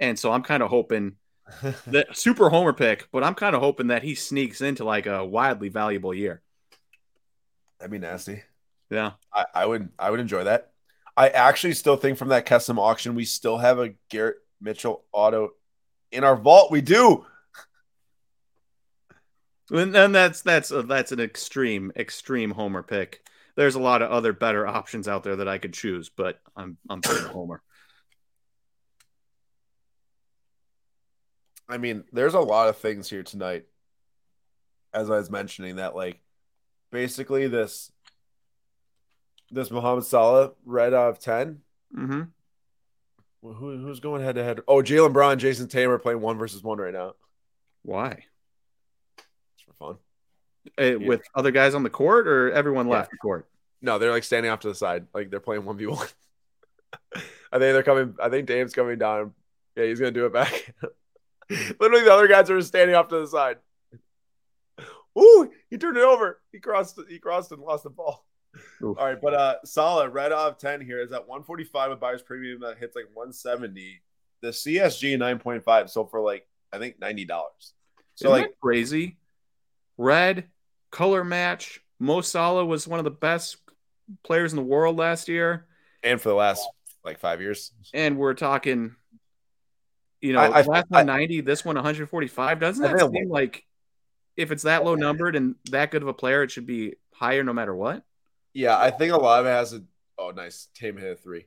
And 0.00 0.18
so 0.18 0.30
I'm 0.30 0.42
kind 0.42 0.62
of 0.62 0.70
hoping 0.70 1.16
that 1.86 2.16
super 2.16 2.50
homer 2.50 2.72
pick, 2.72 3.08
but 3.10 3.24
I'm 3.24 3.34
kind 3.34 3.54
of 3.54 3.62
hoping 3.62 3.88
that 3.88 4.02
he 4.02 4.14
sneaks 4.14 4.60
into 4.60 4.84
like 4.84 5.06
a 5.06 5.24
wildly 5.24 5.70
valuable 5.70 6.14
year. 6.14 6.42
That'd 7.78 7.92
be 7.92 7.98
nasty. 7.98 8.42
Yeah. 8.90 9.12
I, 9.32 9.46
I 9.54 9.66
would 9.66 9.88
I 9.98 10.10
would 10.10 10.20
enjoy 10.20 10.44
that. 10.44 10.72
I 11.16 11.28
actually 11.30 11.74
still 11.74 11.96
think 11.96 12.18
from 12.18 12.28
that 12.28 12.46
custom 12.46 12.78
auction 12.78 13.14
we 13.14 13.24
still 13.24 13.58
have 13.58 13.78
a 13.78 13.94
Garrett 14.08 14.36
Mitchell 14.60 15.04
auto 15.12 15.50
in 16.12 16.24
our 16.24 16.36
vault. 16.36 16.70
We 16.70 16.80
do. 16.80 17.24
And, 19.70 19.94
and 19.94 20.14
that's 20.14 20.42
that's 20.42 20.70
a, 20.70 20.82
that's 20.82 21.12
an 21.12 21.20
extreme 21.20 21.92
extreme 21.96 22.50
homer 22.50 22.82
pick. 22.82 23.22
There's 23.56 23.74
a 23.74 23.80
lot 23.80 24.02
of 24.02 24.10
other 24.10 24.32
better 24.32 24.66
options 24.66 25.08
out 25.08 25.24
there 25.24 25.36
that 25.36 25.48
I 25.48 25.58
could 25.58 25.74
choose, 25.74 26.08
but 26.08 26.40
I'm 26.56 26.78
I'm 26.88 27.02
picking 27.02 27.24
homer. 27.26 27.62
I 31.68 31.76
mean, 31.76 32.04
there's 32.12 32.34
a 32.34 32.40
lot 32.40 32.68
of 32.68 32.78
things 32.78 33.10
here 33.10 33.22
tonight. 33.22 33.66
As 34.94 35.10
I 35.10 35.16
was 35.16 35.30
mentioning 35.30 35.76
that, 35.76 35.94
like, 35.94 36.18
basically 36.90 37.46
this 37.46 37.92
this 39.50 39.70
Muhammad 39.70 40.04
Salah 40.04 40.52
red 40.64 40.94
out 40.94 41.10
of 41.10 41.18
ten. 41.18 41.60
Mm-hmm. 41.94 42.22
Who, 43.42 43.78
who's 43.78 44.00
going 44.00 44.22
head 44.22 44.34
to 44.34 44.44
head? 44.44 44.60
Oh, 44.66 44.82
Jaylen 44.82 45.12
Brown, 45.12 45.38
Jayson 45.38 45.68
Tatum 45.68 45.92
are 45.92 45.98
playing 45.98 46.20
one 46.20 46.38
versus 46.38 46.62
one 46.62 46.78
right 46.78 46.92
now. 46.92 47.14
Why? 47.82 48.24
Fun. 49.78 49.96
Uh, 50.76 50.98
With 51.00 51.22
other 51.34 51.50
guys 51.50 51.74
on 51.74 51.82
the 51.82 51.90
court 51.90 52.28
or 52.28 52.52
everyone 52.52 52.86
Yeah. 52.86 52.94
left 52.94 53.10
the 53.10 53.16
court? 53.16 53.48
No, 53.80 53.98
they're 53.98 54.10
like 54.10 54.24
standing 54.24 54.50
off 54.50 54.60
to 54.60 54.68
the 54.68 54.74
side, 54.74 55.06
like 55.14 55.30
they're 55.30 55.40
playing 55.40 55.64
one 55.64 55.76
v 55.76 55.86
one. 55.86 56.06
I 57.14 57.20
think 57.58 57.60
they're 57.60 57.82
coming. 57.82 58.14
I 58.20 58.28
think 58.28 58.46
Dame's 58.46 58.74
coming 58.74 58.98
down. 58.98 59.32
Yeah, 59.76 59.84
he's 59.84 60.00
gonna 60.00 60.10
do 60.10 60.26
it 60.26 60.32
back. 60.32 60.74
Literally, 61.80 62.04
the 62.04 62.12
other 62.12 62.28
guys 62.28 62.50
are 62.50 62.60
standing 62.60 62.96
off 62.96 63.08
to 63.08 63.20
the 63.20 63.26
side. 63.26 63.58
Ooh, 65.18 65.50
he 65.70 65.78
turned 65.78 65.96
it 65.96 66.04
over. 66.04 66.40
He 66.52 66.58
crossed. 66.58 66.98
He 67.08 67.18
crossed 67.18 67.52
and 67.52 67.62
lost 67.62 67.84
the 67.84 67.90
ball. 67.90 68.24
All 68.82 68.94
right, 68.94 69.20
but 69.20 69.34
uh, 69.34 69.54
solid 69.64 70.10
red 70.10 70.32
out 70.32 70.52
of 70.52 70.58
ten 70.58 70.80
here 70.80 71.00
is 71.00 71.12
at 71.12 71.26
one 71.28 71.42
forty 71.42 71.64
five 71.64 71.90
with 71.90 72.00
buyers 72.00 72.22
premium 72.22 72.60
that 72.60 72.78
hits 72.78 72.94
like 72.96 73.06
one 73.14 73.32
seventy. 73.32 74.02
The 74.42 74.48
CSG 74.48 75.18
nine 75.18 75.38
point 75.38 75.64
five 75.64 75.90
sold 75.90 76.10
for 76.10 76.20
like 76.20 76.46
I 76.72 76.78
think 76.78 76.98
ninety 77.00 77.24
dollars. 77.24 77.74
So 78.14 78.28
Isn't 78.28 78.42
like 78.42 78.60
crazy. 78.60 79.16
Red 79.98 80.48
color 80.90 81.24
match. 81.24 81.80
Mo 81.98 82.20
Salah 82.22 82.64
was 82.64 82.86
one 82.88 83.00
of 83.00 83.04
the 83.04 83.10
best 83.10 83.56
players 84.22 84.52
in 84.52 84.56
the 84.56 84.62
world 84.62 84.96
last 84.96 85.28
year, 85.28 85.66
and 86.02 86.20
for 86.20 86.28
the 86.30 86.34
last 86.34 86.66
like 87.04 87.18
five 87.18 87.40
years, 87.40 87.72
and 87.92 88.16
we're 88.16 88.34
talking 88.34 88.94
You 90.20 90.32
know, 90.32 90.40
I- 90.40 90.60
I- 90.60 90.62
last 90.62 90.90
one 90.90 91.06
90, 91.06 91.42
this 91.42 91.64
one 91.64 91.76
145. 91.76 92.58
Doesn't 92.58 92.84
I 92.84 92.88
that 92.92 92.98
think- 92.98 93.14
seem 93.14 93.28
like 93.28 93.64
if 94.36 94.50
it's 94.50 94.64
that 94.64 94.84
low 94.84 94.96
numbered 94.96 95.36
and 95.36 95.54
that 95.70 95.92
good 95.92 96.02
of 96.02 96.08
a 96.08 96.14
player, 96.14 96.42
it 96.42 96.50
should 96.50 96.66
be 96.66 96.96
higher 97.12 97.44
no 97.44 97.52
matter 97.52 97.72
what? 97.74 98.02
Yeah, 98.52 98.76
I 98.76 98.90
think 98.90 99.12
a 99.12 99.16
lot 99.16 99.40
of 99.40 99.46
it 99.46 99.50
has 99.50 99.70
to. 99.70 99.84
Oh, 100.18 100.30
nice. 100.32 100.66
Tame 100.74 100.96
hit 100.96 101.12
a 101.12 101.14
three. 101.16 101.46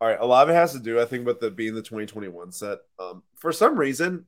All 0.00 0.08
right, 0.08 0.18
a 0.20 0.26
lot 0.26 0.42
of 0.42 0.50
it 0.50 0.58
has 0.58 0.72
to 0.74 0.78
do, 0.78 1.00
I 1.00 1.06
think, 1.06 1.26
with 1.26 1.40
the 1.40 1.50
being 1.50 1.74
the 1.74 1.80
2021 1.80 2.52
set. 2.52 2.80
Um, 2.98 3.22
for 3.36 3.50
some 3.50 3.78
reason, 3.78 4.26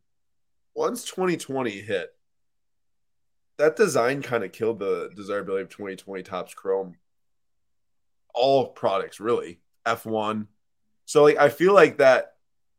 once 0.74 1.04
2020 1.04 1.70
hit, 1.82 2.16
that 3.58 3.76
design 3.76 4.22
kind 4.22 4.44
of 4.44 4.52
killed 4.52 4.78
the 4.78 5.10
desirability 5.14 5.62
of 5.62 5.68
2020 5.68 6.22
Topps 6.22 6.54
Chrome. 6.54 6.96
All 8.34 8.68
products, 8.68 9.20
really. 9.20 9.60
F1. 9.84 10.46
So, 11.06 11.24
like, 11.24 11.38
I 11.38 11.48
feel 11.48 11.74
like 11.74 11.98
that, 11.98 12.34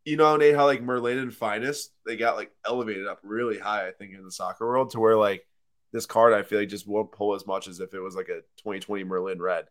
you 0.05 0.15
know, 0.15 0.37
Nate, 0.37 0.55
how 0.55 0.65
like 0.65 0.81
Merlin 0.81 1.17
and 1.17 1.33
Finest, 1.33 1.91
they 2.05 2.15
got 2.15 2.37
like 2.37 2.51
elevated 2.65 3.07
up 3.07 3.19
really 3.23 3.59
high, 3.59 3.87
I 3.87 3.91
think, 3.91 4.13
in 4.13 4.23
the 4.23 4.31
soccer 4.31 4.65
world 4.65 4.91
to 4.91 4.99
where 4.99 5.17
like 5.17 5.45
this 5.91 6.05
card, 6.05 6.33
I 6.33 6.43
feel 6.43 6.59
like 6.59 6.69
just 6.69 6.87
won't 6.87 7.11
pull 7.11 7.35
as 7.35 7.45
much 7.45 7.67
as 7.67 7.79
if 7.79 7.93
it 7.93 7.99
was 7.99 8.15
like 8.15 8.29
a 8.29 8.41
2020 8.57 9.03
Merlin 9.03 9.41
red. 9.41 9.65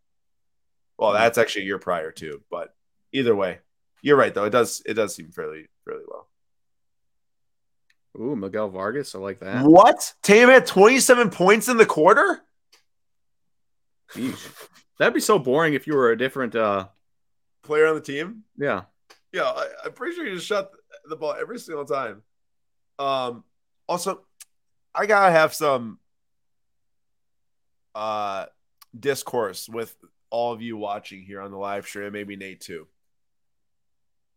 Well, 0.99 1.13
that's 1.13 1.39
actually 1.39 1.63
a 1.63 1.67
year 1.67 1.79
prior 1.79 2.11
too, 2.11 2.43
but 2.51 2.75
either 3.13 3.35
way, 3.35 3.61
you're 4.03 4.17
right 4.17 4.35
though. 4.35 4.45
It 4.45 4.51
does 4.51 4.83
it 4.85 4.95
does 4.95 5.15
seem 5.15 5.31
fairly 5.31 5.69
fairly 5.85 6.05
low. 6.11 6.27
Ooh, 8.19 8.35
Miguel 8.35 8.69
Vargas. 8.69 9.15
I 9.15 9.19
like 9.19 9.41
that. 9.41 9.65
What? 9.65 10.15
Tame 10.23 10.49
had 10.49 10.67
27 10.67 11.31
points 11.31 11.69
in 11.69 11.77
the 11.77 11.87
quarter? 11.87 12.41
Yeesh. 14.13 14.51
That'd 14.99 15.15
be 15.15 15.21
so 15.21 15.39
boring 15.39 15.75
if 15.75 15.87
you 15.87 15.95
were 15.95 16.11
a 16.11 16.19
different. 16.19 16.55
uh 16.55 16.89
Player 17.63 17.87
on 17.87 17.95
the 17.95 18.01
team? 18.01 18.45
Yeah. 18.57 18.83
Yeah, 19.33 19.45
I, 19.45 19.67
I'm 19.85 19.93
pretty 19.93 20.15
sure 20.17 20.27
you 20.27 20.35
just 20.35 20.47
shot 20.47 20.71
the 21.09 21.17
ball 21.17 21.35
every 21.39 21.59
single 21.59 21.85
time. 21.85 22.23
Um, 22.99 23.45
also, 23.87 24.23
I 24.95 25.07
gotta 25.07 25.31
have 25.31 25.53
some 25.55 25.99
uh 27.95 28.47
discourse 28.99 29.69
with 29.69 29.95
all 30.31 30.53
of 30.53 30.63
you 30.63 30.77
watching 30.77 31.23
here 31.23 31.41
on 31.41 31.51
the 31.51 31.59
live 31.59 31.87
stream, 31.87 32.13
maybe 32.13 32.37
Nate 32.37 32.61
too. 32.61 32.87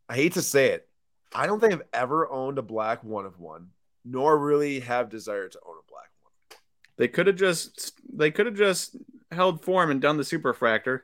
I 0.09 0.15
hate 0.15 0.34
to 0.34 0.41
say 0.41 0.71
it, 0.71 0.88
I 1.34 1.47
don't 1.47 1.59
think 1.59 1.73
I've 1.73 1.82
ever 1.93 2.29
owned 2.29 2.57
a 2.57 2.63
black 2.63 3.03
one 3.03 3.25
of 3.25 3.39
one, 3.39 3.69
nor 4.03 4.38
really 4.38 4.82
have 4.82 5.09
desire 5.09 5.47
to 5.47 5.59
own 5.65 5.75
a 5.75 5.91
black 5.91 6.09
one. 6.21 6.59
They 6.97 7.07
could 7.07 7.27
have 7.27 7.38
just 7.38 7.93
they 8.13 8.32
could 8.32 8.45
have 8.45 8.55
just 8.55 8.95
held 9.32 9.63
form 9.63 9.91
and 9.91 10.01
done 10.01 10.17
the 10.17 10.23
super 10.23 10.53
fractor, 10.53 11.01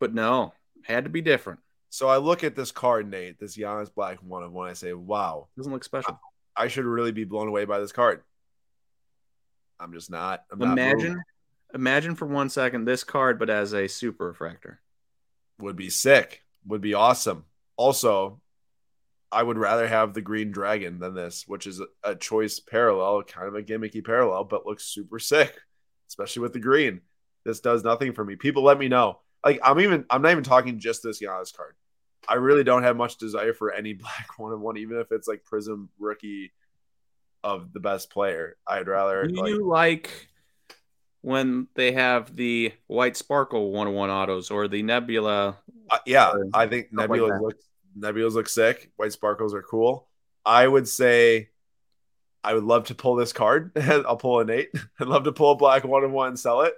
but 0.00 0.14
no, 0.14 0.54
had 0.82 1.04
to 1.04 1.10
be 1.10 1.20
different. 1.20 1.60
So 1.90 2.08
I 2.08 2.16
look 2.16 2.42
at 2.42 2.56
this 2.56 2.72
card, 2.72 3.08
Nate, 3.08 3.38
this 3.38 3.56
Giannis 3.56 3.94
Black 3.94 4.18
one 4.18 4.42
of 4.42 4.52
one. 4.52 4.68
I 4.68 4.72
say, 4.72 4.92
wow, 4.92 5.48
Doesn't 5.56 5.72
look 5.72 5.84
special. 5.84 6.18
I 6.56 6.68
should 6.68 6.84
really 6.84 7.12
be 7.12 7.24
blown 7.24 7.48
away 7.48 7.64
by 7.66 7.78
this 7.78 7.92
card. 7.92 8.22
I'm 9.78 9.92
just 9.92 10.10
not. 10.10 10.44
I'm 10.50 10.62
imagine, 10.62 11.14
moved. 11.14 11.24
imagine 11.74 12.14
for 12.14 12.26
one 12.26 12.48
second 12.48 12.84
this 12.84 13.04
card, 13.04 13.38
but 13.38 13.50
as 13.50 13.74
a 13.74 13.88
super 13.88 14.28
refractor. 14.28 14.80
would 15.58 15.76
be 15.76 15.90
sick. 15.90 16.42
Would 16.66 16.80
be 16.80 16.94
awesome. 16.94 17.44
Also, 17.76 18.40
I 19.34 19.42
would 19.42 19.58
rather 19.58 19.88
have 19.88 20.14
the 20.14 20.22
Green 20.22 20.52
Dragon 20.52 21.00
than 21.00 21.14
this, 21.14 21.44
which 21.48 21.66
is 21.66 21.80
a, 21.80 21.86
a 22.04 22.14
choice 22.14 22.60
parallel, 22.60 23.24
kind 23.24 23.48
of 23.48 23.56
a 23.56 23.62
gimmicky 23.62 24.04
parallel, 24.04 24.44
but 24.44 24.64
looks 24.64 24.84
super 24.84 25.18
sick, 25.18 25.58
especially 26.08 26.42
with 26.42 26.52
the 26.52 26.60
green. 26.60 27.00
This 27.44 27.60
does 27.60 27.82
nothing 27.82 28.12
for 28.12 28.24
me. 28.24 28.36
People 28.36 28.62
let 28.62 28.78
me 28.78 28.88
know. 28.88 29.18
Like 29.44 29.58
I'm 29.62 29.80
even 29.80 30.04
I'm 30.08 30.22
not 30.22 30.30
even 30.30 30.44
talking 30.44 30.78
just 30.78 31.02
this 31.02 31.20
Giannis 31.20 31.54
card. 31.54 31.74
I 32.28 32.34
really 32.34 32.64
don't 32.64 32.84
have 32.84 32.96
much 32.96 33.18
desire 33.18 33.52
for 33.52 33.72
any 33.72 33.92
black 33.94 34.38
one 34.38 34.52
on 34.52 34.60
one, 34.60 34.76
even 34.76 34.98
if 34.98 35.10
it's 35.10 35.26
like 35.26 35.42
Prizm 35.44 35.88
rookie 35.98 36.52
of 37.42 37.72
the 37.72 37.80
best 37.80 38.10
player. 38.10 38.56
I'd 38.66 38.88
rather 38.88 39.26
Do 39.26 39.34
like, 39.34 39.50
you 39.50 39.66
like 39.68 40.28
when 41.22 41.66
they 41.74 41.92
have 41.92 42.34
the 42.34 42.72
white 42.86 43.16
sparkle 43.16 43.72
101 43.72 44.10
autos 44.10 44.50
or 44.50 44.68
the 44.68 44.82
Nebula? 44.82 45.58
Uh, 45.90 45.98
yeah, 46.06 46.30
or 46.30 46.48
I 46.54 46.66
think 46.66 46.92
nebula 46.92 47.08
like 47.08 47.20
Nebulas 47.20 47.36
that. 47.36 47.42
look 47.42 47.56
Nebulas 47.98 48.32
look 48.32 48.48
sick. 48.48 48.90
White 48.96 49.12
sparkles 49.12 49.54
are 49.54 49.62
cool. 49.62 50.08
I 50.44 50.66
would 50.66 50.88
say 50.88 51.50
I 52.42 52.54
would 52.54 52.64
love 52.64 52.86
to 52.86 52.94
pull 52.94 53.14
this 53.14 53.32
card. 53.32 53.72
I'll 53.80 54.16
pull 54.16 54.40
an 54.40 54.50
eight. 54.50 54.70
I'd 55.00 55.08
love 55.08 55.24
to 55.24 55.32
pull 55.32 55.52
a 55.52 55.56
black 55.56 55.84
one 55.84 56.04
and 56.04 56.12
one 56.12 56.28
and 56.28 56.38
sell 56.38 56.62
it. 56.62 56.74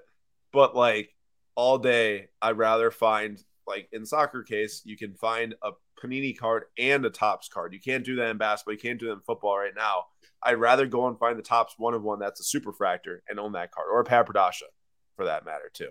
But 0.52 0.76
like 0.76 1.14
all 1.54 1.78
day, 1.78 2.28
I'd 2.40 2.58
rather 2.58 2.90
find 2.90 3.42
like 3.66 3.88
in 3.92 4.06
soccer 4.06 4.42
case, 4.42 4.82
you 4.84 4.96
can 4.96 5.14
find 5.14 5.54
a 5.62 5.72
Panini 6.00 6.36
card 6.36 6.64
and 6.78 7.04
a 7.04 7.10
Topps 7.10 7.48
card. 7.48 7.72
You 7.72 7.80
can't 7.80 8.04
do 8.04 8.16
that 8.16 8.30
in 8.30 8.36
basketball. 8.36 8.74
You 8.74 8.80
can't 8.80 9.00
do 9.00 9.06
that 9.06 9.14
in 9.14 9.20
football 9.20 9.58
right 9.58 9.74
now. 9.74 10.04
I'd 10.42 10.60
rather 10.60 10.86
go 10.86 11.08
and 11.08 11.18
find 11.18 11.38
the 11.38 11.42
Topps 11.42 11.74
one 11.78 11.94
of 11.94 12.02
one 12.02 12.18
that's 12.18 12.40
a 12.40 12.44
super 12.44 12.72
fractor 12.72 13.18
and 13.28 13.40
own 13.40 13.52
that 13.52 13.72
card 13.72 13.88
or 13.90 14.00
a 14.00 14.04
Papradasha 14.04 14.68
for 15.16 15.24
that 15.24 15.44
matter 15.44 15.70
too. 15.72 15.90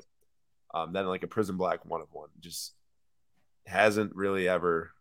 Um, 0.73 0.93
than 0.93 1.07
like 1.07 1.23
a 1.23 1.27
Prizm 1.27 1.57
Black 1.57 1.85
one 1.85 2.01
of 2.01 2.07
one. 2.11 2.29
Just 2.39 2.73
hasn't 3.65 4.15
really 4.15 4.47
ever 4.47 4.91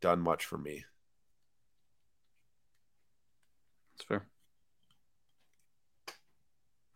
done 0.00 0.20
much 0.20 0.44
for 0.44 0.58
me. 0.58 0.84
That's 3.96 4.06
fair. 4.06 4.26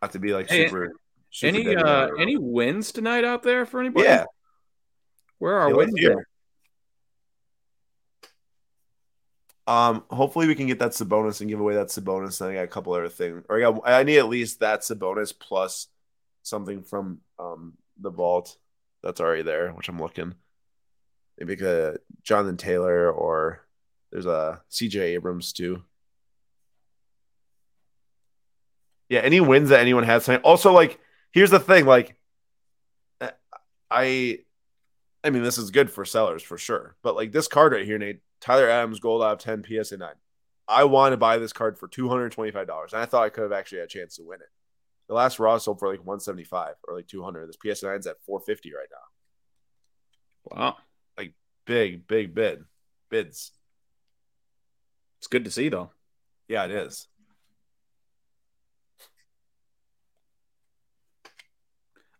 Not 0.00 0.12
to 0.12 0.18
be 0.18 0.32
like 0.32 0.48
Hey, 0.48 0.66
super. 0.66 0.92
super 1.30 1.56
Any 1.56 1.76
uh 1.76 2.08
any 2.18 2.36
wins 2.36 2.92
tonight 2.92 3.24
out 3.24 3.42
there 3.42 3.64
for 3.66 3.80
anybody? 3.80 4.08
Yeah, 4.08 4.24
Where 5.38 5.54
are 5.54 5.68
Yeah, 5.68 5.74
wins? 5.74 5.92
let's 5.92 6.00
hear 6.00 6.12
at? 6.12 6.18
it. 6.18 6.24
Um, 9.64 10.04
hopefully 10.10 10.48
we 10.48 10.56
can 10.56 10.66
get 10.66 10.80
that 10.80 10.90
Sabonis 10.90 11.40
and 11.40 11.48
give 11.48 11.60
away 11.60 11.74
that 11.74 11.86
Sabonis. 11.86 12.40
And 12.40 12.50
I 12.50 12.54
got 12.54 12.64
a 12.64 12.68
couple 12.68 12.92
other 12.94 13.08
things, 13.08 13.44
or 13.48 13.58
I 13.58 13.60
got 13.60 13.80
I 13.84 14.02
need 14.02 14.18
at 14.18 14.28
least 14.28 14.60
that 14.60 14.80
Sabonis 14.80 15.32
plus 15.38 15.86
something 16.42 16.82
from 16.82 17.20
um 17.38 17.74
the 18.00 18.10
vault 18.10 18.56
that's 19.02 19.20
already 19.20 19.42
there, 19.42 19.70
which 19.70 19.88
I'm 19.88 20.00
looking. 20.00 20.34
Maybe 21.42 21.56
like 21.56 21.62
a 21.62 21.88
uh, 21.88 21.96
Jonathan 22.22 22.56
Taylor 22.56 23.10
or 23.10 23.66
there's 24.12 24.26
a 24.26 24.62
CJ 24.70 25.00
Abrams 25.00 25.52
too. 25.52 25.82
Yeah, 29.08 29.20
any 29.20 29.40
wins 29.40 29.70
that 29.70 29.80
anyone 29.80 30.04
has 30.04 30.24
tonight. 30.24 30.42
Also, 30.44 30.72
like, 30.72 31.00
here's 31.32 31.50
the 31.50 31.58
thing, 31.58 31.84
like, 31.84 32.16
uh, 33.20 33.30
I 33.90 34.38
I 35.24 35.30
mean, 35.30 35.42
this 35.42 35.58
is 35.58 35.70
good 35.70 35.90
for 35.90 36.04
sellers 36.04 36.42
for 36.44 36.58
sure. 36.58 36.96
But 37.02 37.16
like 37.16 37.32
this 37.32 37.48
card 37.48 37.72
right 37.72 37.84
here, 37.84 37.98
Nate, 37.98 38.20
Tyler 38.40 38.68
Adams, 38.68 39.00
gold 39.00 39.22
out 39.22 39.32
of 39.32 39.38
10, 39.38 39.64
PSA 39.64 39.96
9. 39.96 40.08
I 40.68 40.84
want 40.84 41.12
to 41.12 41.16
buy 41.16 41.38
this 41.38 41.52
card 41.52 41.76
for 41.76 41.88
$225. 41.88 42.92
And 42.92 43.02
I 43.02 43.06
thought 43.06 43.24
I 43.24 43.28
could 43.28 43.42
have 43.42 43.52
actually 43.52 43.78
had 43.78 43.86
a 43.86 43.88
chance 43.88 44.16
to 44.16 44.24
win 44.24 44.40
it. 44.40 44.48
The 45.08 45.14
last 45.14 45.38
raw 45.38 45.58
sold 45.58 45.78
for 45.78 45.88
like 45.88 46.00
175 46.00 46.74
or 46.86 46.94
like 46.94 47.08
200. 47.08 47.48
This 47.48 47.56
PSA 47.76 47.86
9 47.86 47.98
is 47.98 48.06
at 48.06 48.22
450 48.24 48.72
right 48.72 48.86
now. 48.90 50.56
Wow. 50.56 50.76
Big, 51.64 52.06
big 52.06 52.34
bid. 52.34 52.64
Bids. 53.10 53.52
It's 55.18 55.26
good 55.26 55.44
to 55.44 55.50
see 55.50 55.68
though. 55.68 55.90
Yeah, 56.48 56.64
it 56.64 56.70
is. 56.70 57.06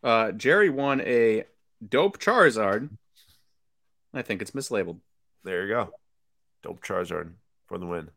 Uh 0.03 0.33
Jerry 0.33 0.71
won 0.71 1.01
a 1.01 1.45
dope 1.87 2.19
Charizard. 2.19 2.91
I 4.15 4.23
think 4.23 4.43
it's 4.43 4.51
mislabeled. 4.53 5.01
There 5.45 5.63
you 5.63 5.69
go. 5.69 5.91
Dope 6.63 6.85
Charizard 6.85 7.33
for 7.67 7.79
the 7.79 7.87
win. 7.87 8.11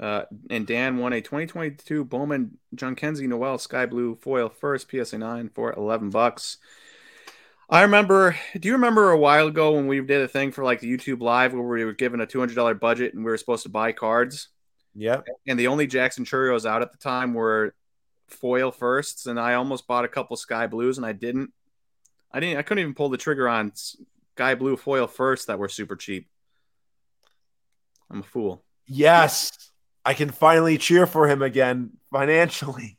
Uh, 0.00 0.22
and 0.48 0.66
Dan 0.66 0.96
won 0.98 1.12
a 1.12 1.20
2022 1.20 2.04
Bowman 2.04 2.58
Jhonkensy 2.74 3.26
Noel 3.26 3.58
Sky 3.58 3.84
Blue 3.84 4.14
foil 4.14 4.48
first 4.48 4.90
PSA 4.90 5.18
9 5.18 5.50
for 5.54 5.72
11 5.72 6.10
bucks. 6.10 6.58
I 7.70 7.82
remember, 7.82 8.34
do 8.58 8.66
you 8.66 8.74
remember 8.74 9.10
a 9.10 9.18
while 9.18 9.46
ago 9.46 9.72
when 9.72 9.86
we 9.86 10.00
did 10.00 10.22
a 10.22 10.28
thing 10.28 10.52
for 10.52 10.64
like 10.64 10.80
the 10.80 10.90
YouTube 10.90 11.20
live 11.20 11.52
where 11.52 11.62
we 11.62 11.84
were 11.84 11.92
given 11.92 12.20
a 12.20 12.26
$200 12.26 12.80
budget 12.80 13.12
and 13.12 13.22
we 13.22 13.30
were 13.30 13.36
supposed 13.36 13.64
to 13.64 13.68
buy 13.68 13.92
cards? 13.92 14.48
Yeah. 14.94 15.20
And 15.46 15.58
the 15.58 15.66
only 15.66 15.86
Jackson 15.86 16.24
Chourios 16.24 16.64
out 16.64 16.80
at 16.80 16.92
the 16.92 16.98
time 16.98 17.34
were 17.34 17.74
foil 18.28 18.70
firsts. 18.70 19.26
And 19.26 19.38
I 19.38 19.54
almost 19.54 19.86
bought 19.86 20.06
a 20.06 20.08
couple 20.08 20.36
Sky 20.36 20.66
Blues 20.66 20.96
and 20.96 21.06
I 21.06 21.12
didn't. 21.12 21.52
I 22.32 22.40
didn't, 22.40 22.58
I 22.58 22.62
couldn't 22.62 22.82
even 22.82 22.94
pull 22.94 23.10
the 23.10 23.18
trigger 23.18 23.48
on 23.48 23.72
Sky 23.74 24.54
Blue 24.54 24.76
foil 24.76 25.06
firsts 25.06 25.46
that 25.46 25.58
were 25.58 25.68
super 25.68 25.96
cheap. 25.96 26.28
I'm 28.10 28.20
a 28.20 28.22
fool. 28.22 28.64
Yes. 28.86 29.70
I 30.06 30.14
can 30.14 30.30
finally 30.30 30.78
cheer 30.78 31.06
for 31.06 31.28
him 31.28 31.42
again 31.42 31.90
financially. 32.10 32.96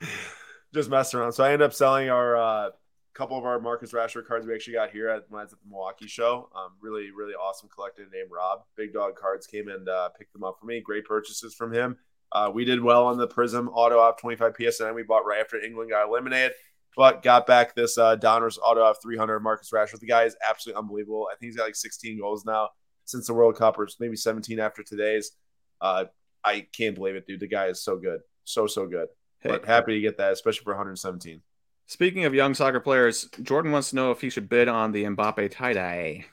Just 0.74 0.90
messing 0.90 1.20
around. 1.20 1.32
So 1.32 1.42
I 1.42 1.52
ended 1.52 1.64
up 1.64 1.72
selling 1.72 2.10
our 2.10 2.36
uh 2.36 2.70
couple 3.14 3.36
of 3.38 3.44
our 3.44 3.60
Marcus 3.60 3.92
Rashford 3.92 4.26
cards 4.26 4.46
we 4.46 4.54
actually 4.54 4.74
got 4.74 4.90
here 4.90 5.08
at 5.08 5.24
when 5.28 5.40
I 5.40 5.44
was 5.44 5.52
at 5.52 5.60
the 5.60 5.68
Milwaukee 5.68 6.06
show. 6.06 6.48
Um, 6.54 6.72
really, 6.80 7.10
really 7.10 7.34
awesome 7.34 7.68
collector 7.68 8.02
named 8.12 8.30
Rob. 8.30 8.62
Big 8.76 8.92
Dog 8.92 9.16
Cards 9.16 9.46
came 9.46 9.68
and 9.68 9.88
uh, 9.88 10.08
picked 10.10 10.32
them 10.32 10.44
up 10.44 10.56
for 10.58 10.66
me. 10.66 10.80
Great 10.80 11.04
purchases 11.04 11.54
from 11.54 11.72
him. 11.72 11.96
Uh, 12.32 12.50
we 12.52 12.64
did 12.64 12.82
well 12.82 13.06
on 13.06 13.18
the 13.18 13.28
Prizm 13.28 13.68
Auto 13.72 13.98
Op 13.98 14.18
25 14.18 14.54
PSN. 14.54 14.94
We 14.94 15.02
bought 15.02 15.26
right 15.26 15.40
after 15.40 15.60
England 15.60 15.90
got 15.90 16.08
eliminated, 16.08 16.52
but 16.96 17.22
got 17.22 17.46
back 17.46 17.74
this 17.74 17.98
uh, 17.98 18.16
Donruss 18.16 18.58
Auto 18.58 18.82
Op 18.82 19.02
300 19.02 19.40
Marcus 19.40 19.70
Rashford. 19.70 20.00
The 20.00 20.06
guy 20.06 20.24
is 20.24 20.36
absolutely 20.48 20.78
unbelievable. 20.78 21.28
I 21.30 21.36
think 21.36 21.50
he's 21.50 21.56
got 21.56 21.64
like 21.64 21.76
16 21.76 22.18
goals 22.18 22.46
now. 22.46 22.70
since 23.04 23.26
the 23.26 23.34
World 23.34 23.56
Cup, 23.56 23.78
or 23.78 23.86
maybe 24.00 24.16
17 24.16 24.58
after 24.58 24.82
today's. 24.82 25.32
Uh, 25.80 26.06
I 26.44 26.66
can't 26.72 26.94
believe 26.94 27.16
it, 27.16 27.26
dude. 27.26 27.40
The 27.40 27.48
guy 27.48 27.66
is 27.66 27.82
so 27.82 27.98
good, 27.98 28.20
so 28.44 28.66
so 28.66 28.86
good. 28.86 29.08
Hey. 29.40 29.50
But 29.50 29.66
happy 29.66 29.94
to 29.94 30.00
get 30.00 30.16
that, 30.18 30.32
especially 30.32 30.64
for 30.64 30.72
117. 30.72 31.42
Speaking 31.86 32.24
of 32.24 32.34
young 32.34 32.54
soccer 32.54 32.80
players, 32.80 33.28
Jordan 33.42 33.72
wants 33.72 33.90
to 33.90 33.96
know 33.96 34.10
if 34.10 34.20
he 34.20 34.30
should 34.30 34.48
bid 34.48 34.68
on 34.68 34.92
the 34.92 35.04
Mbappe 35.04 35.50
tie 35.50 35.72
dye. 35.72 36.26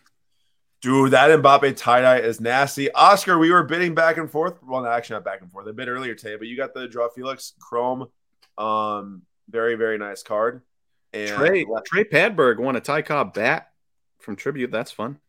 Dude, 0.81 1.11
that 1.11 1.29
Mbappe 1.41 1.75
tie 1.75 2.01
dye 2.01 2.19
is 2.19 2.39
nasty. 2.39 2.91
Oscar, 2.93 3.37
we 3.37 3.51
were 3.51 3.63
bidding 3.63 3.93
back 3.93 4.17
and 4.17 4.31
forth. 4.31 4.63
Well, 4.63 4.85
actually 4.85 5.15
not 5.15 5.25
back 5.25 5.41
and 5.41 5.51
forth. 5.51 5.67
I 5.67 5.71
bid 5.71 5.89
earlier 5.89 6.15
today, 6.15 6.37
but 6.37 6.47
you 6.47 6.55
got 6.55 6.73
the 6.73 6.87
Draw 6.87 7.09
Felix 7.09 7.53
Chrome. 7.59 8.07
Um, 8.57 9.23
very, 9.49 9.75
very 9.75 9.97
nice 9.97 10.23
card. 10.23 10.61
And 11.11 11.29
Trey 11.29 11.65
Trey 11.85 12.03
Padberg 12.05 12.59
won 12.59 12.75
a 12.75 12.81
Ty 12.81 13.01
Cobb 13.01 13.33
bat 13.33 13.71
from 14.19 14.35
Tribute. 14.35 14.71
That's 14.71 14.91
fun. 14.91 15.19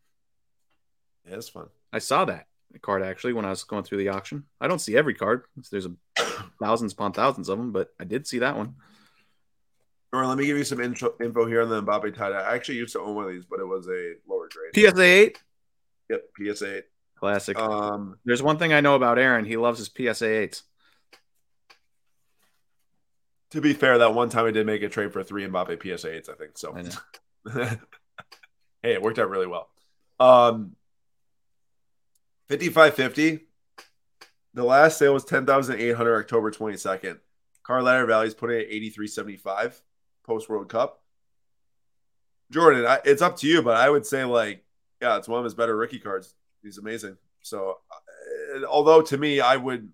Yeah, 1.27 1.35
it's 1.35 1.49
fun. 1.49 1.67
I 1.91 1.99
saw 1.99 2.25
that 2.25 2.47
card 2.81 3.03
actually 3.03 3.33
when 3.33 3.45
I 3.45 3.49
was 3.49 3.63
going 3.63 3.83
through 3.83 3.97
the 3.97 4.09
auction. 4.09 4.45
I 4.59 4.67
don't 4.67 4.79
see 4.79 4.95
every 4.95 5.13
card. 5.13 5.43
There's 5.69 5.87
a 5.87 5.93
thousands 6.61 6.93
upon 6.93 7.13
thousands 7.13 7.49
of 7.49 7.57
them, 7.57 7.71
but 7.71 7.93
I 7.99 8.05
did 8.05 8.27
see 8.27 8.39
that 8.39 8.55
one. 8.55 8.75
Or 10.13 10.25
let 10.25 10.37
me 10.37 10.45
give 10.45 10.57
you 10.57 10.63
some 10.65 10.81
intro, 10.81 11.13
info 11.21 11.45
here 11.45 11.61
on 11.61 11.69
the 11.69 11.81
Mbappe 11.81 12.15
tie. 12.15 12.31
I 12.31 12.53
actually 12.55 12.77
used 12.77 12.93
to 12.93 12.99
own 12.99 13.15
one 13.15 13.25
of 13.25 13.31
these, 13.31 13.45
but 13.45 13.59
it 13.61 13.65
was 13.65 13.87
a 13.87 14.15
lower 14.27 14.49
grade. 14.51 14.75
PSA 14.93 15.01
eight, 15.03 15.41
Yep, 16.09 16.23
PSA 16.37 16.77
eight. 16.77 16.83
classic. 17.15 17.57
Um, 17.57 18.17
There's 18.25 18.43
one 18.43 18.57
thing 18.57 18.73
I 18.73 18.81
know 18.81 18.95
about 18.95 19.17
Aaron. 19.17 19.45
He 19.45 19.55
loves 19.55 19.79
his 19.79 19.89
PSA 19.89 20.27
eights. 20.27 20.63
to 23.51 23.61
be 23.61 23.73
fair, 23.73 23.97
that 23.99 24.13
one 24.13 24.29
time 24.29 24.45
I 24.45 24.51
did 24.51 24.65
make 24.65 24.81
a 24.81 24.89
trade 24.89 25.13
for 25.13 25.23
three 25.23 25.45
Mbappe 25.45 25.81
PSA 25.81 26.07
8s, 26.09 26.29
I 26.29 26.33
think. 26.35 26.57
So, 26.57 26.75
I 26.75 26.83
hey, 28.83 28.93
it 28.93 29.01
worked 29.01 29.19
out 29.19 29.29
really 29.29 29.47
well. 29.47 29.69
Um, 30.19 30.75
5550. 32.49 33.45
The 34.53 34.63
last 34.63 34.97
sale 34.97 35.13
was 35.13 35.23
10,800 35.23 36.19
October 36.19 36.51
22nd. 36.51 37.19
Card 37.63 37.83
Ladder 37.83 38.05
values 38.05 38.33
putting 38.33 38.57
it 38.57 38.63
at 38.67 38.71
8375 38.73 39.81
post 40.23 40.49
World 40.49 40.69
Cup. 40.69 41.01
Jordan, 42.51 42.85
I, 42.85 42.99
it's 43.05 43.21
up 43.21 43.37
to 43.37 43.47
you, 43.47 43.61
but 43.61 43.77
I 43.77 43.89
would 43.89 44.05
say 44.05 44.23
like, 44.25 44.63
yeah, 45.01 45.17
it's 45.17 45.27
one 45.27 45.39
of 45.39 45.45
his 45.45 45.53
better 45.53 45.75
rookie 45.75 45.99
cards. 45.99 46.35
He's 46.61 46.77
amazing. 46.77 47.17
So, 47.41 47.79
uh, 48.55 48.65
although 48.65 49.01
to 49.01 49.17
me, 49.17 49.39
I 49.39 49.55
would, 49.55 49.89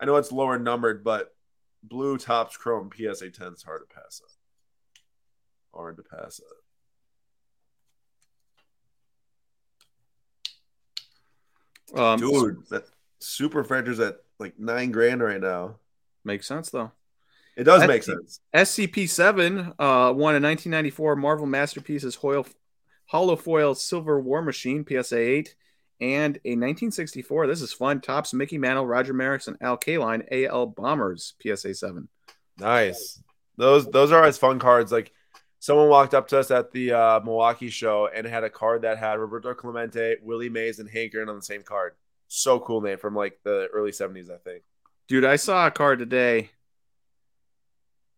I 0.00 0.06
know 0.06 0.16
it's 0.16 0.32
lower 0.32 0.58
numbered, 0.58 1.04
but 1.04 1.34
blue 1.82 2.16
Topps 2.16 2.56
chrome 2.56 2.90
PSA 2.94 3.30
10 3.30 3.52
is 3.52 3.62
hard 3.62 3.82
to 3.88 3.94
pass 3.94 4.22
up. 4.24 4.30
Hard 5.74 5.96
to 5.96 6.02
pass 6.02 6.40
up. 6.40 6.64
Um, 11.94 12.18
Dude, 12.18 12.66
that 12.70 12.86
super 13.20 13.62
factors 13.62 14.00
at 14.00 14.16
like 14.38 14.58
nine 14.58 14.90
grand 14.90 15.22
right 15.22 15.40
now. 15.40 15.76
makes 16.24 16.46
sense 16.46 16.70
though. 16.70 16.92
It 17.56 17.64
does 17.64 17.80
That's 17.80 17.88
make 17.88 18.02
sense. 18.02 18.40
SCP-7 18.54 19.74
uh, 19.78 20.12
won 20.12 20.34
a 20.34 20.40
1994 20.40 21.16
Marvel 21.16 21.46
Masterpieces 21.46 22.16
Hoyle, 22.16 22.46
Holofoil 23.12 23.76
Silver 23.76 24.20
War 24.20 24.42
Machine 24.42 24.84
PSA 24.84 25.18
8 25.18 25.54
and 26.00 26.36
a 26.44 26.50
1964. 26.50 27.46
This 27.46 27.62
is 27.62 27.72
fun. 27.72 28.00
Topps 28.00 28.34
Mickey 28.34 28.58
Mantle, 28.58 28.86
Roger 28.86 29.12
Maris, 29.12 29.46
and 29.46 29.56
Al 29.60 29.78
Kaline 29.78 30.24
AL 30.30 30.66
Bombers 30.66 31.34
PSA 31.42 31.74
7. 31.74 32.08
Nice. 32.58 33.22
Those 33.56 33.86
those 33.86 34.10
are 34.10 34.18
always 34.18 34.38
fun 34.38 34.58
cards. 34.58 34.90
Like 34.90 35.12
someone 35.60 35.88
walked 35.88 36.14
up 36.14 36.28
to 36.28 36.38
us 36.38 36.50
at 36.50 36.72
the 36.72 36.92
uh, 36.92 37.20
Milwaukee 37.20 37.70
show 37.70 38.08
and 38.12 38.26
had 38.26 38.44
a 38.44 38.50
card 38.50 38.82
that 38.82 38.98
had 38.98 39.18
Roberto 39.18 39.54
Clemente, 39.54 40.16
Willie 40.22 40.48
Mays, 40.48 40.78
and 40.78 40.90
Hank 40.90 41.14
Aaron 41.14 41.28
on 41.28 41.36
the 41.36 41.42
same 41.42 41.62
card. 41.62 41.94
So 42.28 42.58
cool 42.58 42.80
name 42.80 42.98
from 42.98 43.14
like 43.14 43.38
the 43.44 43.68
early 43.72 43.92
70s, 43.92 44.30
I 44.30 44.38
think. 44.38 44.64
Dude, 45.06 45.24
I 45.24 45.36
saw 45.36 45.66
a 45.66 45.70
card 45.70 46.00
today. 46.00 46.50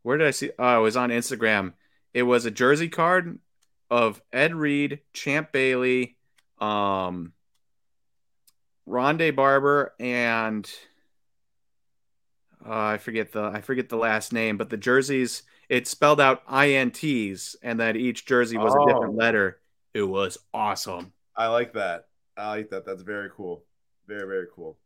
Where 0.07 0.19
did 0.19 0.29
I 0.29 0.31
see? 0.31 0.53
Oh, 0.57 0.79
it 0.79 0.83
was 0.83 0.97
on 0.97 1.11
Instagram. 1.11 1.73
It 2.15 2.23
was 2.23 2.45
a 2.45 2.51
jersey 2.53 2.89
card 2.89 3.41
of 3.91 4.23
Ed 4.33 4.55
Reed, 4.55 5.01
Champ 5.13 5.51
Bailey, 5.51 6.17
um, 6.61 7.33
Rondé 8.89 9.35
Barber, 9.35 9.95
and 9.99 10.65
uh, 12.65 12.73
I 12.73 12.99
forget 12.99 13.33
the 13.33 13.43
I 13.47 13.63
forget 13.63 13.89
the 13.89 13.97
last 13.97 14.33
name, 14.33 14.57
but 14.57 14.71
the 14.71 14.77
jerseys 14.77 15.43
it 15.69 15.89
spelled 15.89 16.21
out 16.21 16.47
INTs, 16.47 17.57
and 17.61 17.81
that 17.81 17.97
each 17.97 18.27
jersey 18.27 18.59
was 18.59 18.77
a 18.77 18.79
Oh. 18.79 18.87
different 18.87 19.17
letter. 19.17 19.59
It 19.93 20.03
was 20.05 20.39
awesome. 20.55 21.15
I 21.35 21.49
like 21.49 21.73
that. 21.73 22.07
I 22.37 22.51
like 22.51 22.71
that. 22.71 22.87
That's 22.87 23.03
very 23.03 23.29
cool. 23.37 23.65
Very, 24.07 24.29
very 24.29 24.47
cool. 24.55 24.79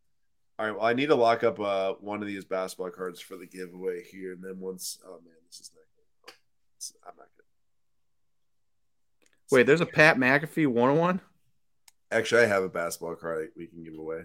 All 0.60 0.66
right. 0.66 0.76
Well, 0.76 0.84
I 0.84 0.92
need 0.92 1.06
to 1.06 1.14
lock 1.14 1.42
up 1.42 1.58
uh, 1.58 1.94
one 2.00 2.20
of 2.20 2.28
these 2.28 2.44
basketball 2.44 2.90
cards 2.90 3.18
for 3.18 3.38
the 3.38 3.46
giveaway 3.46 4.02
here. 4.04 4.32
And 4.34 4.42
then 4.44 4.60
once, 4.60 4.98
oh 5.06 5.12
man, 5.24 5.32
this 5.46 5.58
is 5.60 5.70
not 5.74 5.84
good. 5.96 6.34
It's- 6.76 6.92
I'm 7.02 7.14
not 7.16 7.28
good. 7.34 7.44
Wait, 9.50 9.66
there's 9.66 9.80
a 9.80 9.86
Pat 9.86 10.18
McAfee 10.18 10.66
101? 10.66 11.22
Actually, 12.10 12.42
I 12.42 12.46
have 12.46 12.62
a 12.62 12.68
basketball 12.68 13.14
card 13.14 13.48
we 13.56 13.68
can 13.68 13.82
give 13.82 13.94
away 13.94 14.24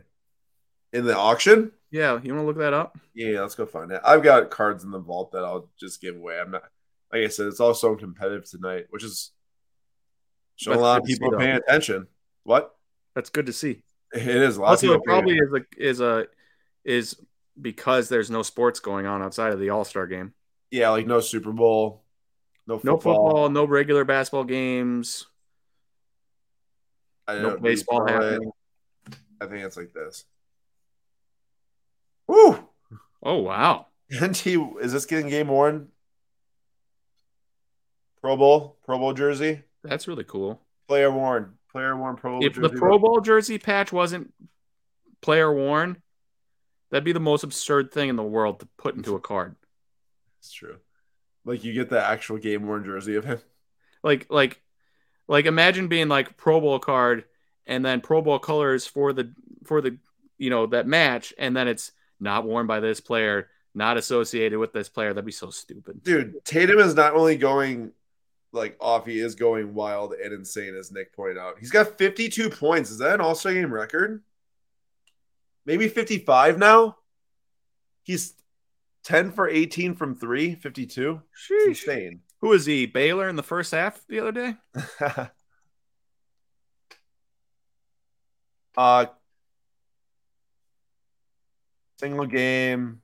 in 0.91 1.05
the 1.05 1.15
auction. 1.17 1.71
Yeah, 1.89 2.19
you 2.21 2.33
want 2.33 2.43
to 2.43 2.47
look 2.47 2.57
that 2.57 2.73
up? 2.73 2.97
Yeah, 3.13 3.39
let's 3.39 3.55
go 3.55 3.65
find 3.65 3.91
it. 3.93 4.01
I've 4.03 4.21
got 4.21 4.49
cards 4.49 4.83
in 4.83 4.91
the 4.91 4.99
vault 4.99 5.31
that 5.31 5.45
I'll 5.45 5.69
just 5.79 6.01
give 6.01 6.17
away. 6.17 6.38
I'm 6.38 6.51
not, 6.51 6.63
like 7.13 7.23
I 7.23 7.27
said, 7.29 7.47
it's 7.47 7.61
all 7.61 7.73
so 7.73 7.95
competitive 7.95 8.43
tonight, 8.43 8.88
which 8.89 9.05
is 9.05 9.31
showing 10.57 10.79
a 10.79 10.81
lot 10.81 10.99
of 10.99 11.07
people 11.07 11.31
though. 11.31 11.38
paying 11.38 11.55
attention. 11.55 12.07
What? 12.43 12.75
That's 13.13 13.29
good 13.29 13.45
to 13.45 13.53
see. 13.53 13.83
It 14.16 14.28
is 14.28 14.57
a 14.57 14.61
lot 14.61 14.70
also 14.70 14.93
it 14.93 15.03
probably 15.03 15.38
is 15.38 15.53
a 15.53 15.61
is 15.78 16.01
a 16.01 16.28
is 16.84 17.18
because 17.59 18.09
there's 18.09 18.32
no 18.32 18.43
sports 18.43 18.80
going 18.80 19.05
on 19.05 19.22
outside 19.22 19.51
of 19.51 19.59
the 19.59 19.70
all-star 19.70 20.07
game. 20.07 20.34
Yeah, 20.72 20.89
like 20.89 21.07
no 21.07 21.20
Super 21.20 21.51
Bowl, 21.51 22.03
no 22.68 22.78
football, 22.78 22.93
no 22.93 22.99
football. 22.99 23.49
no 23.49 23.66
regular 23.66 24.05
basketball 24.05 24.45
games. 24.45 25.28
I 27.28 27.39
no 27.39 27.57
baseball 27.57 28.07
happening. 28.07 28.51
I 29.41 29.47
think 29.47 29.66
it's 29.66 29.78
like 29.78 29.93
this. 29.93 30.26
Woo! 32.28 32.68
oh 33.22 33.39
wow. 33.39 33.88
NT 34.13 34.47
is 34.82 34.93
this 34.93 35.05
getting 35.05 35.30
game 35.30 35.47
worn? 35.47 35.89
Pro 38.22 38.38
Bowl, 38.38 38.78
Pro 38.86 38.97
Bowl 38.97 39.13
jersey, 39.13 39.63
that's 39.84 40.07
really 40.07 40.24
cool. 40.24 40.61
Player 40.88 41.11
worn, 41.11 41.53
player 41.76 41.97
worn 41.97 42.15
Pro 42.15 42.39
Bowl 42.39 42.45
if 42.45 42.53
the 42.55 42.69
pro 42.69 42.97
bowl 42.97 43.19
jersey 43.19 43.57
patch 43.57 43.91
wasn't 43.91 44.34
player 45.21 45.53
worn 45.53 45.97
that'd 46.89 47.03
be 47.03 47.11
the 47.11 47.19
most 47.19 47.43
absurd 47.43 47.91
thing 47.91 48.07
in 48.07 48.15
the 48.15 48.23
world 48.23 48.61
to 48.61 48.67
put 48.78 48.95
into 48.95 49.15
a 49.15 49.19
card 49.19 49.57
It's 50.39 50.53
true. 50.53 50.78
Like 51.43 51.65
you 51.65 51.73
get 51.73 51.89
the 51.89 52.01
actual 52.01 52.38
game 52.38 52.65
worn 52.65 52.86
jersey 52.86 53.15
of 53.15 53.26
him. 53.26 53.41
like 54.03 54.28
like 54.30 54.61
like 55.28 55.47
imagine 55.47 55.89
being 55.89 56.07
like 56.07 56.38
pro 56.38 56.61
bowl 56.61 56.80
card 56.80 57.26
and 57.67 57.84
then 57.84 57.99
pro 57.99 58.21
bowl 58.21 58.39
colors 58.39 58.88
for 58.88 59.11
the 59.11 59.34
for 59.65 59.82
the 59.82 59.97
you 60.38 60.49
know 60.49 60.67
that 60.67 60.88
match 60.88 61.34
and 61.38 61.57
then 61.57 61.67
it's 61.67 61.91
not 62.21 62.45
worn 62.45 62.67
by 62.67 62.80
this 62.80 63.01
player 63.01 63.49
not 63.73 63.97
associated 63.97 64.59
with 64.59 64.71
this 64.71 64.88
player 64.88 65.13
that'd 65.13 65.26
be 65.26 65.32
so 65.34 65.49
stupid 65.49 66.01
Dude, 66.03 66.45
Tatum 66.45 66.80
is 66.80 66.95
not 66.95 67.15
only 67.15 67.36
going 67.36 67.91
like 68.55 68.77
off, 68.79 69.05
he 69.05 69.19
is 69.19 69.35
going 69.35 69.73
wild 69.73 70.13
and 70.13 70.33
insane, 70.33 70.75
as 70.75 70.91
Nick 70.91 71.13
pointed 71.13 71.37
out. 71.37 71.59
He's 71.59 71.71
got 71.71 71.97
52 71.97 72.49
points. 72.49 72.89
Is 72.89 72.97
that 72.99 73.15
an 73.15 73.21
all-star 73.21 73.53
game 73.53 73.71
record? 73.73 74.23
Maybe 75.65 75.87
55 75.87 76.57
now? 76.57 76.97
He's 78.03 78.33
10 79.03 79.31
for 79.31 79.47
18 79.47 79.95
from 79.95 80.15
three, 80.15 80.55
52. 80.55 81.21
It's 81.31 81.51
Sheesh. 81.51 81.67
insane. 81.89 82.21
who 82.41 82.53
is 82.53 82.65
he 82.65 82.85
baylor 82.85 83.27
in 83.29 83.35
the 83.35 83.43
first 83.43 83.71
half 83.71 84.01
the 84.07 84.19
other 84.19 84.31
day 84.31 84.55
uh 88.77 89.05
single 91.99 92.25
game. 92.25 93.01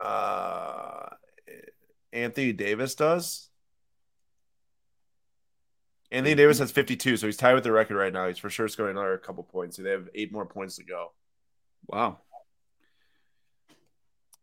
Uh 0.00 1.08
Anthony 2.12 2.52
Davis 2.52 2.94
does. 2.94 3.49
Anthony 6.12 6.34
Davis 6.34 6.58
has 6.58 6.72
52, 6.72 7.16
so 7.16 7.26
he's 7.26 7.36
tied 7.36 7.54
with 7.54 7.62
the 7.64 7.70
record 7.72 7.96
right 7.96 8.12
now. 8.12 8.26
He's 8.26 8.38
for 8.38 8.50
sure 8.50 8.66
scoring 8.68 8.96
another 8.96 9.16
couple 9.18 9.44
points. 9.44 9.76
So 9.76 9.82
they 9.82 9.90
have 9.90 10.08
eight 10.14 10.32
more 10.32 10.46
points 10.46 10.76
to 10.76 10.84
go. 10.84 11.12
wow 11.86 12.18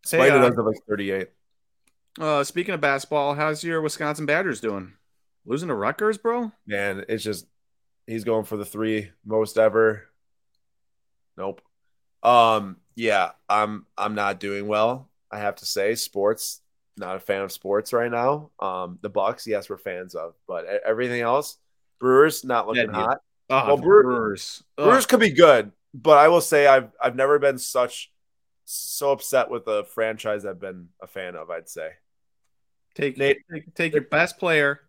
Hey, 0.10 0.18
Spider 0.18 0.38
uh, 0.38 0.42
does 0.50 0.56
have 0.56 0.66
like 0.66 0.78
38. 0.88 1.30
uh 2.20 2.44
speaking 2.44 2.74
of 2.74 2.80
basketball 2.82 3.34
how's 3.36 3.64
your 3.64 3.82
wisconsin 3.82 4.26
badgers 4.26 4.62
doing 4.62 4.94
losing 5.46 5.68
to 5.68 5.76
rutgers 5.76 6.18
bro 6.18 6.52
Man, 6.66 7.04
it's 7.10 7.24
just 7.24 7.46
he's 8.06 8.24
going 8.24 8.46
for 8.46 8.56
the 8.58 8.66
three 8.66 9.12
most 9.26 9.58
ever. 9.58 10.04
Nope. 11.38 11.62
Um, 12.24 12.78
yeah, 12.96 13.32
I'm 13.50 13.86
I'm 13.98 14.16
not 14.16 14.40
doing 14.40 14.68
well. 14.68 15.10
I 15.30 15.40
have 15.40 15.56
to 15.58 15.66
say, 15.66 15.94
sports. 15.96 16.62
Not 16.98 17.16
a 17.16 17.20
fan 17.20 17.42
of 17.42 17.52
sports 17.52 17.94
right 17.94 18.10
now. 18.12 18.50
Um, 18.60 18.98
the 19.02 19.10
Bucks, 19.10 19.46
yes, 19.46 19.70
we're 19.70 19.78
fans 19.78 20.16
of, 20.16 20.34
but 20.48 20.66
everything 20.66 21.22
else, 21.22 21.58
Brewers 22.00 22.44
not 22.44 22.68
looking 22.68 22.90
hot. 22.90 23.22
Oh, 23.50 23.68
Well, 23.68 23.78
Brewers. 23.78 24.64
Ugh. 24.78 24.86
Brewers 24.86 25.06
could 25.06 25.20
be 25.20 25.30
good, 25.32 25.72
but 25.94 26.18
I 26.18 26.28
will 26.28 26.42
say 26.42 26.68
I've 26.68 26.90
I've 27.02 27.16
never 27.16 27.40
been 27.40 27.58
such 27.58 28.12
so 28.66 29.12
upset 29.12 29.50
with 29.50 29.68
a 29.68 29.86
franchise 29.86 30.44
I've 30.46 30.60
been 30.60 30.90
a 31.02 31.08
fan 31.08 31.36
of. 31.36 31.50
I'd 31.50 31.70
say 31.70 31.92
take, 32.96 33.18
Nate- 33.18 33.38
take 33.52 33.74
take 33.76 33.94
your 33.94 34.02
best 34.02 34.38
player, 34.40 34.82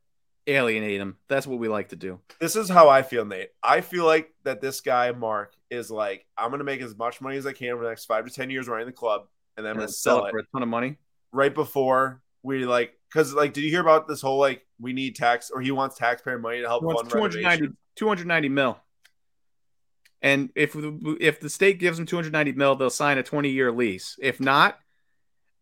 alienate 0.46 1.00
him. 1.00 1.16
That's 1.28 1.46
what 1.46 1.58
we 1.58 1.68
like 1.68 1.90
to 1.90 1.96
do. 1.96 2.20
this 2.40 2.56
is 2.56 2.68
how 2.68 2.88
I 2.88 3.02
feel, 3.02 3.24
Nate. 3.24 3.50
I 3.62 3.80
feel 3.82 4.04
like 4.06 4.32
that 4.44 4.60
this 4.60 4.80
guy 4.80 5.12
Mark 5.12 5.54
is 5.70 5.90
like 5.90 6.26
I'm 6.36 6.50
gonna 6.50 6.64
make 6.64 6.80
as 6.80 6.96
much 6.96 7.20
money 7.20 7.36
as 7.36 7.46
I 7.46 7.52
can 7.52 7.76
for 7.76 7.82
the 7.84 7.90
next 7.90 8.06
five 8.06 8.24
to 8.26 8.32
ten 8.32 8.50
years 8.50 8.66
running 8.66 8.86
the 8.86 8.92
club, 8.92 9.26
and 9.56 9.64
then 9.64 9.72
I'm 9.72 9.76
gonna 9.76 9.86
then 9.86 9.92
sell 9.92 10.24
it 10.26 10.30
for 10.30 10.38
a 10.38 10.44
ton 10.52 10.62
of 10.62 10.68
money. 10.68 10.96
Right 11.32 11.54
before 11.54 12.22
we 12.42 12.64
like 12.64 12.92
because 13.12 13.34
like 13.34 13.52
did 13.52 13.62
you 13.62 13.70
hear 13.70 13.80
about 13.80 14.08
this 14.08 14.20
whole 14.20 14.38
like 14.38 14.66
we 14.80 14.92
need 14.92 15.16
tax 15.16 15.50
or 15.50 15.60
he 15.60 15.70
wants 15.70 15.96
taxpayer 15.96 16.38
money 16.38 16.60
to 16.60 16.68
help 16.68 16.82
fund 16.84 17.10
290, 17.10 17.44
renovation? 17.44 17.76
290 17.96 18.48
mil. 18.48 18.78
And 20.20 20.50
if 20.56 20.72
the, 20.72 21.16
if 21.20 21.40
the 21.40 21.48
state 21.48 21.78
gives 21.78 21.96
them 21.96 22.06
290 22.06 22.52
mil, 22.52 22.74
they'll 22.74 22.90
sign 22.90 23.18
a 23.18 23.22
20 23.22 23.50
year 23.50 23.70
lease. 23.70 24.16
If 24.20 24.40
not, 24.40 24.78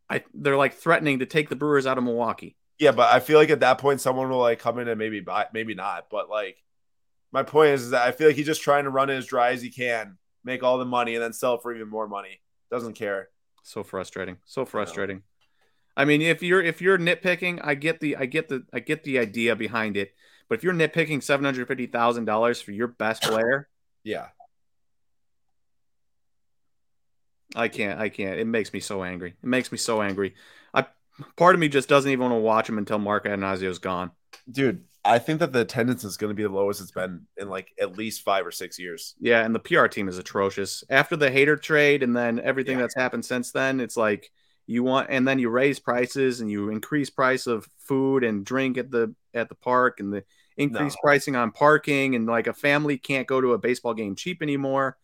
I 0.09 0.23
they're 0.35 0.57
like 0.57 0.75
threatening 0.75 1.19
to 1.19 1.27
take 1.27 1.49
the 1.49 1.57
Brewers 1.57 1.87
out 1.87 1.99
of 1.99 2.05
Milwaukee. 2.05 2.57
Yeah, 2.79 2.93
but 2.93 3.12
I 3.12 3.21
feel 3.21 3.39
like 3.39 3.51
at 3.51 3.61
that 3.61 3.79
point 3.79 4.01
someone 4.01 4.29
will 4.29 4.39
like 4.39 4.59
come 4.59 4.79
in 4.79 4.89
and 4.89 4.99
maybe 4.99 5.21
buy, 5.21 5.47
maybe 5.53 5.75
not. 5.75 6.09
But 6.11 6.29
like, 6.29 6.57
my 7.33 7.43
point 7.43 7.71
is, 7.71 7.83
is 7.85 7.91
that 7.91 8.07
I 8.07 8.12
feel 8.12 8.29
like 8.29 8.37
he's 8.37 8.47
just 8.47 8.62
trying 8.62 8.85
to 8.85 8.91
run 8.91 9.11
it 9.11 9.14
as 9.14 9.27
dry 9.27 9.51
as 9.51 9.62
he 9.62 9.71
can, 9.71 10.19
make 10.45 10.62
all 10.62 10.79
the 10.79 10.85
money, 10.85 11.14
and 11.14 11.23
then 11.23 11.33
sell 11.33 11.59
for 11.59 11.75
even 11.75 11.89
more 11.89 12.07
money. 12.07 12.41
Doesn't 12.71 12.95
care. 12.95 13.29
So 13.62 13.83
frustrating. 13.83 14.37
So 14.45 14.64
frustrating. 14.64 15.23
I 15.97 16.05
mean, 16.05 16.21
if 16.23 16.43
you're 16.43 16.63
if 16.63 16.81
you're 16.83 16.99
nitpicking, 16.99 17.61
I 17.65 17.75
get 17.75 18.01
the 18.01 18.17
I 18.17 18.27
get 18.27 18.49
the 18.49 18.65
I 18.73 18.81
get 18.81 19.05
the 19.05 19.19
idea 19.19 19.57
behind 19.57 19.97
it. 19.97 20.13
But 20.49 20.59
if 20.59 20.65
you're 20.65 20.75
nitpicking 20.75 21.23
seven 21.23 21.45
hundred 21.45 21.67
fifty 21.69 21.87
thousand 21.87 22.25
dollars 22.27 22.61
for 22.61 22.73
your 22.73 22.89
best 22.89 23.23
player, 23.25 23.69
Yeah, 24.05 24.27
I 27.55 27.69
can't. 27.69 27.99
I 28.01 28.09
can't. 28.09 28.39
It 28.39 28.47
makes 28.47 28.73
me 28.73 28.81
so 28.81 29.03
angry. 29.03 29.31
It 29.43 29.47
makes 29.47 29.71
me 29.73 29.79
so 29.79 30.03
angry. 30.03 30.35
I 30.75 30.87
part 31.37 31.55
of 31.55 31.61
me 31.61 31.69
just 31.69 31.89
doesn't 31.89 32.11
even 32.11 32.21
want 32.23 32.33
to 32.33 32.39
watch 32.41 32.69
him 32.69 32.79
until 32.79 32.99
Mark 32.99 33.25
Attanasio 33.25 33.81
gone. 33.81 34.11
dude. 34.51 34.85
I 35.05 35.21
think 35.21 35.39
that 35.39 35.53
the 35.53 35.61
attendance 35.61 36.03
is 36.03 36.17
going 36.17 36.31
to 36.31 36.35
be 36.35 36.43
the 36.43 36.49
lowest 36.49 36.81
it's 36.81 36.91
been 36.91 37.29
in 37.37 37.49
like 37.49 37.71
at 37.81 37.97
least 37.97 38.23
five 38.23 38.45
or 38.45 38.51
six 38.51 38.77
years. 38.77 39.15
Yeah, 39.21 39.45
and 39.45 39.55
the 39.55 39.61
PR 39.61 39.87
team 39.87 40.09
is 40.09 40.19
atrocious. 40.19 40.83
After 40.91 41.15
the 41.15 41.31
Hader 41.31 41.63
trade 41.63 42.03
and 42.03 42.15
then 42.17 42.41
everything 42.41 42.77
Yeah. 42.79 42.83
that's 42.83 42.97
happened 42.97 43.25
since 43.25 43.53
then, 43.53 43.79
it's 43.79 43.97
like 43.97 44.33
you 44.67 44.83
want 44.83 45.09
and 45.11 45.27
then 45.27 45.39
you 45.39 45.49
raise 45.49 45.79
prices 45.79 46.41
and 46.41 46.51
you 46.51 46.71
increase 46.71 47.09
price 47.11 47.47
of 47.47 47.69
food 47.79 48.25
and 48.25 48.45
drink 48.45 48.79
at 48.79 48.91
the 48.91 49.14
at 49.35 49.49
the 49.49 49.55
park 49.55 50.01
and 50.01 50.12
the 50.12 50.25
increase 50.57 50.95
No. 50.95 51.01
pricing 51.03 51.37
on 51.37 51.53
parking 51.53 52.14
and 52.14 52.27
like 52.27 52.47
a 52.47 52.53
family 52.53 52.99
can't 52.99 53.27
go 53.29 53.41
to 53.41 53.53
a 53.53 53.59
baseball 53.59 53.95
game 53.95 54.17
cheap 54.17 54.43
anymore. 54.43 54.97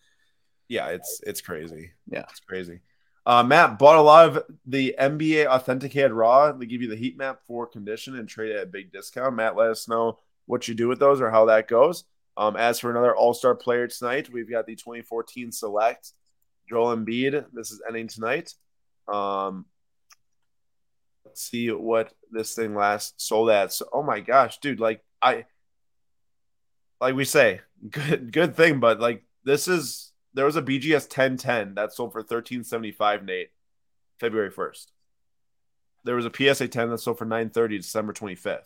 Yeah, 0.69 0.89
it's 0.89 1.21
it's 1.27 1.41
crazy. 1.41 1.91
Yeah. 2.09 2.25
it's 2.31 2.41
crazy. 2.41 2.81
Uh, 3.25 3.45
Matt 3.45 3.79
bought 3.79 3.99
a 3.99 4.03
lot 4.03 4.29
of 4.29 4.43
the 4.67 4.97
NBA 4.99 5.47
authenticated 5.47 6.11
raw. 6.13 6.51
They 6.51 6.67
give 6.67 6.83
you 6.83 6.89
the 6.89 6.97
heat 6.97 7.17
map 7.17 7.41
for 7.47 7.67
condition 7.69 8.17
and 8.17 8.29
trade 8.29 8.51
it 8.51 8.57
at 8.57 8.63
a 8.65 8.67
big 8.67 8.91
discount. 8.93 9.37
Matt, 9.37 9.55
let 9.55 9.71
us 9.71 9.87
know 9.87 10.19
what 10.47 10.67
you 10.67 10.75
do 10.75 10.89
with 10.89 10.99
those 10.99 11.21
or 11.21 11.31
how 11.31 11.45
that 11.45 11.69
goes. 11.69 12.03
Um, 12.37 12.57
as 12.57 12.81
for 12.81 12.91
another 12.91 13.15
All 13.15 13.33
Star 13.35 13.55
player 13.55 13.87
tonight, 13.87 14.33
we've 14.33 14.51
got 14.51 14.67
the 14.67 14.75
2014 14.75 15.53
select 15.53 16.13
Joel 16.69 16.97
Embiid. 16.97 17.45
This 17.53 17.71
is 17.71 17.81
ending 17.87 18.09
tonight. 18.09 18.55
Um, 19.09 19.67
let's 21.25 21.43
see 21.43 21.71
what 21.71 22.13
this 22.31 22.55
thing 22.55 22.75
last 22.75 23.21
sold 23.21 23.51
at. 23.51 23.73
So, 23.73 23.87
oh 23.93 24.03
my 24.03 24.21
gosh, 24.21 24.59
dude! 24.59 24.81
Like 24.81 25.03
I, 25.21 25.47
like 27.01 27.15
we 27.15 27.25
say, 27.25 27.61
good 27.91 28.33
good 28.33 28.57
thing, 28.57 28.81
but 28.81 29.01
like 29.01 29.25
this 29.45 29.69
is 29.69 30.13
there 30.35 30.47
was 30.47 30.57
a 30.57 30.63
BGS 30.63 31.03
1010 31.03 31.75
that 31.75 31.93
sold 31.93 32.13
for 32.13 32.21
1375 32.21 33.25
Nate 33.25 33.51
February 34.19 34.51
1st. 34.51 34.87
There 36.05 36.17
was 36.17 36.27
a 36.27 36.33
PSA 36.35 36.69
10 36.69 36.91
that 36.91 36.99
sold 36.99 37.19
for 37.19 37.25
930 37.25 37.79
December 37.79 38.13
25th. 38.13 38.65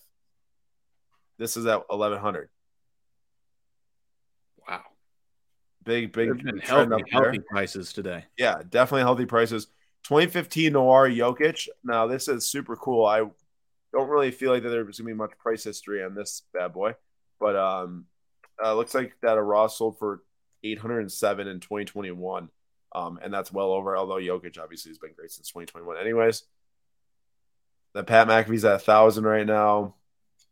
This 1.39 1.57
is 1.57 1.67
at 1.67 1.89
1100. 1.89 2.49
Wow. 4.69 4.83
Big 5.85 6.13
big 6.13 6.63
healthy, 6.65 7.03
healthy 7.11 7.39
prices 7.39 7.93
today. 7.93 8.25
Yeah, 8.39 8.63
definitely 8.69 9.03
healthy 9.03 9.27
prices. 9.27 9.69
2015 10.07 10.73
Noir 10.73 11.09
Jokic. 11.09 11.69
Now 11.83 12.07
this 12.07 12.29
is 12.29 12.49
super 12.49 12.77
cool. 12.77 13.07
I 13.07 13.19
don't 13.93 14.09
really 14.09 14.31
feel 14.31 14.53
like 14.53 14.63
that 14.63 14.69
there's 14.69 14.99
gonna 14.99 15.09
be 15.09 15.15
much 15.15 15.37
price 15.39 15.65
history 15.65 16.05
on 16.05 16.15
this 16.15 16.43
bad 16.53 16.73
boy, 16.73 16.95
but 17.41 17.57
um, 17.57 18.07
uh, 18.63 18.75
looks 18.75 18.95
like 18.95 19.15
that 19.23 19.37
a 19.37 19.43
raw 19.43 19.67
sold 19.67 19.99
for 19.99 20.23
807 20.63 21.49
in 21.49 21.59
2021, 21.59 22.49
um, 22.95 23.19
and 23.21 23.35
that's 23.35 23.53
well 23.53 23.73
over. 23.73 23.97
Although 23.97 24.17
Jokic 24.17 24.59
obviously 24.63 24.91
has 24.91 24.99
been 24.99 25.13
great 25.17 25.33
since 25.33 25.49
2021. 25.49 25.97
Anyways, 25.99 26.45
the 27.93 28.05
Pat 28.05 28.29
McAfee's 28.29 28.65
at 28.65 28.77
a 28.77 28.79
thousand 28.79 29.25
right 29.25 29.47
now. 29.47 29.97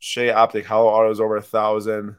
Shai 0.00 0.30
Optic 0.30 0.66
Hollow 0.66 0.90
Auto 0.90 1.10
is 1.10 1.20
over 1.20 1.36
a 1.36 1.42
thousand. 1.42 2.16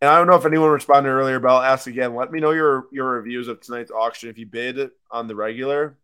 And 0.00 0.08
I 0.08 0.16
don't 0.18 0.28
know 0.28 0.36
if 0.36 0.46
anyone 0.46 0.70
responded 0.70 1.10
earlier, 1.10 1.40
but 1.40 1.48
I'll 1.48 1.62
ask 1.62 1.86
again. 1.88 2.14
Let 2.14 2.30
me 2.30 2.38
know 2.40 2.52
your 2.52 2.86
your 2.92 3.10
reviews 3.10 3.48
of 3.48 3.60
tonight's 3.60 3.90
auction. 3.90 4.28
If 4.28 4.38
you 4.38 4.46
bid 4.46 4.90
on 5.10 5.26
the 5.26 5.34
regular, 5.34 5.98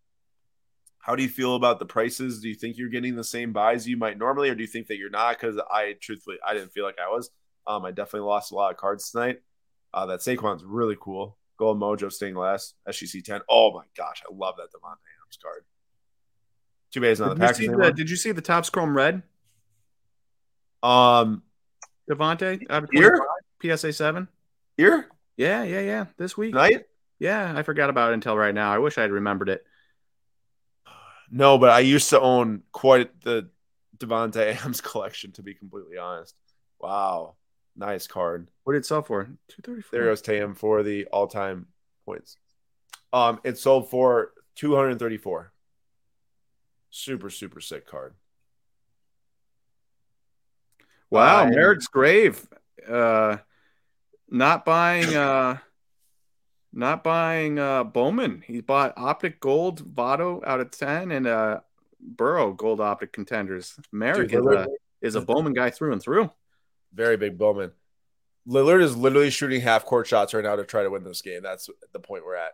how 0.99 1.15
do 1.15 1.23
you 1.23 1.29
feel 1.29 1.55
about 1.55 1.79
the 1.79 1.87
prices? 1.87 2.41
Do 2.41 2.49
you 2.49 2.55
think 2.55 2.77
you're 2.77 2.89
getting 2.89 3.15
the 3.15 3.23
same 3.23 3.53
buys 3.53 3.87
you 3.87 3.97
might 3.97 4.19
normally, 4.19 4.51
or 4.51 4.55
do 4.55 4.63
you 4.63 4.67
think 4.67 4.89
that 4.89 4.97
you're 4.97 5.11
not? 5.11 5.39
Because 5.39 5.61
I 5.71 5.95
truthfully, 6.01 6.39
I 6.45 6.55
didn't 6.55 6.73
feel 6.73 6.85
like 6.85 6.99
I 6.99 7.09
was. 7.09 7.31
Um, 7.67 7.85
I 7.85 7.93
definitely 7.93 8.27
lost 8.27 8.51
a 8.53 8.57
lot 8.57 8.73
of 8.73 8.79
cards 8.79 9.11
tonight. 9.11 9.41
Uh, 9.93 10.07
that 10.07 10.21
Saquon's 10.21 10.65
really 10.65 10.97
cool. 11.01 11.37
Gold 11.57 11.79
Mojo 11.79 12.13
stained 12.13 12.35
glass 12.35 12.75
SGC 12.89 13.23
10. 13.23 13.43
Oh 13.49 13.73
my 13.73 13.85
gosh, 13.97 14.23
I 14.29 14.35
love 14.35 14.57
that 14.57 14.71
Davante 14.73 14.99
Adams 15.21 15.39
card. 15.41 15.65
Too 16.91 17.01
bad 17.01 17.19
not 17.21 17.29
the 17.29 17.35
Did 17.35 17.41
you, 17.41 17.47
Packers 17.47 17.57
see 17.59 17.67
the, 17.67 17.73
anymore. 17.73 17.93
did 17.93 18.11
you 18.11 18.17
see 18.17 18.33
the 18.33 18.43
Topps 18.43 18.71
Chrome 18.71 18.97
Red? 18.97 19.23
Um, 20.83 21.43
Davante 22.11 22.61
Here? 22.93 23.21
25, 23.65 23.79
PSA 23.81 23.93
seven. 23.93 24.29
here 24.77 25.09
Yeah, 25.37 25.63
yeah, 25.63 25.81
yeah. 25.81 26.05
This 26.17 26.37
week. 26.37 26.53
tonight. 26.53 26.85
Yeah, 27.19 27.53
I 27.57 27.63
forgot 27.63 27.91
about 27.91 28.11
it 28.11 28.15
until 28.15 28.37
right 28.37 28.55
now. 28.55 28.73
I 28.73 28.79
wish 28.79 28.99
I 28.99 29.03
had 29.03 29.13
remembered 29.13 29.49
it. 29.49 29.65
No, 31.31 31.57
but 31.59 31.71
I 31.71 31.81
used 31.81 32.11
to 32.11 32.21
own 32.21 32.63
quite 32.71 33.21
the 33.23 33.49
Davante 33.97 34.37
Adams 34.57 34.81
collection. 34.83 35.33
To 35.33 35.43
be 35.43 35.55
completely 35.55 35.97
honest, 35.97 36.35
wow, 36.79 37.35
nice 37.77 38.07
card. 38.07 38.51
What 38.63 38.75
did 38.75 38.81
it 38.81 38.87
sell 38.87 39.03
for? 39.03 39.25
Two 39.49 39.63
thirty 39.63 39.81
four. 39.81 39.91
There 39.99 40.05
goes 40.09 40.21
Tam 40.21 40.55
for 40.55 40.83
the 40.83 41.07
all-time 41.07 41.67
points. 42.05 42.37
Um, 43.13 43.41
it 43.43 43.59
sold 43.59 43.89
for 43.91 44.33
two 44.55 44.77
hundred 44.77 44.99
thirty-four. 44.99 45.51
Super, 46.91 47.31
super 47.31 47.61
sick 47.61 47.87
card. 47.87 48.15
Wow, 51.11 51.47
Uh, 51.47 51.51
Merrick's 51.51 51.87
grave. 51.89 52.47
Uh, 52.87 53.39
not 54.29 54.65
buying. 54.65 55.15
Uh, 55.15 55.59
not 56.77 57.05
buying 57.05 57.59
uh, 57.59 57.85
Bowman. 57.85 58.43
He 58.45 58.61
bought 58.61 58.95
Optic 58.97 59.39
Gold 59.39 59.95
Votto 59.95 60.45
out 60.45 60.61
of 60.61 60.73
ten 60.73 61.13
and 61.13 61.27
uh, 61.27 61.61
Burrow 62.01 62.53
Gold 62.53 62.81
Optic 62.81 63.13
contenders. 63.13 63.79
Merrick 63.93 64.31
Dude, 64.31 64.41
is 64.41 64.53
a 64.53 64.67
is 65.01 65.15
a 65.15 65.21
Bowman 65.21 65.55
guy 65.55 65.71
through 65.71 65.93
and 65.93 66.03
through. 66.03 66.31
Very 66.93 67.17
big 67.17 67.39
Bowman. 67.39 67.71
Lillard 68.47 68.83
is 68.83 68.97
literally 68.97 69.31
shooting 69.31 69.61
half 69.61 69.85
court 69.85 70.07
shots 70.07 70.35
right 70.35 70.45
now 70.45 70.57
to 70.57 70.65
try 70.65 70.83
to 70.83 70.91
win 70.91 71.05
this 71.05 71.23
game. 71.23 71.43
That's 71.43 71.71
the 71.93 72.01
point 72.01 72.25
we're 72.27 72.35
at. 72.37 72.53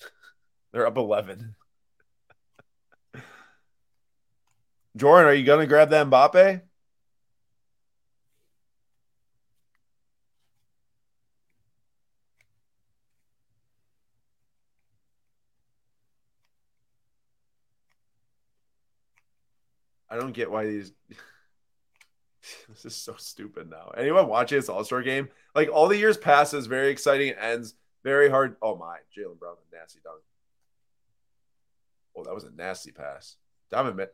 They're 0.72 0.86
up 0.86 0.98
11. 0.98 1.54
Jordan, 4.96 5.30
are 5.30 5.34
you 5.34 5.44
going 5.44 5.60
to 5.60 5.66
grab 5.66 5.90
that 5.90 6.08
Mbappe? 6.08 6.60
I 20.10 20.16
don't 20.16 20.32
get 20.32 20.50
why 20.50 20.66
these. 20.66 20.92
this 22.68 22.84
is 22.84 22.96
so 22.96 23.14
stupid 23.16 23.70
now. 23.70 23.92
Anyone 23.96 24.28
watching 24.28 24.58
this 24.58 24.68
All 24.68 24.84
Star 24.84 25.02
game? 25.02 25.28
Like 25.54 25.68
all 25.72 25.88
the 25.88 25.96
years 25.96 26.16
passes, 26.16 26.66
very 26.66 26.90
exciting. 26.90 27.28
It 27.28 27.38
ends 27.40 27.74
very 28.04 28.30
hard. 28.30 28.56
Oh 28.62 28.76
my, 28.76 28.98
Jaylen 29.16 29.38
Brown, 29.38 29.56
a 29.72 29.76
nasty 29.76 30.00
dunk. 30.02 30.20
Oh, 32.16 32.24
that 32.24 32.34
was 32.34 32.44
a 32.44 32.50
nasty 32.50 32.92
pass. 32.92 33.36
Diamond. 33.70 34.08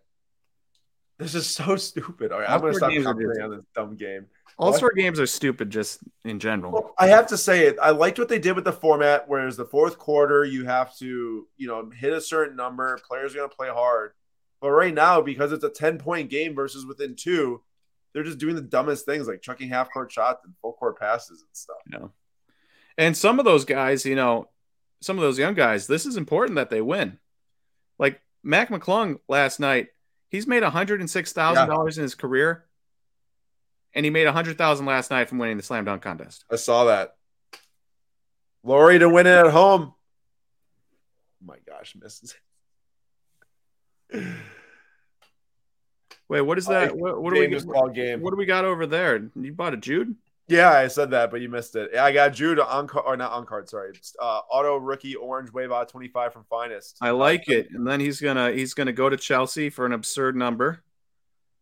This 1.19 1.35
is 1.35 1.47
so 1.47 1.77
stupid. 1.77 2.33
All 2.33 2.41
right, 2.41 2.51
I'm 2.51 2.61
going 2.61 2.75
to 2.75 2.85
All-Star 2.85 2.91
stop 2.91 2.91
games 2.91 3.07
are 3.07 3.15
commenting 3.15 3.43
on 3.43 3.51
this 3.51 3.65
dumb 3.75 3.97
game. 3.97 4.27
All 4.57 4.73
star 4.73 4.93
games 4.95 5.19
are 5.19 5.27
stupid 5.27 5.71
just 5.71 6.01
in 6.25 6.39
general. 6.39 6.73
Well, 6.73 6.95
I 6.99 7.09
have 7.09 7.27
to 7.29 7.37
say 7.37 7.67
it. 7.67 7.77
I 7.83 7.91
liked 7.91 8.19
what 8.19 8.29
they 8.29 8.39
did 8.39 8.55
with 8.55 8.65
the 8.65 8.73
format, 8.73 9.29
whereas 9.29 9.57
the 9.57 9.65
fourth 9.65 9.99
quarter, 9.99 10.45
you 10.45 10.65
have 10.65 10.97
to, 10.99 11.49
you 11.57 11.67
know, 11.67 11.91
hit 11.91 12.13
a 12.13 12.21
certain 12.21 12.57
number. 12.57 12.99
Players 13.09 13.35
are 13.35 13.39
going 13.39 13.51
to 13.51 13.57
play 13.57 13.69
hard. 13.69 14.13
But 14.65 14.71
right 14.71 14.95
now, 14.95 15.21
because 15.21 15.53
it's 15.53 15.63
a 15.63 15.69
10 15.69 15.99
point 15.99 16.31
game 16.31 16.55
versus 16.55 16.87
within 16.87 17.17
two, 17.17 17.61
they're 18.15 18.23
just 18.23 18.39
doing 18.39 18.55
the 18.55 18.63
dumbest 18.63 19.05
things, 19.05 19.29
like 19.29 19.43
chucking 19.43 19.69
half 19.69 19.93
court 19.93 20.11
shots 20.11 20.43
and 20.43 20.55
full 20.63 20.73
court 20.73 20.99
passes 20.99 21.43
and 21.43 21.51
stuff. 21.53 21.77
Know, 21.87 22.13
and 22.97 23.15
some 23.15 23.39
of 23.39 23.45
those 23.45 23.67
guys, 23.67 24.07
you 24.07 24.15
know, 24.15 24.49
some 25.03 25.19
of 25.19 25.23
those 25.23 25.39
young 25.39 25.53
guys, 25.53 25.87
this 25.87 26.07
is 26.07 26.17
important 26.17 26.57
that 26.57 26.71
they 26.71 26.81
win. 26.81 27.19
Like 27.99 28.23
Mac 28.43 28.71
McClung 28.71 29.19
last 29.29 29.61
night, 29.61 29.89
he's 30.31 30.47
made 30.47 30.63
one 30.63 30.73
hundred 30.73 31.01
and 31.01 31.11
six 31.11 31.35
thousand 31.35 31.69
yeah. 31.69 31.75
dollars 31.75 31.99
in 31.99 32.03
his 32.03 32.15
career, 32.15 32.65
and 33.93 34.07
he 34.07 34.09
made 34.09 34.27
a 34.27 34.33
hundred 34.33 34.57
thousand 34.57 34.87
last 34.87 35.11
night 35.11 35.29
from 35.29 35.37
winning 35.37 35.59
the 35.59 35.63
slam 35.63 35.85
dunk 35.85 36.01
contest. 36.01 36.47
I 36.51 36.57
saw 36.57 36.85
that. 36.85 37.17
Laurie 38.63 38.99
to 38.99 39.11
win 39.11 39.27
it 39.27 39.45
at 39.45 39.53
home. 39.53 39.93
Oh 41.43 41.45
my 41.45 41.59
gosh, 41.67 41.95
misses. 42.01 42.35
Wait, 46.29 46.41
what 46.41 46.59
is 46.59 46.67
that? 46.67 46.97
What, 46.97 47.21
what 47.23 47.35
do 47.35 47.41
we 47.41 47.57
what, 47.61 47.95
game? 47.95 48.21
What 48.21 48.31
do 48.31 48.37
we 48.37 48.47
got 48.47 48.65
over 48.65 48.87
there? 48.87 49.31
You 49.35 49.53
bought 49.53 49.75
a 49.75 49.77
Jude? 49.77 50.17
Yeah, 50.47 50.71
I 50.71 50.89
said 50.89 51.11
that, 51.13 51.31
but 51.31 51.41
you 51.41 51.49
missed 51.49 51.75
it. 51.75 51.95
I 51.95 52.13
got 52.13 52.35
Jude 52.35 52.61
on 52.61 52.87
card 52.87 53.05
or 53.07 53.17
not 53.17 53.33
on 53.33 53.47
card. 53.47 53.69
Sorry, 53.69 53.93
uh, 54.21 54.41
auto 54.51 54.77
rookie 54.77 55.15
orange 55.15 55.53
wave 55.53 55.73
out 55.73 55.89
twenty 55.89 56.09
five 56.09 56.33
from 56.33 56.45
finest. 56.51 56.99
I 57.01 57.11
like 57.11 57.49
it, 57.49 57.69
and 57.71 57.87
then 57.87 58.01
he's 58.01 58.21
gonna 58.21 58.53
he's 58.53 58.75
gonna 58.75 58.93
go 58.93 59.09
to 59.09 59.17
Chelsea 59.17 59.71
for 59.71 59.87
an 59.87 59.93
absurd 59.93 60.37
number. 60.37 60.83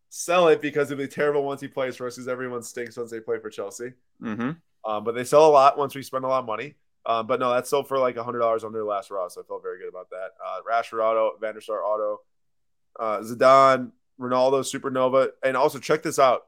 Sell 0.09 0.49
it 0.49 0.61
because 0.61 0.91
it'll 0.91 1.01
be 1.01 1.07
terrible 1.07 1.43
once 1.43 1.61
he 1.61 1.67
plays 1.67 1.95
for 1.95 2.07
us, 2.07 2.15
because 2.15 2.27
everyone 2.27 2.61
stinks 2.61 2.97
once 2.97 3.09
they 3.09 3.19
play 3.19 3.39
for 3.39 3.49
Chelsea. 3.49 3.93
Mm-hmm. 4.21 4.51
Um, 4.85 5.03
but 5.03 5.15
they 5.15 5.23
sell 5.23 5.45
a 5.45 5.51
lot 5.51 5.77
once 5.77 5.95
we 5.95 6.03
spend 6.03 6.25
a 6.25 6.27
lot 6.27 6.39
of 6.39 6.45
money. 6.45 6.75
Um, 7.05 7.25
but 7.25 7.39
no, 7.39 7.51
that's 7.51 7.69
sold 7.69 7.87
for 7.87 7.97
like 7.97 8.17
hundred 8.17 8.39
dollars 8.39 8.63
under 8.63 8.79
the 8.79 8.85
last 8.85 9.11
raw, 9.11 9.27
so 9.27 9.41
I 9.41 9.43
felt 9.45 9.63
very 9.63 9.79
good 9.79 9.89
about 9.89 10.09
that. 10.09 10.31
Uh, 10.45 10.59
Rashford 10.69 11.03
auto, 11.03 11.31
Van 11.39 11.53
der 11.53 11.61
Sar 11.61 11.83
auto, 11.83 12.19
uh, 12.99 13.19
Zidane, 13.19 13.91
Ronaldo 14.19 14.61
Supernova, 14.61 15.29
and 15.43 15.57
also 15.57 15.79
check 15.79 16.03
this 16.03 16.19
out. 16.19 16.43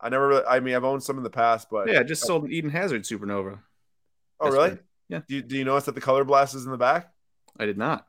I 0.00 0.08
never, 0.08 0.28
really, 0.28 0.44
I 0.44 0.60
mean, 0.60 0.74
I've 0.74 0.84
owned 0.84 1.02
some 1.02 1.16
in 1.16 1.24
the 1.24 1.30
past, 1.30 1.68
but 1.70 1.90
yeah, 1.90 2.00
I 2.00 2.02
just 2.04 2.24
sold 2.24 2.44
an 2.44 2.52
Eden 2.52 2.70
Hazard 2.70 3.02
Supernova. 3.02 3.58
Oh, 4.40 4.50
really? 4.50 4.78
Yeah. 5.08 5.20
Do 5.26 5.36
you, 5.36 5.42
do 5.42 5.56
you 5.56 5.64
notice 5.64 5.84
that 5.86 5.94
the 5.94 6.00
color 6.00 6.24
blast 6.24 6.54
is 6.54 6.64
in 6.64 6.70
the 6.70 6.78
back? 6.78 7.12
I 7.58 7.66
did 7.66 7.78
not. 7.78 8.06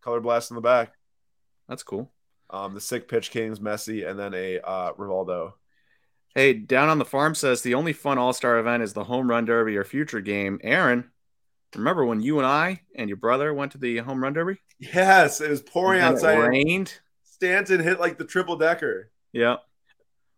Color 0.00 0.20
blast 0.20 0.50
in 0.50 0.56
the 0.56 0.60
back. 0.60 0.92
That's 1.68 1.82
cool. 1.82 2.10
Um, 2.50 2.74
the 2.74 2.80
sick 2.80 3.08
pitch 3.08 3.30
kings, 3.30 3.60
Messi, 3.60 4.08
and 4.08 4.18
then 4.18 4.34
a 4.34 4.60
uh, 4.60 4.92
Rivaldo. 4.94 5.52
Hey, 6.34 6.52
down 6.52 6.88
on 6.88 6.98
the 6.98 7.04
farm 7.04 7.34
says 7.34 7.62
the 7.62 7.74
only 7.74 7.92
fun 7.92 8.18
All 8.18 8.32
Star 8.32 8.58
event 8.58 8.82
is 8.82 8.92
the 8.92 9.04
home 9.04 9.28
run 9.28 9.44
derby 9.44 9.76
or 9.76 9.84
future 9.84 10.20
game. 10.20 10.60
Aaron, 10.62 11.10
remember 11.74 12.04
when 12.04 12.20
you 12.20 12.38
and 12.38 12.46
I 12.46 12.82
and 12.94 13.08
your 13.08 13.16
brother 13.16 13.52
went 13.54 13.72
to 13.72 13.78
the 13.78 13.98
home 13.98 14.22
run 14.22 14.32
derby? 14.32 14.58
Yes, 14.78 15.40
it 15.40 15.50
was 15.50 15.62
pouring 15.62 16.00
outside. 16.00 16.38
It 16.38 16.42
rained. 16.42 17.00
Stanton 17.36 17.80
hit 17.80 18.00
like 18.00 18.16
the 18.16 18.24
triple 18.24 18.56
decker. 18.56 19.10
Yeah. 19.30 19.56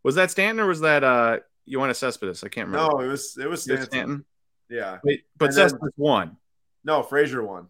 Was 0.03 0.17
that 0.17 0.33
Stanton 0.33 0.59
or 0.59 0.67
was 0.67 0.81
that 0.81 1.05
uh 1.05 1.39
Yoenis 1.69 1.95
Cespedes? 1.95 2.43
I 2.43 2.49
can't 2.49 2.67
remember. 2.67 2.93
No, 2.93 3.01
it 3.01 3.07
was 3.07 3.39
it 3.41 3.49
was 3.49 3.63
Stanton. 3.63 3.87
Stanton? 3.87 4.25
Yeah. 4.69 4.99
Wait, 5.05 5.23
but 5.37 5.55
Cespedes 5.55 5.93
won. 5.97 6.37
No, 6.83 7.05
Frazier 7.05 7.45
won. 7.45 7.69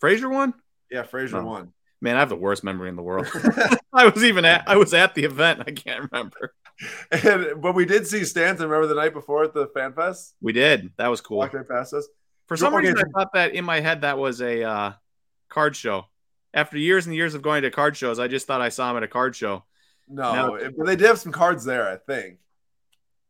Frazier 0.00 0.28
won? 0.28 0.52
Yeah, 0.90 1.04
Frazier 1.04 1.38
oh. 1.38 1.46
won. 1.46 1.72
Man, 2.02 2.16
I 2.16 2.20
have 2.20 2.28
the 2.28 2.36
worst 2.36 2.62
memory 2.62 2.90
in 2.90 2.96
the 2.96 3.02
world. 3.02 3.26
I 3.94 4.06
was 4.06 4.22
even 4.22 4.44
at 4.44 4.68
I 4.68 4.76
was 4.76 4.92
at 4.92 5.14
the 5.14 5.24
event. 5.24 5.62
I 5.66 5.70
can't 5.70 6.10
remember. 6.12 6.54
And 7.10 7.62
but 7.62 7.74
we 7.74 7.86
did 7.86 8.06
see 8.06 8.22
Stanton. 8.24 8.68
Remember 8.68 8.86
the 8.86 9.00
night 9.00 9.14
before 9.14 9.44
at 9.44 9.54
the 9.54 9.68
Fan 9.68 9.94
Fest? 9.94 10.34
We 10.42 10.52
did. 10.52 10.92
That 10.98 11.08
was 11.08 11.22
cool. 11.22 11.38
Walked 11.38 11.54
right 11.54 11.66
past 11.66 11.94
us. 11.94 12.06
For 12.46 12.56
some 12.58 12.74
reason, 12.74 12.98
I 12.98 13.02
thought 13.18 13.32
that 13.32 13.54
in 13.54 13.64
my 13.64 13.80
head 13.80 14.02
that 14.02 14.18
was 14.18 14.42
a 14.42 14.62
uh, 14.62 14.92
card 15.48 15.74
show. 15.74 16.04
After 16.58 16.76
years 16.76 17.06
and 17.06 17.14
years 17.14 17.34
of 17.34 17.42
going 17.42 17.62
to 17.62 17.70
card 17.70 17.96
shows, 17.96 18.18
I 18.18 18.26
just 18.26 18.48
thought 18.48 18.60
I 18.60 18.68
saw 18.68 18.90
him 18.90 18.96
at 18.96 19.04
a 19.04 19.08
card 19.08 19.36
show. 19.36 19.62
No, 20.08 20.32
now, 20.32 20.70
but 20.76 20.86
they 20.86 20.96
did 20.96 21.06
have 21.06 21.20
some 21.20 21.30
cards 21.30 21.64
there. 21.64 21.88
I 21.88 21.96
think. 21.96 22.38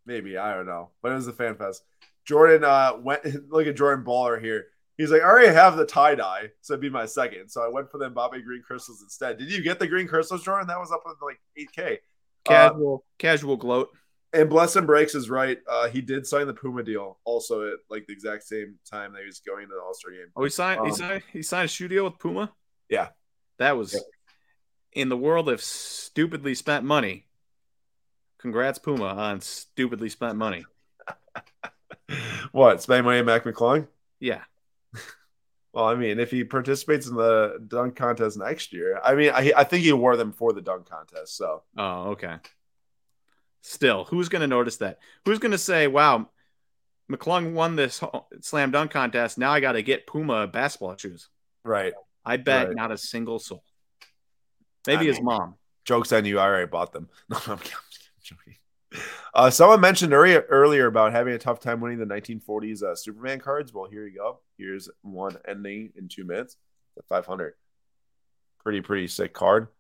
Maybe 0.07 0.39
I 0.39 0.55
don't 0.55 0.65
know, 0.65 0.89
but 1.03 1.13
it 1.13 1.17
was 1.17 1.27
a 1.27 1.35
Fan 1.35 1.57
Fest. 1.57 1.83
Jordan 2.25 2.65
uh, 2.65 2.95
went. 2.99 3.25
Look 3.51 3.67
at 3.67 3.77
Jordan 3.77 4.03
Baller 4.03 4.41
here. 4.41 4.69
He's 4.97 5.11
like, 5.11 5.21
I 5.21 5.27
already 5.27 5.53
have 5.53 5.77
the 5.77 5.85
tie 5.85 6.15
dye, 6.15 6.49
so 6.63 6.73
it'd 6.73 6.81
be 6.81 6.89
my 6.89 7.05
second. 7.05 7.51
So 7.51 7.63
I 7.63 7.69
went 7.69 7.91
for 7.91 7.99
the 7.99 8.11
Mbappe 8.11 8.43
green 8.45 8.63
crystals 8.67 9.03
instead. 9.03 9.37
Did 9.37 9.53
you 9.53 9.63
get 9.63 9.79
the 9.79 9.87
green 9.87 10.09
crystals, 10.09 10.43
Jordan? 10.43 10.67
That 10.67 10.81
was 10.81 10.91
up 10.91 11.03
with 11.05 11.17
like 11.23 11.39
8K. 11.59 11.99
Casual, 12.45 13.05
uh, 13.05 13.13
casual 13.19 13.57
gloat. 13.59 13.91
And 14.33 14.51
Bless 14.51 14.77
and 14.77 14.87
Breaks 14.87 15.15
is 15.15 15.31
right. 15.31 15.59
Uh, 15.69 15.89
he 15.89 16.01
did 16.01 16.27
sign 16.27 16.47
the 16.47 16.55
Puma 16.55 16.83
deal 16.83 17.19
also 17.25 17.69
at 17.69 17.75
like 17.89 18.07
the 18.07 18.13
exact 18.13 18.45
same 18.45 18.77
time 18.91 19.13
that 19.13 19.21
he 19.21 19.27
was 19.27 19.41
going 19.41 19.69
to 19.69 19.75
the 19.75 19.81
All 19.81 19.95
Star 19.95 20.11
game. 20.11 20.27
Oh, 20.35 20.45
he 20.45 20.51
signed. 20.51 20.81
Um, 20.81 20.87
he 20.87 20.93
signed. 20.93 21.23
He 21.33 21.43
signed 21.43 21.67
a 21.67 21.69
shoe 21.69 21.89
deal 21.89 22.05
with 22.05 22.19
Puma. 22.19 22.53
Yeah, 22.89 23.09
that 23.59 23.77
was 23.77 23.95
yeah. 23.95 24.01
in 24.93 25.09
the 25.09 25.17
world 25.17 25.49
of 25.49 25.61
stupidly 25.61 26.55
spent 26.55 26.85
money. 26.85 27.27
Congrats, 28.39 28.79
Puma, 28.79 29.07
on 29.07 29.41
stupidly 29.41 30.09
spent 30.09 30.37
money. 30.37 30.65
what? 32.53 32.81
Spend 32.83 33.05
money 33.05 33.19
on 33.19 33.27
Mac 33.27 33.45
McClung? 33.45 33.89
Yeah. 34.21 34.43
Well, 35.75 35.87
I 35.87 35.95
mean, 35.97 36.19
if 36.19 36.31
he 36.31 36.45
participates 36.45 37.07
in 37.07 37.15
the 37.15 37.63
dunk 37.69 37.95
contest 37.95 38.39
next 38.39 38.73
year, 38.73 38.99
I 39.05 39.15
mean, 39.15 39.31
I, 39.31 39.53
I 39.55 39.65
think 39.65 39.85
he 39.85 39.93
wore 39.93 40.17
them 40.17 40.33
for 40.33 40.53
the 40.53 40.63
dunk 40.63 40.89
contest. 40.89 41.37
So, 41.37 41.63
oh, 41.77 42.11
okay. 42.13 42.37
Still, 43.63 44.05
who's 44.05 44.31
going 44.31 44.41
to 44.41 44.49
notice 44.49 44.79
that? 44.79 44.99
Who's 45.25 45.39
going 45.39 45.53
to 45.53 45.59
say, 45.59 45.87
"Wow, 45.87 46.31
McClung 47.13 47.53
won 47.53 47.77
this 47.77 48.03
slam 48.41 48.71
dunk 48.71 48.91
contest. 48.91 49.37
Now 49.37 49.53
I 49.53 49.61
got 49.61 49.73
to 49.73 49.83
get 49.83 50.07
Puma 50.07 50.47
basketball 50.47 50.97
shoes." 50.97 51.29
Right. 51.65 51.93
I 52.29 52.37
bet 52.37 52.69
right. 52.69 52.77
not 52.77 52.93
a 52.93 52.99
single 52.99 53.39
soul. 53.39 53.65
Maybe 54.87 55.05
I 55.05 55.05
his 55.05 55.17
mean, 55.17 55.25
mom. 55.25 55.55
Jokes 55.85 56.13
on 56.13 56.27
you. 56.27 56.39
I 56.39 56.45
already 56.45 56.67
bought 56.67 56.93
them. 56.93 57.09
No, 57.31 57.39
I'm 57.47 57.59
joking. 58.23 58.57
Uh, 59.35 59.49
someone 59.49 59.81
mentioned 59.81 60.13
earlier, 60.13 60.45
earlier 60.51 60.87
about 60.87 61.13
having 61.13 61.33
a 61.33 61.39
tough 61.39 61.61
time 61.61 61.81
winning 61.81 61.99
the 61.99 62.05
1940s 62.05 62.83
uh, 62.83 62.95
Superman 62.95 63.39
cards. 63.39 63.73
Well, 63.73 63.87
here 63.87 64.07
you 64.07 64.17
go. 64.17 64.41
Here's 64.59 64.91
one 65.03 65.37
ending 65.47 65.93
in 65.97 66.09
two 66.09 66.25
minutes 66.25 66.57
at 66.99 67.07
500. 67.07 67.55
Pretty, 68.63 68.83
pretty 68.83 69.09
sick 69.09 69.33
card. 69.33 69.69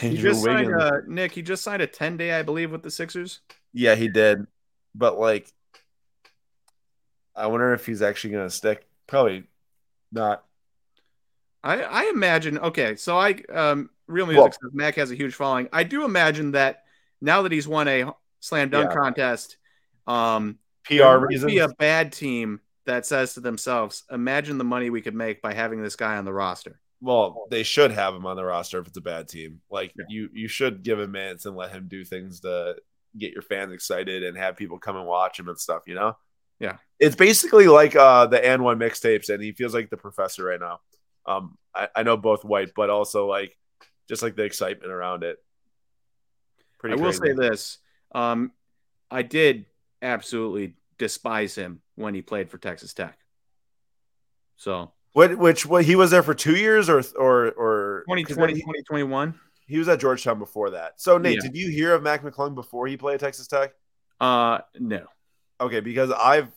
He 0.00 0.16
just 0.16 0.42
signed, 0.42 0.74
uh, 0.74 1.02
Nick, 1.06 1.32
he 1.32 1.42
just 1.42 1.62
signed 1.62 1.82
a 1.82 1.86
10 1.86 2.16
day, 2.16 2.32
I 2.32 2.42
believe, 2.42 2.72
with 2.72 2.82
the 2.82 2.90
Sixers. 2.90 3.40
Yeah, 3.74 3.94
he 3.94 4.08
did. 4.08 4.46
But, 4.94 5.18
like, 5.18 5.52
I 7.36 7.48
wonder 7.48 7.74
if 7.74 7.84
he's 7.84 8.00
actually 8.00 8.30
going 8.30 8.48
to 8.48 8.54
stick. 8.54 8.86
Probably 9.06 9.44
not. 10.14 10.44
I, 11.62 11.82
I 11.82 12.10
imagine. 12.14 12.58
Okay, 12.58 12.96
so 12.96 13.18
I 13.18 13.42
um 13.52 13.90
real 14.06 14.26
music 14.26 14.42
well, 14.42 14.52
says 14.52 14.70
Mac 14.72 14.94
has 14.96 15.10
a 15.10 15.14
huge 15.14 15.34
following. 15.34 15.68
I 15.72 15.84
do 15.84 16.04
imagine 16.04 16.52
that 16.52 16.84
now 17.20 17.42
that 17.42 17.52
he's 17.52 17.66
won 17.66 17.88
a 17.88 18.12
slam 18.40 18.70
dunk 18.70 18.90
yeah. 18.90 19.00
contest, 19.00 19.56
um, 20.06 20.58
PR 20.84 21.16
reasons, 21.16 21.52
be 21.52 21.58
a 21.58 21.68
bad 21.68 22.12
team 22.12 22.60
that 22.86 23.06
says 23.06 23.34
to 23.34 23.40
themselves, 23.40 24.04
"Imagine 24.10 24.58
the 24.58 24.64
money 24.64 24.90
we 24.90 25.00
could 25.00 25.14
make 25.14 25.40
by 25.40 25.54
having 25.54 25.82
this 25.82 25.96
guy 25.96 26.16
on 26.16 26.24
the 26.24 26.32
roster." 26.32 26.80
Well, 27.00 27.46
they 27.50 27.62
should 27.64 27.90
have 27.90 28.14
him 28.14 28.24
on 28.24 28.36
the 28.36 28.44
roster 28.44 28.78
if 28.80 28.86
it's 28.86 28.96
a 28.96 29.02
bad 29.02 29.28
team. 29.28 29.60
Like 29.70 29.92
yeah. 29.96 30.04
you, 30.08 30.30
you 30.32 30.48
should 30.48 30.82
give 30.82 30.98
him 30.98 31.12
minutes 31.12 31.44
and 31.44 31.54
let 31.54 31.70
him 31.70 31.86
do 31.86 32.02
things 32.04 32.40
to 32.40 32.76
get 33.18 33.32
your 33.32 33.42
fans 33.42 33.72
excited 33.72 34.22
and 34.22 34.36
have 34.38 34.56
people 34.56 34.78
come 34.78 34.96
and 34.96 35.06
watch 35.06 35.38
him 35.38 35.48
and 35.48 35.58
stuff. 35.58 35.82
You 35.86 35.96
know? 35.96 36.16
Yeah. 36.64 36.76
It's 36.98 37.16
basically 37.16 37.66
like 37.66 37.96
uh, 37.96 38.26
the 38.26 38.44
and 38.44 38.62
one 38.62 38.78
mixtapes, 38.78 39.28
and 39.28 39.42
he 39.42 39.52
feels 39.52 39.74
like 39.74 39.90
the 39.90 39.96
professor 39.96 40.44
right 40.44 40.60
now. 40.60 40.80
Um, 41.26 41.58
I, 41.74 41.88
I 41.94 42.02
know 42.02 42.16
both 42.16 42.44
white, 42.44 42.70
but 42.74 42.88
also 42.88 43.26
like 43.26 43.56
just 44.08 44.22
like 44.22 44.36
the 44.36 44.44
excitement 44.44 44.92
around 44.92 45.24
it. 45.24 45.38
Pretty 46.78 46.98
I 46.98 47.04
will 47.04 47.12
say 47.12 47.32
this. 47.32 47.78
Um, 48.14 48.52
I 49.10 49.22
did 49.22 49.66
absolutely 50.02 50.74
despise 50.98 51.54
him 51.54 51.80
when 51.96 52.14
he 52.14 52.22
played 52.22 52.48
for 52.48 52.58
Texas 52.58 52.94
Tech. 52.94 53.18
So 54.56 54.92
what 55.12 55.36
which 55.36 55.66
what 55.66 55.84
he 55.84 55.96
was 55.96 56.10
there 56.10 56.22
for 56.22 56.34
two 56.34 56.56
years 56.56 56.88
or 56.88 57.02
or 57.18 57.48
or 57.52 58.04
2020, 58.08 58.54
2021? 58.54 59.34
He 59.66 59.78
was 59.78 59.88
at 59.88 59.98
Georgetown 59.98 60.38
before 60.38 60.70
that. 60.70 61.00
So 61.00 61.18
Nate, 61.18 61.36
yeah. 61.36 61.48
did 61.48 61.56
you 61.56 61.70
hear 61.70 61.94
of 61.94 62.02
Mac 62.02 62.22
McClung 62.22 62.54
before 62.54 62.86
he 62.86 62.96
played 62.96 63.14
at 63.14 63.20
Texas 63.20 63.46
Tech? 63.46 63.72
Uh 64.20 64.60
no. 64.78 65.06
Okay, 65.60 65.80
because 65.80 66.10
I've 66.10 66.50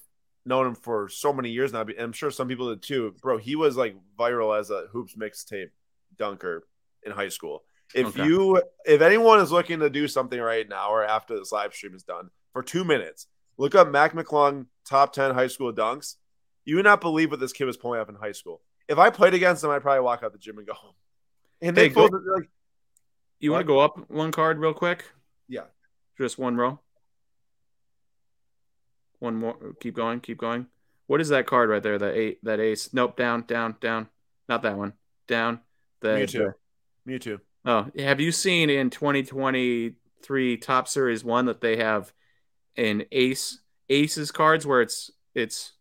known 0.45 0.67
him 0.67 0.75
for 0.75 1.09
so 1.09 1.33
many 1.33 1.49
years 1.49 1.73
now. 1.73 1.85
I'm 1.99 2.13
sure 2.13 2.31
some 2.31 2.47
people 2.47 2.69
did 2.69 2.81
too. 2.81 3.13
Bro, 3.21 3.37
he 3.37 3.55
was 3.55 3.77
like 3.77 3.95
viral 4.17 4.57
as 4.57 4.69
a 4.69 4.87
hoops 4.91 5.15
mixtape 5.15 5.69
dunker 6.17 6.67
in 7.03 7.11
high 7.11 7.29
school. 7.29 7.63
If 7.93 8.07
okay. 8.07 8.25
you 8.25 8.61
if 8.85 9.01
anyone 9.01 9.39
is 9.39 9.51
looking 9.51 9.79
to 9.79 9.89
do 9.89 10.07
something 10.07 10.39
right 10.39 10.67
now 10.67 10.91
or 10.91 11.03
after 11.05 11.37
this 11.37 11.51
live 11.51 11.73
stream 11.73 11.95
is 11.95 12.03
done 12.03 12.29
for 12.53 12.63
two 12.63 12.83
minutes, 12.83 13.27
look 13.57 13.75
up 13.75 13.89
Mac 13.89 14.13
McClung 14.13 14.65
top 14.85 15.13
10 15.13 15.33
high 15.33 15.47
school 15.47 15.71
dunks. 15.71 16.15
You 16.65 16.75
would 16.77 16.85
not 16.85 16.99
believe 17.01 17.31
what 17.31 17.39
this 17.39 17.53
kid 17.53 17.65
was 17.65 17.77
pulling 17.77 17.99
off 17.99 18.09
in 18.09 18.15
high 18.15 18.33
school. 18.33 18.61
If 18.89 18.97
I 18.97 19.09
played 19.09 19.33
against 19.33 19.63
him, 19.63 19.69
I'd 19.69 19.81
probably 19.81 20.01
walk 20.01 20.23
out 20.23 20.33
the 20.33 20.37
gym 20.37 20.57
and 20.57 20.67
go 20.67 20.73
home. 20.73 20.93
And 21.61 21.77
hey, 21.77 21.87
they 21.87 21.93
go, 21.93 22.05
like, 22.05 22.49
you 23.39 23.51
want 23.51 23.61
to 23.61 23.67
go 23.67 23.79
up 23.79 24.09
one 24.09 24.31
card 24.31 24.59
real 24.59 24.73
quick? 24.73 25.05
Yeah. 25.47 25.63
Just 26.17 26.37
one 26.37 26.55
row. 26.55 26.79
One 29.19 29.35
more. 29.35 29.55
Keep 29.79 29.95
going. 29.95 30.19
Keep 30.19 30.37
going. 30.37 30.67
What 31.07 31.21
is 31.21 31.29
that 31.29 31.47
card 31.47 31.69
right 31.69 31.81
there? 31.81 31.97
That 31.97 32.15
eight. 32.15 32.43
That 32.43 32.59
ace. 32.59 32.93
Nope. 32.93 33.17
Down. 33.17 33.43
Down. 33.47 33.75
Down. 33.79 34.07
Not 34.47 34.63
that 34.63 34.77
one. 34.77 34.93
Down. 35.27 35.61
The, 36.01 36.09
Mewtwo. 36.09 36.53
Mewtwo. 37.07 37.39
Oh, 37.65 37.87
have 37.97 38.21
you 38.21 38.31
seen 38.31 38.69
in 38.69 38.89
2023 38.89 40.57
Topps 40.57 40.91
Series 40.91 41.23
one 41.23 41.45
that 41.47 41.59
they 41.59 41.77
have 41.77 42.13
an 42.77 43.03
ace 43.11 43.59
aces 43.89 44.31
cards 44.31 44.65
where 44.65 44.81
it's 44.81 45.11
it's 45.33 45.73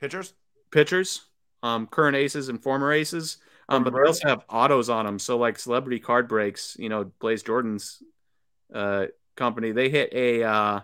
Pitchers? 0.00 0.34
pitchers, 0.74 1.22
um, 1.62 1.86
current 1.86 2.16
aces 2.16 2.48
and 2.48 2.62
former 2.62 2.92
aces. 2.92 3.38
Um, 3.68 3.84
but 3.84 3.94
they 3.94 4.00
also 4.00 4.28
have 4.28 4.44
autos 4.50 4.90
on 4.90 5.06
them. 5.06 5.18
So 5.18 5.38
like 5.38 5.58
celebrity 5.58 5.98
card 5.98 6.28
breaks, 6.28 6.76
you 6.78 6.90
know, 6.90 7.10
Blaze 7.20 7.42
Jordan's 7.42 8.02
uh, 8.74 9.06
company, 9.36 9.72
they 9.72 9.88
hit 9.88 10.12
a 10.12 10.42
uh, 10.42 10.80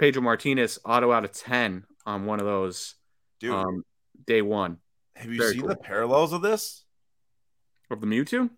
Pedro 0.00 0.22
Martinez 0.22 0.78
auto 0.84 1.12
out 1.12 1.24
of 1.24 1.32
ten 1.32 1.84
on 2.06 2.24
one 2.24 2.40
of 2.40 2.46
those 2.46 2.94
Dude, 3.38 3.52
um, 3.52 3.84
day 4.26 4.42
one 4.42 4.78
have 5.14 5.30
you 5.30 5.38
very 5.38 5.52
seen 5.52 5.60
cool. 5.60 5.68
the 5.68 5.76
parallels 5.76 6.32
of 6.32 6.40
this? 6.40 6.84
of 7.90 8.00
the 8.00 8.06
Mewtwo. 8.06 8.48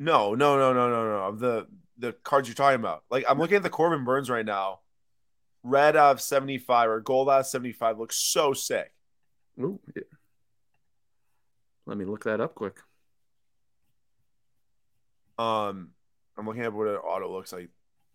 No, 0.00 0.34
no, 0.34 0.58
no, 0.58 0.72
no, 0.72 0.88
no, 0.88 1.04
no. 1.04 1.18
Of 1.24 1.38
the 1.38 1.66
the 1.98 2.12
cards 2.12 2.48
you're 2.48 2.54
talking 2.54 2.80
about. 2.80 3.04
Like 3.10 3.24
I'm 3.28 3.38
looking 3.38 3.56
at 3.56 3.62
the 3.62 3.70
Corbin 3.70 4.04
Burnes 4.04 4.30
right 4.30 4.44
now. 4.44 4.80
Red 5.62 5.96
out 5.96 6.12
of 6.12 6.20
75 6.20 6.88
or 6.88 7.00
gold 7.00 7.28
out 7.28 7.40
of 7.40 7.46
75 7.46 7.98
looks 7.98 8.16
so 8.16 8.52
sick. 8.52 8.92
Ooh, 9.60 9.78
yeah. 9.94 10.02
Let 11.86 11.96
me 11.96 12.04
look 12.04 12.24
that 12.24 12.40
up 12.40 12.54
quick. 12.54 12.78
Um, 15.38 15.90
I'm 16.36 16.46
looking 16.46 16.62
at 16.62 16.72
what 16.72 16.88
an 16.88 16.96
auto 16.96 17.32
looks 17.32 17.52
like. 17.52 17.68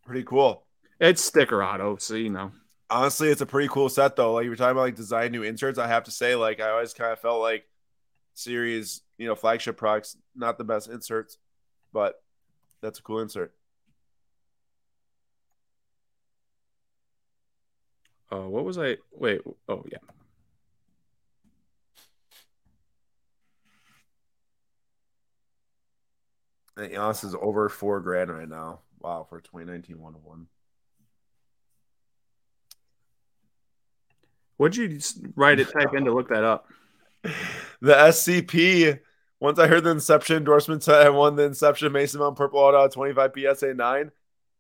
Pretty 0.06 0.24
cool. 0.24 0.66
It's 1.00 1.22
sticker 1.22 1.64
auto, 1.64 1.98
so 1.98 2.16
you 2.16 2.30
know. 2.30 2.52
Honestly, 2.90 3.30
it's 3.30 3.42
a 3.42 3.46
pretty 3.46 3.68
cool 3.70 3.90
set 3.90 4.16
though. 4.16 4.34
Like 4.34 4.44
you 4.44 4.50
were 4.50 4.56
talking 4.56 4.72
about 4.72 4.82
like 4.82 4.96
design 4.96 5.32
new 5.32 5.44
inserts. 5.44 5.80
I 5.80 5.88
have 5.88 6.04
to 6.06 6.12
say, 6.12 6.36
like 6.36 6.60
I 6.60 6.70
always 6.70 6.94
kind 6.94 7.12
of 7.12 7.20
felt 7.20 7.42
like 7.42 7.66
series, 8.36 9.02
you 9.18 9.28
know, 9.28 9.36
flagship 9.36 9.78
products, 9.78 10.18
not 10.36 10.58
the 10.58 10.64
best 10.64 10.90
inserts, 10.90 11.38
but 11.94 12.22
that's 12.82 13.00
a 13.00 13.04
cool 13.04 13.20
insert. 13.22 13.54
Uh, 18.32 18.48
what 18.50 18.66
was 18.66 18.78
I? 18.78 18.98
Wait. 19.12 19.42
Oh 19.70 19.84
yeah. 19.92 19.98
And 26.78 26.92
Giannis 26.92 27.24
is 27.24 27.36
over 27.36 27.68
four 27.70 28.00
grand 28.00 28.30
right 28.32 28.48
now. 28.48 28.82
Wow, 29.00 29.26
for 29.28 29.42
2019 29.42 30.00
101. 30.00 30.48
What'd 34.64 34.78
you 34.78 34.98
write 35.36 35.60
it? 35.60 35.70
Type 35.74 35.94
in 35.94 36.06
to 36.06 36.14
look 36.14 36.30
that 36.30 36.46
up. 36.46 36.68
The 37.82 37.94
SCP. 37.94 38.98
Once 39.42 39.60
I 39.60 39.68
heard 39.68 39.84
the 39.84 39.90
Inception 39.90 40.38
endorsement, 40.38 40.88
I 40.88 41.10
won 41.10 41.36
the 41.36 41.44
Inception 41.44 41.92
Mason 41.92 42.22
Mount 42.22 42.38
Purple 42.38 42.60
Auto 42.60 42.88
25 42.88 43.32
PSA 43.58 43.74
9. 43.74 44.12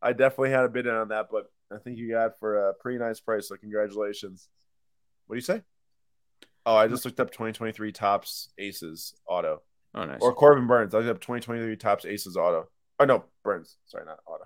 I 0.02 0.12
definitely 0.12 0.50
had 0.50 0.66
a 0.66 0.68
bid 0.70 0.88
in 0.88 0.94
on 0.94 1.08
that, 1.08 1.28
but 1.32 1.50
I 1.74 1.78
think 1.78 1.98
you 1.98 2.12
got 2.12 2.26
it 2.26 2.34
for 2.42 2.68
a 2.70 2.74
pretty 2.74 3.00
nice 3.00 3.22
price. 3.22 3.48
So 3.48 3.56
congratulations. 3.56 4.50
What 5.28 5.36
do 5.36 5.38
you 5.38 5.42
say? 5.42 5.62
Oh, 6.66 6.76
I 6.76 6.88
just 6.90 7.06
looked 7.06 7.22
up 7.22 7.32
2023 7.32 7.94
Topps 7.94 8.50
aces 8.58 9.14
auto 9.26 9.62
Oh, 9.96 10.04
nice. 10.04 10.20
or 10.20 10.34
Corbin 10.34 10.68
Burnes. 10.68 10.94
I 10.94 10.98
looked 10.98 11.10
up 11.12 11.22
2023 11.22 11.78
Topps 11.78 12.06
aces 12.06 12.36
auto. 12.36 12.68
Oh 13.00 13.06
no, 13.06 13.24
Burnes. 13.46 13.78
Sorry, 13.86 14.04
not 14.04 14.20
auto. 14.28 14.44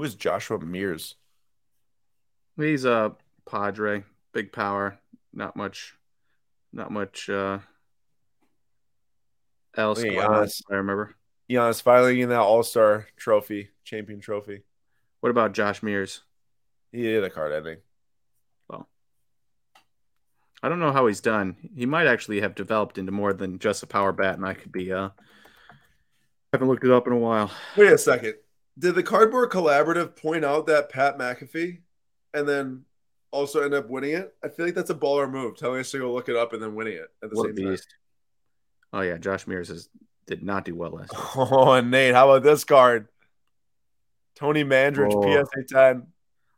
Who 0.00 0.04
is 0.04 0.14
Joshua 0.14 0.58
Mears? 0.58 1.16
He's 2.56 2.86
a 2.86 3.16
Padre, 3.46 4.04
big 4.32 4.50
power, 4.50 4.98
not 5.34 5.56
much, 5.56 5.94
not 6.72 6.90
much 6.90 7.28
uh, 7.28 7.58
else. 9.76 10.00
Hey, 10.00 10.14
Giannis. 10.16 10.62
I 10.70 10.76
remember. 10.76 11.14
Giannis 11.50 11.82
finally 11.82 12.22
in 12.22 12.30
that 12.30 12.40
All 12.40 12.62
Star 12.62 13.08
trophy, 13.18 13.68
champion 13.84 14.20
trophy. 14.20 14.62
What 15.20 15.28
about 15.28 15.52
Josh 15.52 15.82
Mears? 15.82 16.22
He 16.92 17.02
did 17.02 17.22
a 17.22 17.28
card 17.28 17.52
ending. 17.52 17.80
Well, 18.70 18.88
I 20.62 20.70
don't 20.70 20.80
know 20.80 20.92
how 20.92 21.08
he's 21.08 21.20
done. 21.20 21.56
He 21.76 21.84
might 21.84 22.06
actually 22.06 22.40
have 22.40 22.54
developed 22.54 22.96
into 22.96 23.12
more 23.12 23.34
than 23.34 23.58
just 23.58 23.82
a 23.82 23.86
power 23.86 24.12
bat, 24.12 24.36
and 24.36 24.46
I 24.46 24.54
could 24.54 24.72
be. 24.72 24.94
uh 24.94 25.10
Haven't 26.54 26.68
looked 26.68 26.84
it 26.86 26.90
up 26.90 27.06
in 27.06 27.12
a 27.12 27.18
while. 27.18 27.50
Wait 27.76 27.92
a 27.92 27.98
second. 27.98 28.36
Did 28.78 28.94
the 28.94 29.02
Cardboard 29.02 29.50
Collaborative 29.50 30.16
point 30.16 30.44
out 30.44 30.66
that 30.66 30.88
Pat 30.88 31.18
McAfee 31.18 31.80
and 32.32 32.48
then 32.48 32.84
also 33.30 33.62
end 33.62 33.74
up 33.74 33.88
winning 33.90 34.12
it? 34.12 34.34
I 34.42 34.48
feel 34.48 34.64
like 34.66 34.74
that's 34.74 34.90
a 34.90 34.94
baller 34.94 35.30
move, 35.30 35.56
telling 35.56 35.80
us 35.80 35.90
to 35.90 35.98
go 35.98 36.12
look 36.12 36.28
it 36.28 36.36
up 36.36 36.52
and 36.52 36.62
then 36.62 36.74
winning 36.74 36.94
it 36.94 37.08
at 37.22 37.30
the 37.30 37.36
What 37.36 37.56
same 37.56 37.66
time. 37.66 37.76
Oh 38.92 39.00
yeah, 39.02 39.18
Josh 39.18 39.46
Mears 39.46 39.70
is, 39.70 39.88
did 40.26 40.42
not 40.42 40.64
do 40.64 40.74
well 40.74 40.90
last 40.92 41.12
year. 41.12 41.22
Oh, 41.36 41.72
and 41.72 41.90
Nate, 41.90 42.14
how 42.14 42.30
about 42.30 42.42
this 42.42 42.64
card? 42.64 43.08
Tony 44.36 44.64
Mandarich, 44.64 45.12
Oh. 45.14 45.44
PSA 45.44 45.64
10. 45.68 46.06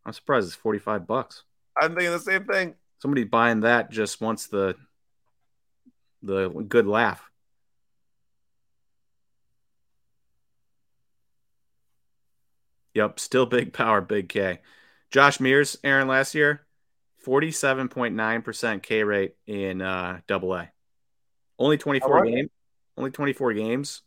I'm 0.05 0.13
surprised 0.13 0.47
it's 0.47 0.57
45 0.57 1.07
bucks. 1.07 1.43
I'm 1.81 1.95
thinking 1.95 2.11
the 2.13 2.19
same 2.21 2.45
thing. 2.45 2.75
Somebody 3.01 3.25
buying 3.25 3.61
that 3.61 3.91
just 3.91 4.21
wants 4.21 4.47
the 4.47 4.77
the 6.23 6.49
good 6.49 6.87
laugh. 6.87 7.29
Yep, 12.95 13.21
still 13.21 13.47
big 13.47 13.73
power, 13.73 14.01
big 14.01 14.29
K. 14.29 14.61
Josh 15.11 15.41
Mears, 15.41 15.77
Aaron, 15.85 16.09
last 16.09 16.35
year, 16.35 16.67
47.9% 17.27 18.83
K 18.83 19.05
rate 19.05 19.35
in 19.47 19.81
uh 19.83 20.21
double 20.27 20.55
A. 20.55 20.71
Only 21.59 21.79
24 21.79 22.09
Alright. 22.17 22.35
games, 22.35 22.51
only 22.97 23.11
24 23.11 23.55
games, 23.55 24.03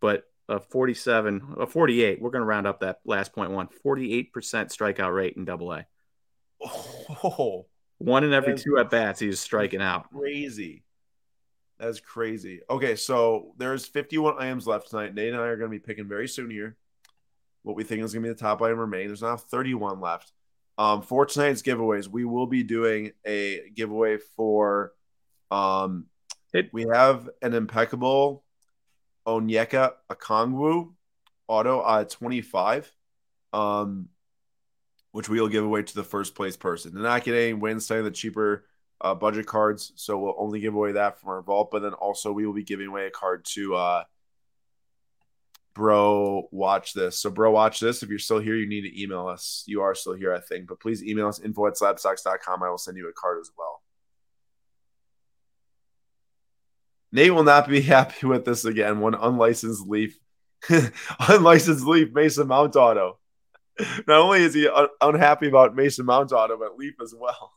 but 0.00 0.24
a 0.48 0.60
47, 0.60 1.54
a 1.58 1.66
48. 1.66 2.20
We're 2.20 2.30
gonna 2.30 2.44
round 2.44 2.66
up 2.66 2.80
that 2.80 3.00
last 3.04 3.32
point 3.32 3.50
one. 3.50 3.68
48% 3.84 4.30
strikeout 4.32 5.14
rate 5.14 5.36
in 5.36 5.44
double 5.44 5.72
A. 5.72 5.86
Oh, 6.62 7.66
One 7.98 8.24
in 8.24 8.32
every 8.32 8.56
two 8.56 8.78
at 8.78 8.90
bats, 8.90 9.20
he's 9.20 9.40
striking 9.40 9.80
out. 9.82 10.10
crazy. 10.12 10.84
That's 11.78 12.00
crazy. 12.00 12.60
Okay, 12.68 12.94
so 12.96 13.54
there's 13.56 13.86
51 13.86 14.34
items 14.38 14.66
left 14.66 14.90
tonight. 14.90 15.14
Nate 15.14 15.32
and 15.32 15.40
I 15.40 15.46
are 15.46 15.56
going 15.56 15.70
to 15.70 15.74
be 15.74 15.78
picking 15.78 16.06
very 16.06 16.28
soon 16.28 16.50
here 16.50 16.76
what 17.62 17.76
we 17.76 17.84
think 17.84 18.02
is 18.02 18.12
going 18.12 18.22
to 18.22 18.28
be 18.28 18.32
the 18.32 18.38
top 18.40 18.62
item 18.62 18.78
remaining. 18.78 19.08
There's 19.08 19.22
now 19.22 19.36
31 19.36 20.00
left. 20.00 20.32
Um, 20.78 21.02
for 21.02 21.26
tonight's 21.26 21.62
giveaways, 21.62 22.08
we 22.08 22.24
will 22.24 22.46
be 22.46 22.62
doing 22.62 23.12
a 23.26 23.70
giveaway 23.74 24.18
for. 24.36 24.92
Um, 25.50 26.06
It- 26.52 26.72
we 26.72 26.86
have 26.92 27.28
an 27.42 27.54
impeccable 27.54 28.44
Onyeka 29.26 29.92
Okongwu 30.10 30.94
auto 31.46 31.86
at 31.86 32.10
25. 32.10 32.90
Um, 33.52 34.08
which 35.12 35.28
we'll 35.28 35.48
give 35.48 35.64
away 35.64 35.82
to 35.82 35.94
the 35.94 36.04
first 36.04 36.34
place 36.36 36.56
person. 36.56 36.94
They're 36.94 37.02
not 37.02 37.24
getting 37.24 37.58
wins, 37.58 37.84
some 37.86 37.98
of 37.98 38.04
the 38.04 38.10
cheaper 38.12 38.64
uh, 39.00 39.14
budget 39.14 39.46
cards, 39.46 39.92
so 39.96 40.18
we'll 40.18 40.36
only 40.38 40.60
give 40.60 40.74
away 40.74 40.92
that 40.92 41.20
from 41.20 41.30
our 41.30 41.42
vault. 41.42 41.70
But 41.72 41.82
then 41.82 41.94
also 41.94 42.30
we 42.32 42.46
will 42.46 42.52
be 42.54 42.62
giving 42.62 42.86
away 42.86 43.06
a 43.06 43.10
card 43.10 43.44
to 43.46 43.74
uh, 43.74 44.04
Bro. 45.74 46.48
Watch 46.50 46.94
this. 46.94 47.18
So 47.18 47.30
Bro, 47.30 47.52
watch 47.52 47.80
this. 47.80 48.02
If 48.02 48.08
you're 48.08 48.18
still 48.18 48.38
here, 48.38 48.56
you 48.56 48.68
need 48.68 48.82
to 48.82 49.02
email 49.02 49.26
us. 49.28 49.64
You 49.66 49.82
are 49.82 49.94
still 49.94 50.14
here, 50.14 50.34
I 50.34 50.40
think, 50.40 50.68
but 50.68 50.80
please 50.80 51.02
email 51.02 51.28
us 51.28 51.40
info 51.40 51.66
at 51.66 51.74
slabstocks.com. 51.74 52.62
I 52.62 52.70
will 52.70 52.78
send 52.78 52.96
you 52.96 53.08
a 53.08 53.12
card 53.12 53.38
as 53.40 53.50
well. 53.56 53.82
Nate 57.12 57.34
will 57.34 57.44
not 57.44 57.68
be 57.68 57.80
happy 57.82 58.26
with 58.26 58.44
this 58.44 58.64
again. 58.64 59.00
One 59.00 59.14
unlicensed 59.14 59.86
leaf, 59.86 60.18
unlicensed 61.28 61.86
leaf 61.86 62.12
Mason 62.12 62.48
Mount 62.48 62.76
auto. 62.76 63.18
Not 64.06 64.20
only 64.20 64.42
is 64.42 64.54
he 64.54 64.68
un- 64.68 64.88
unhappy 65.00 65.48
about 65.48 65.74
Mason 65.74 66.04
Mount 66.06 66.32
auto, 66.32 66.58
but 66.58 66.76
Leaf 66.76 66.94
as 67.02 67.14
well. 67.18 67.52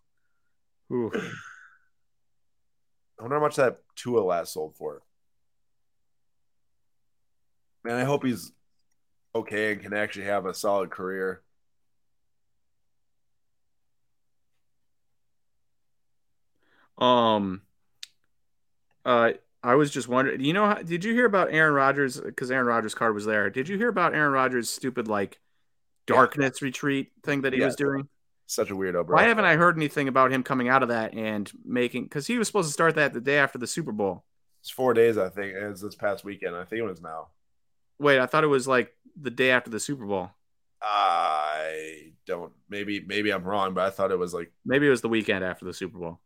Ooh. 0.91 1.11
I 3.19 3.21
wonder 3.21 3.37
how 3.37 3.41
much 3.41 3.57
that 3.57 3.79
Tua 3.95 4.21
last 4.21 4.53
sold 4.53 4.75
for. 4.75 5.01
Man, 7.83 7.95
I 7.97 8.03
hope 8.05 8.23
he's 8.23 8.51
okay 9.35 9.73
and 9.73 9.81
can 9.81 9.93
actually 9.93 10.25
have 10.25 10.45
a 10.45 10.53
solid 10.53 10.89
career. 10.89 11.41
Um, 16.97 17.61
uh, 19.05 19.31
I 19.63 19.75
was 19.75 19.91
just 19.91 20.07
wondering, 20.07 20.41
you 20.41 20.53
know, 20.53 20.75
did 20.83 21.03
you 21.03 21.13
hear 21.13 21.25
about 21.25 21.49
Aaron 21.51 21.73
Rodgers? 21.73 22.19
Because 22.19 22.51
Aaron 22.51 22.67
Rodgers' 22.67 22.95
card 22.95 23.13
was 23.15 23.25
there. 23.25 23.49
Did 23.49 23.67
you 23.67 23.77
hear 23.77 23.89
about 23.89 24.13
Aaron 24.13 24.31
Rodgers' 24.31 24.69
stupid 24.69 25.07
like 25.07 25.39
darkness 26.05 26.61
retreat 26.61 27.11
thing 27.23 27.41
that 27.41 27.53
he 27.53 27.59
Yeah. 27.59 27.65
was 27.67 27.75
doing? 27.75 28.07
Such 28.45 28.69
a 28.69 28.75
weirdo, 28.75 29.05
bro. 29.05 29.15
Why 29.15 29.23
haven't 29.23 29.45
I 29.45 29.55
heard 29.55 29.77
anything 29.77 30.07
about 30.07 30.31
him 30.31 30.43
coming 30.43 30.67
out 30.67 30.83
of 30.83 30.89
that 30.89 31.13
and 31.13 31.51
making? 31.65 32.03
Because 32.03 32.27
he 32.27 32.37
was 32.37 32.47
supposed 32.47 32.69
to 32.69 32.73
start 32.73 32.95
that 32.95 33.13
the 33.13 33.21
day 33.21 33.37
after 33.37 33.57
the 33.57 33.67
Super 33.67 33.91
Bowl. 33.91 34.25
It's 34.61 34.69
four 34.69 34.93
days, 34.93 35.17
I 35.17 35.29
think. 35.29 35.55
It's 35.55 35.81
this 35.81 35.95
past 35.95 36.23
weekend. 36.23 36.55
I 36.55 36.63
think 36.65 36.79
it 36.79 36.85
was 36.85 37.01
now. 37.01 37.29
Wait, 38.03 38.19
I 38.19 38.25
thought 38.25 38.43
it 38.43 38.47
was 38.47 38.67
like 38.67 38.93
the 39.19 39.31
day 39.31 39.51
after 39.51 39.69
the 39.69 39.79
Super 39.79 40.05
Bowl. 40.05 40.29
I 40.81 42.11
don't. 42.27 42.51
Maybe 42.69 42.99
maybe 42.99 43.31
I'm 43.31 43.43
wrong, 43.43 43.73
but 43.73 43.85
I 43.85 43.89
thought 43.89 44.11
it 44.11 44.19
was 44.19 44.33
like 44.33 44.51
Maybe 44.65 44.85
it 44.87 44.89
was 44.89 45.01
the 45.01 45.09
weekend 45.09 45.43
after 45.45 45.65
the 45.65 45.73
Super 45.73 45.97
Bowl. 45.97 46.19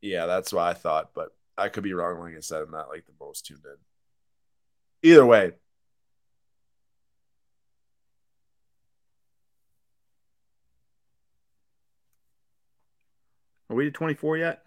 yeah, 0.00 0.26
that's 0.26 0.52
what 0.52 0.62
I 0.64 0.72
thought, 0.74 1.10
but 1.14 1.28
I 1.56 1.68
could 1.68 1.82
be 1.84 1.92
wrong. 1.92 2.20
Like 2.20 2.36
I 2.36 2.40
said, 2.40 2.62
I'm 2.62 2.70
not 2.70 2.88
like 2.88 3.04
the 3.06 3.12
most 3.20 3.44
tuned 3.46 3.64
in. 3.66 5.10
Either 5.10 5.26
way, 5.26 5.52
Are 13.70 13.76
we 13.76 13.84
to 13.84 13.90
24 13.90 14.38
yet? 14.38 14.62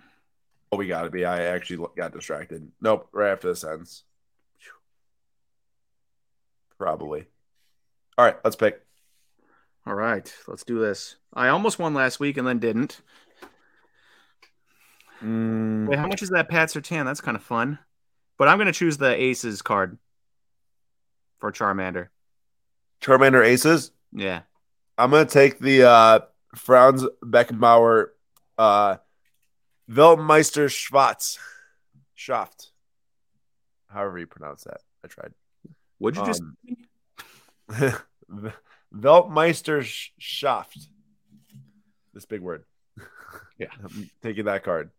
oh, 0.71 0.77
we 0.77 0.87
got 0.87 1.03
to 1.03 1.09
be. 1.09 1.25
I 1.25 1.43
actually 1.43 1.85
got 1.97 2.13
distracted. 2.13 2.71
Nope, 2.79 3.09
right 3.11 3.31
after 3.31 3.49
this 3.49 3.63
ends. 3.63 4.03
Probably. 6.81 7.25
All 8.17 8.25
right, 8.25 8.37
let's 8.43 8.55
pick. 8.55 8.81
All 9.85 9.93
right, 9.93 10.33
let's 10.47 10.63
do 10.63 10.79
this. 10.79 11.15
I 11.31 11.49
almost 11.49 11.77
won 11.77 11.93
last 11.93 12.19
week 12.19 12.37
and 12.37 12.47
then 12.47 12.57
didn't. 12.57 13.01
Mm, 15.23 15.87
Wait, 15.87 15.99
how 15.99 16.07
much 16.07 16.23
is 16.23 16.29
that 16.29 16.49
Pat 16.49 16.69
Sertan? 16.69 17.05
That's 17.05 17.21
kind 17.21 17.37
of 17.37 17.43
fun. 17.43 17.77
But 18.39 18.47
I'm 18.47 18.57
going 18.57 18.65
to 18.65 18.71
choose 18.73 18.97
the 18.97 19.13
Aces 19.13 19.61
card 19.61 19.99
for 21.37 21.51
Charmander. 21.51 22.07
Charmander 22.99 23.45
Aces. 23.45 23.91
Yeah. 24.11 24.41
I'm 24.97 25.11
gonna 25.11 25.25
take 25.25 25.59
the 25.59 25.83
uh 25.83 26.19
Franz 26.55 27.05
Beckenbauer 27.23 28.07
uh 28.57 28.97
Weltmeister 29.87 30.67
Schwarz. 30.67 31.37
Schaft. 32.15 32.71
However 33.87 34.17
you 34.17 34.25
pronounce 34.25 34.63
that. 34.63 34.81
I 35.05 35.07
tried. 35.07 35.33
Would 36.01 36.15
you 36.15 36.25
just 36.25 36.41
Um, 37.69 38.51
Weltmeister 38.93 39.83
Sch- 39.83 40.13
Schaft. 40.17 40.79
This 42.13 42.25
big 42.25 42.41
word. 42.41 42.63
Yeah. 43.59 43.67
I'm 43.83 44.09
taking 44.23 44.45
that 44.45 44.63
card. 44.63 44.89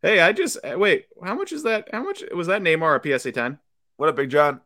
Hey, 0.00 0.18
I 0.20 0.32
just 0.32 0.56
uh, 0.64 0.78
wait. 0.78 1.06
How 1.22 1.34
much 1.34 1.52
is 1.52 1.62
that? 1.64 1.90
How 1.92 2.02
much 2.02 2.24
was 2.34 2.46
that 2.46 2.62
Neymar 2.62 2.98
a 3.04 3.18
PSA 3.18 3.32
10? 3.32 3.58
What 3.98 4.08
up, 4.08 4.16
Big 4.16 4.30
John? 4.30 4.62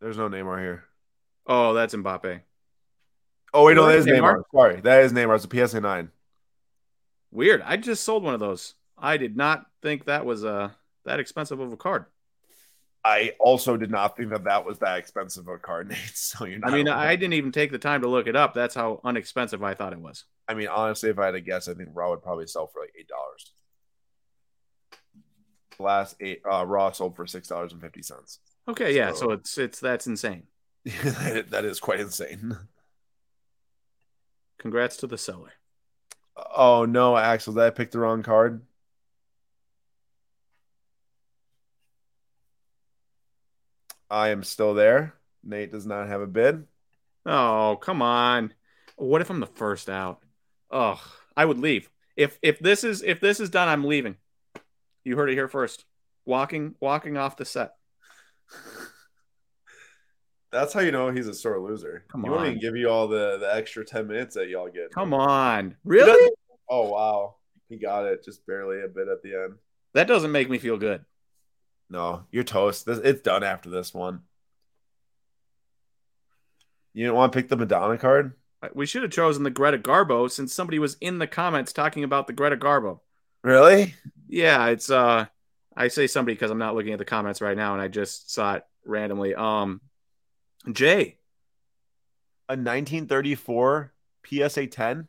There's 0.00 0.18
no 0.18 0.28
Neymar 0.28 0.60
here. 0.60 0.84
Oh, 1.46 1.72
that's 1.72 1.94
Mbappe. 1.94 2.42
Oh 3.54 3.64
wait, 3.64 3.74
no, 3.74 3.86
that 3.86 3.96
is 3.96 4.06
Neymar. 4.06 4.34
Neymar? 4.36 4.42
Sorry, 4.54 4.80
that 4.82 5.02
is 5.02 5.12
Neymar. 5.14 5.36
It's 5.36 5.46
a 5.46 5.66
PSA 5.66 5.80
nine. 5.80 6.10
Weird. 7.30 7.62
I 7.62 7.78
just 7.78 8.04
sold 8.04 8.22
one 8.22 8.34
of 8.34 8.40
those. 8.40 8.74
I 8.98 9.16
did 9.16 9.34
not 9.34 9.66
think 9.82 10.04
that 10.04 10.26
was 10.26 10.44
uh 10.44 10.70
that 11.06 11.18
expensive 11.20 11.58
of 11.58 11.72
a 11.72 11.76
card. 11.76 12.04
I 13.06 13.32
also 13.38 13.76
did 13.76 13.90
not 13.90 14.16
think 14.16 14.30
that 14.30 14.42
that 14.44 14.64
was 14.64 14.78
that 14.80 14.98
expensive 14.98 15.46
of 15.46 15.54
a 15.54 15.58
card, 15.58 15.88
Nate. 15.90 15.98
So 16.16 16.44
you're 16.44 16.58
I 16.64 16.70
mean. 16.72 16.88
I 16.88 17.14
didn't 17.14 17.34
even 17.34 17.52
take 17.52 17.70
the 17.70 17.78
time 17.78 18.02
to 18.02 18.08
look 18.08 18.26
it 18.26 18.34
up. 18.34 18.52
That's 18.52 18.74
how 18.74 19.00
inexpensive 19.04 19.62
I 19.62 19.74
thought 19.74 19.92
it 19.92 20.00
was. 20.00 20.24
I 20.48 20.54
mean, 20.54 20.66
honestly, 20.68 21.10
if 21.10 21.18
I 21.18 21.26
had 21.26 21.32
to 21.32 21.40
guess, 21.40 21.68
I 21.68 21.74
think 21.74 21.90
Raw 21.92 22.10
would 22.10 22.22
probably 22.22 22.46
sell 22.48 22.66
for 22.66 22.80
like 22.80 22.92
eight 22.98 23.08
dollars. 23.08 23.52
Last 25.78 26.16
eight 26.20 26.40
uh, 26.50 26.64
Raw 26.66 26.90
sold 26.92 27.16
for 27.16 27.26
six 27.26 27.48
dollars 27.48 27.72
and 27.72 27.80
fifty 27.80 28.02
cents. 28.02 28.40
Okay, 28.68 28.96
yeah. 28.96 29.12
So- 29.12 29.16
So 29.26 29.30
it's 29.32 29.58
it's 29.58 29.78
that's 29.80 30.06
insane. 30.06 30.44
that 30.84 31.64
is 31.64 31.80
quite 31.80 32.00
insane. 32.00 32.56
Congrats 34.58 34.96
to 34.98 35.06
the 35.06 35.18
seller. 35.18 35.52
Oh 36.56 36.84
no, 36.86 37.16
Axel, 37.16 37.52
did 37.54 37.62
I 37.62 37.70
pick 37.70 37.90
the 37.90 37.98
wrong 37.98 38.22
card? 38.22 38.62
I 44.10 44.28
am 44.28 44.42
still 44.42 44.74
there. 44.74 45.14
Nate 45.42 45.70
does 45.70 45.86
not 45.86 46.08
have 46.08 46.20
a 46.20 46.26
bid. 46.26 46.64
Oh, 47.24 47.78
come 47.80 48.02
on. 48.02 48.52
What 48.96 49.20
if 49.20 49.30
I'm 49.30 49.40
the 49.40 49.46
first 49.46 49.90
out? 49.90 50.20
Ugh, 50.70 50.98
I 51.36 51.44
would 51.44 51.58
leave. 51.58 51.90
If 52.16 52.38
if 52.42 52.58
this 52.58 52.84
is 52.84 53.02
if 53.02 53.20
this 53.20 53.40
is 53.40 53.50
done, 53.50 53.68
I'm 53.68 53.84
leaving. 53.84 54.16
You 55.04 55.16
heard 55.16 55.30
it 55.30 55.34
here 55.34 55.48
first. 55.48 55.84
Walking 56.24 56.74
walking 56.80 57.16
off 57.16 57.36
the 57.36 57.44
set. 57.44 57.74
That's 60.52 60.72
how 60.72 60.80
you 60.80 60.92
know 60.92 61.10
he's 61.10 61.28
a 61.28 61.34
sore 61.34 61.60
loser. 61.60 62.04
Come 62.08 62.24
he 62.24 62.30
won't 62.30 62.42
on. 62.42 62.46
even 62.46 62.60
give 62.60 62.76
you 62.76 62.88
all 62.88 63.08
the, 63.08 63.38
the 63.38 63.54
extra 63.54 63.84
ten 63.84 64.06
minutes 64.06 64.34
that 64.36 64.48
y'all 64.48 64.68
get. 64.68 64.92
Come 64.92 65.12
on. 65.12 65.76
Really? 65.84 66.32
Oh 66.68 66.90
wow, 66.90 67.36
he 67.68 67.76
got 67.76 68.06
it 68.06 68.24
just 68.24 68.46
barely 68.46 68.82
a 68.82 68.88
bit 68.88 69.08
at 69.08 69.22
the 69.22 69.34
end. 69.34 69.54
That 69.94 70.08
doesn't 70.08 70.32
make 70.32 70.48
me 70.48 70.58
feel 70.58 70.78
good. 70.78 71.04
No, 71.88 72.24
you're 72.30 72.44
toast. 72.44 72.86
This, 72.86 72.98
it's 72.98 73.22
done 73.22 73.44
after 73.44 73.70
this 73.70 73.94
one. 73.94 74.22
You 76.92 77.04
didn't 77.04 77.16
want 77.16 77.32
to 77.32 77.38
pick 77.38 77.48
the 77.48 77.56
Madonna 77.56 77.98
card? 77.98 78.32
We 78.74 78.86
should 78.86 79.02
have 79.02 79.12
chosen 79.12 79.42
the 79.42 79.50
Greta 79.50 79.78
Garbo 79.78 80.30
since 80.30 80.52
somebody 80.52 80.78
was 80.78 80.96
in 81.00 81.18
the 81.18 81.26
comments 81.26 81.72
talking 81.72 82.04
about 82.04 82.26
the 82.26 82.32
Greta 82.32 82.56
Garbo. 82.56 83.00
Really? 83.42 83.94
Yeah, 84.28 84.66
it's 84.68 84.90
uh 84.90 85.26
I 85.76 85.88
say 85.88 86.06
somebody 86.06 86.34
because 86.34 86.50
I'm 86.50 86.58
not 86.58 86.74
looking 86.74 86.92
at 86.92 86.98
the 86.98 87.04
comments 87.04 87.40
right 87.40 87.56
now 87.56 87.74
and 87.74 87.82
I 87.82 87.88
just 87.88 88.32
saw 88.32 88.54
it 88.54 88.64
randomly. 88.84 89.34
Um 89.34 89.82
Jay. 90.72 91.18
A 92.48 92.52
1934 92.52 93.92
PSA 94.24 94.66
10? 94.68 95.08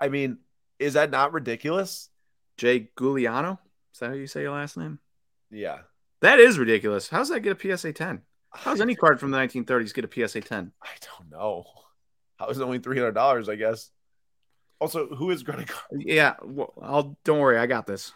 I 0.00 0.08
mean, 0.08 0.38
is 0.78 0.94
that 0.94 1.10
not 1.10 1.32
ridiculous? 1.32 2.08
Jay 2.56 2.88
Guliano? 2.96 3.58
Is 3.92 4.00
that 4.00 4.08
how 4.08 4.14
you 4.14 4.26
say 4.26 4.42
your 4.42 4.52
last 4.52 4.76
name? 4.76 4.98
Yeah. 5.52 5.78
That 6.20 6.40
is 6.40 6.58
ridiculous. 6.58 7.08
How 7.08 7.18
does 7.18 7.28
that 7.28 7.40
get 7.40 7.62
a 7.64 7.76
PSA 7.76 7.92
10? 7.92 8.22
How's 8.50 8.80
any 8.80 8.94
card 8.94 9.20
from 9.20 9.30
the 9.30 9.38
1930s 9.38 9.94
get 9.94 10.04
a 10.04 10.28
PSA 10.28 10.40
10? 10.40 10.72
I 10.82 10.88
don't 11.00 11.30
know. 11.30 11.64
How 12.38 12.48
is 12.48 12.58
it 12.58 12.62
only 12.62 12.78
$300, 12.78 13.48
I 13.48 13.54
guess? 13.56 13.90
Also, 14.80 15.06
who 15.08 15.30
is 15.30 15.42
Greta 15.42 15.62
Garbo? 15.62 16.02
Yeah, 16.04 16.34
well, 16.42 16.72
I'll 16.82 17.16
don't 17.24 17.38
worry, 17.38 17.58
I 17.58 17.66
got 17.66 17.86
this. 17.86 18.12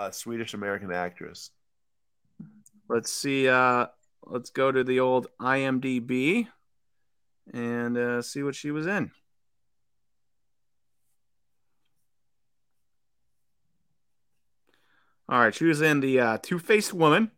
A 0.00 0.12
Swedish 0.12 0.54
American 0.54 0.92
actress. 0.92 1.50
Let's 2.88 3.12
see. 3.12 3.48
Uh, 3.48 3.86
let's 4.24 4.50
go 4.50 4.72
to 4.72 4.82
the 4.82 5.00
old 5.00 5.28
IMDb 5.40 6.48
and 7.52 7.96
uh, 7.96 8.22
see 8.22 8.42
what 8.42 8.54
she 8.54 8.70
was 8.72 8.86
in. 8.86 9.12
All 15.30 15.38
right, 15.38 15.54
she 15.54 15.64
was 15.64 15.80
in 15.80 16.00
the 16.00 16.18
uh, 16.18 16.38
Two 16.42 16.58
Faced 16.58 16.92
Woman, 16.92 17.30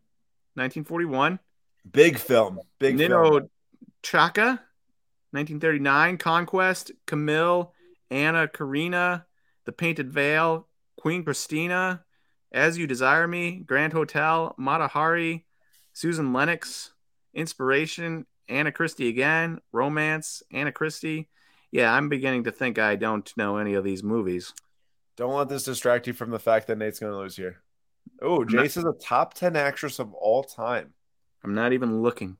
1941. 0.55 1.39
Big 1.93 2.17
film. 2.17 2.61
Big 2.79 2.97
film. 2.97 3.11
Nino 3.11 3.49
Chaka, 4.03 4.63
1939. 5.33 6.17
Conquest, 6.17 6.93
Camille, 7.07 7.75
Anna 8.11 8.49
Karina, 8.49 9.27
The 9.67 9.73
Painted 9.73 10.11
Veil, 10.11 10.69
Queen 10.99 11.23
Christina, 11.23 12.03
As 12.51 12.79
You 12.79 12.87
Desire 12.87 13.29
Me, 13.29 13.59
Grand 13.59 13.93
Hotel, 13.93 14.55
Mata 14.57 14.89
Hari, 14.89 15.45
Susan 15.93 16.33
Lennox, 16.33 16.95
Inspiration, 17.35 18.25
Anna 18.49 18.73
Christie 18.73 19.09
again, 19.11 19.61
Romance, 19.71 20.43
Anna 20.51 20.73
Christie. 20.73 21.29
Yeah, 21.71 21.93
I'm 21.93 22.09
beginning 22.09 22.45
to 22.45 22.53
think 22.53 22.79
I 22.79 22.97
don't 22.97 23.31
know 23.37 23.59
any 23.59 23.75
of 23.75 23.85
these 23.85 24.03
movies. 24.03 24.55
Don't 25.19 25.35
let 25.35 25.51
this 25.51 25.65
distract 25.65 26.07
you 26.07 26.15
from 26.15 26.31
the 26.31 26.39
fact 26.39 26.69
that 26.69 26.79
Nate's 26.79 26.99
going 26.99 27.13
to 27.13 27.19
lose 27.19 27.37
here. 27.37 27.61
Oh, 28.21 28.41
Jace 28.41 28.77
is 28.77 28.85
a 28.85 28.93
top 28.93 29.35
10 29.35 29.57
actress 29.57 29.99
of 29.99 30.15
all 30.15 30.45
time. 30.45 30.95
I'm 31.43 31.55
not 31.55 31.73
even 31.73 32.03
looking. 32.03 32.37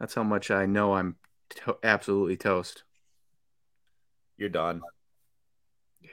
That's 0.00 0.14
how 0.14 0.24
much 0.24 0.50
I 0.50 0.66
know 0.66 0.94
I'm 0.94 1.16
to- 1.50 1.78
absolutely 1.82 2.36
toast. 2.36 2.82
You're 4.36 4.48
done. 4.48 4.82
Yeah. 6.02 6.08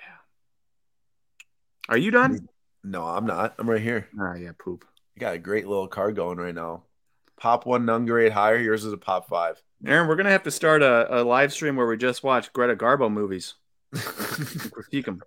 Are 1.89 1.97
you 1.97 2.11
done? 2.11 2.47
No, 2.83 3.03
I'm 3.05 3.25
not. 3.25 3.55
I'm 3.57 3.69
right 3.69 3.81
here. 3.81 4.07
Ah, 4.19 4.35
yeah, 4.35 4.51
poop. 4.57 4.85
You 5.15 5.19
got 5.19 5.35
a 5.35 5.39
great 5.39 5.67
little 5.67 5.87
card 5.87 6.15
going 6.15 6.37
right 6.37 6.55
now. 6.55 6.83
Pop 7.37 7.65
one, 7.65 7.85
none 7.85 8.05
grade 8.05 8.31
higher. 8.31 8.57
Yours 8.57 8.85
is 8.85 8.93
a 8.93 8.97
pop 8.97 9.27
five. 9.27 9.61
Aaron, 9.85 10.07
we're 10.07 10.15
gonna 10.15 10.29
have 10.29 10.43
to 10.43 10.51
start 10.51 10.81
a, 10.81 11.21
a 11.21 11.23
live 11.23 11.51
stream 11.51 11.75
where 11.75 11.87
we 11.87 11.97
just 11.97 12.23
watch 12.23 12.53
Greta 12.53 12.75
Garbo 12.75 13.11
movies. 13.11 13.55
Critique 13.93 15.05
them. 15.05 15.21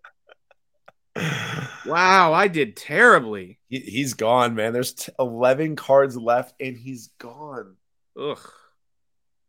Wow, 1.87 2.33
I 2.33 2.49
did 2.49 2.77
terribly. 2.77 3.59
He, 3.69 3.79
he's 3.81 4.15
gone, 4.15 4.55
man. 4.55 4.73
There's 4.73 4.93
t- 4.93 5.13
11 5.19 5.77
cards 5.77 6.17
left, 6.17 6.55
and 6.61 6.77
he's 6.77 7.09
gone. 7.19 7.77
Ugh. 8.21 8.39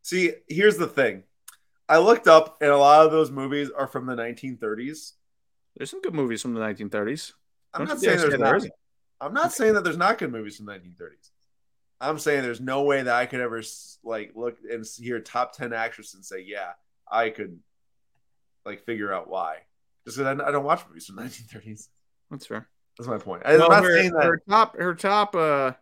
See, 0.03 0.33
here's 0.47 0.77
the 0.77 0.87
thing. 0.87 1.23
I 1.89 1.97
looked 1.97 2.27
up, 2.27 2.57
and 2.61 2.69
a 2.69 2.77
lot 2.77 3.05
of 3.05 3.11
those 3.11 3.31
movies 3.31 3.69
are 3.69 3.87
from 3.87 4.05
the 4.05 4.15
1930s. 4.15 5.13
There's 5.75 5.89
some 5.89 6.01
good 6.01 6.13
movies 6.13 6.41
from 6.41 6.53
the 6.53 6.59
1930s. 6.59 7.33
I'm 7.73 7.81
Don't 7.81 7.89
not 7.89 7.99
saying 7.99 8.17
there's 8.17 8.39
not. 8.39 8.63
I'm 9.19 9.33
not 9.33 9.51
saying 9.51 9.73
that 9.73 9.83
there's 9.83 9.97
not 9.97 10.17
good 10.17 10.31
movies 10.31 10.57
from 10.57 10.67
the 10.67 10.73
1930s. 10.73 11.31
I'm 11.99 12.19
saying 12.19 12.43
there's 12.43 12.61
no 12.61 12.83
way 12.83 13.01
that 13.01 13.15
I 13.15 13.25
could 13.25 13.41
ever 13.41 13.63
like 14.03 14.33
look 14.35 14.57
and 14.69 14.85
hear 14.97 15.19
top 15.19 15.55
10 15.55 15.73
actresses 15.73 16.13
and 16.13 16.25
say, 16.25 16.43
yeah, 16.45 16.73
I 17.11 17.31
could 17.31 17.59
like 18.65 18.85
figure 18.85 19.11
out 19.11 19.29
why. 19.29 19.57
Just 20.07 20.17
because 20.17 20.39
I, 20.39 20.47
I 20.47 20.51
don't 20.51 20.63
watch 20.63 20.83
movies 20.87 21.05
from 21.07 21.15
the 21.17 21.23
1930s. 21.23 21.89
That's 22.31 22.45
fair. 22.45 22.69
That's 22.97 23.09
my 23.09 23.17
point. 23.17 23.43
I'm 23.45 23.59
Well, 23.59 23.69
not 23.69 23.83
her, 23.83 23.93
saying 23.93 24.13
that. 24.13 24.23
her 24.23 24.41
top, 24.49 24.77
her 24.77 24.95
top, 24.95 25.35
uh, 25.35 25.73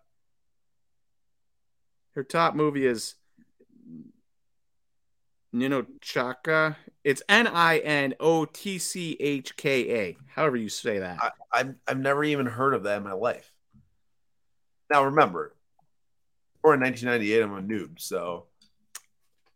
Her 2.16 2.24
top 2.24 2.56
movie 2.56 2.88
is 2.88 3.14
Nino 5.54 5.86
Chaka. 6.02 6.76
It's 7.04 7.22
N 7.30 7.46
I 7.46 7.78
N 7.80 8.16
O 8.20 8.46
T 8.46 8.80
C 8.80 9.16
H 9.20 9.56
K 9.58 9.92
A. 10.10 10.18
However 10.28 10.58
you 10.58 10.70
say 10.70 11.00
that. 11.00 11.20
I, 11.22 11.30
I've 11.54 11.76
I've 11.88 12.00
never 12.00 12.24
even 12.24 12.48
heard 12.48 12.74
of 12.74 12.84
that 12.84 12.98
in 12.98 13.04
my 13.04 13.14
life. 13.14 13.52
Now 14.90 15.04
remember, 15.06 15.56
born 16.64 16.82
in 16.82 16.88
1998, 16.88 17.44
I'm 17.44 17.54
a 17.58 17.62
noob, 17.62 18.00
so 18.00 18.46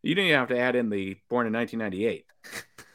you 0.04 0.14
didn't 0.14 0.28
even 0.28 0.40
have 0.40 0.50
to 0.50 0.60
add 0.60 0.76
in 0.76 0.90
the 0.92 1.18
born 1.28 1.48
in 1.48 1.54
1998. 1.54 2.26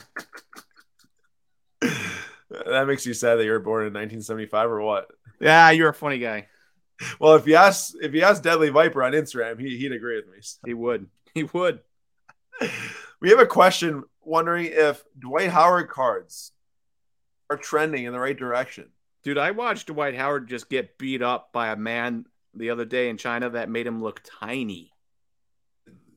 that 2.66 2.86
makes 2.86 3.06
you 3.06 3.14
sad 3.14 3.36
that 3.36 3.44
you 3.44 3.50
were 3.50 3.60
born 3.60 3.82
in 3.82 3.92
1975 3.92 4.70
or 4.70 4.80
what? 4.80 5.10
Yeah, 5.40 5.70
you're 5.70 5.90
a 5.90 5.94
funny 5.94 6.18
guy. 6.18 6.48
Well, 7.18 7.34
if 7.34 7.46
you 7.46 7.56
ask 7.56 7.94
if 8.00 8.14
you 8.14 8.22
ask 8.22 8.42
Deadly 8.42 8.70
Viper 8.70 9.02
on 9.02 9.12
Instagram, 9.12 9.60
he, 9.60 9.76
he'd 9.76 9.92
agree 9.92 10.16
with 10.16 10.26
me. 10.26 10.38
So. 10.40 10.58
He 10.64 10.74
would. 10.74 11.08
He 11.34 11.44
would. 11.44 11.80
We 13.20 13.30
have 13.30 13.40
a 13.40 13.46
question 13.46 14.02
wondering 14.20 14.66
if 14.70 15.02
Dwight 15.18 15.48
Howard 15.48 15.88
cards 15.88 16.52
are 17.48 17.56
trending 17.56 18.04
in 18.04 18.12
the 18.12 18.20
right 18.20 18.36
direction. 18.36 18.90
Dude, 19.22 19.38
I 19.38 19.52
watched 19.52 19.86
Dwight 19.86 20.14
Howard 20.14 20.46
just 20.46 20.68
get 20.68 20.98
beat 20.98 21.22
up 21.22 21.50
by 21.50 21.68
a 21.68 21.76
man 21.76 22.26
the 22.52 22.68
other 22.68 22.84
day 22.84 23.08
in 23.08 23.16
China 23.16 23.48
that 23.48 23.70
made 23.70 23.86
him 23.86 24.02
look 24.02 24.20
tiny. 24.40 24.92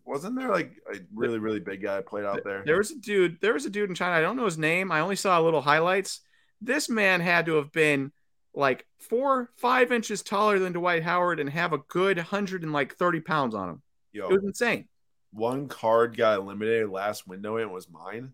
Wasn't 0.03 0.35
there 0.35 0.49
like 0.49 0.73
a 0.93 0.97
really 1.13 1.39
really 1.39 1.61
big 1.61 1.81
guy 1.81 2.01
played 2.01 2.25
out 2.25 2.43
there? 2.43 2.63
There 2.65 2.77
was 2.77 2.91
a 2.91 2.97
dude. 2.97 3.39
There 3.39 3.53
was 3.53 3.65
a 3.65 3.69
dude 3.69 3.89
in 3.89 3.95
China. 3.95 4.15
I 4.15 4.21
don't 4.21 4.35
know 4.35 4.43
his 4.43 4.57
name. 4.57 4.91
I 4.91 4.99
only 4.99 5.15
saw 5.15 5.39
a 5.39 5.43
little 5.43 5.61
highlights. 5.61 6.19
This 6.61 6.89
man 6.89 7.21
had 7.21 7.45
to 7.47 7.55
have 7.55 7.71
been 7.71 8.11
like 8.53 8.85
four, 8.99 9.51
five 9.57 9.91
inches 9.91 10.23
taller 10.23 10.57
than 10.59 10.73
Dwight 10.73 11.03
Howard 11.03 11.39
and 11.39 11.49
have 11.49 11.73
a 11.73 11.77
good 11.77 12.17
hundred 12.17 12.63
and 12.63 12.73
like 12.73 12.95
thirty 12.95 13.19
pounds 13.19 13.53
on 13.55 13.69
him. 13.69 13.81
Yo, 14.11 14.27
It 14.29 14.33
was 14.33 14.43
insane. 14.43 14.87
one 15.31 15.67
card 15.67 16.17
got 16.17 16.39
eliminated 16.39 16.89
last 16.89 17.27
window 17.27 17.57
and 17.57 17.69
it 17.69 17.73
was 17.73 17.87
mine. 17.89 18.31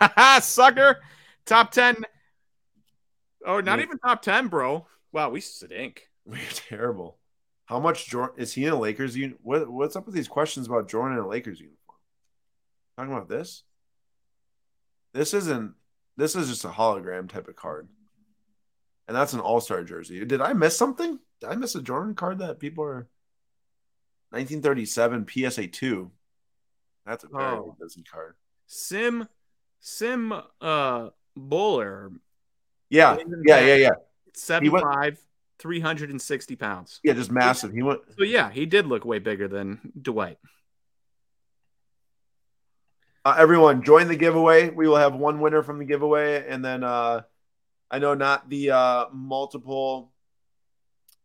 Sucker. 0.40 1.00
Top 1.46 1.72
ten. 1.72 1.96
Oh, 3.44 3.60
not 3.60 3.78
Yeah. 3.78 3.84
even 3.86 3.98
top 3.98 4.22
ten, 4.22 4.48
bro. 4.48 4.86
Wow, 5.12 5.30
we 5.30 5.40
stink. 5.40 6.08
We're 6.24 6.38
terrible. 6.52 7.18
How 7.66 7.80
much 7.80 8.06
Jordan 8.06 8.36
is 8.40 8.52
he 8.52 8.66
in 8.66 8.72
a 8.72 8.78
Lakers 8.78 9.16
uniform? 9.16 9.40
What 9.42 9.68
what's 9.70 9.96
up 9.96 10.06
with 10.06 10.14
these 10.14 10.28
questions 10.28 10.66
about 10.66 10.88
Jordan 10.88 11.18
in 11.18 11.24
a 11.24 11.28
Lakers 11.28 11.58
uniform? 11.60 11.78
Talking 12.96 13.12
about 13.12 13.28
this? 13.28 13.64
This 15.12 15.34
isn't. 15.34 15.74
This 16.16 16.36
is 16.36 16.48
just 16.48 16.64
a 16.64 16.68
hologram 16.68 17.28
type 17.28 17.48
of 17.48 17.56
card, 17.56 17.88
and 19.08 19.16
that's 19.16 19.32
an 19.32 19.40
All 19.40 19.60
Star 19.60 19.82
jersey. 19.82 20.24
Did 20.24 20.40
I 20.40 20.52
miss 20.52 20.76
something? 20.76 21.18
Did 21.40 21.50
I 21.50 21.56
miss 21.56 21.74
a 21.74 21.82
Jordan 21.82 22.14
card 22.14 22.38
that 22.38 22.58
people 22.60 22.84
are? 22.84 23.08
1937 24.30 25.26
PSA 25.28 25.66
two. 25.68 26.10
That's 27.06 27.24
a 27.24 27.28
very 27.28 27.44
Oh. 27.56 27.76
busy 27.80 28.02
card. 28.02 28.34
Sim, 28.66 29.28
Sim, 29.80 30.32
uh, 30.32 31.10
Bhullar, 31.38 32.16
Yeah, 32.88 33.18
yeah, 33.46 33.60
yeah, 33.60 33.74
yeah, 33.76 33.90
seven 34.34 34.70
five, 34.70 35.18
three 35.58 35.80
hundred 35.80 36.10
and 36.10 36.20
sixty 36.20 36.56
pounds. 36.56 37.00
yeah. 37.04 37.12
Just 37.12 37.30
massive. 37.30 37.72
He 37.72 37.82
went. 37.82 38.00
So 38.18 38.24
yeah, 38.24 38.50
he 38.50 38.66
did 38.66 38.86
look 38.86 39.04
way 39.04 39.18
bigger 39.18 39.46
than 39.48 39.92
Dwight. 40.00 40.38
Uh, 43.26 43.36
everyone, 43.38 43.82
join 43.82 44.06
the 44.06 44.16
giveaway. 44.16 44.68
We 44.68 44.86
will 44.86 44.96
have 44.96 45.14
one 45.14 45.40
winner 45.40 45.62
from 45.62 45.78
the 45.78 45.86
giveaway, 45.86 46.46
and 46.46 46.62
then 46.62 46.84
uh, 46.84 47.22
I 47.90 47.98
know 47.98 48.12
not 48.12 48.50
the 48.50 48.72
uh, 48.72 49.06
multiple 49.14 50.12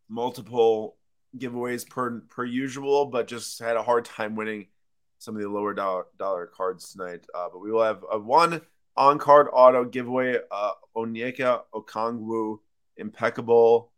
multiple 0.08 0.96
giveaways 1.36 1.86
per 1.86 2.20
per 2.20 2.46
usual, 2.46 3.04
but 3.04 3.28
just 3.28 3.58
had 3.58 3.76
a 3.76 3.82
hard 3.82 4.06
time 4.06 4.34
winning 4.34 4.68
some 5.18 5.36
of 5.36 5.42
the 5.42 5.48
lower 5.50 5.74
dollar, 5.74 6.06
dollar 6.18 6.46
cards 6.46 6.90
tonight. 6.90 7.26
Uh, 7.34 7.48
but 7.52 7.58
we 7.58 7.70
will 7.70 7.82
have 7.84 8.02
a 8.10 8.18
one 8.18 8.62
on 8.96 9.18
card 9.18 9.48
auto 9.52 9.84
giveaway. 9.84 10.38
Uh, 10.50 10.72
Onyeka 10.96 11.64
Okongwu, 11.74 12.60
impeccable 12.96 13.92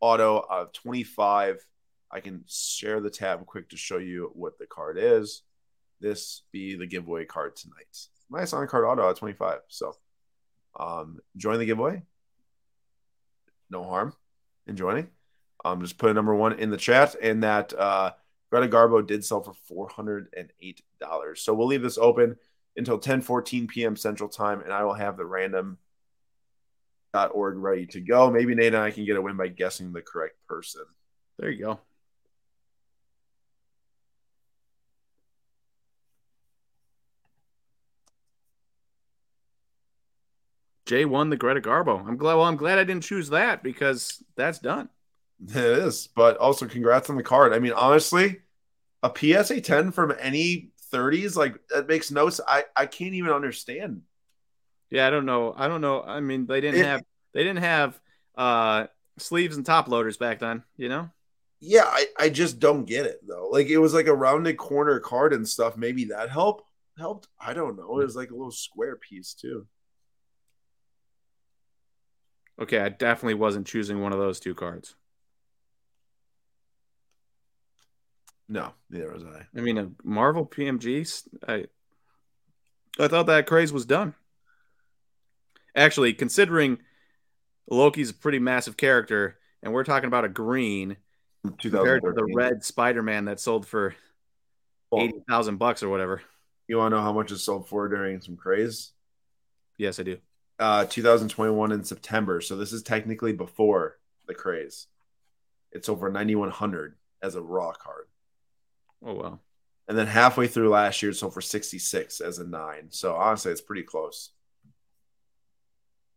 auto 0.00 0.44
of 0.50 0.72
twenty 0.72 1.04
five. 1.04 1.64
I 2.10 2.18
can 2.18 2.42
share 2.48 3.00
the 3.00 3.10
tab 3.10 3.46
quick 3.46 3.68
to 3.68 3.76
show 3.76 3.98
you 3.98 4.32
what 4.34 4.58
the 4.58 4.66
card 4.66 4.98
is 4.98 5.42
this 6.04 6.42
be 6.52 6.76
the 6.76 6.86
giveaway 6.86 7.24
card 7.24 7.56
tonight. 7.56 8.06
Nice 8.30 8.52
on 8.52 8.66
card 8.68 8.84
auto 8.84 9.08
at 9.08 9.16
25. 9.16 9.60
So 9.68 9.96
um 10.78 11.18
join 11.36 11.58
the 11.58 11.66
giveaway. 11.66 12.02
No 13.70 13.82
harm 13.84 14.14
in 14.66 14.76
joining. 14.76 15.08
Um 15.64 15.80
just 15.80 15.98
put 15.98 16.10
a 16.10 16.14
number 16.14 16.34
one 16.34 16.58
in 16.58 16.70
the 16.70 16.76
chat 16.76 17.16
and 17.20 17.42
that 17.42 17.72
uh 17.72 18.12
Greta 18.50 18.68
Garbo 18.68 19.04
did 19.04 19.24
sell 19.24 19.42
for 19.66 19.88
$408. 19.90 21.38
So 21.38 21.54
we'll 21.54 21.66
leave 21.66 21.82
this 21.82 21.98
open 21.98 22.36
until 22.76 22.98
10 22.98 23.22
14 23.22 23.66
p.m. 23.66 23.96
Central 23.96 24.28
Time, 24.28 24.60
and 24.60 24.72
I 24.72 24.84
will 24.84 24.94
have 24.94 25.16
the 25.16 25.26
random 25.26 25.78
org 27.32 27.56
ready 27.56 27.86
to 27.86 28.00
go. 28.00 28.30
Maybe 28.30 28.54
Nate 28.54 28.74
and 28.74 28.82
I 28.82 28.90
can 28.90 29.04
get 29.04 29.16
a 29.16 29.22
win 29.22 29.36
by 29.36 29.48
guessing 29.48 29.92
the 29.92 30.02
correct 30.02 30.36
person. 30.46 30.82
There 31.38 31.50
you 31.50 31.64
go. 31.64 31.80
Jay 40.94 41.04
won 41.04 41.28
the 41.28 41.36
Greta 41.36 41.60
Garbo. 41.60 42.06
I'm 42.06 42.16
glad. 42.16 42.34
Well, 42.34 42.44
I'm 42.44 42.54
glad 42.56 42.78
I 42.78 42.84
didn't 42.84 43.02
choose 43.02 43.30
that 43.30 43.64
because 43.64 44.22
that's 44.36 44.60
done. 44.60 44.88
It 45.48 45.56
is, 45.56 46.06
but 46.06 46.36
also 46.36 46.66
congrats 46.68 47.10
on 47.10 47.16
the 47.16 47.22
card. 47.24 47.52
I 47.52 47.58
mean, 47.58 47.72
honestly, 47.72 48.42
a 49.02 49.10
PSA 49.14 49.60
10 49.60 49.90
from 49.90 50.14
any 50.20 50.70
30s, 50.92 51.34
like 51.36 51.56
that 51.70 51.88
makes 51.88 52.12
no 52.12 52.28
sense. 52.30 52.46
I, 52.48 52.64
I 52.76 52.86
can't 52.86 53.14
even 53.14 53.32
understand. 53.32 54.02
Yeah, 54.90 55.08
I 55.08 55.10
don't 55.10 55.26
know. 55.26 55.52
I 55.56 55.66
don't 55.66 55.80
know. 55.80 56.00
I 56.00 56.20
mean, 56.20 56.46
they 56.46 56.60
didn't 56.60 56.80
It- 56.80 56.86
have 56.86 57.02
they 57.32 57.42
didn't 57.42 57.64
have 57.64 58.00
uh 58.36 58.86
sleeves 59.18 59.56
and 59.56 59.66
top 59.66 59.88
loaders 59.88 60.16
back 60.16 60.38
then. 60.38 60.62
You 60.76 60.88
know. 60.88 61.10
Yeah, 61.60 61.84
I, 61.86 62.06
I 62.18 62.28
just 62.28 62.60
don't 62.60 62.84
get 62.84 63.06
it 63.06 63.20
though. 63.26 63.48
Like 63.50 63.66
it 63.66 63.78
was 63.78 63.94
like 63.94 64.06
a 64.06 64.14
rounded 64.14 64.56
corner 64.58 65.00
card 65.00 65.32
and 65.32 65.48
stuff. 65.48 65.76
Maybe 65.76 66.04
that 66.06 66.30
helped 66.30 66.62
helped. 66.96 67.26
I 67.40 67.52
don't 67.52 67.76
know. 67.76 67.98
It 68.00 68.04
was 68.04 68.14
like 68.14 68.30
a 68.30 68.34
little 68.34 68.52
square 68.52 68.94
piece 68.96 69.34
too. 69.34 69.66
Okay, 72.60 72.78
I 72.78 72.88
definitely 72.88 73.34
wasn't 73.34 73.66
choosing 73.66 74.00
one 74.00 74.12
of 74.12 74.18
those 74.18 74.38
two 74.38 74.54
cards. 74.54 74.94
No, 78.48 78.72
neither 78.90 79.12
was 79.12 79.24
I. 79.24 79.46
I 79.56 79.60
mean, 79.60 79.78
a 79.78 79.90
Marvel 80.02 80.46
PMG. 80.46 81.26
I 81.48 81.66
I 82.98 83.08
thought 83.08 83.26
that 83.26 83.46
craze 83.46 83.72
was 83.72 83.86
done. 83.86 84.14
Actually, 85.74 86.12
considering 86.12 86.78
Loki's 87.68 88.10
a 88.10 88.14
pretty 88.14 88.38
massive 88.38 88.76
character, 88.76 89.38
and 89.62 89.72
we're 89.72 89.84
talking 89.84 90.06
about 90.06 90.24
a 90.24 90.28
green 90.28 90.96
compared 91.58 92.02
to 92.02 92.12
the 92.12 92.32
red 92.34 92.62
Spider-Man 92.62 93.24
that 93.24 93.40
sold 93.40 93.66
for 93.66 93.94
eighty 94.96 95.22
thousand 95.28 95.56
bucks 95.56 95.82
or 95.82 95.88
whatever. 95.88 96.22
You 96.68 96.78
want 96.78 96.92
to 96.92 96.96
know 96.96 97.02
how 97.02 97.12
much 97.12 97.32
it 97.32 97.38
sold 97.38 97.68
for 97.68 97.88
during 97.88 98.20
some 98.20 98.36
craze? 98.36 98.92
Yes, 99.76 99.98
I 99.98 100.04
do. 100.04 100.18
Uh, 100.58 100.84
2021 100.84 101.72
in 101.72 101.82
September. 101.84 102.40
So 102.40 102.56
this 102.56 102.72
is 102.72 102.82
technically 102.82 103.32
before 103.32 103.98
the 104.26 104.34
craze. 104.34 104.86
It's 105.72 105.88
over 105.88 106.10
9100 106.10 106.94
as 107.22 107.34
a 107.34 107.42
raw 107.42 107.72
card. 107.72 108.06
Oh 109.04 109.14
well. 109.14 109.40
And 109.88 109.98
then 109.98 110.06
halfway 110.06 110.46
through 110.46 110.70
last 110.70 111.02
year, 111.02 111.10
it's 111.10 111.22
over 111.22 111.40
66 111.40 112.20
as 112.20 112.38
a 112.38 112.46
nine. 112.46 112.86
So 112.90 113.14
honestly, 113.16 113.52
it's 113.52 113.60
pretty 113.60 113.82
close. 113.82 114.30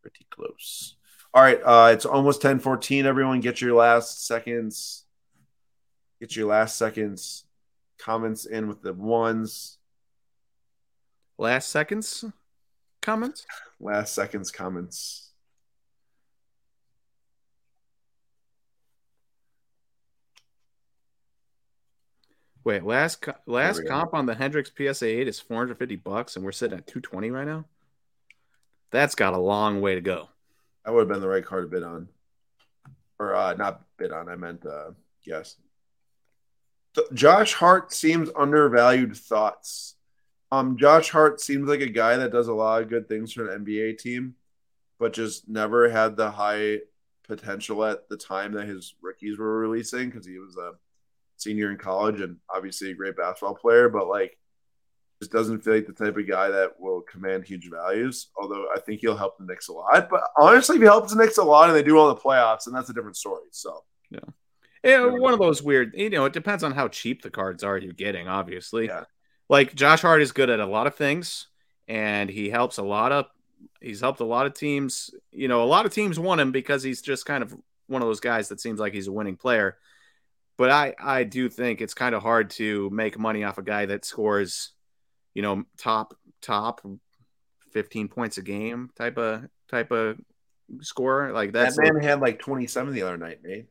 Pretty 0.01 0.25
close. 0.29 0.95
All 1.33 1.41
right. 1.41 1.59
Uh, 1.63 1.89
it's 1.91 2.05
almost 2.05 2.41
10 2.41 2.59
14. 2.59 3.05
Everyone, 3.05 3.41
get 3.41 3.59
your 3.59 3.73
last 3.73 4.25
seconds. 4.25 5.05
Get 6.19 6.35
your 6.35 6.47
last 6.47 6.77
seconds 6.77 7.43
comments 7.97 8.45
in 8.45 8.67
with 8.67 8.81
the 8.81 8.93
ones. 8.93 9.77
Last 11.37 11.69
seconds 11.69 12.25
comments. 13.07 13.45
Last 13.79 14.13
seconds 14.13 14.51
comments. 14.51 15.31
Wait, 22.65 22.83
last 22.83 23.21
co- 23.21 23.33
last 23.45 23.79
go. 23.79 23.87
comp 23.87 24.13
on 24.13 24.25
the 24.25 24.35
Hendrix 24.35 24.69
PSA 24.77 25.05
eight 25.05 25.29
is 25.29 25.39
four 25.39 25.57
hundred 25.57 25.77
fifty 25.79 25.95
bucks, 25.95 26.35
and 26.35 26.43
we're 26.43 26.51
sitting 26.51 26.77
at 26.77 26.85
two 26.85 26.99
twenty 26.99 27.31
right 27.31 27.47
now. 27.47 27.63
That's 28.91 29.15
got 29.15 29.33
a 29.33 29.37
long 29.37 29.79
way 29.79 29.95
to 29.95 30.01
go. 30.01 30.27
That 30.83 30.93
would 30.93 30.99
have 30.99 31.07
been 31.07 31.21
the 31.21 31.29
right 31.29 31.45
card 31.45 31.63
to 31.63 31.69
bid 31.69 31.83
on. 31.83 32.09
Or 33.19 33.33
uh, 33.33 33.53
not 33.53 33.83
bid 33.97 34.11
on. 34.11 34.27
I 34.27 34.35
meant 34.35 34.65
uh, 34.65 34.91
yes. 35.23 35.55
Josh 37.13 37.53
Hart 37.53 37.93
seems 37.93 38.29
undervalued. 38.35 39.15
Thoughts. 39.15 39.96
Um, 40.51 40.77
Josh 40.77 41.09
Hart 41.09 41.41
seems 41.41 41.67
like 41.67 41.81
a 41.81 41.89
guy 41.89 42.17
that 42.17 42.31
does 42.31 42.47
a 42.47 42.53
lot 42.53 42.81
of 42.81 42.89
good 42.89 43.07
things 43.07 43.33
for 43.33 43.49
an 43.49 43.65
NBA 43.65 43.97
team, 43.97 44.35
but 44.99 45.13
just 45.13 45.47
never 45.49 45.89
had 45.89 46.15
the 46.15 46.31
high 46.31 46.79
potential 47.27 47.83
at 47.83 48.07
the 48.07 48.17
time 48.17 48.53
that 48.53 48.67
his 48.67 48.95
rookies 49.01 49.37
were 49.37 49.59
releasing 49.59 50.09
because 50.09 50.25
he 50.25 50.37
was 50.39 50.55
a 50.55 50.73
senior 51.35 51.71
in 51.71 51.77
college 51.77 52.21
and 52.21 52.37
obviously 52.49 52.91
a 52.91 52.95
great 52.95 53.17
basketball 53.17 53.55
player, 53.55 53.89
but 53.89 54.07
like 54.07 54.37
just 55.19 55.31
doesn't 55.31 55.63
feel 55.63 55.73
like 55.73 55.87
the 55.87 55.93
type 55.93 56.15
of 56.15 56.27
guy 56.27 56.49
that 56.49 56.79
will 56.79 57.01
command 57.01 57.43
huge 57.43 57.69
values. 57.69 58.27
Although 58.39 58.67
I 58.73 58.79
think 58.79 59.01
he'll 59.01 59.17
help 59.17 59.37
the 59.37 59.45
Knicks 59.45 59.67
a 59.67 59.73
lot. 59.73 60.09
But 60.09 60.23
honestly, 60.37 60.75
if 60.75 60.81
he 60.81 60.87
helps 60.87 61.13
the 61.13 61.21
Knicks 61.21 61.37
a 61.37 61.43
lot 61.43 61.69
and 61.69 61.77
they 61.77 61.83
do 61.83 61.95
well 61.95 62.09
in 62.09 62.15
the 62.15 62.21
playoffs, 62.21 62.67
and 62.67 62.75
that's 62.75 62.89
a 62.89 62.93
different 62.93 63.17
story. 63.17 63.45
So 63.51 63.83
yeah. 64.11 64.19
Yeah, 64.83 65.05
one 65.05 65.33
of 65.33 65.39
those 65.39 65.61
weird. 65.61 65.93
You 65.95 66.09
know, 66.11 66.25
it 66.25 66.33
depends 66.33 66.63
on 66.63 66.71
how 66.71 66.87
cheap 66.87 67.21
the 67.21 67.31
cards 67.31 67.63
are 67.63 67.77
you're 67.77 67.93
getting. 67.93 68.27
Obviously, 68.27 68.85
yeah. 68.85 69.03
Like 69.49 69.75
Josh 69.75 70.01
Hart 70.01 70.21
is 70.21 70.31
good 70.31 70.49
at 70.49 70.59
a 70.59 70.65
lot 70.65 70.87
of 70.87 70.95
things, 70.95 71.47
and 71.87 72.29
he 72.29 72.49
helps 72.49 72.77
a 72.77 72.83
lot 72.83 73.11
of. 73.11 73.25
He's 73.81 74.01
helped 74.01 74.19
a 74.19 74.25
lot 74.25 74.45
of 74.45 74.53
teams. 74.53 75.11
You 75.31 75.47
know, 75.47 75.63
a 75.63 75.65
lot 75.65 75.85
of 75.85 75.93
teams 75.93 76.19
want 76.19 76.41
him 76.41 76.51
because 76.51 76.83
he's 76.83 77.01
just 77.01 77.25
kind 77.25 77.43
of 77.43 77.55
one 77.87 78.01
of 78.01 78.07
those 78.07 78.19
guys 78.19 78.49
that 78.49 78.59
seems 78.59 78.79
like 78.79 78.93
he's 78.93 79.07
a 79.07 79.11
winning 79.11 79.37
player. 79.37 79.77
But 80.57 80.71
I, 80.71 80.95
I 80.99 81.23
do 81.23 81.49
think 81.49 81.81
it's 81.81 81.93
kind 81.93 82.15
of 82.15 82.23
hard 82.23 82.49
to 82.51 82.89
make 82.89 83.17
money 83.17 83.43
off 83.43 83.59
a 83.59 83.63
guy 83.63 83.85
that 83.85 84.05
scores, 84.05 84.71
you 85.33 85.43
know, 85.43 85.63
top 85.77 86.15
top 86.41 86.81
15 87.71 88.07
points 88.07 88.37
a 88.37 88.41
game 88.41 88.89
type 88.97 89.17
of 89.17 89.47
type 89.69 89.91
of 89.91 90.17
scorer. 90.81 91.31
Like 91.31 91.53
that 91.53 91.73
man 91.77 91.95
like, 91.95 92.03
had 92.03 92.21
like 92.21 92.39
27 92.39 92.93
the 92.93 93.03
other 93.03 93.17
night, 93.17 93.39
Nate. 93.43 93.67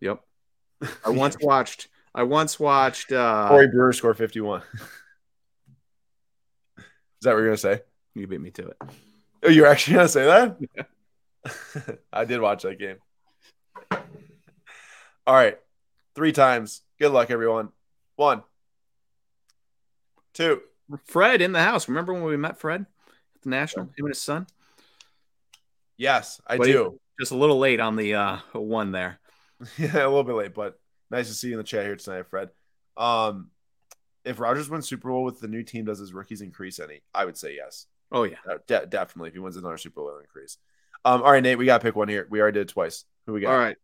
Yep. 0.00 0.20
I 1.04 1.10
once 1.10 1.36
watched 1.40 1.88
I 2.14 2.24
once 2.24 2.58
watched 2.58 3.12
uh 3.12 3.48
Corey 3.48 3.68
Brewer 3.68 3.92
score 3.92 4.14
51. 4.14 4.62
Is 4.78 4.84
that 7.22 7.32
what 7.32 7.38
you're 7.38 7.46
gonna 7.46 7.56
say? 7.56 7.82
You 8.14 8.26
beat 8.26 8.40
me 8.40 8.50
to 8.52 8.68
it. 8.68 8.76
Oh, 9.42 9.48
you're 9.48 9.66
actually 9.66 9.96
gonna 9.96 10.08
say 10.08 10.24
that? 10.24 10.56
Yeah. 10.76 10.84
I 12.12 12.24
did 12.24 12.40
watch 12.40 12.64
that 12.64 12.78
game. 12.78 12.96
All 15.26 15.34
right. 15.34 15.58
Three 16.14 16.32
times. 16.32 16.82
Good 16.98 17.12
luck, 17.12 17.30
everyone. 17.30 17.70
One. 18.16 18.42
Two. 20.34 20.60
Fred 21.06 21.40
in 21.40 21.52
the 21.52 21.62
house. 21.62 21.88
Remember 21.88 22.12
when 22.12 22.24
we 22.24 22.36
met 22.36 22.58
Fred 22.58 22.82
at 22.82 23.42
the 23.42 23.50
National? 23.50 23.86
Him 23.86 23.92
and 23.98 24.08
his 24.08 24.20
son? 24.20 24.46
Yes, 25.96 26.40
I 26.46 26.56
but 26.56 26.64
do. 26.64 26.98
Just 27.18 27.32
a 27.32 27.36
little 27.36 27.58
late 27.58 27.80
on 27.80 27.96
the 27.96 28.14
uh, 28.14 28.38
one 28.54 28.92
there. 28.92 29.20
Yeah, 29.76 30.06
a 30.06 30.08
little 30.08 30.24
bit 30.24 30.34
late, 30.34 30.54
but 30.54 30.79
nice 31.10 31.28
to 31.28 31.34
see 31.34 31.48
you 31.48 31.54
in 31.54 31.58
the 31.58 31.64
chat 31.64 31.84
here 31.84 31.96
tonight, 31.96 32.26
Fred. 32.28 32.50
Um, 32.96 33.50
if 34.24 34.38
Rodgers 34.38 34.68
wins 34.68 34.88
Super 34.88 35.08
Bowl 35.08 35.24
with 35.24 35.40
the 35.40 35.48
new 35.48 35.62
team, 35.62 35.84
does 35.84 35.98
his 35.98 36.12
rookies 36.12 36.42
increase 36.42 36.78
any? 36.78 37.02
I 37.14 37.24
would 37.24 37.36
say 37.36 37.54
yes. 37.56 37.86
Oh 38.12 38.24
yeah, 38.24 38.36
uh, 38.48 38.58
de- 38.66 38.86
definitely. 38.86 39.28
If 39.28 39.34
he 39.34 39.40
wins 39.40 39.56
another 39.56 39.78
Super 39.78 39.96
Bowl, 39.96 40.08
it'll 40.08 40.20
increase. 40.20 40.58
Um, 41.04 41.22
all 41.22 41.32
right, 41.32 41.42
Nate, 41.42 41.58
we 41.58 41.66
got 41.66 41.78
to 41.78 41.84
pick 41.84 41.96
one 41.96 42.08
here. 42.08 42.26
We 42.30 42.40
already 42.40 42.60
did 42.60 42.68
twice. 42.68 43.04
Who 43.26 43.32
we 43.32 43.40
got? 43.40 43.52
All 43.52 43.58
right. 43.58 43.76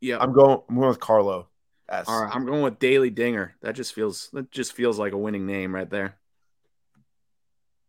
Yeah, 0.00 0.18
I'm 0.18 0.32
going. 0.32 0.60
I'm 0.68 0.76
going 0.76 0.88
with 0.88 1.00
Carlo. 1.00 1.48
S. 1.88 2.06
All 2.08 2.22
right, 2.22 2.34
I'm 2.34 2.46
going 2.46 2.62
with 2.62 2.78
Daily 2.78 3.10
Dinger. 3.10 3.54
That 3.62 3.74
just 3.74 3.94
feels. 3.94 4.30
That 4.32 4.50
just 4.50 4.72
feels 4.72 4.98
like 4.98 5.12
a 5.12 5.18
winning 5.18 5.46
name 5.46 5.74
right 5.74 5.88
there. 5.88 6.16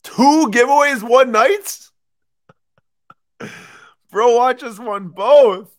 Two 0.03 0.49
giveaways, 0.51 1.01
one 1.01 1.31
night. 1.31 1.79
Bro, 4.11 4.37
watches 4.37 4.79
won 4.79 5.07
both. 5.07 5.75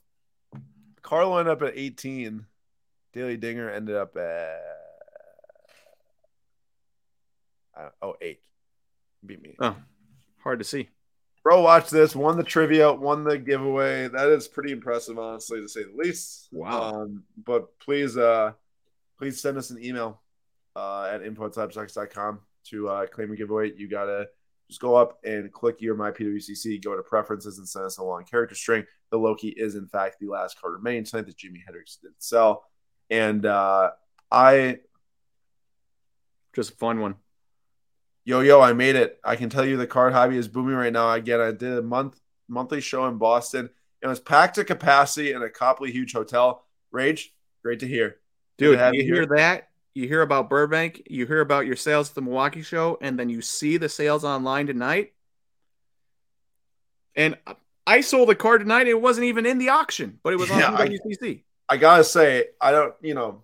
Carlo 1.03 1.39
ended 1.39 1.53
up 1.53 1.63
at 1.63 1.77
18. 1.77 2.47
Daily 3.15 3.37
Dinger 3.37 3.71
ended 3.71 3.95
up 3.95 4.17
at 4.17 4.61
uh, 7.79 7.89
oh 8.03 8.17
eight. 8.21 8.41
Beat 9.25 9.41
me. 9.41 9.55
Oh, 9.61 9.77
hard 10.43 10.59
to 10.59 10.65
see. 10.65 10.89
Bro, 11.45 11.63
watch 11.63 11.91
this. 11.91 12.17
Won 12.17 12.37
the 12.37 12.43
trivia, 12.43 12.93
won 12.93 13.23
the 13.23 13.39
giveaway. 13.39 14.09
That 14.09 14.29
is 14.29 14.49
pretty 14.49 14.73
impressive, 14.73 15.19
honestly, 15.19 15.61
to 15.61 15.69
say 15.69 15.85
the 15.85 15.93
least. 15.95 16.49
Wow. 16.53 16.93
Um, 16.93 17.25
but 17.45 17.79
please, 17.79 18.17
uh, 18.17 18.53
please 19.19 19.41
send 19.41 19.59
us 19.59 19.71
an 19.71 19.83
email 19.85 20.23
uh, 20.75 21.11
at 21.13 21.23
info.com 21.23 22.41
to 22.71 22.89
uh, 22.89 23.07
claim 23.07 23.31
a 23.31 23.37
giveaway. 23.37 23.73
You 23.77 23.89
gotta 23.89 24.29
just 24.69 24.81
go 24.81 24.97
up 24.97 25.19
and 25.25 25.53
click 25.53 25.81
your 25.81 25.95
my 25.95 26.11
PWCC, 26.11 26.83
go 26.83 26.97
to 26.97 27.03
preferences, 27.03 27.59
and 27.59 27.69
send 27.69 27.85
us 27.85 27.99
a 27.99 28.05
long 28.05 28.25
character 28.25 28.55
string. 28.55 28.85
The 29.11 29.19
Loki 29.19 29.49
is 29.49 29.77
in 29.77 29.87
fact 29.87 30.17
the 30.21 30.29
last 30.29 30.61
card 30.61 30.73
remaining 30.73 31.05
tonight 31.05 31.27
that 31.27 31.37
Jimi 31.37 31.63
Hendrix 31.65 31.97
did 31.97 32.13
sell, 32.19 32.65
and 33.11 33.45
uh, 33.45 33.91
I 34.31 34.79
just 36.55 36.73
a 36.73 36.77
fun 36.77 37.01
one. 37.01 37.17
Yo, 38.25 38.41
yo, 38.41 38.61
I 38.61 38.73
made 38.73 38.97
it. 38.97 39.21
I 39.23 39.37
can 39.37 39.51
tell 39.51 39.67
you 39.67 39.77
the 39.77 39.87
card 39.87 40.13
hobby 40.13 40.37
is 40.37 40.49
booming 40.49 40.77
right 40.77 40.93
now. 40.93 41.13
Again, 41.13 41.41
I 41.41 41.51
did 41.51 41.79
a 41.79 41.83
month 41.83 42.19
monthly 42.49 42.81
show 42.81 43.07
in 43.07 43.19
Boston. 43.19 43.71
It 44.01 44.07
was 44.07 44.21
packed 44.21 44.57
to 44.57 44.65
capacity 44.65 45.33
in 45.33 45.43
a 45.43 45.51
Copley 45.51 45.91
huge 45.91 46.13
hotel. 46.13 46.65
Rage, 46.91 47.35
great 47.63 47.81
to 47.81 47.89
hear. 47.89 48.17
Dude, 48.57 48.79
you 48.95 49.03
hear 49.03 49.27
that? 49.27 49.69
You 49.95 50.09
hear 50.09 50.23
about 50.23 50.51
Burbank, 50.51 51.07
you 51.09 51.25
hear 51.25 51.41
about 51.41 51.67
your 51.67 51.77
sales 51.77 52.09
at 52.09 52.17
the 52.17 52.23
Milwaukee 52.23 52.63
show, 52.63 52.99
and 53.01 53.19
then 53.19 53.29
you 53.29 53.41
see 53.41 53.77
the 53.77 53.89
sales 53.89 54.25
online 54.25 54.67
tonight. 54.67 55.13
And 57.15 57.39
I 57.87 58.01
sold 58.01 58.31
a 58.31 58.35
card 58.35 58.61
tonight. 58.61 58.89
It 58.89 59.01
wasn't 59.01 59.27
even 59.27 59.47
in 59.47 59.59
the 59.59 59.69
auction, 59.69 60.19
but 60.25 60.33
it 60.33 60.37
was 60.37 60.51
on 60.51 60.59
yeah, 60.61 60.73
WCC. 60.73 61.43
I, 61.69 61.77
gotta 61.77 62.05
say, 62.05 62.47
I 62.61 62.73
don't, 62.73 62.95
you 63.01 63.15
know, 63.15 63.43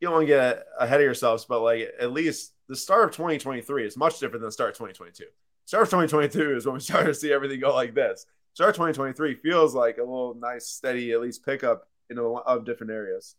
you 0.00 0.06
don't 0.06 0.14
want 0.14 0.22
to 0.24 0.34
get 0.34 0.66
ahead 0.78 1.00
of 1.00 1.04
yourselves, 1.04 1.44
but 1.44 1.60
like 1.60 1.92
at 1.98 2.12
least 2.12 2.52
the 2.68 2.76
start 2.76 3.04
of 3.04 3.10
2023 3.16 3.86
is 3.86 3.96
much 3.96 4.18
different 4.18 4.40
than 4.40 4.48
the 4.48 4.52
start 4.52 4.70
of 4.70 4.76
2022. 4.76 5.24
Start 5.66 5.84
of 5.84 5.88
2022 5.88 6.56
is 6.56 6.66
when 6.66 6.74
we 6.74 6.80
started 6.80 7.06
to 7.06 7.14
see 7.14 7.32
everything 7.32 7.60
go 7.60 7.74
like 7.74 7.94
this. 7.94 8.26
Start 8.52 8.70
of 8.70 8.76
2023 8.76 9.34
feels 9.36 9.74
like 9.74 9.98
a 9.98 10.02
little 10.02 10.34
nice, 10.34 10.66
steady, 10.66 11.12
at 11.12 11.20
least 11.20 11.44
pickup 11.44 11.88
in 12.10 12.18
a 12.18 12.22
lot 12.22 12.44
of 12.46 12.64
different 12.64 12.92
areas. 12.92 13.34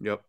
Yep. 0.00 0.22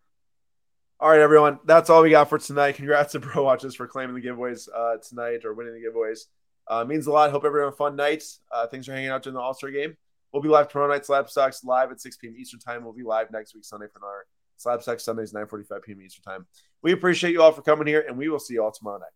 All 1.00 1.10
right, 1.10 1.20
everyone. 1.20 1.60
That's 1.66 1.90
all 1.90 2.04
we 2.04 2.12
got 2.12 2.30
for 2.30 2.38
tonight. 2.38 2.76
Congrats 2.76 3.14
to 3.14 3.20
Bro 3.20 3.44
Watches 3.44 3.74
for 3.74 3.88
claiming 3.88 4.16
the 4.16 4.22
giveaways 4.22 4.70
uh, 4.76 4.98
tonight 4.98 5.46
or 5.46 5.54
winning 5.54 5.74
the 5.74 5.90
giveaways. 5.90 6.28
Uh, 6.68 6.86
means 6.86 7.08
a 7.08 7.12
lot. 7.12 7.32
Hope 7.32 7.44
everyone 7.44 7.70
a 7.70 7.76
fun 7.76 7.96
night. 7.96 8.24
Uh, 8.52 8.68
thanks 8.68 8.86
for 8.86 8.94
hanging 8.94 9.10
out 9.10 9.24
during 9.24 9.34
the 9.34 9.40
All 9.40 9.56
Star 9.56 9.72
game. 9.72 9.98
We'll 10.32 10.42
be 10.42 10.50
live 10.50 10.70
tomorrow 10.70 10.92
night, 10.92 11.06
Slab 11.06 11.30
Stocks 11.30 11.64
live 11.64 11.92
at 11.92 12.00
6 12.00 12.18
p.m. 12.18 12.36
Eastern 12.38 12.60
Time. 12.60 12.84
We'll 12.84 12.94
be 12.94 13.04
live 13.04 13.32
next 13.32 13.54
week, 13.54 13.66
Sunday, 13.66 13.88
for 13.94 14.06
our 14.06 14.26
Slab 14.58 14.82
Stocks 14.82 15.04
Sundays, 15.04 15.34
9:45 15.34 15.84
p.m. 15.84 16.02
Eastern 16.02 16.24
Time. 16.24 16.48
We 16.82 16.94
appreciate 16.94 17.32
you 17.32 17.42
all 17.42 17.52
for 17.52 17.62
coming 17.62 17.88
here, 17.88 18.06
and 18.08 18.18
we 18.18 18.30
will 18.30 18.40
see 18.40 18.54
you 18.54 18.64
all 18.64 18.72
tomorrow 18.72 19.00
night. 19.00 19.10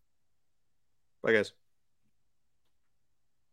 Bye, 1.22 1.32
guys. 1.32 1.52